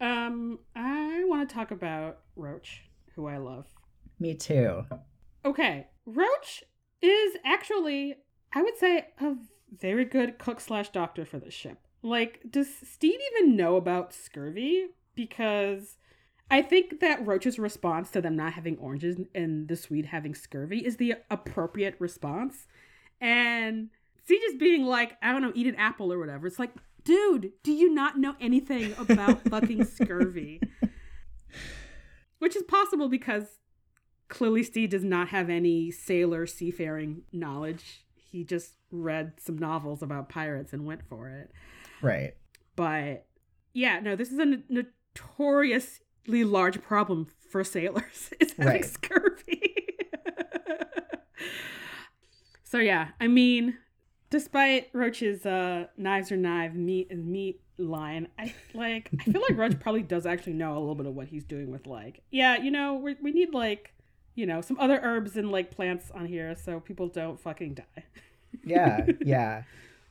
um 0.00 0.58
I 0.74 1.24
want 1.26 1.48
to 1.48 1.54
talk 1.54 1.70
about 1.70 2.20
Roach, 2.36 2.84
who 3.14 3.26
I 3.26 3.36
love. 3.38 3.66
Me 4.22 4.34
too. 4.34 4.84
Okay, 5.44 5.88
Roach 6.06 6.62
is 7.02 7.34
actually, 7.44 8.14
I 8.54 8.62
would 8.62 8.78
say, 8.78 9.08
a 9.20 9.34
very 9.76 10.04
good 10.04 10.38
cook 10.38 10.60
slash 10.60 10.90
doctor 10.90 11.24
for 11.24 11.40
this 11.40 11.52
ship. 11.52 11.78
Like, 12.04 12.38
does 12.48 12.68
Steve 12.88 13.18
even 13.32 13.56
know 13.56 13.74
about 13.74 14.14
scurvy? 14.14 14.90
Because 15.16 15.96
I 16.52 16.62
think 16.62 17.00
that 17.00 17.26
Roach's 17.26 17.58
response 17.58 18.12
to 18.12 18.20
them 18.20 18.36
not 18.36 18.52
having 18.52 18.78
oranges 18.78 19.16
and 19.34 19.66
the 19.66 19.74
Swede 19.74 20.06
having 20.06 20.36
scurvy 20.36 20.86
is 20.86 20.98
the 20.98 21.14
appropriate 21.28 21.96
response. 21.98 22.68
And 23.20 23.88
see 24.24 24.38
just 24.38 24.58
being 24.58 24.84
like, 24.84 25.16
I 25.20 25.32
don't 25.32 25.42
know, 25.42 25.52
eat 25.56 25.66
an 25.66 25.74
apple 25.74 26.12
or 26.12 26.20
whatever. 26.20 26.46
It's 26.46 26.60
like, 26.60 26.74
dude, 27.02 27.54
do 27.64 27.72
you 27.72 27.92
not 27.92 28.20
know 28.20 28.36
anything 28.40 28.94
about 28.98 29.42
fucking 29.48 29.82
scurvy? 29.84 30.60
Which 32.38 32.54
is 32.54 32.62
possible 32.62 33.08
because 33.08 33.58
clearly 34.32 34.62
Steve 34.62 34.90
does 34.90 35.04
not 35.04 35.28
have 35.28 35.50
any 35.50 35.90
sailor 35.90 36.46
seafaring 36.46 37.22
knowledge. 37.32 38.04
He 38.14 38.44
just 38.44 38.72
read 38.90 39.34
some 39.38 39.58
novels 39.58 40.02
about 40.02 40.28
pirates 40.30 40.72
and 40.72 40.86
went 40.86 41.02
for 41.06 41.28
it. 41.28 41.50
Right. 42.00 42.34
But 42.74 43.26
yeah, 43.74 44.00
no, 44.00 44.16
this 44.16 44.32
is 44.32 44.38
a 44.38 44.42
n- 44.42 44.64
notoriously 44.68 46.44
large 46.44 46.82
problem 46.82 47.26
for 47.50 47.62
sailors. 47.62 48.30
It's 48.40 48.54
having 48.54 48.72
Right. 48.72 48.84
scurvy. 48.84 49.86
so 52.64 52.78
yeah, 52.78 53.08
I 53.20 53.28
mean, 53.28 53.76
despite 54.30 54.88
Roach's 54.94 55.44
uh, 55.44 55.86
knives 55.96 56.32
or 56.32 56.36
knife, 56.36 56.72
meat 56.74 57.08
and 57.10 57.26
meat 57.26 57.60
line, 57.78 58.28
I 58.38 58.54
like. 58.74 59.10
I 59.20 59.24
feel 59.24 59.42
like 59.42 59.56
Roach 59.58 59.78
probably 59.80 60.02
does 60.02 60.26
actually 60.26 60.54
know 60.54 60.72
a 60.72 60.78
little 60.80 60.94
bit 60.94 61.06
of 61.06 61.14
what 61.14 61.28
he's 61.28 61.44
doing 61.44 61.70
with 61.70 61.86
like, 61.86 62.22
yeah, 62.30 62.56
you 62.56 62.70
know, 62.70 62.94
we 62.94 63.16
we 63.22 63.32
need 63.32 63.52
like, 63.52 63.91
you 64.34 64.46
know, 64.46 64.60
some 64.60 64.78
other 64.78 65.00
herbs 65.02 65.36
and 65.36 65.50
like 65.50 65.70
plants 65.70 66.10
on 66.10 66.26
here 66.26 66.54
so 66.54 66.80
people 66.80 67.08
don't 67.08 67.40
fucking 67.40 67.74
die. 67.74 68.04
Yeah. 68.64 69.06
yeah. 69.24 69.62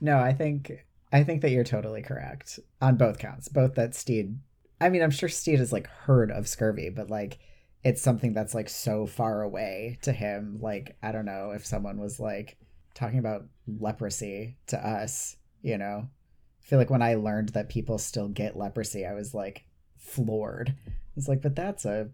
No, 0.01 0.17
I 0.17 0.33
think 0.33 0.83
I 1.13 1.23
think 1.23 1.43
that 1.43 1.51
you're 1.51 1.63
totally 1.63 2.01
correct 2.01 2.59
on 2.81 2.97
both 2.97 3.19
counts. 3.19 3.47
Both 3.47 3.75
that 3.75 3.93
Stede 3.93 4.39
I 4.81 4.89
mean, 4.89 5.03
I'm 5.03 5.11
sure 5.11 5.29
Stede 5.29 5.59
has 5.59 5.71
like 5.71 5.87
heard 5.87 6.31
of 6.31 6.47
scurvy, 6.47 6.89
but 6.89 7.11
like 7.11 7.37
it's 7.83 8.01
something 8.01 8.33
that's 8.33 8.55
like 8.55 8.67
so 8.67 9.05
far 9.05 9.43
away 9.43 9.99
to 10.01 10.11
him. 10.11 10.57
Like, 10.59 10.97
I 11.03 11.11
don't 11.11 11.25
know 11.25 11.51
if 11.51 11.65
someone 11.65 11.99
was 11.99 12.19
like 12.19 12.57
talking 12.95 13.19
about 13.19 13.45
leprosy 13.67 14.57
to 14.67 14.77
us, 14.77 15.37
you 15.61 15.77
know. 15.77 16.07
I 16.07 16.63
feel 16.63 16.79
like 16.79 16.89
when 16.89 17.01
I 17.01 17.15
learned 17.15 17.49
that 17.49 17.69
people 17.69 17.97
still 17.97 18.27
get 18.27 18.57
leprosy, 18.57 19.05
I 19.05 19.13
was 19.13 19.33
like 19.33 19.65
floored. 19.97 20.75
It's 21.15 21.27
like, 21.27 21.41
but 21.41 21.55
that's 21.55 21.85
a 21.85 22.09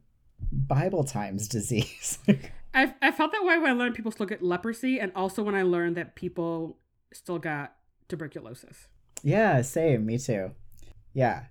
Bible 0.51 1.03
times 1.03 1.47
disease. 1.47 2.19
I 2.73 2.93
I 3.01 3.11
felt 3.11 3.31
that 3.31 3.43
way 3.43 3.57
when 3.57 3.69
I 3.69 3.73
learned 3.73 3.95
people 3.95 4.11
still 4.11 4.25
get 4.25 4.43
leprosy, 4.43 4.99
and 4.99 5.11
also 5.15 5.43
when 5.43 5.55
I 5.55 5.63
learned 5.63 5.97
that 5.97 6.15
people 6.15 6.77
still 7.13 7.39
got 7.39 7.75
tuberculosis. 8.07 8.87
Yeah, 9.23 9.61
same. 9.61 10.05
Me 10.05 10.17
too. 10.17 10.51
Yeah, 11.13 11.45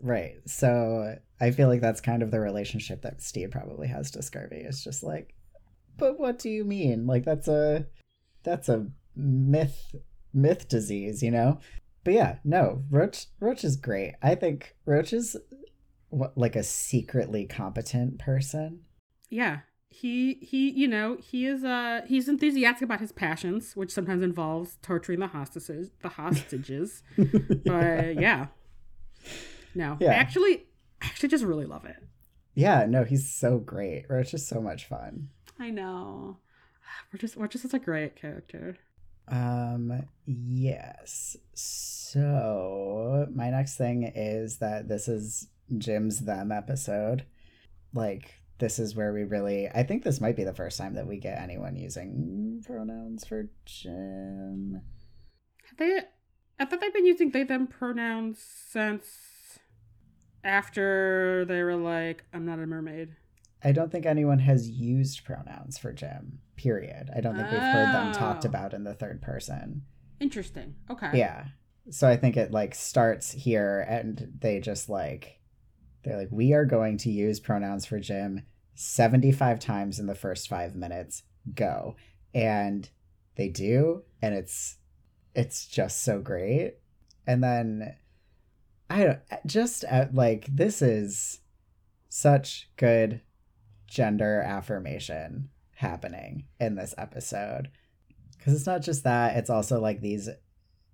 right. 0.00 0.36
So 0.46 1.16
I 1.40 1.50
feel 1.50 1.68
like 1.68 1.80
that's 1.80 2.00
kind 2.00 2.22
of 2.22 2.30
the 2.30 2.40
relationship 2.40 3.02
that 3.02 3.22
Steve 3.22 3.50
probably 3.50 3.88
has 3.88 4.10
to 4.12 4.22
scurvy. 4.22 4.58
It's 4.58 4.84
just 4.84 5.02
like, 5.02 5.34
but 5.96 6.18
what 6.18 6.38
do 6.38 6.48
you 6.48 6.64
mean? 6.64 7.06
Like 7.06 7.24
that's 7.24 7.48
a 7.48 7.86
that's 8.44 8.68
a 8.68 8.86
myth 9.16 9.94
myth 10.32 10.68
disease, 10.68 11.22
you 11.22 11.30
know? 11.30 11.58
But 12.04 12.14
yeah, 12.14 12.36
no, 12.44 12.84
Roach 12.90 13.26
Roach 13.40 13.64
is 13.64 13.76
great. 13.76 14.14
I 14.22 14.34
think 14.34 14.76
Roach 14.86 15.12
is 15.12 15.36
what 16.10 16.36
like 16.36 16.56
a 16.56 16.62
secretly 16.62 17.44
competent 17.46 18.18
person. 18.18 18.80
Yeah, 19.30 19.60
he 19.90 20.34
he 20.42 20.70
you 20.70 20.88
know 20.88 21.16
he 21.20 21.46
is 21.46 21.64
uh 21.64 22.02
he's 22.06 22.28
enthusiastic 22.28 22.82
about 22.84 23.00
his 23.00 23.12
passions, 23.12 23.74
which 23.76 23.90
sometimes 23.92 24.22
involves 24.22 24.78
torturing 24.82 25.20
the 25.20 25.28
hostages 25.28 25.90
the 26.02 26.08
hostages. 26.10 27.02
But 27.64 28.20
yeah, 28.20 28.46
no, 29.74 29.96
Yeah. 30.00 30.10
I 30.12 30.14
actually 30.14 30.66
I 31.02 31.06
actually 31.06 31.28
just 31.28 31.44
really 31.44 31.66
love 31.66 31.84
it. 31.84 32.02
yeah, 32.54 32.86
no, 32.86 33.04
he's 33.04 33.30
so 33.30 33.58
great. 33.58 34.06
It's 34.10 34.30
just 34.30 34.48
so 34.48 34.60
much 34.60 34.86
fun. 34.86 35.28
I 35.58 35.70
know. 35.70 36.38
We're 37.12 37.18
just 37.18 37.36
we're 37.36 37.48
just 37.48 37.62
such 37.62 37.74
a 37.74 37.78
great 37.84 38.16
character. 38.16 38.76
Um, 39.30 40.06
yes. 40.24 41.36
So, 41.54 43.26
my 43.34 43.50
next 43.50 43.76
thing 43.76 44.10
is 44.14 44.56
that 44.58 44.88
this 44.88 45.06
is 45.06 45.48
Jim's 45.76 46.20
Them 46.20 46.50
episode. 46.52 47.24
Like, 47.92 48.34
this 48.58 48.78
is 48.78 48.94
where 48.96 49.12
we 49.12 49.24
really, 49.24 49.68
I 49.68 49.82
think 49.82 50.02
this 50.02 50.20
might 50.20 50.36
be 50.36 50.44
the 50.44 50.54
first 50.54 50.78
time 50.78 50.94
that 50.94 51.06
we 51.06 51.18
get 51.18 51.38
anyone 51.40 51.76
using 51.76 52.62
pronouns 52.66 53.26
for 53.26 53.48
Jim. 53.64 54.82
Have 55.68 55.76
they 55.78 56.00
I 56.60 56.64
thought 56.64 56.80
they've 56.80 56.92
been 56.92 57.06
using 57.06 57.30
they 57.30 57.44
them 57.44 57.66
pronouns 57.68 58.40
since 58.40 59.58
after 60.44 61.44
they 61.46 61.62
were 61.62 61.76
like, 61.76 62.24
I'm 62.32 62.44
not 62.46 62.58
a 62.58 62.66
mermaid. 62.66 63.14
I 63.62 63.72
don't 63.72 63.90
think 63.90 64.06
anyone 64.06 64.38
has 64.38 64.68
used 64.68 65.24
pronouns 65.24 65.78
for 65.78 65.92
Jim, 65.92 66.38
period. 66.56 67.10
I 67.14 67.20
don't 67.20 67.34
think 67.36 67.50
we've 67.50 67.60
heard 67.60 67.92
them 67.92 68.12
talked 68.12 68.44
Oh. 68.44 68.48
about 68.48 68.72
in 68.72 68.84
the 68.84 68.94
third 68.94 69.20
person. 69.20 69.82
Interesting. 70.20 70.74
Okay. 70.90 71.10
Yeah. 71.14 71.46
So 71.90 72.08
I 72.08 72.16
think 72.16 72.36
it 72.36 72.52
like 72.52 72.74
starts 72.74 73.32
here 73.32 73.84
and 73.88 74.32
they 74.40 74.60
just 74.60 74.88
like 74.88 75.37
they're 76.02 76.16
like 76.18 76.28
we 76.30 76.52
are 76.52 76.64
going 76.64 76.98
to 76.98 77.10
use 77.10 77.40
pronouns 77.40 77.86
for 77.86 77.98
Jim 77.98 78.42
75 78.74 79.58
times 79.58 79.98
in 79.98 80.06
the 80.06 80.14
first 80.14 80.48
5 80.48 80.74
minutes. 80.74 81.22
Go. 81.54 81.96
And 82.34 82.88
they 83.36 83.48
do 83.48 84.02
and 84.20 84.34
it's 84.34 84.76
it's 85.34 85.66
just 85.66 86.02
so 86.02 86.20
great. 86.20 86.74
And 87.26 87.42
then 87.42 87.96
I 88.90 89.04
don't 89.04 89.20
just 89.46 89.84
uh, 89.88 90.06
like 90.12 90.46
this 90.46 90.82
is 90.82 91.40
such 92.08 92.70
good 92.76 93.20
gender 93.86 94.42
affirmation 94.42 95.50
happening 95.74 96.44
in 96.58 96.74
this 96.74 96.94
episode 96.98 97.70
because 98.36 98.54
it's 98.54 98.66
not 98.66 98.82
just 98.82 99.04
that 99.04 99.36
it's 99.36 99.50
also 99.50 99.80
like 99.80 100.00
these 100.00 100.28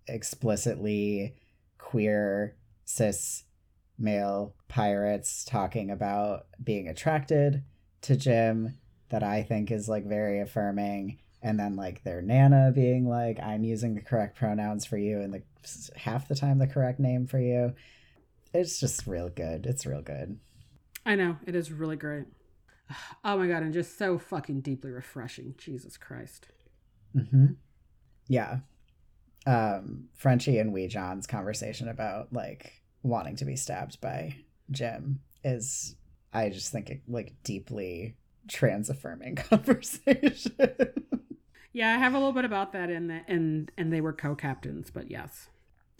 explicitly 0.06 1.34
queer 1.78 2.56
cis 2.84 3.44
male 3.98 4.54
pirates 4.68 5.44
talking 5.44 5.90
about 5.90 6.46
being 6.62 6.88
attracted 6.88 7.62
to 8.02 8.16
Jim 8.16 8.78
that 9.10 9.22
I 9.22 9.42
think 9.42 9.70
is 9.70 9.88
like 9.88 10.06
very 10.06 10.40
affirming 10.40 11.18
and 11.42 11.60
then 11.60 11.76
like 11.76 12.02
their 12.02 12.22
nana 12.22 12.72
being 12.74 13.08
like 13.08 13.38
I'm 13.40 13.64
using 13.64 13.94
the 13.94 14.00
correct 14.00 14.36
pronouns 14.36 14.84
for 14.84 14.96
you 14.96 15.20
and 15.20 15.32
the 15.32 15.42
half 15.96 16.26
the 16.26 16.34
time 16.34 16.58
the 16.58 16.66
correct 16.66 16.98
name 16.98 17.26
for 17.26 17.38
you 17.38 17.74
it's 18.52 18.80
just 18.80 19.06
real 19.06 19.28
good 19.28 19.66
it's 19.66 19.86
real 19.86 20.02
good 20.02 20.38
I 21.06 21.14
know. 21.14 21.36
It 21.46 21.54
is 21.54 21.72
really 21.72 21.96
great. 21.96 22.26
Oh 23.24 23.38
my 23.38 23.48
god, 23.48 23.62
and 23.62 23.72
just 23.72 23.96
so 23.96 24.18
fucking 24.18 24.60
deeply 24.60 24.90
refreshing. 24.90 25.54
Jesus 25.56 25.96
Christ. 25.96 26.48
Mm-hmm. 27.16 27.54
Yeah. 28.28 28.58
Um, 29.46 30.08
Frenchie 30.12 30.58
and 30.58 30.70
Wee 30.70 30.86
John's 30.86 31.26
conversation 31.26 31.88
about 31.88 32.34
like 32.34 32.82
wanting 33.04 33.36
to 33.36 33.44
be 33.44 33.54
stabbed 33.54 34.00
by 34.00 34.34
Jim 34.70 35.20
is, 35.44 35.94
I 36.32 36.48
just 36.48 36.72
think, 36.72 36.90
it, 36.90 37.02
like 37.06 37.34
deeply 37.44 38.16
trans 38.48 38.90
affirming 38.90 39.36
conversation. 39.36 40.50
Yeah, 41.72 41.94
I 41.94 41.98
have 41.98 42.14
a 42.14 42.18
little 42.18 42.32
bit 42.32 42.44
about 42.44 42.72
that 42.72 42.90
in 42.90 43.08
the 43.08 43.20
and 43.28 43.70
and 43.76 43.92
they 43.92 44.00
were 44.00 44.12
co-captains, 44.12 44.90
but 44.90 45.10
yes. 45.10 45.48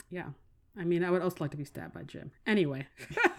Yeah. 0.09 0.31
I 0.79 0.85
mean, 0.85 1.05
I 1.05 1.11
would 1.11 1.23
also 1.23 1.39
like 1.41 1.51
to 1.53 1.57
be 1.57 1.65
stabbed 1.65 1.95
by 1.95 2.03
Jim. 2.03 2.33
Anyway. 2.47 2.87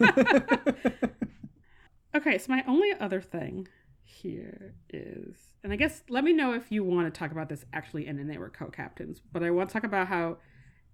okay, 2.14 2.38
so 2.38 2.46
my 2.48 2.64
only 2.66 2.92
other 3.00 3.20
thing 3.20 3.68
here 4.04 4.74
is 4.90 5.36
and 5.64 5.72
I 5.72 5.76
guess 5.76 6.04
let 6.08 6.22
me 6.24 6.32
know 6.32 6.52
if 6.52 6.70
you 6.70 6.84
want 6.84 7.12
to 7.12 7.18
talk 7.18 7.32
about 7.32 7.48
this 7.48 7.64
actually 7.72 8.06
in 8.06 8.18
and 8.18 8.30
they 8.30 8.38
were 8.38 8.50
co-captains, 8.50 9.20
but 9.32 9.42
I 9.42 9.50
want 9.50 9.70
to 9.70 9.72
talk 9.72 9.84
about 9.84 10.06
how 10.06 10.36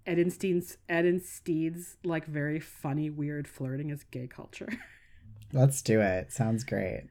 Edenstein's 0.07 0.79
Edensteed's 0.89 1.97
like 2.05 2.27
very 2.27 2.59
funny, 2.61 3.11
weird 3.11 3.47
flirting 3.49 3.91
is 3.91 4.05
gay 4.05 4.27
culture. 4.27 4.69
Let's 5.53 5.83
do 5.83 6.01
it. 6.01 6.33
Sounds 6.33 6.65
great. 6.65 7.05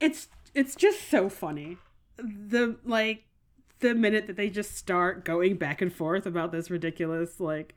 it's 0.00 0.28
it's 0.54 0.74
just 0.74 1.08
so 1.08 1.28
funny 1.28 1.76
the 2.16 2.76
like 2.84 3.24
the 3.80 3.94
minute 3.94 4.26
that 4.28 4.36
they 4.36 4.48
just 4.48 4.76
start 4.76 5.24
going 5.24 5.56
back 5.56 5.82
and 5.82 5.92
forth 5.92 6.26
about 6.26 6.52
this 6.52 6.70
ridiculous 6.70 7.38
like 7.40 7.74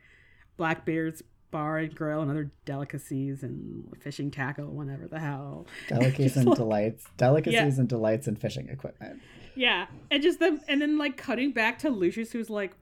blackbeard's 0.56 1.22
bar 1.50 1.78
and 1.78 1.94
grill 1.94 2.20
and 2.20 2.30
other 2.30 2.50
delicacies 2.64 3.42
and 3.42 3.84
fishing 4.00 4.30
tackle 4.30 4.66
whatever 4.66 5.06
the 5.08 5.18
hell 5.18 5.66
Delicacies 5.88 6.36
and 6.36 6.46
like- 6.46 6.56
delights. 6.58 7.04
Delicacies 7.16 7.78
and 7.78 7.88
delights 7.88 8.26
and 8.26 8.38
fishing 8.40 8.68
equipment. 8.68 9.20
yeah 9.56 9.86
and 10.10 10.22
just 10.22 10.38
them 10.40 10.60
and 10.68 10.80
then 10.82 10.98
like 10.98 11.16
cutting 11.16 11.50
back 11.52 11.78
to 11.80 11.88
lucius 11.90 12.32
who's 12.32 12.48
like 12.50 12.72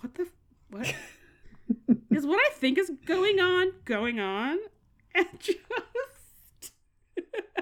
what 0.00 0.14
the 0.16 0.22
f- 0.22 0.28
what 0.70 0.94
is 2.10 2.26
what 2.26 2.38
i 2.38 2.50
think 2.54 2.78
is 2.78 2.90
going 3.04 3.40
on 3.40 3.72
going 3.84 4.18
on 4.20 4.58
and 5.14 5.26
just 5.38 6.72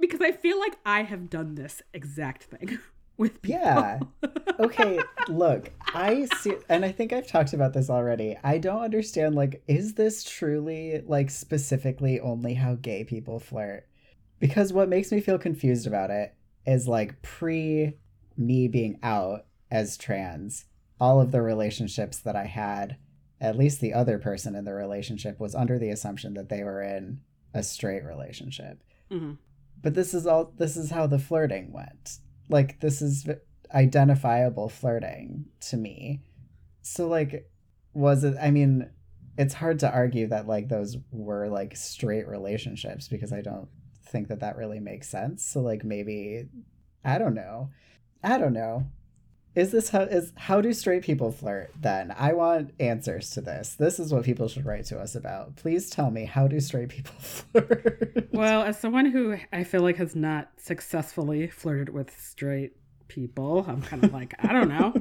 because 0.00 0.20
i 0.20 0.32
feel 0.32 0.58
like 0.58 0.76
i 0.84 1.02
have 1.02 1.28
done 1.30 1.54
this 1.54 1.82
exact 1.92 2.44
thing 2.44 2.78
with 3.16 3.42
people 3.42 3.60
Yeah. 3.60 3.98
Okay, 4.60 4.98
look, 5.28 5.70
I 5.94 6.26
see, 6.38 6.54
and 6.68 6.84
I 6.84 6.90
think 6.90 7.12
I've 7.12 7.26
talked 7.28 7.52
about 7.52 7.72
this 7.72 7.90
already. 7.90 8.36
I 8.42 8.58
don't 8.58 8.82
understand, 8.82 9.34
like, 9.36 9.62
is 9.68 9.94
this 9.94 10.24
truly, 10.24 11.00
like, 11.06 11.30
specifically 11.30 12.18
only 12.18 12.54
how 12.54 12.74
gay 12.74 13.04
people 13.04 13.38
flirt? 13.38 13.86
Because 14.40 14.72
what 14.72 14.88
makes 14.88 15.12
me 15.12 15.20
feel 15.20 15.38
confused 15.38 15.86
about 15.86 16.10
it 16.10 16.34
is, 16.66 16.88
like, 16.88 17.22
pre 17.22 17.94
me 18.36 18.66
being 18.68 18.98
out 19.02 19.46
as 19.70 19.96
trans, 19.96 20.64
all 21.00 21.20
of 21.20 21.30
the 21.32 21.42
relationships 21.42 22.18
that 22.18 22.36
I 22.36 22.44
had, 22.44 22.96
at 23.40 23.56
least 23.56 23.80
the 23.80 23.94
other 23.94 24.18
person 24.18 24.54
in 24.54 24.64
the 24.64 24.74
relationship 24.74 25.38
was 25.38 25.54
under 25.54 25.78
the 25.78 25.90
assumption 25.90 26.34
that 26.34 26.48
they 26.48 26.62
were 26.64 26.82
in 26.82 27.20
a 27.54 27.62
straight 27.62 28.04
relationship. 28.04 28.82
Mhm. 29.10 29.38
but 29.80 29.94
this 29.94 30.12
is 30.12 30.26
all 30.26 30.52
this 30.56 30.76
is 30.76 30.90
how 30.90 31.06
the 31.06 31.18
flirting 31.20 31.72
went. 31.72 32.18
Like 32.48 32.80
this 32.80 33.00
is 33.00 33.26
identifiable 33.72 34.68
flirting 34.68 35.46
to 35.60 35.76
me. 35.76 36.20
So 36.82 37.06
like 37.08 37.48
was 37.94 38.22
it 38.24 38.36
i 38.40 38.50
mean 38.50 38.88
it's 39.38 39.54
hard 39.54 39.78
to 39.78 39.90
argue 39.90 40.26
that 40.26 40.46
like 40.46 40.68
those 40.68 40.96
were 41.10 41.48
like 41.48 41.74
straight 41.76 42.26
relationships 42.28 43.08
because 43.08 43.32
i 43.32 43.40
don't 43.40 43.68
think 44.04 44.28
that 44.28 44.40
that 44.40 44.56
really 44.56 44.80
makes 44.80 45.08
sense. 45.08 45.44
So 45.44 45.60
like 45.60 45.84
maybe 45.84 46.48
i 47.04 47.18
don't 47.18 47.34
know. 47.34 47.70
I 48.22 48.36
don't 48.36 48.52
know 48.52 48.84
is 49.54 49.72
this 49.72 49.88
how 49.88 50.02
is 50.02 50.32
how 50.36 50.60
do 50.60 50.72
straight 50.72 51.02
people 51.02 51.32
flirt 51.32 51.72
then? 51.80 52.14
I 52.16 52.32
want 52.32 52.72
answers 52.78 53.30
to 53.30 53.40
this. 53.40 53.74
This 53.74 53.98
is 53.98 54.12
what 54.12 54.24
people 54.24 54.48
should 54.48 54.66
write 54.66 54.84
to 54.86 54.98
us 54.98 55.14
about. 55.14 55.56
Please 55.56 55.90
tell 55.90 56.10
me 56.10 56.24
how 56.24 56.46
do 56.46 56.60
straight 56.60 56.90
people 56.90 57.14
flirt? 57.18 58.28
Well, 58.32 58.62
as 58.62 58.78
someone 58.78 59.06
who 59.06 59.36
I 59.52 59.64
feel 59.64 59.82
like 59.82 59.96
has 59.96 60.14
not 60.14 60.50
successfully 60.58 61.48
flirted 61.48 61.88
with 61.88 62.16
straight 62.18 62.76
people, 63.08 63.64
I'm 63.66 63.82
kind 63.82 64.04
of 64.04 64.12
like, 64.12 64.34
I 64.38 64.52
don't 64.52 64.68
know. 64.68 64.94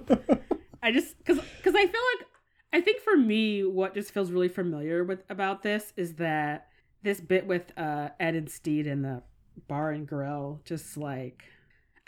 I 0.81 0.91
just 0.91 1.15
cuz 1.25 1.39
cuz 1.63 1.75
I 1.75 1.85
feel 1.85 2.01
like 2.17 2.27
I 2.73 2.81
think 2.81 3.01
for 3.01 3.15
me 3.17 3.63
what 3.63 3.93
just 3.93 4.11
feels 4.11 4.31
really 4.31 4.49
familiar 4.49 5.03
with 5.03 5.23
about 5.29 5.63
this 5.63 5.93
is 5.97 6.15
that 6.15 6.67
this 7.03 7.21
bit 7.21 7.45
with 7.45 7.77
uh 7.77 8.09
Ed 8.19 8.35
and 8.35 8.49
Stede 8.49 8.87
in 8.87 9.01
the 9.01 9.23
bar 9.67 9.91
and 9.91 10.07
grill 10.07 10.61
just 10.65 10.97
like 10.97 11.43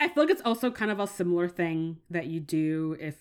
I 0.00 0.08
feel 0.08 0.22
like 0.24 0.30
it's 0.30 0.42
also 0.44 0.70
kind 0.70 0.90
of 0.90 0.98
a 0.98 1.06
similar 1.06 1.48
thing 1.48 1.98
that 2.10 2.26
you 2.26 2.40
do 2.40 2.96
if 2.98 3.16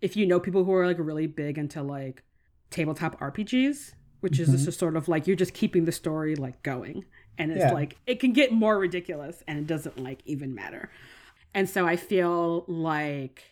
if 0.00 0.16
you 0.16 0.26
know 0.26 0.40
people 0.40 0.64
who 0.64 0.72
are 0.72 0.86
like 0.86 0.96
really 0.98 1.26
big 1.26 1.58
into 1.58 1.82
like 1.82 2.22
tabletop 2.70 3.18
RPGs, 3.20 3.92
which 4.20 4.38
is 4.40 4.48
Mhm. 4.48 4.64
just 4.64 4.78
sort 4.78 4.96
of 4.96 5.06
like 5.06 5.26
you're 5.26 5.36
just 5.36 5.54
keeping 5.54 5.84
the 5.84 5.92
story 5.92 6.34
like 6.34 6.62
going 6.62 7.04
and 7.38 7.50
it's 7.52 7.60
Yeah. 7.60 7.72
like 7.72 7.96
it 8.06 8.20
can 8.20 8.32
get 8.32 8.52
more 8.52 8.78
ridiculous 8.78 9.42
and 9.46 9.58
it 9.58 9.66
doesn't 9.66 9.98
like 10.02 10.22
even 10.24 10.54
matter 10.54 10.88
and 11.52 11.68
so 11.68 11.84
i 11.86 11.96
feel 11.96 12.64
like 12.68 13.42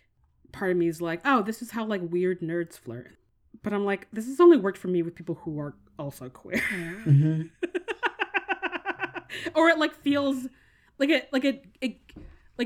part 0.52 0.70
of 0.70 0.76
me 0.76 0.86
is 0.88 1.00
like 1.02 1.20
oh 1.24 1.42
this 1.42 1.62
is 1.62 1.72
how 1.72 1.84
like 1.84 2.00
weird 2.02 2.40
nerds 2.40 2.78
flirt 2.78 3.16
but 3.62 3.72
i'm 3.72 3.84
like 3.84 4.06
this 4.12 4.26
has 4.26 4.38
only 4.40 4.56
worked 4.56 4.78
for 4.78 4.88
me 4.88 5.02
with 5.02 5.14
people 5.14 5.34
who 5.42 5.58
are 5.58 5.74
also 5.98 6.28
queer 6.28 6.58
Mhm. 7.04 7.50
or 9.54 9.68
it 9.68 9.78
like 9.78 9.94
feels 10.02 10.46
like 10.98 11.08
it 11.10 11.28
like 11.32 11.44
it, 11.44 11.64
it 11.80 11.96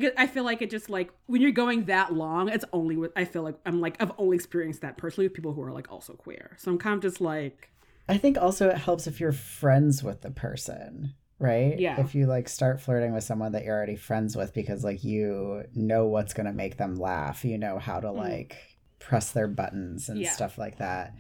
like 0.03 0.15
i 0.17 0.27
feel 0.27 0.45
like 0.45 0.63
it 0.63 0.71
just 0.71 0.89
like 0.91 1.11
when 1.27 1.41
you're 1.43 1.51
going 1.51 1.85
that 1.87 2.13
long 2.13 2.49
it's 2.49 2.65
only 2.73 2.97
with 2.97 3.13
i 3.17 3.25
feel 3.25 3.43
like 3.43 3.57
i'm 3.67 3.81
like 3.81 3.97
i've 4.01 4.13
only 4.19 4.35
experienced 4.37 4.81
that 4.83 4.97
personally 4.97 5.27
with 5.27 5.35
people 5.35 5.53
who 5.53 5.63
are 5.63 5.73
like 5.73 5.91
also 5.91 6.13
queer 6.15 6.57
so 6.59 6.71
i'm 6.71 6.79
kind 6.79 6.95
of 6.97 7.01
just 7.03 7.21
like 7.21 7.71
I 8.09 8.19
think 8.19 8.39
also 8.39 8.69
it 8.69 8.79
helps 8.79 9.09
if 9.09 9.19
you're 9.19 9.33
friends 9.33 10.01
with 10.05 10.21
the 10.21 10.31
person, 10.31 11.15
right? 11.41 11.77
Yeah. 11.77 12.01
If 12.01 12.15
you 12.15 12.27
like 12.27 12.49
start 12.49 12.81
flirting 12.81 13.13
with 13.13 13.25
someone 13.25 13.51
that 13.51 13.65
you're 13.65 13.75
already 13.77 13.97
friends 13.97 14.37
with 14.37 14.55
because 14.55 14.85
like 14.85 15.03
you 15.03 15.65
know 15.75 16.07
what's 16.07 16.33
going 16.33 16.47
to 16.47 16.53
make 16.53 16.77
them 16.77 16.95
laugh, 16.95 17.45
you 17.45 17.59
know 17.59 17.81
how 17.81 17.99
to 17.99 18.07
Mm. 18.07 18.17
like 18.17 18.57
press 19.01 19.33
their 19.33 19.49
buttons 19.49 20.09
and 20.09 20.21
Yeah. 20.21 20.31
stuff 20.31 20.57
like 20.57 20.79
that, 20.79 21.15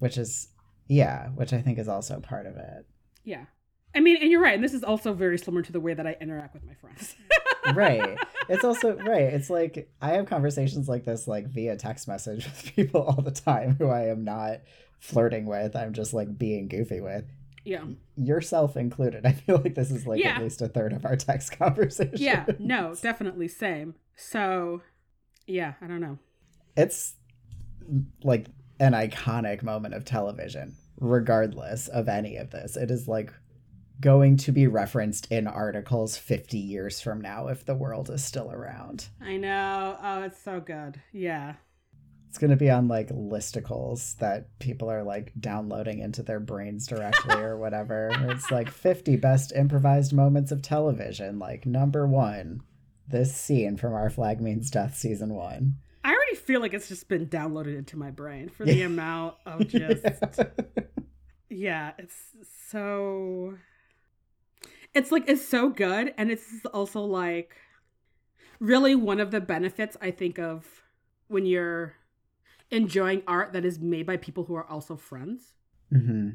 which 0.00 0.18
is 0.18 0.48
yeah, 0.86 1.28
which 1.28 1.54
I 1.54 1.62
think 1.62 1.78
is 1.78 1.88
also 1.88 2.20
part 2.20 2.44
of 2.44 2.58
it. 2.58 2.84
yeah 3.24 3.46
i 3.98 4.00
mean 4.00 4.16
and 4.22 4.30
you're 4.30 4.40
right 4.40 4.54
and 4.54 4.64
this 4.64 4.72
is 4.72 4.82
also 4.84 5.12
very 5.12 5.36
similar 5.36 5.62
to 5.62 5.72
the 5.72 5.80
way 5.80 5.92
that 5.92 6.06
i 6.06 6.16
interact 6.20 6.54
with 6.54 6.64
my 6.64 6.74
friends 6.74 7.14
right. 7.74 8.16
It's 8.48 8.64
also 8.64 8.96
right. 8.96 9.24
It's 9.24 9.50
like 9.50 9.90
I 10.00 10.10
have 10.12 10.24
conversations 10.24 10.88
like 10.88 11.04
this 11.04 11.28
like 11.28 11.48
via 11.48 11.76
text 11.76 12.08
message 12.08 12.44
with 12.46 12.72
people 12.74 13.02
all 13.02 13.20
the 13.20 13.30
time 13.30 13.76
who 13.78 13.88
I 13.88 14.06
am 14.08 14.24
not 14.24 14.60
flirting 15.00 15.44
with. 15.44 15.76
I'm 15.76 15.92
just 15.92 16.14
like 16.14 16.38
being 16.38 16.68
goofy 16.68 17.02
with. 17.02 17.24
yeah 17.64 17.84
yourself 18.16 18.74
included. 18.78 19.26
I 19.30 19.32
feel 19.32 19.58
like 19.62 19.74
this 19.74 19.90
is 19.90 20.06
like 20.06 20.20
Yeah. 20.20 20.36
at 20.36 20.42
least 20.42 20.62
a 20.62 20.68
third 20.68 20.94
of 20.94 21.04
our 21.04 21.16
text 21.16 21.58
conversation. 21.58 22.14
yeah 22.16 22.46
no 22.58 22.94
definitely 22.94 23.48
same 23.48 23.94
so 24.16 24.80
yeah 25.46 25.74
i 25.82 25.86
don't 25.86 26.00
know 26.00 26.18
It's 26.76 27.16
like 28.24 28.46
an 28.80 28.92
iconic 28.92 29.62
moment 29.62 29.92
of 29.94 30.06
television, 30.06 30.76
regardless 31.00 31.88
of 31.88 32.08
any 32.08 32.36
of 32.36 32.50
this. 32.50 32.76
It 32.76 32.90
is 32.90 33.08
like 33.08 33.32
going 34.00 34.36
to 34.38 34.52
be 34.52 34.66
referenced 34.66 35.30
in 35.30 35.46
articles 35.46 36.16
50 36.16 36.58
years 36.58 37.00
from 37.00 37.20
now 37.20 37.48
if 37.48 37.64
the 37.64 37.74
world 37.74 38.10
is 38.10 38.24
still 38.24 38.50
around. 38.50 39.08
I 39.20 39.36
know. 39.36 39.96
Oh, 40.02 40.22
it's 40.22 40.42
so 40.42 40.60
good. 40.60 41.00
Yeah. 41.12 41.54
It's 42.28 42.38
going 42.38 42.50
to 42.50 42.56
be 42.56 42.70
on 42.70 42.88
like 42.88 43.08
listicles 43.08 44.16
that 44.18 44.58
people 44.58 44.90
are 44.90 45.02
like 45.02 45.32
downloading 45.40 46.00
into 46.00 46.22
their 46.22 46.40
brains 46.40 46.86
directly 46.86 47.34
or 47.36 47.56
whatever. 47.58 48.10
It's 48.28 48.50
like 48.50 48.70
50 48.70 49.16
best 49.16 49.52
improvised 49.56 50.12
moments 50.12 50.52
of 50.52 50.62
television. 50.62 51.38
Like 51.38 51.66
number 51.66 52.06
one, 52.06 52.60
this 53.08 53.34
scene 53.34 53.76
from 53.76 53.94
Our 53.94 54.10
Flag 54.10 54.40
Means 54.40 54.70
Death 54.70 54.96
season 54.96 55.34
one. 55.34 55.76
I 56.04 56.12
already 56.12 56.36
feel 56.36 56.60
like 56.60 56.74
it's 56.74 56.88
just 56.88 57.08
been 57.08 57.26
downloaded 57.26 57.76
into 57.76 57.96
my 57.96 58.10
brain 58.10 58.48
for 58.48 58.64
the 58.64 58.82
amount 58.82 59.34
of 59.46 59.66
just. 59.66 60.04
yeah, 61.48 61.92
it's 61.98 62.14
so. 62.70 63.54
It's 64.94 65.12
like, 65.12 65.28
it's 65.28 65.46
so 65.46 65.68
good. 65.68 66.14
And 66.16 66.30
it's 66.30 66.64
also 66.72 67.02
like 67.02 67.56
really 68.60 68.94
one 68.94 69.20
of 69.20 69.30
the 69.30 69.40
benefits 69.40 69.96
I 70.00 70.10
think 70.10 70.38
of 70.38 70.66
when 71.28 71.46
you're 71.46 71.94
enjoying 72.70 73.22
art 73.26 73.52
that 73.52 73.64
is 73.64 73.78
made 73.78 74.06
by 74.06 74.16
people 74.16 74.44
who 74.44 74.54
are 74.54 74.66
also 74.66 74.96
friends. 74.96 75.54
Mm-hmm. 75.92 76.30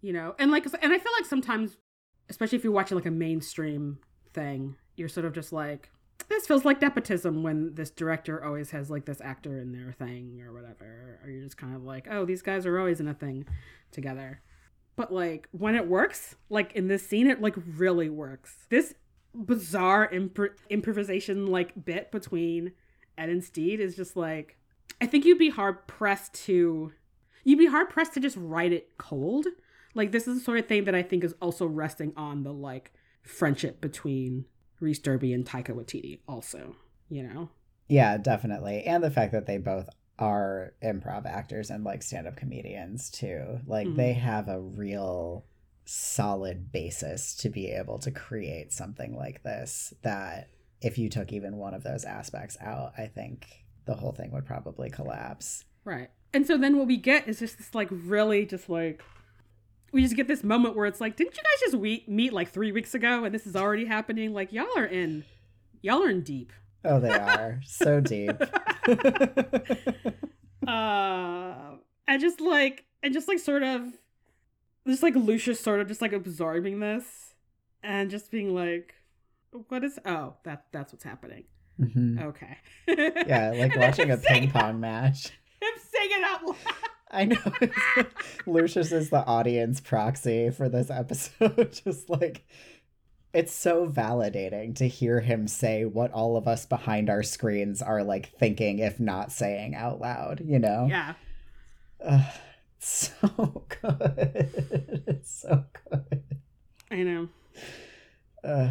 You 0.00 0.12
know, 0.12 0.34
and 0.38 0.50
like, 0.50 0.66
and 0.66 0.92
I 0.92 0.98
feel 0.98 1.12
like 1.18 1.26
sometimes, 1.26 1.76
especially 2.28 2.58
if 2.58 2.64
you're 2.64 2.72
watching 2.72 2.96
like 2.96 3.06
a 3.06 3.10
mainstream 3.10 3.98
thing, 4.32 4.76
you're 4.96 5.08
sort 5.08 5.26
of 5.26 5.32
just 5.32 5.52
like, 5.52 5.90
this 6.28 6.46
feels 6.46 6.64
like 6.64 6.80
nepotism 6.80 7.42
when 7.42 7.74
this 7.74 7.90
director 7.90 8.44
always 8.44 8.70
has 8.70 8.90
like 8.90 9.04
this 9.04 9.20
actor 9.20 9.60
in 9.60 9.72
their 9.72 9.92
thing 9.92 10.42
or 10.42 10.52
whatever. 10.52 11.20
Or 11.22 11.30
you're 11.30 11.42
just 11.42 11.56
kind 11.56 11.74
of 11.74 11.84
like, 11.84 12.06
oh, 12.10 12.24
these 12.24 12.42
guys 12.42 12.66
are 12.66 12.78
always 12.78 13.00
in 13.00 13.08
a 13.08 13.14
thing 13.14 13.46
together. 13.90 14.40
But 14.96 15.12
like 15.12 15.48
when 15.50 15.74
it 15.74 15.88
works, 15.88 16.36
like 16.48 16.72
in 16.72 16.88
this 16.88 17.06
scene, 17.06 17.26
it 17.26 17.40
like 17.40 17.54
really 17.76 18.08
works. 18.08 18.66
This 18.68 18.94
bizarre 19.34 20.08
imp- 20.12 20.58
improvisation 20.70 21.46
like 21.46 21.84
bit 21.84 22.12
between 22.12 22.72
Ed 23.18 23.28
and 23.28 23.42
Stede 23.42 23.80
is 23.80 23.96
just 23.96 24.16
like 24.16 24.56
I 25.00 25.06
think 25.06 25.24
you'd 25.24 25.38
be 25.38 25.50
hard 25.50 25.86
pressed 25.86 26.34
to 26.46 26.92
you'd 27.42 27.58
be 27.58 27.66
hard 27.66 27.90
pressed 27.90 28.14
to 28.14 28.20
just 28.20 28.36
write 28.36 28.72
it 28.72 28.96
cold. 28.98 29.46
Like 29.94 30.12
this 30.12 30.28
is 30.28 30.38
the 30.38 30.44
sort 30.44 30.58
of 30.58 30.66
thing 30.66 30.84
that 30.84 30.94
I 30.94 31.02
think 31.02 31.24
is 31.24 31.34
also 31.40 31.66
resting 31.66 32.12
on 32.16 32.42
the 32.42 32.52
like 32.52 32.92
friendship 33.22 33.80
between 33.80 34.46
Rhys 34.80 34.98
Darby 34.98 35.32
and 35.32 35.44
Taika 35.44 35.70
Waititi 35.70 36.20
also, 36.28 36.76
you 37.08 37.22
know? 37.22 37.48
Yeah, 37.88 38.16
definitely. 38.16 38.84
And 38.84 39.02
the 39.02 39.10
fact 39.10 39.32
that 39.32 39.46
they 39.46 39.58
both 39.58 39.88
are 40.18 40.74
improv 40.82 41.26
actors 41.26 41.70
and 41.70 41.84
like 41.84 42.02
stand-up 42.02 42.36
comedians 42.36 43.10
too. 43.10 43.60
Like 43.66 43.86
mm-hmm. 43.86 43.96
they 43.96 44.12
have 44.12 44.48
a 44.48 44.60
real 44.60 45.44
solid 45.86 46.72
basis 46.72 47.34
to 47.34 47.48
be 47.48 47.70
able 47.70 47.98
to 47.98 48.10
create 48.10 48.72
something 48.72 49.16
like 49.16 49.42
this 49.42 49.92
that 50.02 50.48
if 50.80 50.98
you 50.98 51.08
took 51.08 51.32
even 51.32 51.56
one 51.56 51.74
of 51.74 51.82
those 51.82 52.04
aspects 52.04 52.56
out, 52.60 52.92
I 52.96 53.06
think 53.06 53.64
the 53.86 53.94
whole 53.94 54.12
thing 54.12 54.30
would 54.32 54.46
probably 54.46 54.90
collapse. 54.90 55.64
Right. 55.84 56.10
And 56.32 56.46
so 56.46 56.56
then 56.56 56.78
what 56.78 56.86
we 56.86 56.96
get 56.96 57.28
is 57.28 57.38
just 57.38 57.58
this 57.58 57.74
like 57.74 57.88
really 57.90 58.46
just 58.46 58.68
like 58.68 59.02
we 59.92 60.02
just 60.02 60.16
get 60.16 60.26
this 60.26 60.42
moment 60.42 60.74
where 60.74 60.86
it's 60.86 61.00
like, 61.00 61.16
didn't 61.16 61.36
you 61.36 61.42
guys 61.42 61.60
just 61.60 61.74
we- 61.76 62.04
meet 62.08 62.32
like 62.32 62.50
three 62.50 62.72
weeks 62.72 62.94
ago 62.94 63.24
and 63.24 63.32
this 63.32 63.46
is 63.46 63.54
already 63.54 63.84
happening? 63.84 64.34
Like 64.34 64.52
y'all 64.52 64.66
are 64.76 64.84
in, 64.84 65.24
y'all 65.82 66.02
are 66.02 66.10
in 66.10 66.22
deep. 66.22 66.52
Oh, 66.84 66.98
they 66.98 67.12
are 67.12 67.60
so 67.64 68.00
deep. 68.00 68.32
uh, 70.66 71.76
and 72.06 72.20
just 72.20 72.40
like, 72.40 72.84
and 73.02 73.12
just 73.12 73.28
like 73.28 73.38
sort 73.38 73.62
of, 73.62 73.82
just 74.86 75.02
like 75.02 75.14
Lucius 75.14 75.60
sort 75.60 75.80
of 75.80 75.88
just 75.88 76.02
like 76.02 76.12
absorbing 76.12 76.80
this 76.80 77.34
and 77.82 78.10
just 78.10 78.30
being 78.30 78.54
like, 78.54 78.94
what 79.68 79.84
is? 79.84 79.98
Oh, 80.04 80.34
that 80.44 80.66
that's 80.72 80.92
what's 80.92 81.04
happening. 81.04 81.44
Mm-hmm. 81.80 82.18
Okay. 82.20 82.58
yeah, 83.26 83.52
like 83.56 83.76
watching 83.76 84.10
a 84.10 84.16
ping 84.16 84.50
pong 84.50 84.80
match. 84.80 85.30
Him 85.60 85.72
singing 85.78 86.24
out 86.24 86.44
loud. 86.44 86.56
I 87.10 87.24
know. 87.26 88.04
Lucius 88.46 88.90
is 88.90 89.10
the 89.10 89.24
audience 89.24 89.80
proxy 89.80 90.50
for 90.50 90.68
this 90.68 90.90
episode. 90.90 91.72
Just 91.84 92.10
like, 92.10 92.44
it's 93.34 93.52
so 93.52 93.88
validating 93.88 94.76
to 94.76 94.86
hear 94.86 95.20
him 95.20 95.48
say 95.48 95.84
what 95.84 96.12
all 96.12 96.36
of 96.36 96.46
us 96.46 96.64
behind 96.64 97.10
our 97.10 97.24
screens 97.24 97.82
are 97.82 98.04
like 98.04 98.30
thinking, 98.38 98.78
if 98.78 99.00
not 99.00 99.32
saying 99.32 99.74
out 99.74 100.00
loud, 100.00 100.40
you 100.44 100.60
know? 100.60 100.86
Yeah. 100.88 101.14
Uh, 102.02 102.24
so 102.78 103.64
good. 103.82 105.20
So 105.24 105.64
good. 105.90 106.22
I 106.92 107.02
know. 107.02 107.28
Uh, 108.44 108.70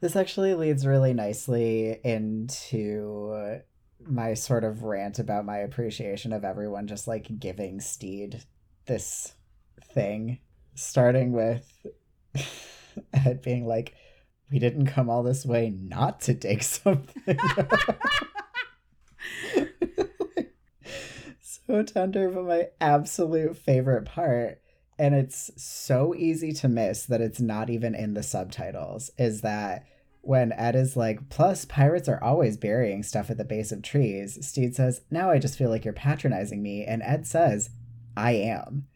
this 0.00 0.16
actually 0.16 0.54
leads 0.54 0.86
really 0.86 1.14
nicely 1.14 1.98
into 2.04 3.60
my 4.06 4.34
sort 4.34 4.64
of 4.64 4.82
rant 4.82 5.18
about 5.18 5.46
my 5.46 5.58
appreciation 5.58 6.34
of 6.34 6.44
everyone 6.44 6.86
just 6.86 7.08
like 7.08 7.38
giving 7.38 7.80
Stede 7.80 8.44
this 8.86 9.34
thing, 9.94 10.40
starting 10.74 11.32
with 11.32 11.86
Ed 13.12 13.42
being 13.42 13.66
like, 13.66 13.94
"We 14.50 14.58
didn't 14.58 14.86
come 14.86 15.10
all 15.10 15.22
this 15.22 15.46
way 15.46 15.70
not 15.70 16.20
to 16.22 16.34
take 16.34 16.62
something." 16.62 17.38
so 21.40 21.82
tender, 21.82 22.30
but 22.30 22.44
my 22.44 22.68
absolute 22.80 23.56
favorite 23.56 24.04
part, 24.06 24.60
and 24.98 25.14
it's 25.14 25.50
so 25.56 26.14
easy 26.14 26.52
to 26.54 26.68
miss 26.68 27.06
that 27.06 27.20
it's 27.20 27.40
not 27.40 27.70
even 27.70 27.94
in 27.94 28.14
the 28.14 28.22
subtitles, 28.22 29.10
is 29.18 29.40
that 29.42 29.86
when 30.22 30.52
Ed 30.52 30.76
is 30.76 30.96
like, 30.96 31.28
plus 31.28 31.64
pirates 31.64 32.08
are 32.08 32.22
always 32.22 32.56
burying 32.56 33.02
stuff 33.02 33.30
at 33.30 33.38
the 33.38 33.44
base 33.44 33.72
of 33.72 33.82
trees, 33.82 34.46
Stede 34.46 34.76
says, 34.76 35.00
Now 35.10 35.30
I 35.30 35.38
just 35.38 35.56
feel 35.56 35.70
like 35.70 35.84
you're 35.84 35.94
patronizing 35.94 36.62
me. 36.62 36.84
And 36.84 37.02
Ed 37.02 37.26
says, 37.26 37.70
I 38.16 38.32
am. 38.32 38.86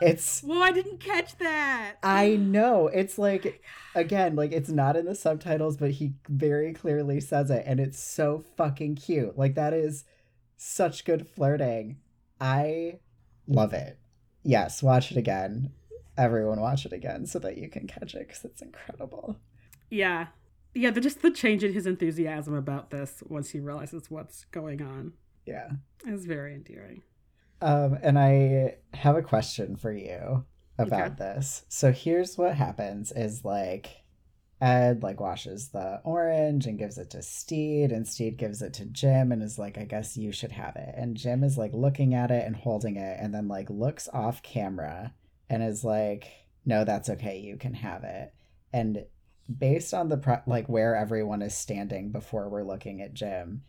It's 0.00 0.42
Well, 0.46 0.62
I 0.62 0.72
didn't 0.72 1.00
catch 1.00 1.36
that. 1.38 1.96
I 2.02 2.36
know. 2.40 2.88
It's 2.88 3.18
oh 3.18 3.22
like 3.22 3.62
again, 3.94 4.36
like 4.36 4.52
it's 4.52 4.70
not 4.70 4.96
in 4.96 5.06
the 5.06 5.14
subtitles, 5.14 5.76
but 5.76 5.92
he 5.92 6.14
very 6.28 6.72
clearly 6.72 7.20
says 7.20 7.50
it, 7.50 7.64
and 7.66 7.80
it's 7.80 8.02
so 8.02 8.44
fucking 8.56 8.96
cute. 8.96 9.38
Like 9.38 9.54
that 9.54 9.72
is 9.72 10.04
such 10.56 11.04
good 11.04 11.26
flirting. 11.26 11.98
I 12.40 12.98
love 13.46 13.72
it. 13.72 13.98
Yes, 14.42 14.82
watch 14.82 15.10
it 15.10 15.16
again. 15.16 15.72
Everyone 16.16 16.60
watch 16.60 16.86
it 16.86 16.92
again 16.92 17.26
so 17.26 17.38
that 17.40 17.58
you 17.58 17.68
can 17.68 17.86
catch 17.86 18.14
it 18.14 18.28
because 18.28 18.44
it's 18.44 18.62
incredible. 18.62 19.36
Yeah, 19.90 20.28
yeah, 20.74 20.90
the, 20.90 21.00
just 21.00 21.22
the 21.22 21.30
change 21.30 21.62
in 21.62 21.72
his 21.72 21.86
enthusiasm 21.86 22.54
about 22.54 22.90
this 22.90 23.22
once 23.26 23.50
he 23.50 23.60
realizes 23.60 24.10
what's 24.10 24.44
going 24.46 24.82
on. 24.82 25.12
Yeah, 25.46 25.70
is 26.06 26.26
very 26.26 26.54
endearing. 26.54 27.02
Um, 27.64 27.96
and 28.02 28.18
I 28.18 28.76
have 28.92 29.16
a 29.16 29.22
question 29.22 29.76
for 29.76 29.90
you 29.90 30.44
about 30.78 31.12
okay. 31.12 31.14
this. 31.18 31.64
So 31.70 31.92
here's 31.92 32.36
what 32.36 32.54
happens: 32.54 33.10
is 33.10 33.42
like 33.42 34.04
Ed 34.60 35.02
like 35.02 35.18
washes 35.18 35.68
the 35.68 36.02
orange 36.04 36.66
and 36.66 36.78
gives 36.78 36.98
it 36.98 37.08
to 37.10 37.22
Stede, 37.22 37.90
and 37.90 38.06
Stede 38.06 38.36
gives 38.36 38.60
it 38.60 38.74
to 38.74 38.84
Jim 38.84 39.32
and 39.32 39.42
is 39.42 39.58
like, 39.58 39.78
I 39.78 39.84
guess 39.84 40.14
you 40.14 40.30
should 40.30 40.52
have 40.52 40.76
it. 40.76 40.94
And 40.94 41.16
Jim 41.16 41.42
is 41.42 41.56
like 41.56 41.72
looking 41.72 42.14
at 42.14 42.30
it 42.30 42.46
and 42.46 42.54
holding 42.54 42.96
it, 42.96 43.18
and 43.18 43.34
then 43.34 43.48
like 43.48 43.70
looks 43.70 44.10
off 44.12 44.42
camera 44.42 45.14
and 45.48 45.62
is 45.62 45.84
like, 45.84 46.28
No, 46.66 46.84
that's 46.84 47.08
okay, 47.08 47.38
you 47.38 47.56
can 47.56 47.72
have 47.72 48.04
it. 48.04 48.34
And 48.74 49.06
based 49.58 49.94
on 49.94 50.10
the 50.10 50.18
pro- 50.18 50.42
like 50.46 50.68
where 50.68 50.94
everyone 50.94 51.40
is 51.40 51.54
standing 51.54 52.12
before 52.12 52.50
we're 52.50 52.62
looking 52.62 53.00
at 53.00 53.14
Jim, 53.14 53.62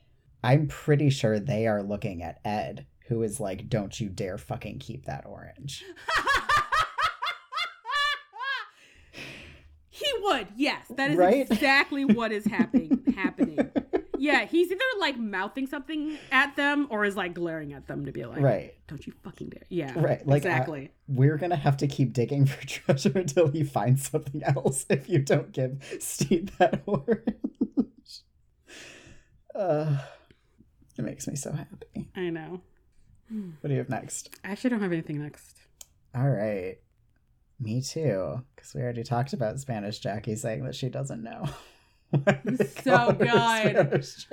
I'm 0.44 0.68
pretty 0.68 1.10
sure 1.10 1.40
they 1.40 1.66
are 1.66 1.82
looking 1.82 2.24
at 2.24 2.42
Ed, 2.44 2.88
who 3.08 3.22
is 3.24 3.40
like, 3.40 3.70
"Don't 3.70 4.00
you 4.00 4.10
dare 4.10 4.38
fucking 4.38 4.80
keep 4.80 5.06
that 5.06 5.26
orange." 5.26 5.84
he 9.90 10.12
would, 10.22 10.48
yes. 10.56 10.88
That 10.90 11.12
is 11.12 11.18
right? 11.18 11.50
exactly 11.50 12.06
what 12.06 12.32
is 12.32 12.46
happening. 12.46 13.04
happening. 13.16 13.72
Yeah, 14.18 14.46
he's 14.46 14.72
either 14.72 14.84
like 15.00 15.18
mouthing 15.18 15.68
something 15.68 16.18
at 16.32 16.56
them 16.56 16.88
or 16.90 17.06
is 17.06 17.16
like 17.16 17.34
glaring 17.34 17.74
at 17.74 17.88
them 17.88 18.06
to 18.06 18.12
be 18.12 18.26
like, 18.26 18.42
right? 18.42 18.74
Don't 18.88 19.06
you 19.06 19.14
fucking 19.24 19.50
dare! 19.50 19.64
Yeah, 19.70 19.94
right. 19.96 20.26
Like 20.26 20.38
exactly. 20.38 20.92
we're 21.08 21.38
gonna 21.38 21.56
have 21.56 21.78
to 21.78 21.88
keep 21.88 22.14
digging 22.14 22.46
for 22.46 22.66
treasure 22.68 23.12
until 23.16 23.50
he 23.50 23.64
finds 23.64 24.10
something 24.10 24.44
else. 24.44 24.86
If 24.90 25.10
you 25.10 25.20
don't 25.20 25.52
give 25.52 25.98
Steve 26.00 26.58
that 26.58 26.84
orange, 26.86 28.24
uh, 29.54 29.98
it 30.98 31.04
makes 31.04 31.28
me 31.28 31.36
so 31.36 31.52
happy. 31.52 32.10
I 32.16 32.30
know. 32.30 32.62
What 33.30 33.68
do 33.68 33.74
you 33.74 33.80
have 33.80 33.90
next? 33.90 34.36
I 34.44 34.52
actually 34.52 34.72
don't 34.72 34.82
have 34.82 34.92
anything 34.92 35.22
next. 35.22 35.58
All 36.14 36.30
right. 36.30 36.78
Me 37.60 37.82
too, 37.82 38.44
because 38.56 38.74
we 38.74 38.82
already 38.82 39.04
talked 39.04 39.34
about 39.34 39.60
Spanish 39.60 40.00
Jackie 40.00 40.36
saying 40.36 40.66
that 40.66 40.76
she 40.76 40.90
doesn't 40.90 41.24
know. 41.24 41.46
so 42.84 43.12
good. 43.14 44.04
Spanish 44.04 44.28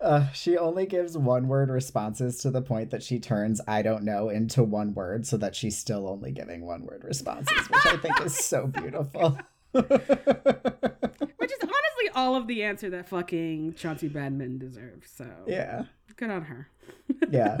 Uh, 0.00 0.30
she 0.32 0.56
only 0.56 0.86
gives 0.86 1.16
one 1.16 1.46
word 1.46 1.68
responses 1.68 2.38
to 2.38 2.50
the 2.50 2.62
point 2.62 2.90
that 2.90 3.02
she 3.02 3.20
turns 3.20 3.60
I 3.68 3.82
don't 3.82 4.02
know 4.02 4.30
into 4.30 4.64
one 4.64 4.94
word 4.94 5.26
so 5.26 5.36
that 5.36 5.54
she's 5.54 5.76
still 5.76 6.08
only 6.08 6.32
giving 6.32 6.66
one 6.66 6.86
word 6.86 7.04
responses, 7.04 7.68
which 7.68 7.84
I 7.84 7.98
think 7.98 8.18
is 8.22 8.34
so 8.34 8.66
beautiful. 8.74 9.38
Which 9.72 9.86
is 9.88 11.62
honestly 11.62 12.08
all 12.16 12.34
of 12.34 12.48
the 12.48 12.64
answer 12.64 12.90
that 12.90 13.08
fucking 13.08 13.74
Chauncey 13.74 14.08
Badman 14.08 14.58
deserves. 14.58 15.08
So 15.14 15.28
yeah. 15.46 15.84
good 16.16 16.28
on 16.28 16.42
her. 16.42 16.68
yeah. 17.30 17.58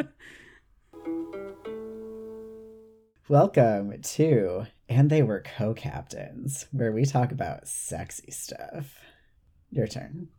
Welcome 3.28 4.02
to 4.02 4.66
And 4.88 5.08
They 5.08 5.22
Were 5.22 5.40
Co 5.40 5.72
Captains, 5.72 6.66
where 6.72 6.90
we 6.90 7.04
talk 7.04 7.30
about 7.30 7.68
sexy 7.68 8.32
stuff. 8.32 8.98
Your 9.70 9.86
turn. 9.86 10.30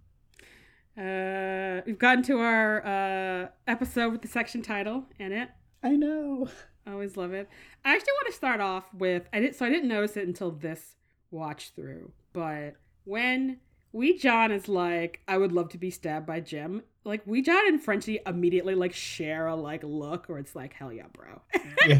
Uh, 0.98 1.84
we've 1.86 1.98
gotten 1.98 2.22
to 2.24 2.40
our 2.40 2.86
uh, 2.86 3.48
episode 3.66 4.12
with 4.12 4.22
the 4.22 4.28
section 4.28 4.62
title 4.62 5.06
in 5.18 5.32
it. 5.32 5.48
I 5.82 5.92
know. 5.92 6.50
I 6.86 6.92
Always 6.92 7.16
love 7.16 7.32
it. 7.32 7.48
I 7.86 7.96
actually 7.96 8.12
want 8.12 8.28
to 8.28 8.34
start 8.34 8.60
off 8.60 8.94
with 8.94 9.30
I 9.32 9.40
didn't 9.40 9.56
so 9.56 9.66
I 9.66 9.70
didn't 9.70 9.88
notice 9.88 10.18
it 10.18 10.28
until 10.28 10.52
this 10.52 10.98
watch 11.32 11.72
through, 11.76 12.12
but 12.34 12.76
when 13.06 13.58
Wee 13.94 14.18
John 14.18 14.52
is 14.52 14.68
like, 14.70 15.22
I 15.28 15.38
would 15.38 15.52
love 15.52 15.70
to 15.70 15.78
be 15.78 15.90
stabbed 15.90 16.26
by 16.26 16.40
Jim. 16.40 16.84
Like 17.04 17.26
Wee 17.26 17.42
John 17.42 17.68
and 17.68 17.82
Frenchie 17.82 18.20
immediately 18.26 18.76
like 18.76 18.94
share 18.94 19.48
a 19.48 19.56
like 19.56 19.84
look, 19.84 20.30
or 20.30 20.38
it's 20.38 20.56
like, 20.56 20.74
hell 20.74 20.94
yeah, 20.94 21.08
bro. 21.14 21.42
Yeah. 21.88 22.00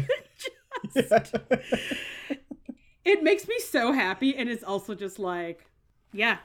Just- 0.94 1.34
it 3.04 3.22
makes 3.22 3.46
me 3.46 3.58
so 3.60 3.92
happy, 3.92 4.36
and 4.36 4.48
it's 4.48 4.64
also 4.64 4.94
just 4.94 5.18
like, 5.18 5.64
yeah, 6.12 6.38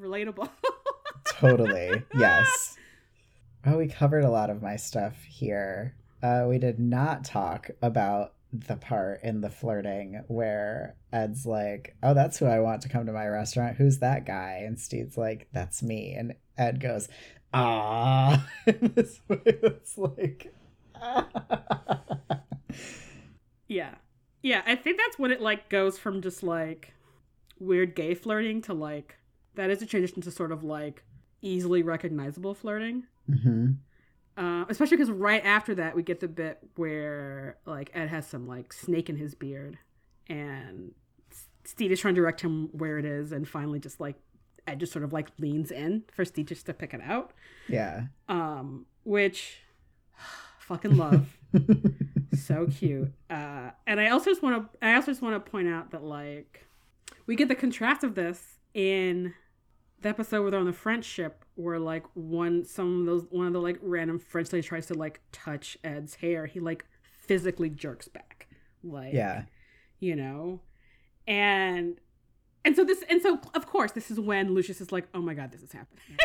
relatable. 0.00 0.48
totally. 1.26 2.02
Yes. 2.14 2.76
Oh, 3.64 3.78
we 3.78 3.88
covered 3.88 4.24
a 4.24 4.30
lot 4.30 4.50
of 4.50 4.62
my 4.62 4.76
stuff 4.76 5.22
here. 5.22 5.94
Uh, 6.22 6.46
we 6.48 6.58
did 6.58 6.78
not 6.78 7.24
talk 7.24 7.70
about 7.80 8.34
the 8.52 8.76
part 8.76 9.22
in 9.22 9.40
the 9.40 9.48
flirting 9.50 10.24
where 10.28 10.96
Ed's 11.12 11.46
like, 11.46 11.96
"Oh, 12.02 12.14
that's 12.14 12.38
who 12.38 12.46
I 12.46 12.60
want 12.60 12.82
to 12.82 12.88
come 12.88 13.06
to 13.06 13.12
my 13.12 13.26
restaurant. 13.26 13.76
Who's 13.76 13.98
that 13.98 14.26
guy?" 14.26 14.62
And 14.66 14.78
Steve's 14.78 15.16
like, 15.16 15.48
"That's 15.52 15.82
me." 15.82 16.14
And 16.14 16.34
Ed 16.58 16.80
goes, 16.80 17.08
"Ah," 17.54 18.46
in 18.66 18.92
this 18.94 19.20
way 19.28 19.62
like, 19.96 20.52
yeah, 23.68 23.94
yeah. 24.42 24.62
I 24.66 24.76
think 24.76 24.98
that's 24.98 25.18
when 25.18 25.30
it 25.30 25.40
like 25.40 25.68
goes 25.68 25.98
from 25.98 26.20
just 26.22 26.42
like 26.42 26.94
weird 27.58 27.94
gay 27.94 28.14
flirting 28.14 28.60
to 28.62 28.74
like 28.74 29.16
that 29.54 29.70
is 29.70 29.82
a 29.82 29.86
transition 29.86 30.22
to 30.22 30.30
sort 30.30 30.52
of 30.52 30.64
like 30.64 31.04
easily 31.40 31.82
recognizable 31.82 32.54
flirting. 32.54 33.04
hmm 33.26 33.72
Uh, 34.36 34.64
especially 34.68 34.96
because 34.96 35.10
right 35.10 35.44
after 35.44 35.74
that 35.74 35.94
we 35.94 36.02
get 36.02 36.20
the 36.20 36.28
bit 36.28 36.58
where 36.76 37.58
like 37.66 37.90
Ed 37.92 38.08
has 38.08 38.26
some 38.26 38.46
like 38.46 38.72
snake 38.72 39.10
in 39.10 39.16
his 39.16 39.34
beard, 39.34 39.78
and 40.28 40.92
Steve 41.64 41.92
is 41.92 42.00
trying 42.00 42.14
to 42.14 42.20
direct 42.20 42.40
him 42.40 42.68
where 42.72 42.98
it 42.98 43.04
is, 43.04 43.32
and 43.32 43.46
finally 43.46 43.78
just 43.78 44.00
like 44.00 44.16
Ed 44.66 44.80
just 44.80 44.92
sort 44.92 45.04
of 45.04 45.12
like 45.12 45.28
leans 45.38 45.70
in 45.70 46.04
for 46.12 46.24
Steve 46.24 46.46
just 46.46 46.66
to 46.66 46.74
pick 46.74 46.94
it 46.94 47.00
out, 47.02 47.32
yeah. 47.68 48.04
um, 48.28 48.86
which 49.04 49.58
fucking 50.60 50.96
love, 50.96 51.26
so 52.38 52.66
cute. 52.66 53.12
Uh, 53.28 53.70
and 53.86 54.00
I 54.00 54.08
also 54.08 54.30
just 54.30 54.42
want 54.42 54.72
to 54.72 54.86
I 54.86 54.94
also 54.94 55.10
just 55.10 55.22
want 55.22 55.44
to 55.44 55.50
point 55.50 55.68
out 55.68 55.90
that 55.90 56.02
like 56.02 56.66
we 57.26 57.36
get 57.36 57.48
the 57.48 57.54
contrast 57.54 58.04
of 58.04 58.14
this 58.14 58.58
in 58.74 59.34
the 60.00 60.08
episode 60.08 60.42
where 60.42 60.50
they're 60.50 60.60
on 60.60 60.66
the 60.66 60.72
French 60.72 61.04
ship, 61.04 61.41
where 61.54 61.78
like 61.78 62.04
one 62.14 62.64
some 62.64 63.00
of 63.00 63.06
those 63.06 63.26
one 63.30 63.46
of 63.46 63.52
the 63.52 63.60
like 63.60 63.78
random 63.82 64.18
French 64.18 64.52
ladies 64.52 64.66
tries 64.66 64.86
to 64.86 64.94
like 64.94 65.20
touch 65.32 65.76
Ed's 65.84 66.16
hair, 66.16 66.46
he 66.46 66.60
like 66.60 66.84
physically 67.02 67.68
jerks 67.70 68.08
back, 68.08 68.48
like 68.82 69.12
Yeah. 69.14 69.44
you 70.00 70.16
know, 70.16 70.60
and 71.26 71.98
and 72.64 72.76
so 72.76 72.84
this 72.84 73.02
and 73.10 73.20
so 73.22 73.38
of 73.54 73.66
course 73.66 73.92
this 73.92 74.10
is 74.10 74.18
when 74.20 74.54
Lucius 74.54 74.80
is 74.80 74.92
like, 74.92 75.06
oh 75.14 75.20
my 75.20 75.34
god, 75.34 75.52
this 75.52 75.62
is 75.62 75.72
happening. 75.72 76.02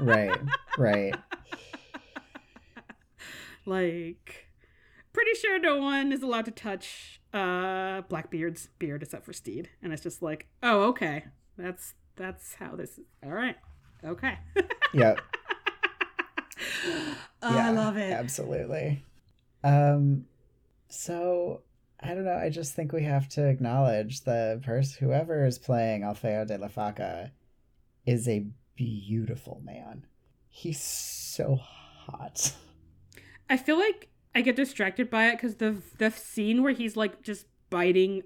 Right. 0.00 0.40
Right. 0.78 1.14
like 3.66 4.46
pretty 5.12 5.34
sure 5.34 5.58
no 5.58 5.76
one 5.76 6.12
is 6.12 6.22
allowed 6.22 6.44
to 6.46 6.50
touch 6.50 7.20
uh 7.32 8.02
blackbeard's 8.02 8.68
beard 8.78 9.02
except 9.02 9.24
for 9.24 9.32
stede 9.32 9.68
and 9.82 9.92
it's 9.92 10.02
just 10.02 10.22
like 10.22 10.46
oh 10.62 10.82
okay 10.84 11.24
that's 11.56 11.94
that's 12.16 12.54
how 12.54 12.74
this 12.74 12.98
is 12.98 13.04
all 13.22 13.30
right 13.30 13.56
okay 14.04 14.38
Yep. 14.94 15.20
Oh, 17.42 17.54
Yeah, 17.54 17.68
i 17.68 17.70
love 17.70 17.96
it 17.96 18.12
Absolutely. 18.12 19.02
Um 19.64 20.26
so 20.88 21.62
I 22.00 22.14
don't 22.14 22.24
know, 22.24 22.36
I 22.36 22.48
just 22.48 22.74
think 22.74 22.92
we 22.92 23.04
have 23.04 23.28
to 23.30 23.46
acknowledge 23.48 24.22
the 24.22 24.60
person 24.64 25.06
whoever 25.06 25.46
is 25.46 25.58
playing 25.58 26.02
Alfeo 26.02 26.44
de 26.46 26.58
la 26.58 26.66
Faca 26.68 27.30
is 28.04 28.26
a 28.28 28.44
beautiful 28.74 29.60
man. 29.64 30.04
He's 30.48 30.80
so 30.82 31.56
hot. 31.56 32.52
i 33.48 33.56
feel 33.56 33.78
like 33.78 34.08
i 34.34 34.40
get 34.40 34.56
distracted 34.56 35.08
by 35.08 35.28
it 35.28 35.32
because 35.36 35.56
the 35.56 35.76
the 35.98 36.10
scene 36.10 36.62
where 36.62 36.72
he's 36.72 36.96
like 36.96 37.22
just 37.22 37.46
biting 37.70 38.22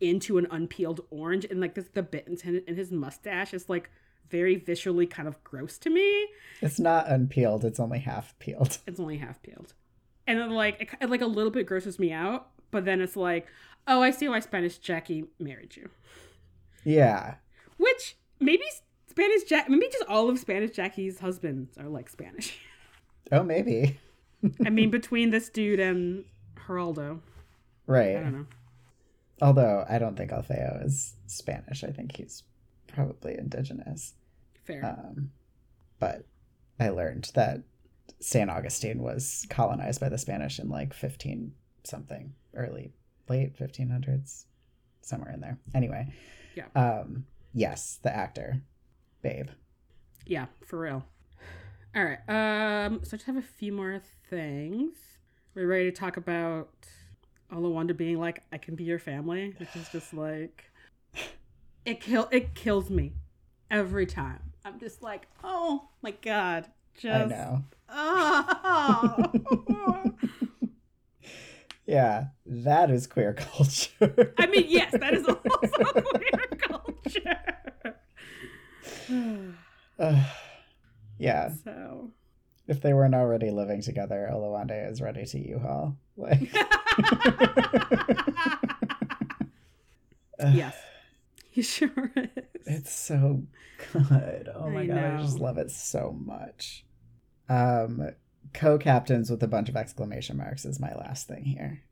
into 0.00 0.38
an 0.38 0.46
unpeeled 0.50 1.00
orange 1.10 1.44
and 1.44 1.60
like 1.60 1.74
this 1.74 1.88
the 1.94 2.02
bit 2.02 2.26
in, 2.26 2.62
in 2.66 2.74
his 2.76 2.90
mustache 2.90 3.52
is 3.52 3.68
like 3.68 3.90
very 4.30 4.56
visually 4.56 5.06
kind 5.06 5.28
of 5.28 5.42
gross 5.44 5.78
to 5.78 5.90
me 5.90 6.26
It's 6.60 6.78
not 6.78 7.06
unpeeled, 7.06 7.64
it's 7.64 7.80
only 7.80 7.98
half 8.00 8.38
peeled. 8.38 8.78
it's 8.86 9.00
only 9.00 9.18
half 9.18 9.42
peeled. 9.42 9.72
And 10.26 10.38
then 10.38 10.50
like 10.50 10.80
it, 10.80 10.88
it, 11.00 11.10
like 11.10 11.22
a 11.22 11.26
little 11.26 11.50
bit 11.50 11.66
grosses 11.66 11.98
me 11.98 12.12
out, 12.12 12.48
but 12.70 12.84
then 12.84 13.00
it's 13.00 13.16
like, 13.16 13.46
oh, 13.86 14.02
I 14.02 14.10
see 14.10 14.28
why 14.28 14.40
Spanish 14.40 14.78
Jackie 14.78 15.24
married 15.38 15.76
you. 15.76 15.88
Yeah. 16.84 17.34
Which 17.78 18.16
maybe 18.40 18.64
Spanish 19.06 19.44
Jack, 19.44 19.68
maybe 19.70 19.88
just 19.90 20.04
all 20.08 20.28
of 20.28 20.38
Spanish 20.38 20.72
Jackie's 20.72 21.18
husbands 21.20 21.76
are 21.78 21.88
like 21.88 22.08
Spanish. 22.08 22.58
Oh, 23.30 23.42
maybe. 23.42 23.98
I 24.64 24.70
mean, 24.70 24.88
between 24.90 25.28
this 25.28 25.50
dude 25.50 25.80
and 25.80 26.24
Geraldo, 26.56 27.20
Right. 27.86 28.16
I 28.16 28.20
don't 28.20 28.32
know. 28.32 28.46
Although 29.40 29.84
I 29.88 29.98
don't 29.98 30.16
think 30.16 30.30
Alfeo 30.30 30.84
is 30.84 31.14
Spanish. 31.26 31.84
I 31.84 31.88
think 31.88 32.16
he's 32.16 32.42
probably 32.88 33.36
indigenous. 33.38 34.14
Fair. 34.64 34.84
Um, 34.84 35.30
but 35.98 36.24
I 36.80 36.90
learned 36.90 37.30
that 37.34 37.62
San 38.20 38.50
Augustine 38.50 39.02
was 39.02 39.46
colonized 39.50 40.00
by 40.00 40.08
the 40.08 40.18
Spanish 40.18 40.58
in 40.58 40.68
like 40.68 40.92
15 40.92 41.52
something, 41.84 42.34
early, 42.54 42.92
late 43.28 43.56
1500s, 43.58 44.44
somewhere 45.02 45.32
in 45.32 45.40
there. 45.40 45.58
Anyway. 45.74 46.12
Yeah. 46.54 46.66
Um, 46.74 47.24
yes, 47.54 47.98
the 48.02 48.14
actor, 48.14 48.62
Babe. 49.22 49.48
yeah, 50.26 50.46
for 50.66 50.78
real. 50.80 51.04
All 51.94 52.04
right. 52.04 52.18
Um. 52.28 53.00
So 53.04 53.10
I 53.14 53.16
just 53.16 53.24
have 53.26 53.36
a 53.36 53.42
few 53.42 53.72
more 53.72 54.00
things. 54.28 54.96
We're 55.54 55.66
ready 55.66 55.90
to 55.90 55.96
talk 55.96 56.16
about 56.16 56.68
Oluwande 57.52 57.96
being 57.96 58.18
like, 58.18 58.42
"I 58.52 58.58
can 58.58 58.74
be 58.74 58.84
your 58.84 58.98
family," 58.98 59.54
which 59.58 59.74
is 59.74 59.88
just 59.88 60.12
like, 60.12 60.70
it 61.84 62.00
kill 62.00 62.28
it 62.30 62.54
kills 62.54 62.90
me 62.90 63.14
every 63.70 64.06
time. 64.06 64.40
I'm 64.64 64.78
just 64.78 65.02
like, 65.02 65.26
oh 65.42 65.88
my 66.02 66.10
god, 66.10 66.66
just 66.94 67.32
I 67.32 67.36
know. 67.36 67.64
Oh. 67.88 70.12
Yeah, 71.88 72.26
that 72.44 72.90
is 72.90 73.06
queer 73.06 73.32
culture. 73.32 74.34
I 74.38 74.46
mean, 74.46 74.66
yes, 74.68 74.92
that 74.92 75.14
is 75.14 75.26
also 75.26 75.40
queer 76.02 76.46
culture. 76.58 77.40
Ugh. 79.98 80.26
yeah, 81.18 81.50
so 81.64 82.10
if 82.66 82.82
they 82.82 82.92
weren't 82.92 83.14
already 83.14 83.50
living 83.50 83.80
together, 83.80 84.28
Oluwande 84.30 84.92
is 84.92 85.00
ready 85.00 85.24
to 85.24 85.38
U-Haul. 85.38 85.96
Like, 86.18 86.52
yes, 90.52 90.76
he 91.58 91.62
sure 91.62 92.12
is. 92.14 92.28
It's 92.66 92.92
so 92.94 93.42
good. 93.92 94.48
Oh 94.54 94.70
my 94.70 94.82
I 94.82 94.86
god, 94.86 94.96
I 94.98 95.22
just 95.22 95.40
love 95.40 95.58
it 95.58 95.72
so 95.72 96.16
much. 96.24 96.84
Um 97.48 98.10
co-captains 98.54 99.28
with 99.28 99.42
a 99.42 99.48
bunch 99.48 99.68
of 99.68 99.76
exclamation 99.76 100.36
marks 100.36 100.64
is 100.64 100.78
my 100.78 100.94
last 100.94 101.26
thing 101.26 101.44
here. 101.44 101.82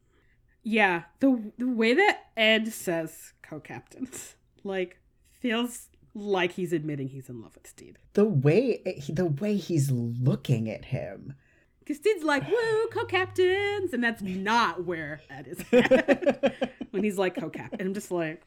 Yeah, 0.63 1.03
the 1.19 1.53
the 1.59 1.69
way 1.69 1.95
that 1.95 2.27
Ed 2.37 2.73
says 2.73 3.33
co-captains 3.43 4.37
like 4.63 5.01
feels 5.41 5.89
like 6.15 6.53
he's 6.53 6.73
admitting 6.73 7.09
he's 7.09 7.29
in 7.29 7.43
love 7.43 7.57
with 7.57 7.67
Stede. 7.67 7.99
The 8.13 8.25
way 8.25 8.83
the 9.09 9.27
way 9.27 9.57
he's 9.57 9.91
looking 9.91 10.71
at 10.71 10.85
him. 10.87 11.35
Because 11.81 11.97
Stede's 11.99 12.23
like, 12.25 12.49
"Woo, 12.49 12.89
co-captains," 12.93 13.93
and 13.93 14.03
that's 14.03 14.23
not 14.23 14.85
where 14.85 15.21
Ed 15.29 15.49
is 15.49 15.65
at 15.73 16.71
when 16.91 17.03
he's 17.03 17.19
like 17.19 17.35
co-captain. 17.35 17.85
I'm 17.87 17.95
just 17.95 18.11
like, 18.13 18.43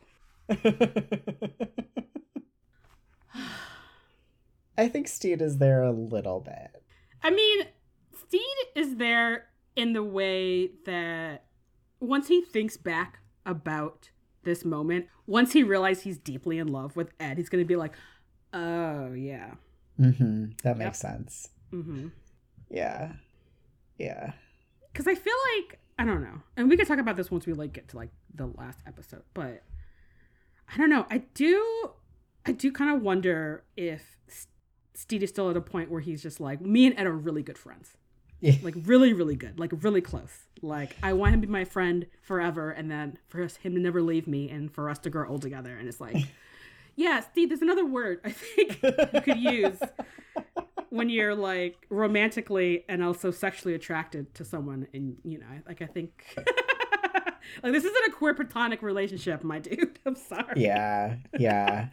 I 4.77 4.87
think 4.87 5.07
Stede 5.07 5.41
is 5.41 5.57
there 5.57 5.83
a 5.83 5.91
little 5.91 6.39
bit. 6.39 6.83
I 7.21 7.31
mean, 7.31 7.65
Stede 8.17 8.41
is 8.75 8.95
there 8.95 9.47
in 9.75 9.93
the 9.93 10.03
way 10.03 10.71
that 10.85 11.45
once 11.99 12.27
he 12.29 12.41
thinks 12.41 12.77
back 12.77 13.19
about 13.45 14.09
this 14.43 14.63
moment, 14.63 15.07
once 15.27 15.53
he 15.53 15.63
realizes 15.63 16.03
he's 16.03 16.17
deeply 16.17 16.57
in 16.57 16.67
love 16.69 16.95
with 16.95 17.11
Ed, 17.19 17.37
he's 17.37 17.49
going 17.49 17.63
to 17.63 17.67
be 17.67 17.75
like, 17.75 17.93
oh, 18.53 19.13
yeah. 19.13 19.55
Mm-hmm. 19.99 20.51
That 20.63 20.77
makes 20.77 21.03
yep. 21.03 21.11
sense. 21.11 21.49
Mm-hmm. 21.73 22.07
Yeah. 22.69 23.11
Yeah. 23.97 24.31
Because 24.91 25.07
I 25.07 25.15
feel 25.15 25.35
like, 25.57 25.79
I 25.97 26.05
don't 26.05 26.21
know. 26.21 26.41
And 26.55 26.69
we 26.69 26.77
can 26.77 26.85
talk 26.85 26.99
about 26.99 27.17
this 27.17 27.29
once 27.29 27.45
we 27.45 27.53
like 27.53 27.73
get 27.73 27.89
to 27.89 27.97
like 27.97 28.11
the 28.33 28.47
last 28.47 28.79
episode, 28.87 29.23
but 29.33 29.63
I 30.71 30.77
don't 30.77 30.89
know. 30.89 31.05
I 31.09 31.19
do, 31.33 31.91
I 32.45 32.51
do 32.51 32.71
kind 32.71 32.95
of 32.95 33.01
wonder 33.01 33.63
if 33.75 34.17
Stede 34.93 35.23
is 35.23 35.29
still 35.29 35.49
at 35.49 35.57
a 35.57 35.61
point 35.61 35.89
where 35.89 36.01
he's 36.01 36.21
just 36.21 36.39
like, 36.39 36.61
me 36.61 36.85
and 36.85 36.97
Ed 36.99 37.07
are 37.07 37.13
really 37.13 37.41
good 37.41 37.57
friends. 37.57 37.97
Yeah. 38.41 38.53
Like 38.61 38.75
really, 38.83 39.13
really 39.13 39.35
good. 39.35 39.59
Like 39.59 39.71
really 39.81 40.01
close. 40.01 40.47
Like 40.61 40.95
I 41.03 41.13
want 41.13 41.33
him 41.33 41.41
to 41.41 41.47
be 41.47 41.51
my 41.51 41.65
friend 41.65 42.05
forever 42.21 42.71
and 42.71 42.89
then 42.89 43.17
for 43.27 43.43
us, 43.43 43.57
him 43.57 43.73
to 43.75 43.79
never 43.79 44.01
leave 44.01 44.27
me 44.27 44.49
and 44.49 44.71
for 44.71 44.89
us 44.89 44.99
to 44.99 45.09
grow 45.09 45.27
old 45.27 45.41
together. 45.41 45.75
And 45.77 45.87
it's 45.87 45.99
like, 45.99 46.15
yeah, 46.95 47.21
Steve, 47.21 47.49
there's 47.49 47.61
another 47.61 47.85
word 47.85 48.21
I 48.23 48.31
think 48.31 48.81
you 49.13 49.21
could 49.21 49.39
use 49.39 49.79
when 50.89 51.09
you're 51.09 51.35
like 51.35 51.85
romantically 51.89 52.85
and 52.87 53.03
also 53.03 53.31
sexually 53.31 53.75
attracted 53.75 54.33
to 54.35 54.45
someone. 54.45 54.87
And, 54.93 55.17
you 55.23 55.39
know, 55.39 55.45
like 55.67 55.81
I 55.81 55.85
think 55.85 56.25
like 57.63 57.73
this 57.73 57.83
isn't 57.83 58.07
a 58.07 58.11
queer 58.11 58.33
platonic 58.33 58.81
relationship, 58.81 59.43
my 59.43 59.59
dude. 59.59 59.99
I'm 60.05 60.15
sorry. 60.15 60.61
Yeah. 60.61 61.17
Yeah. 61.37 61.87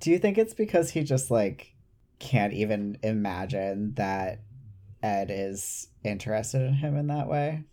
Do 0.00 0.10
you 0.10 0.18
think 0.18 0.38
it's 0.38 0.54
because 0.54 0.90
he 0.90 1.02
just 1.02 1.30
like 1.30 1.72
can't 2.18 2.52
even 2.52 2.98
imagine 3.02 3.94
that 3.94 4.40
Ed 5.02 5.28
is 5.30 5.88
interested 6.04 6.62
in 6.62 6.74
him 6.74 6.96
in 6.96 7.08
that 7.08 7.28
way. 7.28 7.64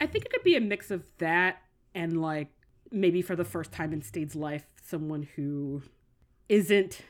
I 0.00 0.06
think 0.06 0.24
it 0.24 0.32
could 0.32 0.42
be 0.42 0.56
a 0.56 0.60
mix 0.60 0.90
of 0.90 1.04
that 1.18 1.62
and 1.94 2.20
like 2.20 2.48
maybe 2.90 3.22
for 3.22 3.36
the 3.36 3.44
first 3.44 3.72
time 3.72 3.92
in 3.92 4.02
Stede's 4.02 4.34
life, 4.34 4.64
someone 4.82 5.28
who 5.36 5.82
isn't 6.48 7.00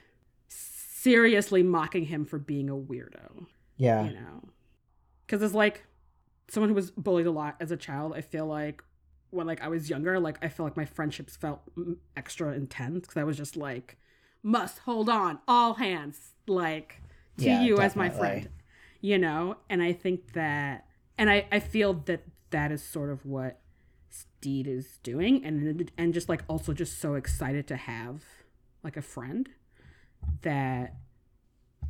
seriously 0.48 1.62
mocking 1.62 2.04
him 2.04 2.24
for 2.24 2.38
being 2.38 2.68
a 2.68 2.76
weirdo. 2.76 3.46
Yeah. 3.78 4.04
You 4.04 4.14
know? 4.14 4.48
Because 5.26 5.42
it's 5.42 5.54
like 5.54 5.84
someone 6.48 6.68
who 6.68 6.74
was 6.74 6.90
bullied 6.90 7.26
a 7.26 7.30
lot 7.30 7.56
as 7.58 7.70
a 7.70 7.76
child, 7.76 8.12
I 8.14 8.20
feel 8.20 8.46
like 8.46 8.82
when 9.36 9.46
like 9.46 9.62
I 9.62 9.68
was 9.68 9.88
younger, 9.88 10.18
like 10.18 10.38
I 10.42 10.48
feel 10.48 10.66
like 10.66 10.76
my 10.76 10.84
friendships 10.84 11.36
felt 11.36 11.60
extra 12.16 12.52
intense 12.52 13.02
because 13.02 13.16
I 13.16 13.24
was 13.24 13.36
just 13.36 13.56
like, 13.56 13.98
must 14.42 14.80
hold 14.80 15.08
on, 15.08 15.38
all 15.46 15.74
hands, 15.74 16.32
like 16.46 17.02
to 17.38 17.44
yeah, 17.44 17.62
you 17.62 17.76
definitely. 17.76 17.84
as 17.84 17.96
my 17.96 18.18
friend 18.18 18.48
you 19.00 19.18
know 19.18 19.56
and 19.68 19.82
i 19.82 19.92
think 19.92 20.32
that 20.32 20.86
and 21.18 21.30
i 21.30 21.46
i 21.52 21.60
feel 21.60 21.92
that 21.94 22.22
that 22.50 22.72
is 22.72 22.82
sort 22.82 23.10
of 23.10 23.24
what 23.26 23.60
Stede 24.08 24.66
is 24.66 24.98
doing 25.02 25.44
and 25.44 25.90
and 25.98 26.14
just 26.14 26.28
like 26.28 26.42
also 26.48 26.72
just 26.72 26.98
so 26.98 27.14
excited 27.14 27.66
to 27.66 27.76
have 27.76 28.22
like 28.82 28.96
a 28.96 29.02
friend 29.02 29.48
that 30.42 30.94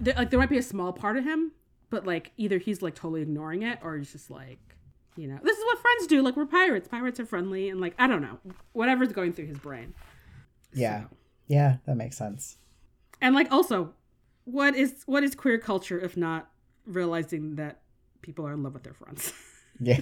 there, 0.00 0.14
like 0.14 0.30
there 0.30 0.38
might 0.38 0.48
be 0.48 0.58
a 0.58 0.62
small 0.62 0.92
part 0.92 1.16
of 1.16 1.24
him 1.24 1.52
but 1.90 2.06
like 2.06 2.32
either 2.36 2.58
he's 2.58 2.82
like 2.82 2.94
totally 2.94 3.22
ignoring 3.22 3.62
it 3.62 3.78
or 3.82 3.96
he's 3.96 4.12
just 4.12 4.30
like 4.30 4.75
you 5.16 5.26
know 5.26 5.38
this 5.42 5.56
is 5.56 5.64
what 5.64 5.78
friends 5.78 6.06
do 6.06 6.22
like 6.22 6.36
we're 6.36 6.46
pirates 6.46 6.88
pirates 6.88 7.18
are 7.18 7.26
friendly 7.26 7.68
and 7.68 7.80
like 7.80 7.94
i 7.98 8.06
don't 8.06 8.22
know 8.22 8.38
whatever's 8.72 9.12
going 9.12 9.32
through 9.32 9.46
his 9.46 9.58
brain 9.58 9.94
yeah 10.72 11.02
so. 11.02 11.08
yeah 11.48 11.76
that 11.86 11.96
makes 11.96 12.16
sense 12.16 12.58
and 13.20 13.34
like 13.34 13.50
also 13.50 13.92
what 14.44 14.76
is 14.76 15.02
what 15.06 15.24
is 15.24 15.34
queer 15.34 15.58
culture 15.58 15.98
if 15.98 16.16
not 16.16 16.50
realizing 16.86 17.56
that 17.56 17.80
people 18.22 18.46
are 18.46 18.52
in 18.52 18.62
love 18.62 18.74
with 18.74 18.82
their 18.82 18.94
friends. 18.94 19.32
Yeah. 19.78 20.00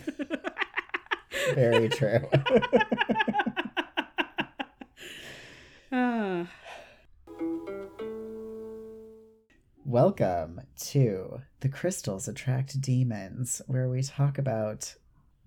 Very 1.55 1.89
true. 1.89 2.29
uh. 5.93 6.45
Welcome 9.85 10.63
to 10.77 11.43
The 11.61 11.69
Crystals 11.69 12.27
Attract 12.29 12.81
Demons, 12.81 13.61
where 13.67 13.89
we 13.89 14.03
talk 14.03 14.39
about 14.39 14.95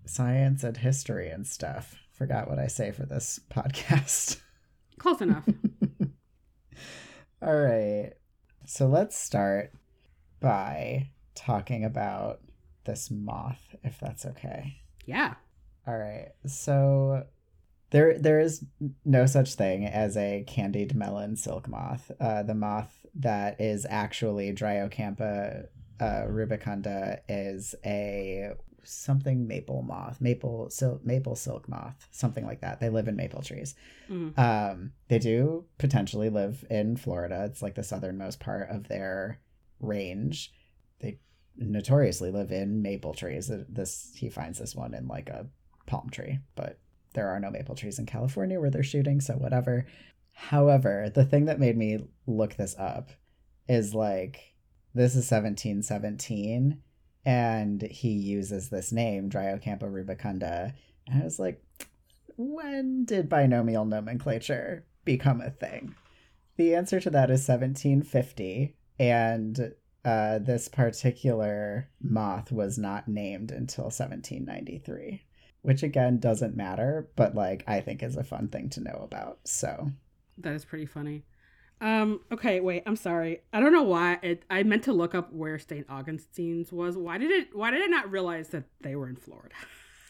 science 0.07 0.63
and 0.63 0.77
history 0.77 1.29
and 1.29 1.45
stuff. 1.45 1.95
Forgot 2.13 2.49
what 2.49 2.59
I 2.59 2.67
say 2.67 2.91
for 2.91 3.05
this 3.05 3.39
podcast. 3.51 4.39
Close 4.97 5.21
enough. 5.21 5.47
All 7.41 7.55
right. 7.55 8.13
So 8.65 8.87
let's 8.87 9.17
start 9.17 9.71
by 10.39 11.09
talking 11.35 11.85
about 11.85 12.41
this 12.85 13.11
moth, 13.11 13.75
if 13.83 13.99
that's 13.99 14.25
okay. 14.25 14.81
Yeah. 15.05 15.35
All 15.87 15.97
right. 15.97 16.29
So 16.45 17.25
there 17.91 18.17
there 18.17 18.39
is 18.39 18.65
no 19.05 19.25
such 19.25 19.53
thing 19.53 19.85
as 19.85 20.17
a 20.17 20.43
candied 20.47 20.95
melon 20.95 21.35
silk 21.35 21.67
moth. 21.67 22.11
Uh, 22.19 22.43
the 22.43 22.55
moth 22.55 23.05
that 23.15 23.61
is 23.61 23.85
actually 23.89 24.53
Dryocampa 24.53 25.67
uh, 25.99 26.23
rubicunda 26.27 27.19
is 27.29 27.75
a 27.85 28.51
something 28.87 29.47
maple 29.47 29.81
moth, 29.81 30.21
maple 30.21 30.69
silk, 30.69 31.05
maple 31.05 31.35
silk 31.35 31.67
moth, 31.67 32.07
something 32.11 32.45
like 32.45 32.61
that. 32.61 32.79
They 32.79 32.89
live 32.89 33.07
in 33.07 33.15
maple 33.15 33.41
trees. 33.41 33.75
Mm. 34.09 34.37
Um, 34.37 34.91
they 35.07 35.19
do 35.19 35.65
potentially 35.77 36.29
live 36.29 36.65
in 36.69 36.97
Florida. 36.97 37.45
It's 37.49 37.61
like 37.61 37.75
the 37.75 37.83
southernmost 37.83 38.39
part 38.39 38.69
of 38.69 38.87
their 38.87 39.39
range. 39.79 40.53
They 40.99 41.19
notoriously 41.57 42.31
live 42.31 42.51
in 42.51 42.81
maple 42.81 43.13
trees. 43.13 43.51
This 43.69 44.11
he 44.15 44.29
finds 44.29 44.59
this 44.59 44.75
one 44.75 44.93
in 44.93 45.07
like 45.07 45.29
a 45.29 45.47
palm 45.85 46.09
tree, 46.09 46.39
but 46.55 46.79
there 47.13 47.29
are 47.29 47.39
no 47.39 47.49
maple 47.49 47.75
trees 47.75 47.99
in 47.99 48.05
California 48.05 48.59
where 48.59 48.69
they're 48.69 48.83
shooting, 48.83 49.21
so 49.21 49.33
whatever. 49.33 49.85
However, 50.31 51.11
the 51.13 51.25
thing 51.25 51.45
that 51.45 51.59
made 51.59 51.75
me 51.75 51.99
look 52.27 52.55
this 52.55 52.75
up 52.77 53.09
is 53.67 53.93
like 53.93 54.53
this 54.93 55.11
is 55.11 55.29
1717 55.29 56.81
and 57.27 57.81
he 57.81 58.11
uses 58.11 58.69
this 58.69 58.93
name 58.93 59.29
Dryocampa 59.29 59.81
rubicunda 59.81 60.73
and 61.07 61.21
I 61.21 61.25
was 61.25 61.37
like 61.37 61.61
when 62.37 63.03
did 63.03 63.27
binomial 63.27 63.83
nomenclature 63.83 64.85
become 65.03 65.41
a 65.41 65.49
thing? 65.49 65.93
The 66.55 66.73
answer 66.73 66.99
to 67.01 67.09
that 67.09 67.29
is 67.29 67.47
1750 67.47 68.75
and 68.97 69.73
uh, 70.05 70.39
this 70.39 70.69
particular 70.69 71.89
moth 72.01 72.51
was 72.51 72.77
not 72.77 73.09
named 73.09 73.51
until 73.51 73.85
1793, 73.85 75.21
which 75.63 75.83
again 75.83 76.19
doesn't 76.19 76.55
matter, 76.55 77.09
but 77.17 77.35
like 77.35 77.63
I 77.67 77.81
think 77.81 78.01
is 78.01 78.15
a 78.15 78.23
fun 78.23 78.47
thing 78.47 78.69
to 78.69 78.81
know 78.81 79.01
about. 79.03 79.39
So 79.43 79.91
that 80.37 80.53
is 80.53 80.63
pretty 80.63 80.85
funny. 80.85 81.23
Um, 81.79 82.21
okay, 82.31 82.59
wait, 82.59 82.83
I'm 82.85 82.95
sorry. 82.95 83.41
I 83.53 83.59
don't 83.59 83.73
know 83.73 83.83
why 83.83 84.19
it, 84.23 84.43
I 84.49 84.63
meant 84.63 84.83
to 84.85 84.93
look 84.93 85.13
up 85.13 85.31
where 85.31 85.59
St. 85.59 85.85
Augustine's 85.89 86.71
was. 86.71 86.97
Why 86.97 87.17
did 87.17 87.31
it 87.31 87.55
why 87.55 87.71
did 87.71 87.83
I 87.83 87.85
not 87.85 88.11
realize 88.11 88.49
that 88.49 88.63
they 88.81 88.95
were 88.95 89.07
in 89.07 89.15
Florida? 89.15 89.55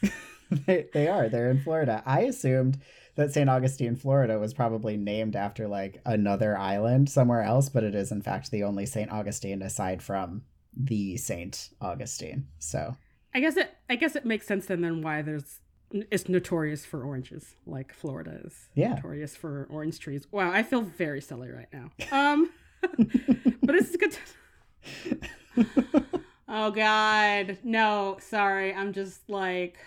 they, 0.65 0.87
they 0.93 1.07
are. 1.07 1.27
They're 1.27 1.49
in 1.51 1.61
Florida. 1.61 2.01
I 2.05 2.21
assumed 2.21 2.79
that 3.15 3.33
St. 3.33 3.49
Augustine, 3.49 3.95
Florida 3.95 4.39
was 4.39 4.53
probably 4.53 4.95
named 4.95 5.35
after 5.35 5.67
like 5.67 6.01
another 6.05 6.57
island 6.57 7.09
somewhere 7.09 7.41
else, 7.41 7.67
but 7.67 7.83
it 7.83 7.95
is 7.95 8.11
in 8.11 8.21
fact 8.21 8.51
the 8.51 8.63
only 8.63 8.85
St. 8.85 9.11
Augustine 9.11 9.61
aside 9.61 10.01
from 10.01 10.43
the 10.75 11.17
St. 11.17 11.69
Augustine. 11.81 12.47
So 12.59 12.95
I 13.33 13.39
guess 13.41 13.57
it 13.57 13.75
I 13.89 13.95
guess 13.95 14.15
it 14.15 14.25
makes 14.25 14.47
sense 14.47 14.67
then 14.67 14.81
then 14.81 15.01
why 15.01 15.21
there's 15.21 15.59
it's 15.91 16.27
notorious 16.27 16.85
for 16.85 17.03
oranges, 17.03 17.55
like 17.65 17.93
Florida 17.93 18.41
is 18.43 18.69
yeah. 18.75 18.95
notorious 18.95 19.35
for 19.35 19.67
orange 19.69 19.99
trees. 19.99 20.27
Wow, 20.31 20.51
I 20.51 20.63
feel 20.63 20.81
very 20.81 21.21
silly 21.21 21.49
right 21.49 21.69
now. 21.71 21.91
Um 22.11 22.49
but 23.63 23.75
it's 23.75 23.95
good 23.95 24.17
to... 25.05 25.19
Oh 26.49 26.71
god. 26.71 27.57
No, 27.63 28.17
sorry. 28.21 28.73
I'm 28.73 28.93
just 28.93 29.29
like 29.29 29.77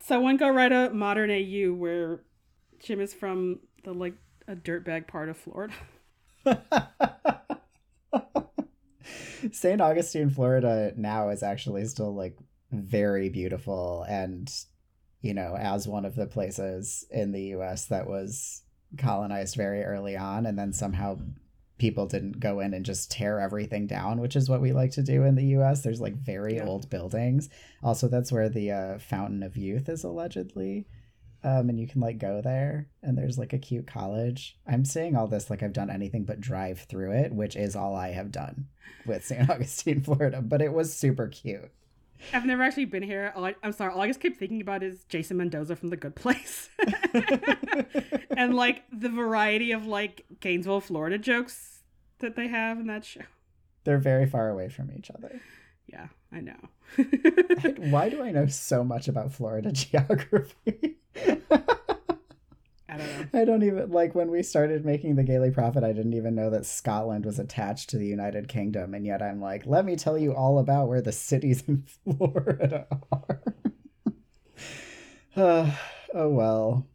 so 0.00 0.14
someone 0.14 0.36
go 0.36 0.48
write 0.48 0.72
a 0.72 0.90
modern 0.90 1.30
AU 1.30 1.72
where 1.74 2.20
Jim 2.80 3.00
is 3.00 3.12
from 3.14 3.60
the 3.84 3.92
like 3.92 4.14
a 4.48 4.54
dirtbag 4.54 5.06
part 5.06 5.28
of 5.28 5.36
Florida. 5.36 5.74
St. 9.52 9.80
Augustine, 9.80 10.30
Florida 10.30 10.92
now 10.96 11.30
is 11.30 11.42
actually 11.42 11.84
still 11.86 12.14
like 12.14 12.36
very 12.70 13.28
beautiful 13.28 14.04
and 14.08 14.52
you 15.22 15.32
know, 15.32 15.56
as 15.56 15.88
one 15.88 16.04
of 16.04 16.16
the 16.16 16.26
places 16.26 17.06
in 17.10 17.32
the 17.32 17.54
US 17.54 17.86
that 17.86 18.06
was 18.06 18.62
colonized 18.98 19.56
very 19.56 19.82
early 19.82 20.16
on 20.16 20.44
and 20.44 20.58
then 20.58 20.72
somehow 20.72 21.16
people 21.78 22.06
didn't 22.06 22.38
go 22.38 22.60
in 22.60 22.74
and 22.74 22.84
just 22.84 23.10
tear 23.10 23.40
everything 23.40 23.86
down, 23.86 24.20
which 24.20 24.36
is 24.36 24.48
what 24.48 24.60
we 24.60 24.72
like 24.72 24.90
to 24.92 25.02
do 25.02 25.24
in 25.24 25.34
the 25.34 25.56
US. 25.56 25.82
There's 25.82 26.00
like 26.00 26.14
very 26.14 26.56
yeah. 26.56 26.64
old 26.64 26.90
buildings. 26.90 27.48
Also, 27.82 28.08
that's 28.08 28.30
where 28.30 28.48
the 28.48 28.70
uh, 28.70 28.98
Fountain 28.98 29.42
of 29.42 29.56
Youth 29.56 29.88
is 29.88 30.04
allegedly 30.04 30.86
Um, 31.44 31.68
and 31.70 31.80
you 31.80 31.88
can 31.88 32.00
like 32.00 32.18
go 32.18 32.40
there 32.40 32.88
and 33.02 33.18
there's 33.18 33.38
like 33.38 33.52
a 33.52 33.58
cute 33.58 33.86
college. 33.86 34.56
I'm 34.66 34.84
saying 34.84 35.16
all 35.16 35.26
this 35.26 35.50
like 35.50 35.62
I've 35.62 35.72
done 35.72 35.90
anything 35.90 36.24
but 36.24 36.40
drive 36.40 36.80
through 36.80 37.12
it, 37.12 37.32
which 37.32 37.56
is 37.56 37.74
all 37.74 37.96
I 37.96 38.10
have 38.10 38.30
done 38.30 38.66
with 39.06 39.24
St. 39.24 39.50
Augustine, 39.50 40.02
Florida, 40.02 40.40
but 40.40 40.62
it 40.62 40.72
was 40.72 40.92
super 40.92 41.26
cute. 41.26 41.70
I've 42.32 42.46
never 42.46 42.62
actually 42.62 42.86
been 42.86 43.02
here. 43.02 43.32
All 43.34 43.44
I, 43.44 43.54
I'm 43.62 43.72
sorry. 43.72 43.92
All 43.92 44.00
I 44.00 44.06
just 44.06 44.20
keep 44.20 44.36
thinking 44.38 44.60
about 44.60 44.82
is 44.82 45.04
Jason 45.04 45.36
Mendoza 45.36 45.76
from 45.76 45.90
The 45.90 45.96
Good 45.96 46.14
Place, 46.14 46.68
and 48.36 48.54
like 48.54 48.82
the 48.92 49.08
variety 49.08 49.72
of 49.72 49.86
like 49.86 50.24
Gainesville, 50.40 50.80
Florida 50.80 51.18
jokes 51.18 51.82
that 52.18 52.36
they 52.36 52.48
have 52.48 52.78
in 52.78 52.86
that 52.86 53.04
show. 53.04 53.22
They're 53.84 53.98
very 53.98 54.26
far 54.26 54.48
away 54.48 54.68
from 54.68 54.90
each 54.96 55.10
other. 55.10 55.40
Yeah, 55.86 56.08
I 56.32 56.40
know. 56.40 56.56
Why 57.90 58.08
do 58.08 58.22
I 58.22 58.30
know 58.30 58.46
so 58.46 58.84
much 58.84 59.08
about 59.08 59.32
Florida 59.32 59.72
geography? 59.72 60.96
I 62.92 62.96
don't 62.96 63.18
know. 63.18 63.26
I 63.40 63.44
don't 63.44 63.62
even 63.62 63.90
like 63.90 64.14
when 64.14 64.30
we 64.30 64.42
started 64.42 64.84
making 64.84 65.16
the 65.16 65.22
Gayly 65.22 65.50
Prophet. 65.50 65.82
I 65.82 65.92
didn't 65.92 66.14
even 66.14 66.34
know 66.34 66.50
that 66.50 66.66
Scotland 66.66 67.24
was 67.24 67.38
attached 67.38 67.90
to 67.90 67.98
the 67.98 68.06
United 68.06 68.48
Kingdom, 68.48 68.94
and 68.94 69.06
yet 69.06 69.22
I'm 69.22 69.40
like, 69.40 69.66
let 69.66 69.84
me 69.84 69.96
tell 69.96 70.18
you 70.18 70.34
all 70.34 70.58
about 70.58 70.88
where 70.88 71.00
the 71.00 71.12
cities 71.12 71.64
in 71.66 71.84
Florida 72.04 72.86
are. 73.10 73.42
uh, 75.36 75.70
oh 76.14 76.28
well, 76.28 76.86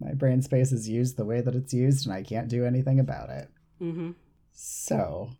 my 0.00 0.14
brain 0.14 0.40
space 0.42 0.72
is 0.72 0.88
used 0.88 1.16
the 1.16 1.24
way 1.24 1.40
that 1.40 1.54
it's 1.54 1.74
used, 1.74 2.06
and 2.06 2.14
I 2.14 2.22
can't 2.22 2.48
do 2.48 2.64
anything 2.64 3.00
about 3.00 3.30
it. 3.30 3.48
Mm-hmm. 3.80 4.10
So, 4.52 5.30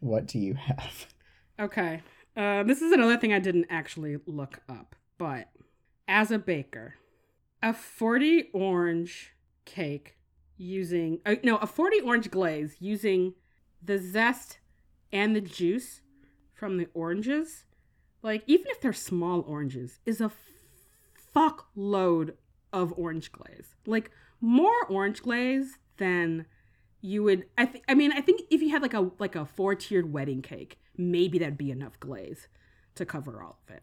what 0.00 0.26
do 0.26 0.38
you 0.38 0.54
have? 0.54 1.06
Okay. 1.58 2.02
Uh, 2.36 2.64
this 2.64 2.82
is 2.82 2.90
another 2.90 3.16
thing 3.16 3.32
I 3.32 3.38
didn't 3.38 3.66
actually 3.70 4.18
look 4.26 4.60
up, 4.68 4.96
but 5.18 5.48
as 6.08 6.32
a 6.32 6.38
baker, 6.38 6.96
a 7.62 7.72
40 7.72 8.50
orange 8.52 9.33
cake 9.64 10.16
using, 10.56 11.20
uh, 11.26 11.36
no, 11.42 11.56
a 11.56 11.66
40 11.66 12.00
orange 12.00 12.30
glaze 12.30 12.76
using 12.80 13.34
the 13.82 13.98
zest 13.98 14.58
and 15.12 15.34
the 15.34 15.40
juice 15.40 16.00
from 16.54 16.76
the 16.78 16.88
oranges, 16.94 17.66
like, 18.22 18.42
even 18.46 18.66
if 18.68 18.80
they're 18.80 18.92
small 18.92 19.40
oranges, 19.46 20.00
is 20.06 20.20
a 20.20 20.30
fuck 21.32 21.68
load 21.74 22.36
of 22.72 22.92
orange 22.96 23.30
glaze. 23.32 23.74
Like, 23.86 24.10
more 24.40 24.84
orange 24.88 25.22
glaze 25.22 25.78
than 25.96 26.46
you 27.00 27.22
would 27.22 27.44
i 27.58 27.66
think 27.66 27.84
i 27.86 27.94
mean 27.94 28.10
i 28.12 28.20
think 28.20 28.40
if 28.50 28.62
you 28.62 28.70
had 28.70 28.80
like 28.80 28.94
a 28.94 29.10
like 29.18 29.36
a 29.36 29.44
four 29.44 29.74
tiered 29.74 30.10
wedding 30.10 30.40
cake 30.40 30.78
maybe 30.96 31.38
that'd 31.38 31.58
be 31.58 31.70
enough 31.70 32.00
glaze 32.00 32.48
to 32.94 33.04
cover 33.04 33.42
all 33.42 33.58
of 33.68 33.74
it 33.74 33.82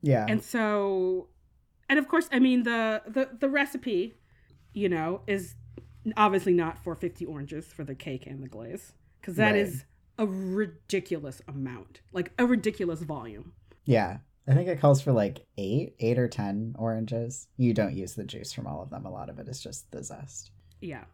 Yeah. 0.00 0.24
and 0.26 0.42
so 0.42 1.28
and 1.88 1.98
of 1.98 2.08
course 2.08 2.28
i 2.32 2.38
mean 2.38 2.62
the 2.62 3.02
the 3.06 3.28
the 3.38 3.48
recipe 3.48 4.14
you 4.72 4.88
know 4.88 5.20
is 5.26 5.54
obviously 6.16 6.52
not 6.52 6.82
for 6.82 6.94
50 6.94 7.24
oranges 7.26 7.66
for 7.66 7.84
the 7.84 7.94
cake 7.94 8.26
and 8.26 8.42
the 8.42 8.48
glaze 8.48 8.92
because 9.20 9.36
that 9.36 9.52
Right. 9.52 9.56
is 9.60 9.84
a 10.18 10.26
ridiculous 10.26 11.40
amount 11.48 12.00
like 12.12 12.32
a 12.38 12.46
ridiculous 12.46 13.00
volume 13.02 13.52
yeah. 13.84 14.18
I 14.48 14.54
think 14.54 14.68
it 14.68 14.80
calls 14.80 15.00
for 15.02 15.12
like 15.12 15.46
eight, 15.56 15.94
eight 16.00 16.18
or 16.18 16.26
ten 16.28 16.74
oranges. 16.78 17.46
You 17.56 17.72
don't 17.74 17.94
use 17.96 18.14
the 18.14 18.24
juice 18.24 18.52
from 18.52 18.66
all 18.66 18.82
of 18.82 18.90
them. 18.90 19.06
A 19.06 19.10
lot 19.10 19.28
of 19.28 19.38
it 19.38 19.48
is 19.48 19.60
just 19.60 19.90
the 19.92 20.02
zest. 20.02 20.50
yeah 20.80 21.04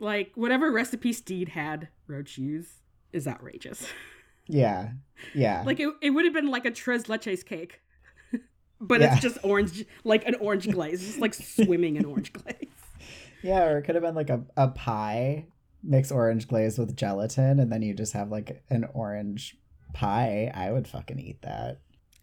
like 0.00 0.30
whatever 0.36 0.70
recipe 0.70 1.12
stede 1.12 1.48
had 1.50 1.88
roach 2.06 2.36
use 2.38 2.68
is 3.12 3.26
outrageous 3.26 3.86
Yeah. 4.48 4.90
Yeah. 5.34 5.62
Like 5.66 5.80
it, 5.80 5.92
it 6.00 6.10
would 6.10 6.24
have 6.24 6.34
been 6.34 6.50
like 6.50 6.64
a 6.66 6.70
tres 6.70 7.04
leches 7.04 7.44
cake, 7.44 7.80
but 8.80 9.00
Yeah. 9.00 9.12
it's 9.14 9.22
just 9.22 9.38
orange, 9.42 9.84
like 10.04 10.24
an 10.26 10.36
orange 10.36 10.70
glaze, 10.70 11.04
just 11.04 11.18
like 11.18 11.34
swimming 11.34 11.96
in 11.96 12.04
orange 12.04 12.32
glaze. 12.38 12.68
Yeah, 13.42 13.64
or 13.64 13.78
it 13.78 13.82
could 13.82 13.94
have 13.94 14.02
been 14.04 14.14
like 14.14 14.30
a, 14.30 14.42
a 14.56 14.68
pie, 14.68 15.46
mix 15.82 16.10
orange 16.10 16.48
glaze 16.48 16.78
with 16.78 16.96
gelatin, 16.96 17.60
and 17.60 17.70
then 17.72 17.82
you 17.82 17.94
just 17.94 18.12
have 18.14 18.30
like 18.30 18.62
an 18.70 18.86
orange 18.94 19.56
pie. 19.92 20.50
I 20.54 20.72
would 20.72 20.88
fucking 20.88 21.18
eat 21.18 21.42
that. 21.42 21.80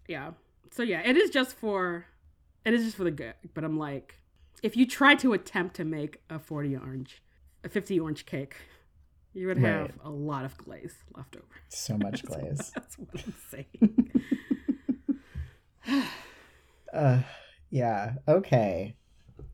Yeah. 0.07 0.31
So 0.71 0.83
yeah, 0.83 1.01
it 1.01 1.15
is 1.17 1.29
just 1.29 1.55
for, 1.55 2.05
it 2.65 2.73
is 2.73 2.83
just 2.83 2.97
for 2.97 3.03
the 3.03 3.11
good. 3.11 3.35
But 3.53 3.63
I'm 3.63 3.77
like, 3.77 4.19
if 4.63 4.75
you 4.75 4.85
try 4.85 5.15
to 5.15 5.33
attempt 5.33 5.75
to 5.77 5.83
make 5.85 6.21
a 6.29 6.39
40 6.39 6.75
orange, 6.77 7.21
a 7.63 7.69
50 7.69 7.99
orange 7.99 8.25
cake, 8.25 8.55
you 9.33 9.47
would 9.47 9.57
have 9.57 9.81
Right. 9.81 9.91
a 10.03 10.09
lot 10.09 10.45
of 10.45 10.57
glaze 10.57 10.95
left 11.15 11.35
over. 11.35 11.45
So 11.69 11.97
much 11.97 12.23
glaze. 12.25 12.71
That's 12.75 12.97
what 12.97 13.09
I'm 13.25 13.33
saying. 13.51 14.11
uh, 16.93 17.21
yeah, 17.69 18.13
okay. 18.27 18.95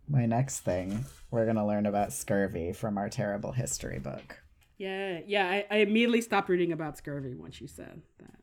My 0.09 0.25
next 0.25 0.61
thing, 0.61 1.05
we're 1.31 1.45
going 1.45 1.57
to 1.57 1.65
learn 1.65 1.85
about 1.85 2.11
scurvy 2.13 2.73
from 2.73 2.97
our 2.97 3.09
terrible 3.09 3.51
history 3.51 3.99
book. 3.99 4.39
yeah, 4.77 5.19
yeah. 5.25 5.47
I, 5.47 5.65
I 5.69 5.77
immediately 5.77 6.21
stopped 6.21 6.49
reading 6.49 6.71
about 6.71 6.97
scurvy 6.97 7.35
once 7.35 7.61
you 7.61 7.67
said 7.67 8.01
that. 8.19 8.35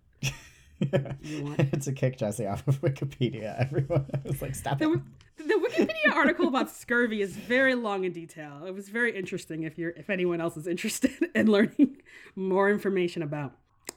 To 1.83 1.93
kick 1.93 2.19
Jesse 2.19 2.47
off 2.47 2.69
of 2.69 2.83
Wikipedia, 2.83 3.59
everyone 3.59 4.05
I 4.15 4.19
was 4.29 4.43
like, 4.43 4.55
stop 4.55 4.79
The, 4.79 4.93
it. 4.93 5.01
the 5.49 5.55
Wikipedia 5.55 6.15
article 6.15 6.49
about 6.49 6.69
scurvy 6.71 7.23
is 7.23 7.35
very 7.35 7.75
long 7.75 8.05
in 8.05 8.13
detail. 8.13 8.63
It 8.67 8.75
was 8.75 8.91
very 8.91 9.17
interesting 9.17 9.63
if 9.63 9.79
you're 9.79 9.93
if 9.97 10.11
anyone 10.11 10.41
else 10.43 10.55
is 10.59 10.67
interested 10.67 11.13
in 11.35 11.51
learning 11.51 11.97
more 12.37 12.69
information 12.71 13.23
about 13.23 13.53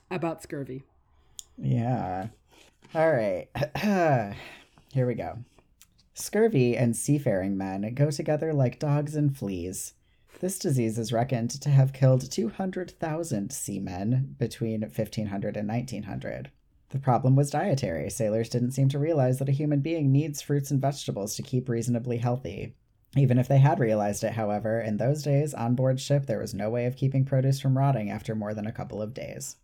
about 0.10 0.42
scurvy. 0.42 0.84
Yeah. 1.58 2.28
All 2.96 3.12
right. 3.12 3.50
Here 4.94 5.06
we 5.06 5.16
go. 5.16 5.38
Scurvy 6.20 6.76
and 6.76 6.98
seafaring 6.98 7.58
men 7.58 7.94
go 7.94 8.12
together 8.12 8.54
like 8.54 8.78
dogs 8.78 9.16
and 9.16 9.36
fleas. 9.36 9.94
This 10.42 10.60
disease 10.60 11.00
is 11.00 11.14
reckoned 11.14 11.50
to 11.62 11.70
have 11.70 11.94
killed 11.94 12.30
200,000 12.30 13.52
seamen 13.54 14.36
between 14.38 14.82
1500 14.82 15.56
and 15.56 15.68
1900. 15.68 16.52
The 16.90 17.00
problem 17.00 17.38
was 17.38 17.52
dietary. 17.52 18.10
Sailors 18.10 18.50
didn't 18.50 18.72
seem 18.72 18.90
to 18.90 19.00
realize 19.00 19.40
that 19.40 19.48
a 19.48 19.54
human 19.54 19.80
being 19.80 20.12
needs 20.12 20.42
fruits 20.42 20.72
and 20.72 20.82
vegetables 20.82 21.36
to 21.36 21.42
keep 21.42 21.70
reasonably 21.70 22.18
healthy. 22.18 22.76
Even 23.16 23.40
if 23.40 23.48
they 23.48 23.60
had 23.60 23.80
realized 23.80 24.24
it, 24.26 24.34
however, 24.34 24.82
in 24.82 24.98
those 24.98 25.24
days, 25.24 25.54
on 25.54 25.74
board 25.74 26.02
ship, 26.02 26.26
there 26.26 26.40
was 26.40 26.54
no 26.54 26.70
way 26.70 26.86
of 26.86 26.98
keeping 26.98 27.24
produce 27.24 27.62
from 27.62 27.78
rotting 27.78 28.10
after 28.10 28.36
more 28.36 28.54
than 28.54 28.68
a 28.68 28.74
couple 28.74 29.02
of 29.02 29.14
days. 29.14 29.56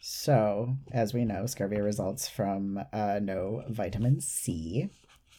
So, 0.00 0.76
as 0.90 1.14
we 1.14 1.24
know, 1.24 1.46
scurvy 1.46 1.80
results 1.80 2.28
from 2.28 2.80
uh, 2.92 3.20
no 3.22 3.62
vitamin 3.68 4.20
C. 4.20 4.90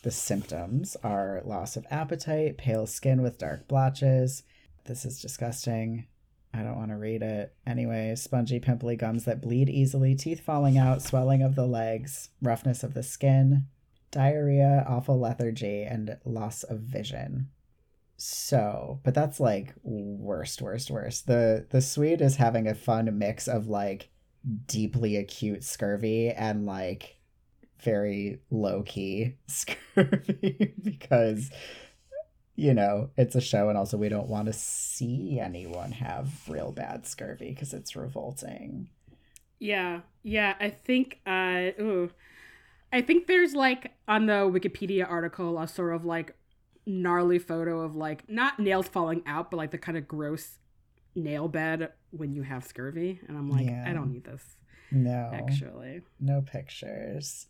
The 0.03 0.11
symptoms 0.11 0.95
are 1.03 1.41
loss 1.44 1.76
of 1.76 1.88
appetite, 1.90 2.57
pale 2.57 2.88
skin 2.88 3.22
with 3.22 3.38
dark 3.38 3.68
blotches. 3.68 4.44
This 4.86 5.06
is 5.06 5.22
disgusting. 5.22 6.07
I 6.53 6.64
don't 6.64 6.78
want 6.78 6.91
to 6.91 6.98
read 6.98 7.22
it. 7.22 7.53
Anyway, 7.65 8.15
spongy, 8.15 8.60
pimply 8.60 8.95
gums 8.95 9.26
that 9.26 9.41
bleed 9.41 9.69
easily, 9.69 10.15
teeth 10.15 10.40
falling 10.40 10.78
out, 10.78 11.02
swelling 11.02 11.41
of 11.41 11.56
the 11.56 11.68
legs, 11.68 12.30
roughness 12.41 12.84
of 12.84 12.94
the 12.94 13.03
skin, 13.03 13.65
diarrhea, 14.11 14.86
awful 14.88 15.19
lethargy, 15.19 15.84
and 15.84 16.18
loss 16.26 16.64
of 16.64 16.80
vision. 16.80 17.49
So, 18.18 18.99
but 19.03 19.14
that's 19.14 19.40
like 19.40 19.76
worst, 19.84 20.61
worst, 20.61 20.90
worst. 20.90 21.28
The 21.28 21.68
the 21.69 21.82
Swede 21.82 22.22
is 22.22 22.38
having 22.38 22.68
a 22.68 22.74
fun 22.74 23.18
mix 23.18 23.48
of 23.48 23.68
like 23.68 24.10
deeply 24.65 25.18
acute 25.18 25.64
scurvy 25.64 26.30
and 26.30 26.65
like 26.65 27.16
very 27.82 28.40
low 28.49 28.84
key 28.84 29.36
scurvy 29.48 30.74
because 30.84 31.49
you 32.56 32.74
know 32.74 33.10
it's 33.18 33.36
a 33.36 33.41
show 33.41 33.70
and 33.70 33.78
also 33.78 33.98
we 33.98 34.10
don't 34.10 34.28
want 34.28 34.48
to 34.48 34.54
see 34.54 35.40
anyone 35.40 35.91
have 35.91 36.30
real 36.49 36.72
bad 36.72 37.06
scurvy 37.06 37.49
because 37.49 37.74
it's 37.74 37.95
revolting. 37.95 38.90
Yeah, 39.60 40.02
yeah. 40.24 40.56
I 40.60 40.70
think 40.70 41.20
uh, 41.26 41.72
ooh, 41.80 42.12
I 42.94 43.02
think 43.02 43.28
there's 43.28 43.54
like 43.54 43.91
on 44.08 44.26
the 44.28 44.34
Wikipedia 44.49 45.10
article 45.10 45.60
a 45.60 45.68
sort 45.68 45.95
of 45.95 46.06
like 46.06 46.36
gnarly 46.86 47.40
photo 47.40 47.82
of 47.82 47.95
like 47.95 48.30
not 48.30 48.60
nails 48.60 48.88
falling 48.88 49.24
out, 49.26 49.52
but 49.52 49.58
like 49.58 49.72
the 49.72 49.78
kind 49.78 49.98
of 49.98 50.08
gross 50.08 50.58
nail 51.16 51.48
bed 51.48 51.91
when 52.12 52.34
you 52.34 52.44
have 52.44 52.64
scurvy, 52.66 53.20
and 53.28 53.38
I'm 53.38 53.49
like, 53.49 53.66
Yeah. 53.66 53.84
I 53.88 53.94
don't 53.94 54.12
need 54.12 54.24
this 54.24 54.44
No. 54.91 55.30
actually. 55.34 56.02
No 56.20 56.41
pictures. 56.41 57.48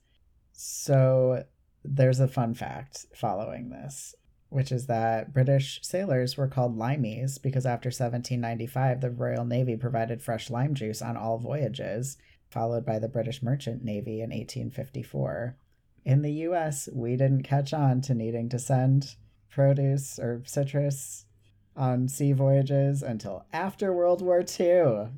So 0.60 1.46
there's 1.86 2.20
a 2.20 2.28
fun 2.28 2.56
fact 2.56 3.06
following 3.14 3.70
this, 3.70 4.16
which 4.50 4.72
is 4.72 4.88
that 4.88 5.32
British 5.32 5.80
sailors 5.84 6.36
were 6.36 6.48
called 6.48 6.76
limeys 6.76 7.40
because 7.40 7.68
after 7.68 7.90
1795, 7.90 9.02
the 9.02 9.12
Royal 9.12 9.46
Navy 9.46 9.78
provided 9.78 10.20
fresh 10.20 10.50
lime 10.50 10.74
juice 10.74 11.00
on 11.00 11.16
all 11.16 11.38
voyages, 11.38 12.18
followed 12.50 12.88
by 12.88 12.98
the 12.98 13.08
British 13.08 13.44
Merchant 13.44 13.84
Navy 13.84 14.22
in 14.22 14.32
1854. 14.32 15.56
In 16.04 16.24
the 16.24 16.34
US, 16.48 16.90
we 16.92 17.16
didn't 17.16 17.44
catch 17.44 17.72
on 17.72 18.02
to 18.02 18.16
needing 18.16 18.50
to 18.50 18.58
send 18.58 19.16
produce 19.52 20.18
or 20.18 20.42
citrus 20.44 21.26
on 21.76 22.08
sea 22.08 22.32
voyages 22.32 23.04
until 23.04 23.46
after 23.54 23.94
World 23.94 24.24
War 24.24 24.44
II. 24.60 25.10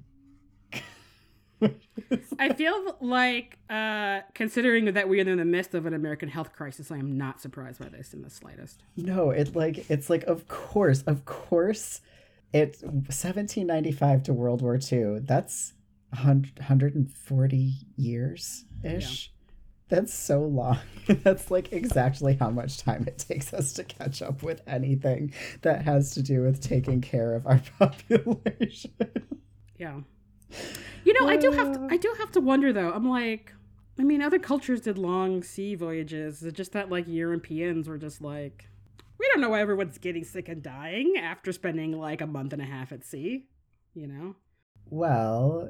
I 2.40 2.54
feel 2.54 2.98
like, 3.02 3.58
uh, 3.70 4.22
considering 4.34 4.94
that 4.94 5.10
we 5.10 5.20
are 5.20 5.30
in 5.30 5.38
the 5.38 5.46
midst 5.46 5.76
of 5.76 5.86
an 5.86 5.94
American 5.94 6.30
health 6.30 6.54
crisis, 6.54 6.92
I 6.92 6.98
am 6.98 7.18
not 7.18 7.42
surprised 7.42 7.80
by 7.80 7.90
this 7.90 8.14
in 8.14 8.22
the 8.22 8.30
slightest. 8.30 8.84
No, 8.96 9.32
it 9.32 9.56
like 9.56 9.90
it's 9.90 10.10
like 10.10 10.24
of 10.24 10.48
course, 10.48 11.02
of 11.04 11.26
course, 11.26 12.02
it's 12.54 12.82
1795 12.82 14.24
to 14.24 14.34
World 14.34 14.62
War 14.62 14.80
II. 14.92 15.20
That's 15.20 15.74
140 16.10 17.74
years 17.98 18.66
ish. 18.84 19.32
That's 19.90 20.14
so 20.14 20.42
long. 20.42 20.80
That's 21.08 21.50
like 21.50 21.74
exactly 21.74 22.36
how 22.36 22.52
much 22.52 22.78
time 22.78 23.06
it 23.08 23.18
takes 23.18 23.54
us 23.54 23.74
to 23.74 23.84
catch 23.84 24.22
up 24.22 24.44
with 24.44 24.62
anything 24.68 25.34
that 25.64 25.82
has 25.82 26.12
to 26.14 26.22
do 26.22 26.44
with 26.44 26.62
taking 26.62 27.02
care 27.02 27.34
of 27.34 27.48
our 27.48 27.62
population. 27.80 28.94
Yeah. 29.78 30.02
You 31.06 31.14
know, 31.20 31.28
I 31.30 31.38
do 31.38 31.52
have 31.52 31.72
to, 31.74 31.80
uh. 31.82 31.88
I 31.90 31.98
do 31.98 32.14
have 32.20 32.32
to 32.34 32.42
wonder 32.42 32.74
though. 32.74 32.92
I'm 32.92 33.08
like, 33.10 33.54
I 34.00 34.04
mean, 34.04 34.22
other 34.22 34.40
cultures 34.40 34.82
did 34.82 34.98
long 34.98 35.44
sea 35.44 35.76
voyages. 35.76 36.44
It's 36.44 36.56
just 36.58 36.74
that 36.74 36.90
like 36.90 37.06
Europeans 37.08 37.88
were 37.88 37.98
just 37.98 38.22
like, 38.22 38.70
we 39.20 39.28
don't 39.32 39.42
know 39.42 39.50
why 39.50 39.62
everyone's 39.62 39.98
getting 39.98 40.24
sick 40.24 40.48
and 40.50 40.62
dying 40.64 41.16
after 41.18 41.52
spending 41.52 41.92
like 41.94 42.22
a 42.22 42.28
month 42.28 42.54
and 42.54 42.62
a 42.62 42.66
half 42.66 42.92
at 42.92 43.04
sea. 43.06 43.46
You 43.94 44.08
know. 44.08 44.36
Well, 44.90 45.70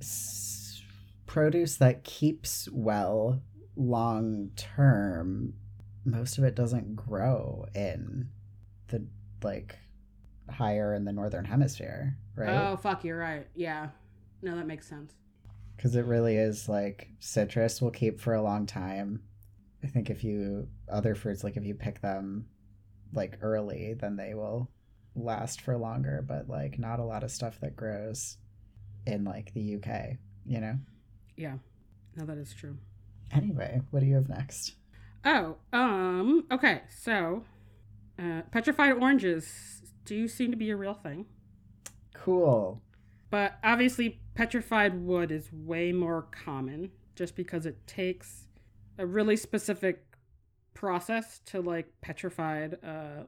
s- 0.00 0.82
produce 1.26 1.76
that 1.76 2.04
keeps 2.04 2.68
well 2.72 3.42
long 3.76 4.50
term, 4.56 5.54
most 6.04 6.38
of 6.38 6.44
it 6.44 6.54
doesn't 6.54 6.96
grow 6.96 7.66
in 7.74 8.28
the 8.88 9.06
like 9.42 9.78
higher 10.50 10.94
in 10.94 11.04
the 11.04 11.12
northern 11.12 11.44
hemisphere, 11.44 12.16
right? 12.34 12.72
Oh 12.72 12.76
fuck, 12.76 13.04
you're 13.04 13.18
right. 13.18 13.46
Yeah. 13.54 13.88
No, 14.42 14.54
that 14.56 14.66
makes 14.66 14.88
sense. 14.88 15.14
because 15.76 15.94
it 15.96 16.04
really 16.06 16.36
is 16.36 16.68
like 16.68 17.08
citrus 17.20 17.80
will 17.82 17.90
keep 17.90 18.20
for 18.20 18.34
a 18.34 18.42
long 18.42 18.66
time. 18.66 19.22
I 19.84 19.88
think 19.88 20.10
if 20.10 20.24
you 20.24 20.68
other 20.88 21.14
fruits 21.14 21.44
like 21.44 21.56
if 21.56 21.64
you 21.64 21.74
pick 21.74 22.00
them 22.00 22.46
like 23.12 23.38
early, 23.42 23.94
then 23.94 24.16
they 24.16 24.34
will 24.34 24.70
last 25.14 25.60
for 25.60 25.76
longer. 25.76 26.24
But 26.26 26.48
like 26.48 26.78
not 26.78 26.98
a 27.00 27.04
lot 27.04 27.24
of 27.24 27.30
stuff 27.30 27.60
that 27.60 27.76
grows 27.76 28.36
in 29.06 29.24
like 29.24 29.52
the 29.54 29.76
UK, 29.76 30.16
you 30.44 30.60
know. 30.60 30.76
Yeah. 31.36 31.56
No, 32.16 32.24
that 32.24 32.38
is 32.38 32.54
true. 32.54 32.76
Anyway, 33.32 33.80
what 33.90 34.00
do 34.00 34.06
you 34.06 34.14
have 34.14 34.28
next? 34.28 34.74
Oh, 35.24 35.56
um, 35.72 36.46
okay. 36.50 36.82
So, 36.88 37.44
uh, 38.18 38.42
petrified 38.52 38.92
oranges 38.92 39.82
do 40.04 40.28
seem 40.28 40.50
to 40.52 40.56
be 40.56 40.70
a 40.70 40.76
real 40.76 40.94
thing. 40.94 41.26
Cool. 42.14 42.80
But 43.30 43.58
obviously, 43.64 44.20
petrified 44.36 44.94
wood 45.02 45.30
is 45.30 45.50
way 45.52 45.92
more 45.92 46.22
common 46.30 46.90
just 47.14 47.34
because 47.34 47.66
it 47.66 47.86
takes 47.86 48.46
a 48.98 49.06
really 49.06 49.36
specific 49.36 50.04
process 50.74 51.40
to 51.46 51.60
like 51.60 51.92
petrified 52.00 52.78
uh, 52.84 53.24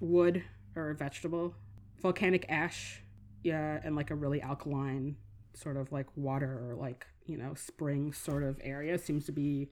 wood 0.00 0.42
or 0.76 0.90
a 0.90 0.94
vegetable, 0.94 1.54
volcanic 2.00 2.44
ash, 2.48 3.02
yeah, 3.42 3.80
and 3.84 3.96
like 3.96 4.10
a 4.10 4.14
really 4.14 4.42
alkaline 4.42 5.16
sort 5.54 5.76
of 5.76 5.90
like 5.92 6.06
water 6.16 6.60
or 6.68 6.74
like, 6.74 7.06
you 7.24 7.36
know, 7.36 7.54
spring 7.54 8.12
sort 8.12 8.42
of 8.42 8.60
area 8.62 8.98
seems 8.98 9.24
to 9.24 9.32
be 9.32 9.70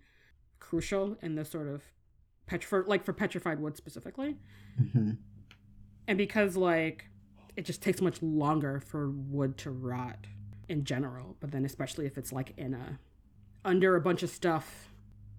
crucial 0.61 1.17
in 1.23 1.35
the 1.35 1.45
sort 1.45 1.69
of 1.69 1.83
petrified, 2.47 2.89
like 2.89 3.05
for 3.05 3.13
petrified 3.13 3.61
wood 3.61 3.77
specifically. 3.77 4.37
Hmm 4.93 5.13
and 6.11 6.19
because 6.19 6.57
like 6.57 7.05
it 7.57 7.65
just 7.65 7.81
takes 7.81 8.01
much 8.01 8.21
longer 8.21 8.81
for 8.81 9.11
wood 9.11 9.57
to 9.57 9.71
rot 9.71 10.27
in 10.71 10.85
general 10.85 11.37
but 11.41 11.51
then 11.51 11.65
especially 11.65 12.07
if 12.07 12.17
it's 12.17 12.33
like 12.33 12.55
in 12.57 12.73
a 12.73 12.99
under 13.65 13.97
a 13.97 14.01
bunch 14.01 14.23
of 14.23 14.31
stuff 14.31 14.89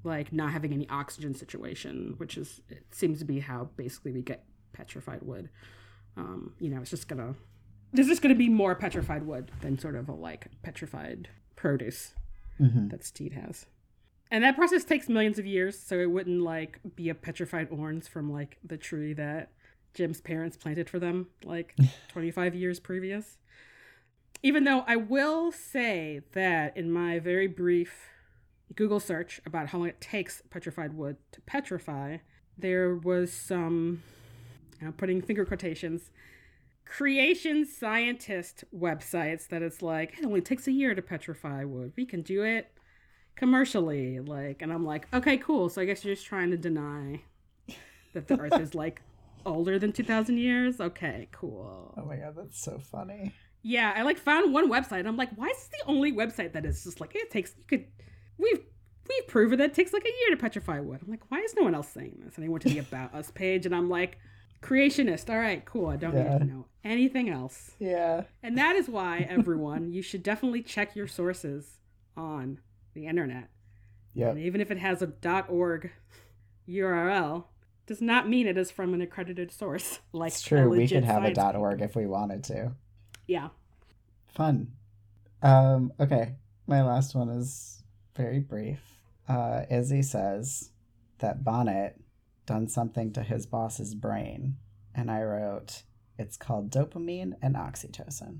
like 0.03 0.32
not 0.32 0.52
having 0.52 0.74
any 0.74 0.88
oxygen 0.90 1.34
situation 1.34 2.14
which 2.18 2.38
is 2.38 2.62
it 2.70 2.86
seems 2.91 3.20
to 3.20 3.26
be 3.26 3.40
how 3.40 3.70
basically 3.76 4.12
we 4.12 4.22
get 4.22 4.45
petrified 4.74 5.22
wood 5.24 5.49
um 6.18 6.53
you 6.60 6.70
know 6.70 6.82
it's 6.82 6.91
just 6.91 7.08
gonna 7.08 7.34
there's 7.94 8.08
just 8.08 8.22
gonna 8.22 8.36
be 8.36 8.49
more 8.49 8.76
petrified 8.76 9.26
wood 9.26 9.52
than 9.62 9.78
sort 9.78 9.95
of 9.95 10.08
a 10.10 10.14
like 10.14 10.48
petrified 10.62 11.30
produce 11.56 12.14
hmm 12.58 12.88
that 12.90 13.03
Stede 13.03 13.34
has. 13.34 13.66
And 14.30 14.44
that 14.44 14.56
process 14.56 14.86
takes 14.86 15.10
millions 15.10 15.38
of 15.40 15.45
years, 15.45 15.78
so 15.78 15.99
it 15.99 16.10
wouldn't 16.10 16.41
like 16.41 16.80
be 16.95 17.10
a 17.10 17.16
petrified 17.16 17.68
orange 17.70 18.08
from 18.08 18.32
like 18.32 18.58
the 18.64 18.78
tree 18.78 19.14
that 19.14 19.52
Jim's 19.94 20.22
parents 20.22 20.56
planted 20.56 20.90
for 20.90 20.99
them 20.99 21.28
like 21.44 21.76
25 22.10 22.56
years 22.56 22.80
previous. 22.80 23.38
Even 24.44 24.64
though 24.64 24.84
I 24.88 24.96
will 24.96 25.52
say 25.52 26.22
that 26.34 26.76
in 26.76 26.92
my 26.92 27.20
very 27.20 27.48
brief 27.48 28.10
Google 28.76 29.00
search 29.00 29.40
about 29.46 29.68
how 29.68 29.80
long 29.80 29.88
it 29.88 30.02
takes 30.02 30.42
petrified 30.50 30.94
wood 30.94 31.18
to 31.32 31.42
petrify, 31.42 32.18
there 32.58 32.96
was 32.96 33.32
some, 33.32 34.02
I'm 34.82 34.94
putting 34.94 35.22
finger 35.22 35.46
quotations, 35.46 36.10
creation 36.86 37.66
scientist 37.66 38.64
websites 38.76 39.48
that 39.50 39.62
it's 39.62 39.82
like 39.82 40.18
it 40.18 40.26
only 40.26 40.42
takes 40.42 40.68
a 40.68 40.72
year 40.72 40.96
to 40.96 41.02
petrify 41.02 41.64
wood. 41.64 41.94
We 41.96 42.06
can 42.06 42.22
do 42.22 42.44
it 42.44 42.72
commercially, 43.36 44.20
like, 44.20 44.62
and 44.62 44.74
I'm 44.74 44.86
like, 44.86 45.08
okay, 45.14 45.38
cool. 45.38 45.70
So 45.70 45.82
I 45.82 45.86
guess 45.86 46.04
you're 46.04 46.16
just 46.16 46.26
trying 46.26 46.52
to 46.52 46.58
deny 46.58 47.22
that 48.14 48.28
the 48.28 48.40
Earth 48.40 48.60
is 48.60 48.74
like 48.74 49.02
older 49.46 49.78
than 49.78 49.92
2,000 49.92 50.38
years. 50.38 50.82
Okay, 50.82 51.28
cool. 51.32 51.94
Oh 51.96 52.06
my 52.06 52.18
god, 52.18 52.36
that's 52.36 52.62
so 52.62 52.80
funny. 52.80 53.34
Yeah, 53.64 53.94
I 53.96 54.02
like 54.02 54.18
found 54.18 54.54
one 54.54 54.70
website. 54.72 55.06
I'm 55.06 55.18
like, 55.18 55.30
why 55.36 55.48
is 55.48 55.58
this 55.58 55.70
the 55.84 55.90
only 55.92 56.12
website 56.12 56.54
that 56.54 56.66
is 56.66 56.84
just 56.84 57.00
like 57.00 57.16
it 57.16 57.30
takes? 57.30 57.54
You 57.58 57.64
could, 57.66 57.86
we've 58.38 58.60
we've 59.08 59.28
proven 59.28 59.60
that 59.60 59.72
it 59.72 59.74
takes 59.74 59.94
like 59.94 60.04
a 60.06 60.08
year 60.08 60.30
to 60.36 60.38
petrify 60.38 60.80
wood. 60.80 61.00
I'm 61.04 61.10
like, 61.12 61.30
why 61.30 61.40
is 61.40 61.54
no 61.56 61.64
one 61.64 61.76
else 61.76 61.90
saying 61.90 62.22
this? 62.24 62.38
And 62.38 62.46
I 62.46 62.50
went 62.50 62.64
to 62.64 62.70
the 62.70 62.80
about 62.90 63.14
us 63.14 63.30
page, 63.32 63.66
and 63.66 63.76
I'm 63.76 63.90
like, 63.90 64.18
creationist. 64.62 65.30
All 65.30 65.38
right, 65.40 65.64
cool. 65.66 65.88
I 65.88 65.96
don't 65.98 66.16
Yeah. 66.16 66.34
need 66.34 66.40
to 66.40 66.46
know 66.46 66.66
anything 66.84 67.30
else. 67.30 67.72
Yeah. 67.80 68.24
And 68.42 68.58
that 68.58 68.76
is 68.76 68.88
why 68.90 69.20
everyone, 69.30 69.92
you 69.94 70.02
should 70.02 70.24
definitely 70.24 70.64
check 70.64 70.96
your 70.96 71.08
sources 71.08 71.78
on 72.18 72.60
the 72.94 73.06
internet. 73.08 73.50
Yeah. 74.14 74.30
And 74.30 74.40
even 74.40 74.60
if 74.62 74.72
it 74.72 74.78
has 74.80 75.02
a 75.02 75.14
.org 75.48 75.92
URL, 76.68 77.46
does 77.88 78.02
not 78.02 78.30
mean 78.30 78.48
it 78.48 78.58
is 78.58 78.72
from 78.72 78.94
an 78.94 79.02
accredited 79.02 79.52
source. 79.52 80.00
Like 80.14 80.34
It's 80.34 80.42
true. 80.42 80.70
We 80.70 80.88
could 80.88 81.04
have 81.06 81.24
a 81.24 81.34
science 81.34 81.56
.org 81.58 81.82
if 81.82 81.96
we 81.96 82.06
wanted 82.06 82.44
to. 82.46 82.72
Yeah. 83.27 83.49
Fun. 84.27 84.72
Um, 85.41 85.93
okay. 85.99 86.35
My 86.68 86.84
last 86.84 87.15
one 87.15 87.30
is 87.30 87.84
very 88.15 88.39
brief. 88.39 88.80
Uh, 89.27 89.64
Izzy 89.69 90.02
says 90.02 90.72
that 91.19 91.43
Bonnet 91.43 91.99
done 92.45 92.68
something 92.68 93.11
to 93.14 93.23
his 93.23 93.45
boss's 93.45 93.95
brain. 93.95 94.57
And 94.93 95.10
I 95.10 95.22
wrote, 95.23 95.84
it's 96.18 96.38
called 96.38 96.69
dopamine 96.69 97.34
and 97.41 97.56
oxytocin. 97.56 98.39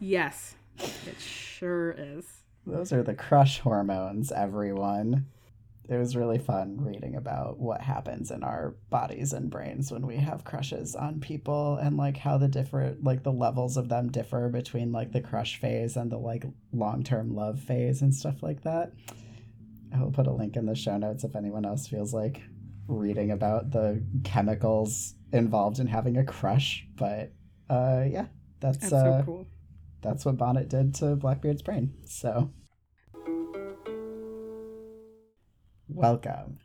yes, 0.00 0.56
it 0.78 1.20
sure 1.20 1.92
is. 1.92 2.24
Those 2.66 2.92
are 2.92 3.02
the 3.02 3.14
crush 3.14 3.60
hormones, 3.60 4.32
everyone. 4.32 5.26
It 5.86 5.96
was 5.98 6.16
really 6.16 6.38
fun 6.38 6.78
reading 6.80 7.14
about 7.14 7.58
what 7.58 7.82
happens 7.82 8.30
in 8.30 8.42
our 8.42 8.74
bodies 8.88 9.34
and 9.34 9.50
brains 9.50 9.92
when 9.92 10.06
we 10.06 10.16
have 10.16 10.42
crushes 10.44 10.94
on 10.96 11.20
people 11.20 11.76
and 11.76 11.98
like 11.98 12.16
how 12.16 12.38
the 12.38 12.48
different 12.48 13.04
like 13.04 13.22
the 13.22 13.32
levels 13.32 13.76
of 13.76 13.90
them 13.90 14.10
differ 14.10 14.48
between 14.48 14.92
like 14.92 15.12
the 15.12 15.20
crush 15.20 15.60
phase 15.60 15.96
and 15.96 16.10
the 16.10 16.16
like 16.16 16.44
long-term 16.72 17.34
love 17.34 17.60
phase 17.60 18.00
and 18.00 18.14
stuff 18.14 18.42
like 18.42 18.62
that. 18.62 18.92
I 19.94 20.00
will 20.00 20.10
put 20.10 20.26
a 20.26 20.32
link 20.32 20.56
in 20.56 20.64
the 20.64 20.74
show 20.74 20.96
notes 20.96 21.22
if 21.22 21.36
anyone 21.36 21.66
else 21.66 21.86
feels 21.86 22.14
like 22.14 22.40
reading 22.88 23.30
about 23.30 23.70
the 23.70 24.02
chemicals 24.24 25.14
involved 25.32 25.78
in 25.80 25.86
having 25.86 26.16
a 26.16 26.24
crush, 26.24 26.86
but 26.96 27.30
uh 27.68 28.04
yeah, 28.08 28.26
that's, 28.60 28.78
That's 28.78 28.92
uh 28.92 29.18
so 29.18 29.22
cool. 29.26 29.46
that's 30.00 30.24
what 30.24 30.38
Bonnet 30.38 30.68
did 30.70 30.94
to 30.96 31.14
Blackbeard's 31.16 31.62
brain. 31.62 31.92
So, 32.06 32.50
welcome 35.94 36.58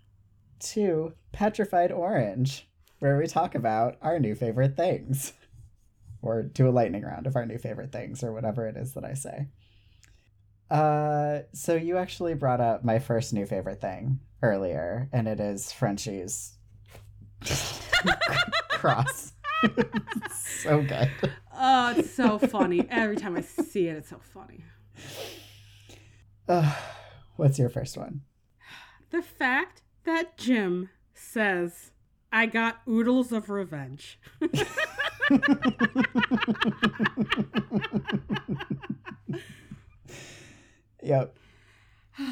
to 0.60 1.14
Petrified 1.32 1.92
Orange, 1.92 2.68
where 2.98 3.16
we 3.16 3.28
talk 3.28 3.54
about 3.54 3.96
our 4.02 4.18
new 4.18 4.34
favorite 4.34 4.76
things, 4.76 5.34
or 6.24 6.42
do 6.42 6.68
a 6.68 6.72
lightning 6.72 7.04
round 7.04 7.28
of 7.28 7.36
our 7.36 7.46
new 7.46 7.60
favorite 7.60 7.92
things, 7.92 8.24
or 8.24 8.34
whatever 8.34 8.68
it 8.68 8.76
is 8.76 8.94
that 8.94 9.06
I 9.06 9.14
say. 9.14 9.48
Uh, 10.72 11.42
so 11.54 11.76
you 11.76 11.98
actually 11.98 12.34
brought 12.34 12.60
up 12.60 12.84
my 12.84 12.98
first 12.98 13.32
new 13.32 13.46
favorite 13.46 13.80
thing 13.80 14.20
earlier, 14.42 15.08
and 15.14 15.28
it 15.28 15.40
is 15.40 15.72
Frenchie's 15.72 16.58
cross. 18.70 19.34
so 20.64 20.82
good. 20.82 21.12
Oh, 21.54 21.94
it's 21.96 22.12
so 22.12 22.40
funny. 22.40 22.88
Every 22.90 23.16
time 23.16 23.38
I 23.38 23.42
see 23.42 23.88
it, 23.90 23.98
it's 23.98 24.10
so 24.10 24.20
funny. 24.34 24.64
Uh, 26.48 26.76
what's 27.36 27.60
your 27.60 27.70
first 27.70 27.96
one? 27.96 28.22
The 29.12 29.22
fact 29.22 29.82
that 30.06 30.38
Jim 30.38 30.90
says, 31.14 31.92
I 32.32 32.46
got 32.46 32.82
oodles 32.88 33.32
of 33.32 33.50
revenge. 33.50 34.20
yep. 41.04 41.36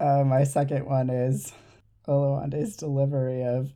Uh, 0.00 0.22
my 0.22 0.44
second 0.44 0.86
one 0.86 1.10
is 1.10 1.52
Oluwande's 2.06 2.76
delivery 2.76 3.42
of 3.42 3.72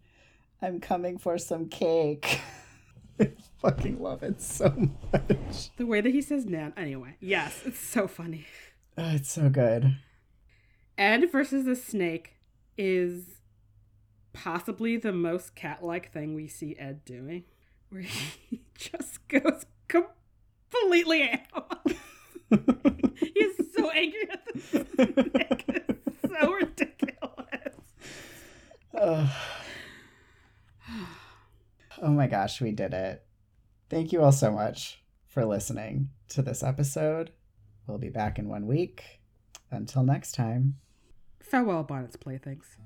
I'm 0.62 0.78
coming 0.78 1.18
for 1.18 1.36
some 1.36 1.68
cake. 1.68 2.40
I 3.20 3.32
fucking 3.60 4.00
love 4.00 4.22
it 4.22 4.40
so 4.40 4.72
much. 5.12 5.76
The 5.76 5.86
way 5.86 6.00
that 6.00 6.10
he 6.10 6.22
says 6.22 6.46
nan. 6.46 6.72
Anyway, 6.76 7.16
yes, 7.18 7.62
it's 7.64 7.80
so 7.80 8.06
funny. 8.06 8.46
Oh, 8.96 9.16
it's 9.16 9.32
so 9.32 9.48
good. 9.48 9.96
Ed 10.98 11.30
versus 11.30 11.64
the 11.64 11.76
snake 11.76 12.34
is 12.76 13.40
possibly 14.32 14.96
the 14.96 15.12
most 15.12 15.54
cat 15.54 15.82
like 15.82 16.12
thing 16.12 16.34
we 16.34 16.48
see 16.48 16.76
Ed 16.78 17.04
doing, 17.04 17.44
where 17.88 18.02
he 18.02 18.62
just 18.74 19.26
goes 19.28 19.66
completely 19.88 21.22
out. 21.54 21.86
He's 23.16 23.74
so 23.74 23.90
angry 23.90 24.28
at 24.30 24.44
the 24.52 24.60
snake. 24.70 25.64
It's 25.68 26.40
so 26.40 26.52
ridiculous. 26.52 26.92
oh 32.02 32.10
my 32.10 32.26
gosh, 32.26 32.60
we 32.60 32.72
did 32.72 32.92
it. 32.92 33.24
Thank 33.88 34.12
you 34.12 34.22
all 34.22 34.32
so 34.32 34.50
much 34.50 35.02
for 35.26 35.44
listening 35.44 36.10
to 36.28 36.42
this 36.42 36.62
episode. 36.62 37.30
We'll 37.86 37.98
be 37.98 38.10
back 38.10 38.38
in 38.38 38.48
one 38.48 38.66
week. 38.66 39.21
Until 39.72 40.02
next 40.02 40.32
time. 40.32 40.76
Farewell, 41.40 41.82
Bonnet's 41.82 42.16
Playthings. 42.16 42.76